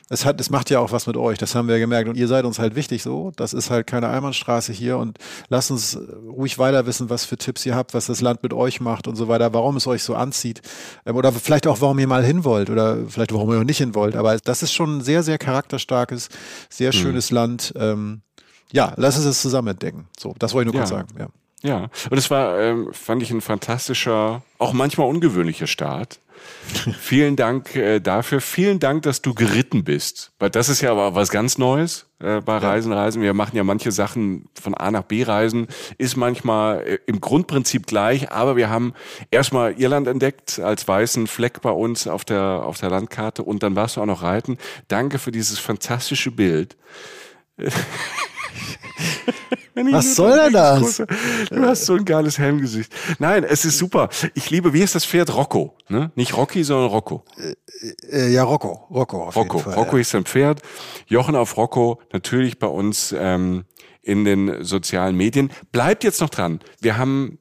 es 0.10 0.26
hat, 0.26 0.40
es 0.42 0.50
macht 0.50 0.70
ja 0.70 0.80
auch 0.80 0.92
was 0.92 1.08
mit 1.08 1.18
euch, 1.18 1.38
das 1.38 1.56
haben 1.56 1.68
wir 1.68 1.80
gemerkt. 1.80 2.10
Und 2.10 2.18
ihr 2.18 2.28
seid 2.28 2.46
uns 2.46 2.60
halt 2.60 2.76
wichtig 2.76 3.02
so. 3.02 3.32
Das 3.36 3.54
ist 3.54 3.70
halt 3.70 3.88
keine 3.88 4.10
Einbahnstraße 4.10 4.74
hier 4.74 4.98
und 4.98 5.18
lasst 5.50 5.72
uns 5.72 5.98
ruhig 6.28 6.60
weiter 6.60 6.86
wissen, 6.86 7.10
was 7.10 7.26
für 7.26 7.38
Tipps 7.38 7.66
ihr 7.66 7.76
habt, 7.76 7.94
was 7.94 8.08
das 8.08 8.22
Land 8.22 8.44
mit 8.44 8.54
euch 8.54 8.82
macht 8.82 9.08
und 9.08 9.16
so 9.16 9.28
weiter, 9.28 9.54
warum 9.54 9.78
es 9.78 9.88
euch 9.88 10.04
so 10.04 10.16
anzieht. 10.16 10.62
Ähm, 11.06 11.16
oder 11.16 11.32
vielleicht 11.32 11.68
auch, 11.68 11.82
warum 11.82 12.00
ihr 12.00 12.08
mal 12.08 12.24
hin 12.24 12.44
wollt 12.44 12.70
oder 12.70 12.98
vielleicht 13.08 13.34
warum 13.34 13.52
ihr 13.52 13.64
nicht 13.64 13.78
hin 13.78 13.96
wollt. 13.96 14.16
Aber 14.16 14.38
das 14.38 14.64
ist 14.64 14.74
schon 14.74 14.98
ein 14.98 15.02
sehr, 15.02 15.24
sehr 15.24 15.38
charakterstarkes, 15.38 16.30
sehr 16.70 16.90
mhm. 16.90 16.98
schönes 16.98 17.32
mhm. 17.32 17.36
Land. 17.36 17.74
Ähm, 17.78 18.22
ja, 18.72 18.94
lass 18.98 19.18
uns 19.18 19.26
es 19.26 19.42
zusammen 19.42 19.70
entdecken. 19.70 20.08
So, 20.20 20.36
das 20.38 20.54
wollte 20.54 20.70
ich 20.70 20.74
nur 20.74 20.82
ja. 20.82 20.88
kurz 20.88 20.90
sagen. 20.90 21.08
Ja. 21.18 21.28
Ja, 21.64 21.90
und 22.10 22.18
es 22.18 22.30
war, 22.30 22.60
ähm, 22.60 22.90
fand 22.92 23.24
ich, 23.24 23.32
ein 23.32 23.42
fantastischer, 23.42 24.44
auch 24.58 24.74
manchmal 24.74 25.08
ungewöhnlicher 25.08 25.68
Start. 25.68 26.20
Vielen 27.00 27.36
Dank 27.36 27.76
äh, 27.76 28.00
dafür. 28.00 28.42
Vielen 28.42 28.80
Dank, 28.80 29.04
dass 29.04 29.22
du 29.22 29.34
geritten 29.34 29.86
bist. 29.86 30.32
Weil 30.40 30.50
das 30.50 30.68
ist 30.68 30.82
ja 30.82 30.92
aber 30.92 31.16
was 31.16 31.30
ganz 31.30 31.58
Neues 31.58 32.08
äh, 32.20 32.42
bei 32.42 32.58
Reisen, 32.58 32.92
Reisen. 32.92 33.22
Wir 33.22 33.34
machen 33.34 33.56
ja 33.56 33.64
manche 33.64 33.92
Sachen 33.92 34.50
von 34.60 34.74
A 34.74 34.92
nach 34.92 35.04
B 35.04 35.24
reisen, 35.24 35.68
ist 35.98 36.18
manchmal 36.18 36.86
äh, 36.86 37.00
im 37.06 37.22
Grundprinzip 37.22 37.88
gleich, 37.88 38.32
aber 38.32 38.56
wir 38.56 38.70
haben 38.70 38.94
erstmal 39.32 39.80
Irland 39.80 40.08
entdeckt 40.08 40.60
als 40.60 40.88
weißen 40.88 41.28
Fleck 41.28 41.62
bei 41.62 41.72
uns 41.72 42.08
auf 42.08 42.26
der, 42.26 42.64
auf 42.66 42.78
der 42.78 42.90
Landkarte 42.90 43.44
und 43.44 43.64
dann 43.64 43.76
warst 43.76 43.98
du 43.98 44.02
auch 44.02 44.06
noch 44.06 44.24
reiten. 44.24 44.58
Danke 44.90 45.20
für 45.20 45.32
dieses 45.32 45.60
fantastische 45.60 46.32
Bild. 46.32 46.76
Was 49.76 50.16
soll 50.16 50.38
denn 50.38 50.54
das? 50.54 50.98
Du 51.50 51.66
hast 51.66 51.86
so 51.86 51.96
ein 51.96 52.06
geiles 52.06 52.38
Helmgesicht. 52.38 52.94
Nein, 53.20 53.44
es 53.44 53.66
ist 53.66 53.78
super. 53.78 54.10
Ich 54.36 54.50
liebe, 54.50 54.74
wie 54.74 54.82
ist 54.82 54.96
das 54.96 55.06
Pferd? 55.06 55.36
Rocco. 55.36 55.76
Ne? 55.90 56.12
Nicht 56.16 56.38
Rocky, 56.38 56.64
sondern 56.64 56.90
Rocco. 56.90 57.26
Äh, 57.38 57.56
äh, 58.10 58.32
ja, 58.32 58.44
Rocco. 58.44 58.88
Rocco 58.92 59.24
auf 59.24 59.36
Rocco. 59.36 59.58
jeden 59.58 59.72
Fall. 59.72 59.74
Rocco 59.74 59.98
ist 59.98 60.12
sein 60.12 60.26
Pferd. 60.26 60.62
Jochen 61.08 61.36
auf 61.36 61.58
Rocco, 61.58 62.00
natürlich 62.12 62.60
bei 62.60 62.68
uns 62.68 63.16
ähm, 63.18 63.66
in 64.02 64.26
den 64.26 64.64
sozialen 64.64 65.16
Medien. 65.16 65.52
Bleibt 65.72 66.04
jetzt 66.04 66.22
noch 66.22 66.30
dran. 66.30 66.60
Wir 66.80 66.98
haben 66.98 67.40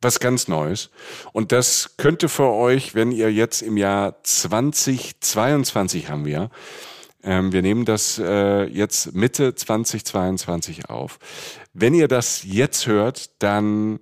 was 0.00 0.18
ganz 0.18 0.48
Neues. 0.48 0.90
Und 1.32 1.52
das 1.52 1.96
könnte 1.98 2.28
für 2.28 2.48
euch, 2.48 2.94
wenn 2.94 3.12
ihr 3.12 3.32
jetzt 3.32 3.60
im 3.60 3.76
Jahr 3.76 4.22
2022 4.22 6.08
haben 6.08 6.24
wir, 6.24 6.50
ähm, 7.22 7.52
wir 7.52 7.62
nehmen 7.62 7.84
das 7.84 8.18
äh, 8.18 8.64
jetzt 8.64 9.14
Mitte 9.14 9.54
2022 9.54 10.88
auf. 10.88 11.18
Wenn 11.72 11.94
ihr 11.94 12.08
das 12.08 12.42
jetzt 12.44 12.86
hört, 12.86 13.42
dann 13.42 14.00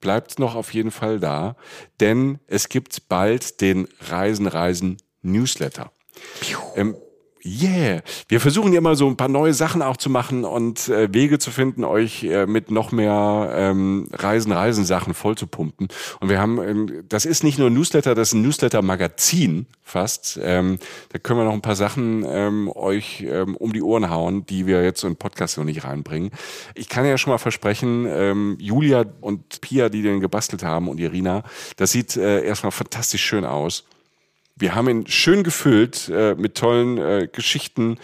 bleibt 0.00 0.38
noch 0.38 0.54
auf 0.54 0.72
jeden 0.74 0.90
Fall 0.90 1.18
da, 1.18 1.56
denn 2.00 2.38
es 2.46 2.68
gibt 2.68 3.08
bald 3.08 3.60
den 3.60 3.88
Reisen, 4.00 4.46
Reisen 4.46 4.98
Newsletter. 5.22 5.90
Ähm, 6.76 6.96
yeah. 7.46 8.02
Wir 8.28 8.40
versuchen 8.40 8.72
ja 8.72 8.78
immer 8.78 8.96
so 8.96 9.06
ein 9.06 9.16
paar 9.16 9.28
neue 9.28 9.54
Sachen 9.54 9.82
auch 9.82 9.96
zu 9.96 10.10
machen 10.10 10.44
und 10.44 10.88
äh, 10.88 11.12
Wege 11.12 11.38
zu 11.38 11.50
finden, 11.50 11.84
euch 11.84 12.24
äh, 12.24 12.46
mit 12.46 12.70
noch 12.70 12.92
mehr 12.92 13.52
ähm, 13.54 14.08
Reisen, 14.12 14.52
Reisen 14.52 14.84
Sachen 14.84 15.14
voll 15.14 15.36
zu 15.36 15.46
pumpen. 15.46 15.88
Und 16.20 16.28
wir 16.28 16.40
haben, 16.40 16.60
ähm, 16.60 17.04
das 17.08 17.24
ist 17.24 17.44
nicht 17.44 17.58
nur 17.58 17.70
ein 17.70 17.74
Newsletter, 17.74 18.14
das 18.14 18.28
ist 18.28 18.34
ein 18.34 18.42
Newsletter-Magazin 18.42 19.66
fast. 19.82 20.38
Ähm, 20.42 20.78
da 21.12 21.18
können 21.18 21.40
wir 21.40 21.44
noch 21.44 21.52
ein 21.52 21.62
paar 21.62 21.76
Sachen 21.76 22.24
ähm, 22.28 22.70
euch 22.74 23.24
ähm, 23.26 23.56
um 23.56 23.72
die 23.72 23.82
Ohren 23.82 24.10
hauen, 24.10 24.44
die 24.46 24.66
wir 24.66 24.82
jetzt 24.82 25.00
so 25.00 25.06
in 25.06 25.16
Podcast 25.16 25.58
noch 25.58 25.64
nicht 25.64 25.84
reinbringen. 25.84 26.30
Ich 26.74 26.88
kann 26.88 27.06
ja 27.06 27.16
schon 27.16 27.30
mal 27.32 27.38
versprechen, 27.38 28.06
ähm, 28.08 28.56
Julia 28.58 29.04
und 29.20 29.60
Pia, 29.60 29.88
die 29.88 30.02
den 30.02 30.20
gebastelt 30.20 30.64
haben 30.64 30.88
und 30.88 30.98
Irina, 30.98 31.44
das 31.76 31.92
sieht 31.92 32.16
äh, 32.16 32.44
erstmal 32.44 32.72
fantastisch 32.72 33.24
schön 33.24 33.44
aus. 33.44 33.84
Wir 34.58 34.74
haben 34.74 34.88
ihn 34.88 35.06
schön 35.06 35.42
gefüllt 35.42 36.08
äh, 36.08 36.34
mit 36.34 36.56
tollen 36.56 36.96
äh, 36.96 37.28
Geschichten, 37.30 37.98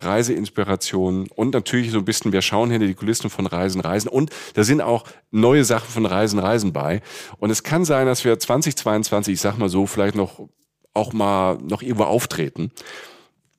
Reiseinspirationen 0.00 1.28
und 1.34 1.52
natürlich 1.52 1.90
so 1.90 1.98
ein 1.98 2.06
bisschen, 2.06 2.32
wir 2.32 2.40
schauen 2.40 2.70
hinter 2.70 2.86
die 2.86 2.94
Kulissen 2.94 3.28
von 3.28 3.46
Reisen, 3.46 3.82
Reisen 3.82 4.08
und 4.08 4.30
da 4.54 4.64
sind 4.64 4.80
auch 4.80 5.04
neue 5.30 5.64
Sachen 5.64 5.88
von 5.88 6.06
Reisen, 6.06 6.38
Reisen 6.38 6.72
bei. 6.72 7.02
Und 7.38 7.50
es 7.50 7.62
kann 7.62 7.84
sein, 7.84 8.06
dass 8.06 8.24
wir 8.24 8.38
2022, 8.38 9.34
ich 9.34 9.40
sag 9.40 9.58
mal 9.58 9.68
so, 9.68 9.86
vielleicht 9.86 10.14
noch 10.14 10.48
auch 10.94 11.12
mal 11.12 11.58
noch 11.58 11.82
irgendwo 11.82 12.04
auftreten. 12.04 12.72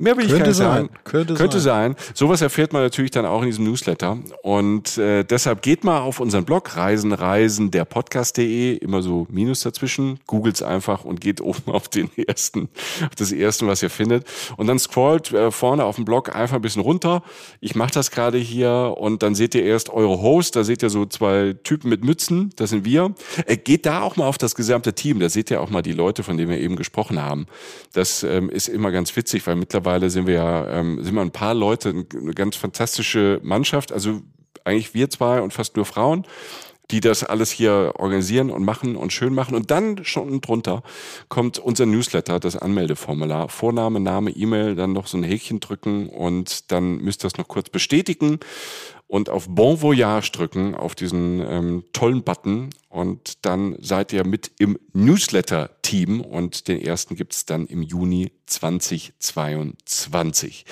Mehr 0.01 0.15
will 0.15 0.23
ich 0.23 0.31
Könnte 0.31 0.47
nicht 0.47 0.55
sein. 0.55 0.83
sagen. 0.85 0.89
Könnte, 1.03 1.33
Könnte 1.33 1.59
sein. 1.59 1.93
sein. 1.97 2.13
Sowas 2.13 2.41
erfährt 2.41 2.71
man 2.71 2.81
natürlich 2.81 3.11
dann 3.11 3.25
auch 3.25 3.41
in 3.41 3.47
diesem 3.47 3.65
Newsletter. 3.65 4.17
Und 4.43 4.97
äh, 4.97 5.25
deshalb 5.25 5.61
geht 5.61 5.83
mal 5.83 5.99
auf 5.99 6.21
unseren 6.21 6.45
Blog 6.45 6.77
reisen, 6.77 7.11
reisen, 7.11 7.69
der 7.69 7.83
Podcast.de, 7.83 8.77
immer 8.77 9.01
so 9.01 9.27
Minus 9.29 9.59
dazwischen, 9.59 10.21
googles 10.25 10.63
einfach 10.63 11.03
und 11.03 11.19
geht 11.19 11.41
oben 11.41 11.73
auf 11.73 11.89
den 11.89 12.09
ersten, 12.15 12.69
auf 13.05 13.15
das 13.17 13.33
erste, 13.33 13.67
was 13.67 13.83
ihr 13.83 13.89
findet. 13.89 14.25
Und 14.55 14.67
dann 14.67 14.79
scrollt 14.79 15.33
äh, 15.33 15.51
vorne 15.51 15.83
auf 15.83 15.97
dem 15.97 16.05
Blog 16.05 16.33
einfach 16.33 16.55
ein 16.55 16.61
bisschen 16.61 16.81
runter. 16.81 17.21
Ich 17.59 17.75
mache 17.75 17.91
das 17.91 18.09
gerade 18.09 18.37
hier 18.37 18.95
und 18.97 19.21
dann 19.21 19.35
seht 19.35 19.53
ihr 19.53 19.65
erst 19.65 19.89
eure 19.89 20.21
Host, 20.21 20.55
da 20.55 20.63
seht 20.63 20.81
ihr 20.81 20.89
so 20.89 21.07
zwei 21.07 21.57
Typen 21.65 21.89
mit 21.89 22.05
Mützen, 22.05 22.53
das 22.55 22.69
sind 22.69 22.85
wir. 22.85 23.13
Äh, 23.47 23.57
geht 23.57 23.85
da 23.85 24.03
auch 24.03 24.15
mal 24.15 24.27
auf 24.27 24.37
das 24.37 24.55
gesamte 24.55 24.93
Team, 24.93 25.19
da 25.19 25.27
seht 25.27 25.51
ihr 25.51 25.59
auch 25.59 25.69
mal 25.69 25.81
die 25.81 25.91
Leute, 25.91 26.23
von 26.23 26.37
denen 26.37 26.49
wir 26.49 26.59
eben 26.59 26.77
gesprochen 26.77 27.21
haben. 27.21 27.47
Das 27.91 28.23
ähm, 28.23 28.49
ist 28.49 28.69
immer 28.69 28.91
ganz 28.91 29.13
witzig, 29.17 29.45
weil 29.45 29.57
mittlerweile 29.57 29.88
mittlerweile 29.89 30.09
sind 30.09 30.27
wir 30.27 30.35
ja, 30.35 30.67
ähm, 30.67 31.03
sind 31.03 31.15
wir 31.15 31.21
ein 31.21 31.31
paar 31.31 31.53
Leute, 31.53 31.89
eine 31.89 32.33
ganz 32.33 32.55
fantastische 32.55 33.39
Mannschaft. 33.43 33.91
Also 33.91 34.21
eigentlich 34.63 34.93
wir 34.93 35.09
zwei 35.09 35.41
und 35.41 35.53
fast 35.53 35.75
nur 35.75 35.85
Frauen 35.85 36.25
die 36.91 37.01
das 37.01 37.23
alles 37.23 37.51
hier 37.51 37.93
organisieren 37.99 38.49
und 38.49 38.65
machen 38.65 38.95
und 38.95 39.13
schön 39.13 39.35
machen. 39.35 39.53
Und 39.53 39.69
dann 39.69 40.03
schon 40.05 40.41
drunter 40.41 40.81
kommt 41.27 41.59
unser 41.59 41.85
Newsletter, 41.85 42.39
das 42.39 42.55
Anmeldeformular. 42.55 43.47
Vorname, 43.47 43.99
Name, 43.99 44.31
E-Mail, 44.31 44.73
dann 44.73 44.93
noch 44.93 45.05
so 45.05 45.15
ein 45.17 45.23
Häkchen 45.23 45.59
drücken 45.59 46.09
und 46.09 46.71
dann 46.71 46.97
müsst 46.97 47.21
ihr 47.21 47.29
das 47.29 47.37
noch 47.37 47.47
kurz 47.47 47.69
bestätigen 47.69 48.39
und 49.09 49.29
auf 49.29 49.49
Bon 49.49 49.81
Voyage 49.81 50.31
drücken, 50.31 50.75
auf 50.75 50.93
diesen 50.93 51.41
ähm, 51.41 51.83
tollen 51.93 52.21
Button 52.23 52.69
und 52.89 53.43
dann 53.43 53.75
seid 53.81 54.13
ihr 54.13 54.23
mit 54.23 54.51
im 54.59 54.77
Newsletter-Team 54.93 56.21
und 56.21 56.67
den 56.67 56.79
ersten 56.79 57.15
gibt's 57.15 57.47
dann 57.47 57.65
im 57.65 57.81
Juni 57.81 58.31
2022. 58.45 60.63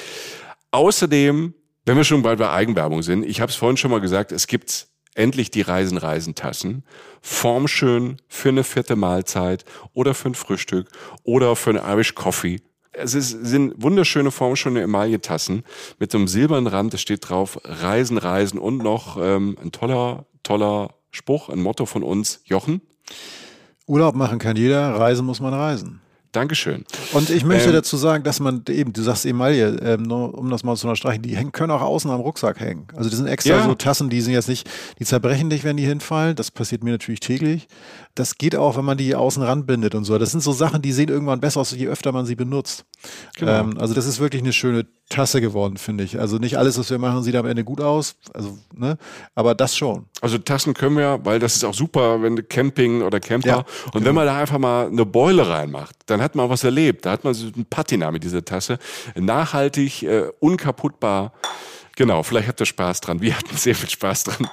Außerdem, 0.70 1.56
wenn 1.86 1.98
wir 1.98 2.04
schon 2.04 2.22
bald 2.22 2.38
bei 2.38 2.52
Eigenwerbung 2.52 3.02
sind, 3.02 3.26
ich 3.26 3.42
habe 3.42 3.50
es 3.50 3.56
vorhin 3.56 3.78
schon 3.78 3.90
mal 3.90 4.02
gesagt, 4.02 4.32
es 4.32 4.46
gibt 4.46 4.86
endlich 5.16 5.50
die 5.50 5.62
Reisen-Reisen-Tassen. 5.62 6.84
Formschön 7.22 8.18
für 8.28 8.50
eine 8.50 8.64
vierte 8.64 8.96
Mahlzeit 8.96 9.66
oder 9.94 10.14
für 10.14 10.30
ein 10.30 10.36
Frühstück 10.36 10.90
oder 11.24 11.56
für 11.56 11.72
ein 11.72 11.78
Irish 11.78 12.14
Coffee 12.14 12.62
es 12.98 13.14
ist, 13.14 13.30
sind 13.45 13.74
wunderschöne 13.82 14.32
formschöne 14.32 14.82
Emailletassen 14.82 15.64
mit 16.00 16.12
so 16.12 16.18
einem 16.18 16.28
silbernen 16.28 16.68
Rand. 16.68 16.93
Es 16.93 17.02
steht 17.02 17.28
drauf 17.30 17.60
Reisen, 17.64 18.18
Reisen 18.18 18.60
und 18.60 18.80
noch 18.80 19.18
ähm, 19.20 19.58
ein 19.62 19.72
toller, 19.72 20.26
toller 20.43 20.95
Spruch, 21.12 21.50
ein 21.50 21.62
Motto 21.62 21.86
von 21.86 22.04
uns. 22.04 22.41
Jochen? 22.45 22.82
Urlaub 23.86 24.16
machen 24.16 24.39
kann 24.39 24.58
jeder, 24.58 24.95
reisen 24.95 25.26
muss 25.26 25.39
man 25.39 25.54
reisen. 25.54 26.02
Dankeschön. 26.38 26.86
Und 27.14 27.32
ich 27.32 27.44
möchte 27.44 27.70
ähm, 27.70 27.74
dazu 27.74 27.98
sagen, 27.98 28.24
dass 28.24 28.40
man 28.40 28.64
eben, 28.70 28.94
du 28.94 29.02
sagst 29.02 29.26
Emaille, 29.26 29.80
ähm, 29.82 30.12
um 30.12 30.52
das 30.52 30.64
mal 30.64 30.76
zu 30.76 30.86
unterstreichen, 30.86 31.24
die 31.24 31.36
hängen, 31.36 31.52
können 31.52 31.72
auch 31.72 31.82
außen 31.82 32.12
am 32.12 32.22
Rucksack 32.22 32.60
hängen. 32.60 32.86
Also 32.96 33.10
das 33.10 33.18
sind 33.18 33.26
extra 33.26 33.56
ja. 33.56 33.66
so 33.66 33.74
Tassen, 33.74 34.12
die 34.12 34.22
sind 34.22 34.34
jetzt 34.34 34.48
nicht, 34.48 34.70
die 35.00 35.06
zerbrechen 35.06 35.48
nicht, 35.48 35.64
wenn 35.64 35.78
die 35.78 35.86
hinfallen. 35.86 36.36
Das 36.36 36.52
passiert 36.52 36.84
mir 36.84 36.92
natürlich 36.92 37.22
täglich. 37.22 37.68
Das 38.14 38.38
geht 38.38 38.56
auch, 38.56 38.78
wenn 38.78 38.86
man 38.86 39.00
die 39.00 39.16
außen 39.16 39.42
ranbindet 39.42 39.96
und 39.96 40.04
so. 40.04 40.20
Das 40.20 40.30
sind 40.30 40.42
so 40.42 40.52
Sachen, 40.52 40.84
die 40.84 40.92
sehen 40.92 41.10
irgendwann 41.10 41.40
besser 41.40 41.60
aus, 41.60 41.72
je 41.72 41.88
öfter 41.88 42.12
man 42.12 42.28
sie 42.28 42.36
benutzt. 42.36 42.86
Genau. 43.38 43.52
Ähm, 43.52 43.78
also 43.80 43.93
das 43.93 44.06
ist 44.06 44.20
wirklich 44.20 44.41
eine 44.41 44.54
schöne 44.54 44.86
Tasse 45.10 45.39
geworden, 45.41 45.78
finde 45.78 46.04
ich. 46.04 46.20
Also 46.20 46.38
nicht 46.38 46.58
alles, 46.58 46.78
was 46.78 46.89
wir 46.89 46.98
machen, 46.98 47.24
sieht 47.24 47.36
am 47.36 47.45
Ende 47.45 47.64
gut 47.64 47.80
aus. 47.80 48.16
Also, 48.34 48.58
ne? 48.74 48.98
Aber 49.36 49.56
das 49.56 49.78
schon. 49.78 50.06
Also 50.22 50.38
Tassen 50.38 50.74
können 50.74 50.98
wir, 50.98 51.20
weil 51.24 51.39
das 51.39 51.56
ist 51.56 51.64
auch 51.64 51.74
super, 51.74 52.22
wenn 52.22 52.48
Camping 52.50 53.02
oder 53.02 53.20
Camper. 53.20 53.48
Ja, 53.48 53.58
und 53.58 53.93
genau. 53.93 54.06
wenn 54.06 54.16
man 54.16 54.26
da 54.26 54.38
einfach 54.38 54.58
mal 54.58 54.88
eine 54.88 55.06
Beule 55.06 55.48
reinmacht, 55.48 55.95
dann 56.08 56.22
hat 56.22 56.36
man 56.36 56.48
auch 56.48 56.50
was 56.50 56.64
erlebt. 56.64 57.06
Da 57.06 57.12
hat 57.12 57.24
man 57.24 57.34
so 57.34 57.48
ein 57.48 57.66
Patina 57.70 58.12
mit 58.12 58.24
dieser 58.24 58.43
Tasse. 58.43 58.80
Nachhaltig, 59.16 60.04
äh, 60.04 60.30
unkaputtbar. 60.39 61.34
Genau, 61.95 62.22
vielleicht 62.24 62.48
habt 62.48 62.60
ihr 62.60 62.66
Spaß 62.66 63.02
dran. 63.02 63.22
Wir 63.22 63.36
hatten 63.38 63.56
sehr 63.56 63.76
viel 63.76 63.89
Spaß 63.89 64.26
dran 64.26 64.50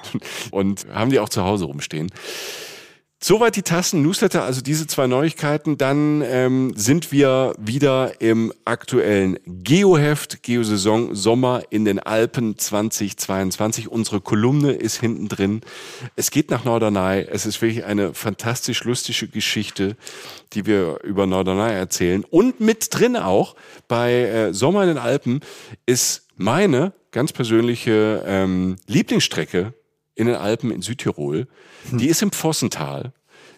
und 0.51 0.87
haben 0.91 1.11
die 1.11 1.19
auch 1.19 1.29
zu 1.29 1.43
Hause 1.43 1.65
rumstehen. 1.65 2.11
Soweit 3.27 3.55
die 3.55 3.63
Tassen, 3.63 4.03
Newsletter, 4.03 4.43
also 4.43 4.61
diese 4.61 4.85
zwei 4.85 5.07
Neuigkeiten. 5.07 5.79
Dann 5.79 6.21
ähm, 6.21 6.73
sind 6.75 7.11
wir 7.11 7.55
wieder 7.57 8.21
im 8.21 8.53
aktuellen 8.65 9.39
Geoheft, 9.47 10.43
Geosaison 10.43 11.15
Sommer 11.15 11.63
in 11.71 11.85
den 11.85 11.97
Alpen 11.97 12.55
2022. 12.55 13.87
Unsere 13.87 14.21
Kolumne 14.21 14.73
ist 14.73 14.99
hinten 14.99 15.27
drin. 15.27 15.61
Es 16.15 16.29
geht 16.29 16.51
nach 16.51 16.65
Norderney. 16.65 17.25
Es 17.27 17.47
ist 17.47 17.59
wirklich 17.63 17.83
eine 17.83 18.13
fantastisch 18.13 18.83
lustige 18.83 19.27
Geschichte, 19.27 19.97
die 20.53 20.67
wir 20.67 20.99
über 21.01 21.25
Norderney 21.25 21.73
erzählen. 21.73 22.23
Und 22.29 22.59
mit 22.59 22.89
drin 22.93 23.17
auch 23.17 23.55
bei 23.87 24.13
äh, 24.21 24.53
Sommer 24.53 24.83
in 24.83 24.89
den 24.89 24.97
Alpen 24.99 25.39
ist 25.87 26.27
meine 26.35 26.93
ganz 27.09 27.33
persönliche 27.33 28.23
ähm, 28.27 28.75
Lieblingsstrecke 28.85 29.73
in 30.15 30.27
den 30.27 30.35
Alpen 30.35 30.71
in 30.71 30.81
Südtirol. 30.81 31.47
Hm. 31.89 31.97
Die 31.97 32.07
ist 32.07 32.21
im 32.21 32.31
Vossental, 32.31 33.13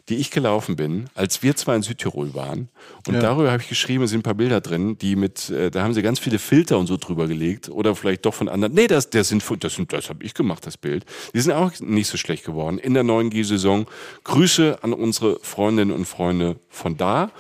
die 0.10 0.16
ich 0.16 0.32
gelaufen 0.32 0.76
bin, 0.78 1.10
als 1.16 1.44
wir 1.44 1.56
zwar 1.56 1.76
in 1.76 1.82
Südtirol 1.82 2.34
waren. 2.34 2.70
Und 3.08 3.16
ja. 3.16 3.20
darüber 3.20 3.52
habe 3.52 3.62
ich 3.62 3.68
geschrieben, 3.68 4.04
es 4.04 4.12
sind 4.12 4.20
ein 4.20 4.24
paar 4.24 4.36
Bilder 4.36 4.62
drin, 4.62 4.98
die 4.98 5.16
mit, 5.16 5.50
äh, 5.50 5.70
da 5.70 5.84
haben 5.84 5.94
sie 5.94 6.02
ganz 6.02 6.20
viele 6.20 6.40
Filter 6.40 6.78
und 6.78 6.88
so 6.88 6.96
drüber 6.96 7.28
gelegt. 7.28 7.70
Oder 7.70 7.94
vielleicht 7.94 8.26
doch 8.26 8.34
von 8.34 8.48
anderen. 8.48 8.74
Nee, 8.74 8.88
das, 8.88 9.10
das 9.10 9.28
sind, 9.28 9.44
das 9.64 9.76
sind, 9.76 9.92
das 9.92 10.10
habe 10.10 10.24
ich 10.24 10.34
gemacht, 10.34 10.66
das 10.66 10.78
Bild. 10.78 11.06
Die 11.34 11.42
sind 11.42 11.54
auch 11.54 11.72
nicht 11.80 12.08
so 12.08 12.18
schlecht 12.18 12.46
geworden 12.46 12.78
in 12.78 12.94
der 12.94 13.04
neuen 13.04 13.30
G-Saison. 13.30 13.86
Grüße 14.24 14.80
an 14.82 14.94
unsere 14.94 15.40
Freundinnen 15.42 15.92
und 15.92 16.06
Freunde 16.06 16.58
von 16.70 16.96
da. 16.96 17.32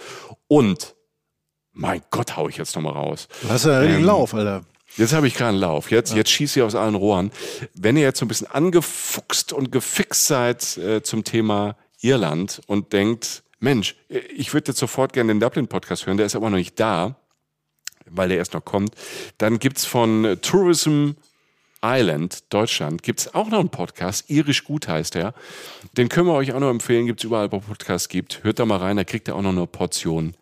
Und 0.47 0.95
mein 1.71 2.01
Gott, 2.09 2.35
hau 2.35 2.49
ich 2.49 2.57
jetzt 2.57 2.75
nochmal 2.75 2.93
raus. 2.93 3.29
Du 3.43 3.49
hast 3.49 3.65
ja 3.65 3.79
einen 3.79 3.99
ähm, 3.99 4.03
Lauf, 4.03 4.33
Alter. 4.33 4.65
Jetzt 4.97 5.13
habe 5.13 5.27
ich 5.27 5.35
gerade 5.35 5.49
einen 5.49 5.59
Lauf. 5.59 5.91
Jetzt, 5.91 6.11
ja. 6.11 6.17
jetzt 6.17 6.31
schieße 6.31 6.59
ich 6.59 6.63
aus 6.63 6.75
allen 6.75 6.95
Rohren. 6.95 7.31
Wenn 7.75 7.95
ihr 7.97 8.03
jetzt 8.03 8.19
so 8.19 8.25
ein 8.25 8.27
bisschen 8.27 8.47
angefuchst 8.47 9.53
und 9.53 9.71
gefixt 9.71 10.25
seid 10.25 10.77
äh, 10.77 11.03
zum 11.03 11.23
Thema 11.23 11.77
Irland 12.01 12.61
und 12.67 12.93
denkt, 12.93 13.43
Mensch, 13.59 13.95
ich 14.09 14.53
würde 14.53 14.71
jetzt 14.71 14.79
sofort 14.79 15.13
gerne 15.13 15.33
den 15.33 15.39
Dublin-Podcast 15.39 16.05
hören, 16.05 16.17
der 16.17 16.27
ist 16.27 16.35
aber 16.35 16.49
noch 16.49 16.57
nicht 16.57 16.79
da, 16.79 17.15
weil 18.05 18.29
der 18.29 18.37
erst 18.37 18.53
noch 18.53 18.63
kommt, 18.63 18.91
dann 19.37 19.59
gibt's 19.59 19.85
von 19.85 20.37
Tourism 20.41 21.11
Island, 21.83 22.51
Deutschland, 22.51 23.03
gibt's 23.03 23.33
auch 23.33 23.49
noch 23.49 23.59
einen 23.59 23.69
Podcast, 23.69 24.29
Irisch 24.29 24.63
Gut 24.63 24.87
heißt 24.87 25.15
der. 25.15 25.33
Den 25.95 26.09
können 26.09 26.27
wir 26.27 26.33
euch 26.33 26.53
auch 26.53 26.59
noch 26.59 26.69
empfehlen, 26.69 27.05
gibt's 27.05 27.23
überall, 27.23 27.51
wo 27.51 27.59
Podcasts 27.59 28.09
gibt. 28.09 28.43
Hört 28.43 28.59
da 28.59 28.65
mal 28.65 28.77
rein, 28.77 28.97
da 28.97 29.03
kriegt 29.03 29.27
ihr 29.27 29.35
auch 29.35 29.41
noch 29.41 29.51
eine 29.51 29.67
Portion 29.67 30.35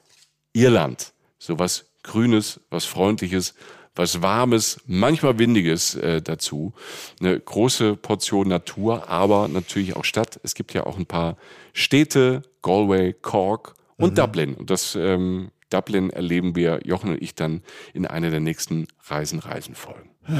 Irland. 0.54 1.14
So 1.38 1.60
was 1.60 1.86
Grünes, 2.04 2.62
was 2.70 2.86
Freundliches, 2.86 3.54
was 3.96 4.22
Warmes, 4.22 4.82
manchmal 4.86 5.40
Windiges 5.40 5.96
äh, 5.96 6.22
dazu. 6.22 6.74
Eine 7.20 7.40
große 7.40 7.96
Portion 7.96 8.48
Natur, 8.48 9.10
aber 9.10 9.48
natürlich 9.48 9.96
auch 9.96 10.04
Stadt. 10.06 10.40
Es 10.44 10.54
gibt 10.54 10.74
ja 10.74 10.86
auch 10.86 10.98
ein 10.98 11.06
paar 11.06 11.38
Städte, 11.74 12.42
Galway, 12.62 13.14
Cork 13.14 13.76
und 13.98 14.12
mhm. 14.12 14.16
Dublin. 14.16 14.54
Und 14.56 14.70
das 14.70 14.96
ähm, 14.96 15.52
Dublin 15.70 16.10
erleben 16.10 16.56
wir, 16.56 16.82
Jochen 16.84 17.12
und 17.12 17.22
ich, 17.22 17.36
dann 17.36 17.62
in 17.94 18.06
einer 18.06 18.30
der 18.30 18.40
nächsten 18.40 18.88
Reisen, 19.08 19.40
Reisen 19.40 19.76
folgen. 19.76 20.10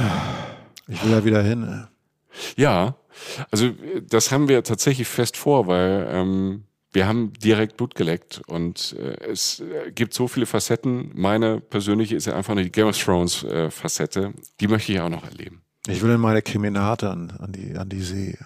Ich 0.88 1.04
will 1.04 1.10
da 1.10 1.24
wieder 1.24 1.42
hin. 1.42 1.88
Ja, 2.56 2.94
also 3.50 3.70
das 4.08 4.30
haben 4.30 4.48
wir 4.48 4.62
tatsächlich 4.62 5.08
fest 5.08 5.36
vor, 5.36 5.66
weil 5.66 6.08
ähm, 6.12 6.62
wir 6.96 7.06
haben 7.06 7.34
direkt 7.34 7.76
Blut 7.76 7.94
geleckt 7.94 8.40
und 8.46 8.96
äh, 8.98 9.30
es 9.30 9.60
äh, 9.60 9.92
gibt 9.92 10.14
so 10.14 10.28
viele 10.28 10.46
Facetten. 10.46 11.10
Meine 11.14 11.60
persönliche 11.60 12.16
ist 12.16 12.26
ja 12.26 12.34
einfach 12.34 12.54
nur 12.54 12.64
die 12.64 12.72
Game 12.72 12.86
of 12.86 12.98
Thrones 12.98 13.44
äh, 13.44 13.70
Facette. 13.70 14.32
Die 14.60 14.66
möchte 14.66 14.92
ich 14.92 15.00
auch 15.00 15.10
noch 15.10 15.24
erleben. 15.24 15.60
Ich 15.86 16.00
will 16.00 16.10
in 16.10 16.20
meine 16.20 16.40
Kemenate 16.40 17.10
an, 17.10 17.32
an, 17.38 17.52
die, 17.52 17.76
an 17.76 17.90
die 17.90 18.00
See. 18.00 18.38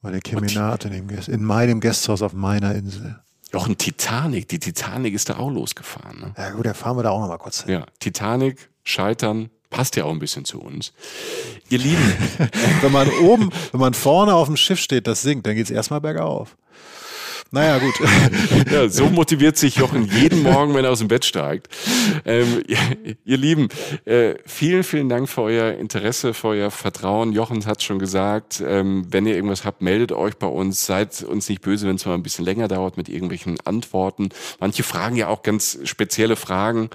Meine 0.00 0.20
Kemenate 0.20 0.86
in, 0.90 1.08
in 1.08 1.42
meinem 1.42 1.80
Gasthaus 1.80 2.22
auf 2.22 2.34
meiner 2.34 2.72
Insel. 2.76 3.18
Auch 3.52 3.66
ein 3.66 3.76
Titanic. 3.76 4.46
Die 4.46 4.60
Titanic 4.60 5.12
ist 5.12 5.28
da 5.28 5.38
auch 5.38 5.50
losgefahren. 5.50 6.20
Ne? 6.20 6.34
Ja 6.38 6.50
gut, 6.50 6.66
da 6.66 6.72
fahren 6.72 6.96
wir 6.96 7.02
da 7.02 7.10
auch 7.10 7.20
noch 7.20 7.28
mal 7.28 7.38
kurz 7.38 7.64
hin. 7.64 7.72
Ja, 7.74 7.86
Titanic, 7.98 8.70
Scheitern, 8.84 9.50
passt 9.70 9.96
ja 9.96 10.04
auch 10.04 10.12
ein 10.12 10.20
bisschen 10.20 10.44
zu 10.44 10.60
uns. 10.60 10.92
Ihr 11.68 11.78
Lieben. 11.78 12.12
wenn 12.80 12.92
man 12.92 13.08
oben, 13.24 13.50
wenn 13.72 13.80
man 13.80 13.92
vorne 13.92 14.34
auf 14.34 14.46
dem 14.46 14.56
Schiff 14.56 14.78
steht, 14.78 15.08
das 15.08 15.22
singt, 15.22 15.46
dann 15.46 15.56
geht 15.56 15.64
es 15.64 15.72
erstmal 15.72 16.00
bergauf. 16.00 16.56
Naja, 17.52 17.78
gut. 17.78 17.94
ja, 18.72 18.88
so 18.88 19.06
motiviert 19.06 19.56
sich 19.56 19.76
Jochen 19.76 20.10
jeden 20.10 20.42
Morgen, 20.42 20.74
wenn 20.74 20.84
er 20.84 20.90
aus 20.90 20.98
dem 20.98 21.06
Bett 21.06 21.24
steigt. 21.24 21.68
Ähm, 22.24 22.64
ihr 23.24 23.36
Lieben, 23.36 23.68
äh, 24.04 24.34
vielen, 24.44 24.82
vielen 24.82 25.08
Dank 25.08 25.28
für 25.28 25.42
euer 25.42 25.74
Interesse, 25.74 26.34
für 26.34 26.48
euer 26.48 26.72
Vertrauen. 26.72 27.32
Jochen 27.32 27.64
hat 27.64 27.84
schon 27.84 28.00
gesagt, 28.00 28.62
ähm, 28.66 29.06
wenn 29.10 29.26
ihr 29.26 29.36
irgendwas 29.36 29.64
habt, 29.64 29.80
meldet 29.80 30.10
euch 30.10 30.36
bei 30.36 30.48
uns. 30.48 30.86
Seid 30.86 31.22
uns 31.22 31.48
nicht 31.48 31.62
böse, 31.62 31.86
wenn 31.86 31.94
es 31.96 32.04
mal 32.04 32.14
ein 32.14 32.24
bisschen 32.24 32.44
länger 32.44 32.66
dauert 32.66 32.96
mit 32.96 33.08
irgendwelchen 33.08 33.58
Antworten. 33.64 34.30
Manche 34.58 34.82
fragen 34.82 35.14
ja 35.14 35.28
auch 35.28 35.42
ganz 35.42 35.78
spezielle 35.84 36.34
Fragen 36.34 36.90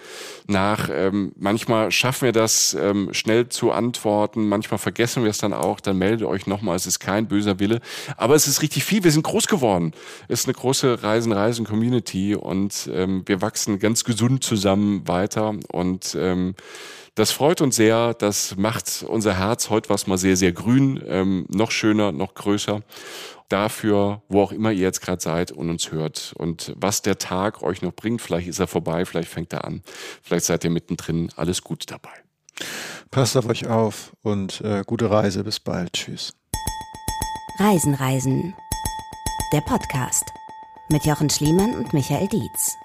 nach. 0.47 0.89
Ähm, 0.91 1.31
manchmal 1.37 1.91
schaffen 1.91 2.25
wir 2.25 2.33
das 2.33 2.75
ähm, 2.79 3.13
schnell 3.13 3.47
zu 3.47 3.71
antworten. 3.71 4.49
Manchmal 4.49 4.79
vergessen 4.79 5.23
wir 5.23 5.29
es 5.29 5.37
dann 5.37 5.53
auch. 5.53 5.79
Dann 5.79 5.97
meldet 5.97 6.27
euch 6.27 6.45
nochmal. 6.45 6.75
Es 6.75 6.87
ist 6.87 6.99
kein 6.99 7.27
böser 7.29 7.59
Wille. 7.59 7.79
Aber 8.17 8.35
es 8.35 8.47
ist 8.47 8.61
richtig 8.61 8.83
viel. 8.83 9.05
Wir 9.05 9.11
sind 9.11 9.23
groß 9.23 9.47
geworden. 9.47 9.93
Es 10.27 10.40
ist 10.41 10.47
eine 10.47 10.55
große 10.55 11.03
Reisen-Reisen-Community 11.03 12.33
und 12.33 12.89
ähm, 12.91 13.21
wir 13.27 13.41
wachsen 13.41 13.77
ganz 13.77 14.03
gesund 14.03 14.43
zusammen 14.43 15.07
weiter 15.07 15.53
und 15.71 16.17
ähm, 16.19 16.55
das 17.13 17.31
freut 17.31 17.61
uns 17.61 17.75
sehr. 17.75 18.15
Das 18.15 18.55
macht 18.57 19.05
unser 19.07 19.37
Herz 19.37 19.69
heute 19.69 19.89
was 19.89 20.07
mal 20.07 20.17
sehr, 20.17 20.35
sehr 20.35 20.51
grün, 20.51 20.99
ähm, 21.05 21.45
noch 21.49 21.69
schöner, 21.69 22.11
noch 22.11 22.33
größer. 22.33 22.81
Dafür, 23.49 24.23
wo 24.29 24.41
auch 24.41 24.51
immer 24.51 24.71
ihr 24.71 24.81
jetzt 24.81 25.01
gerade 25.01 25.21
seid 25.21 25.51
und 25.51 25.69
uns 25.69 25.91
hört 25.91 26.33
und 26.37 26.73
was 26.75 27.03
der 27.03 27.19
Tag 27.19 27.61
euch 27.61 27.83
noch 27.83 27.93
bringt. 27.93 28.21
Vielleicht 28.21 28.47
ist 28.47 28.59
er 28.59 28.67
vorbei, 28.67 29.05
vielleicht 29.05 29.29
fängt 29.29 29.53
er 29.53 29.65
an, 29.65 29.83
vielleicht 30.23 30.45
seid 30.45 30.63
ihr 30.63 30.71
mittendrin. 30.71 31.29
Alles 31.35 31.61
gut 31.61 31.91
dabei. 31.91 32.09
Passt 33.11 33.37
auf 33.37 33.47
euch 33.47 33.67
auf 33.67 34.13
und 34.23 34.61
äh, 34.61 34.83
gute 34.87 35.11
Reise. 35.11 35.43
Bis 35.43 35.59
bald. 35.59 35.93
Tschüss. 35.93 36.33
Reisen, 37.59 37.93
Reisen. 37.93 38.55
Der 39.51 39.59
Podcast 39.59 40.31
mit 40.87 41.05
Jochen 41.05 41.29
Schliemann 41.29 41.75
und 41.75 41.91
Michael 41.91 42.29
Dietz. 42.29 42.77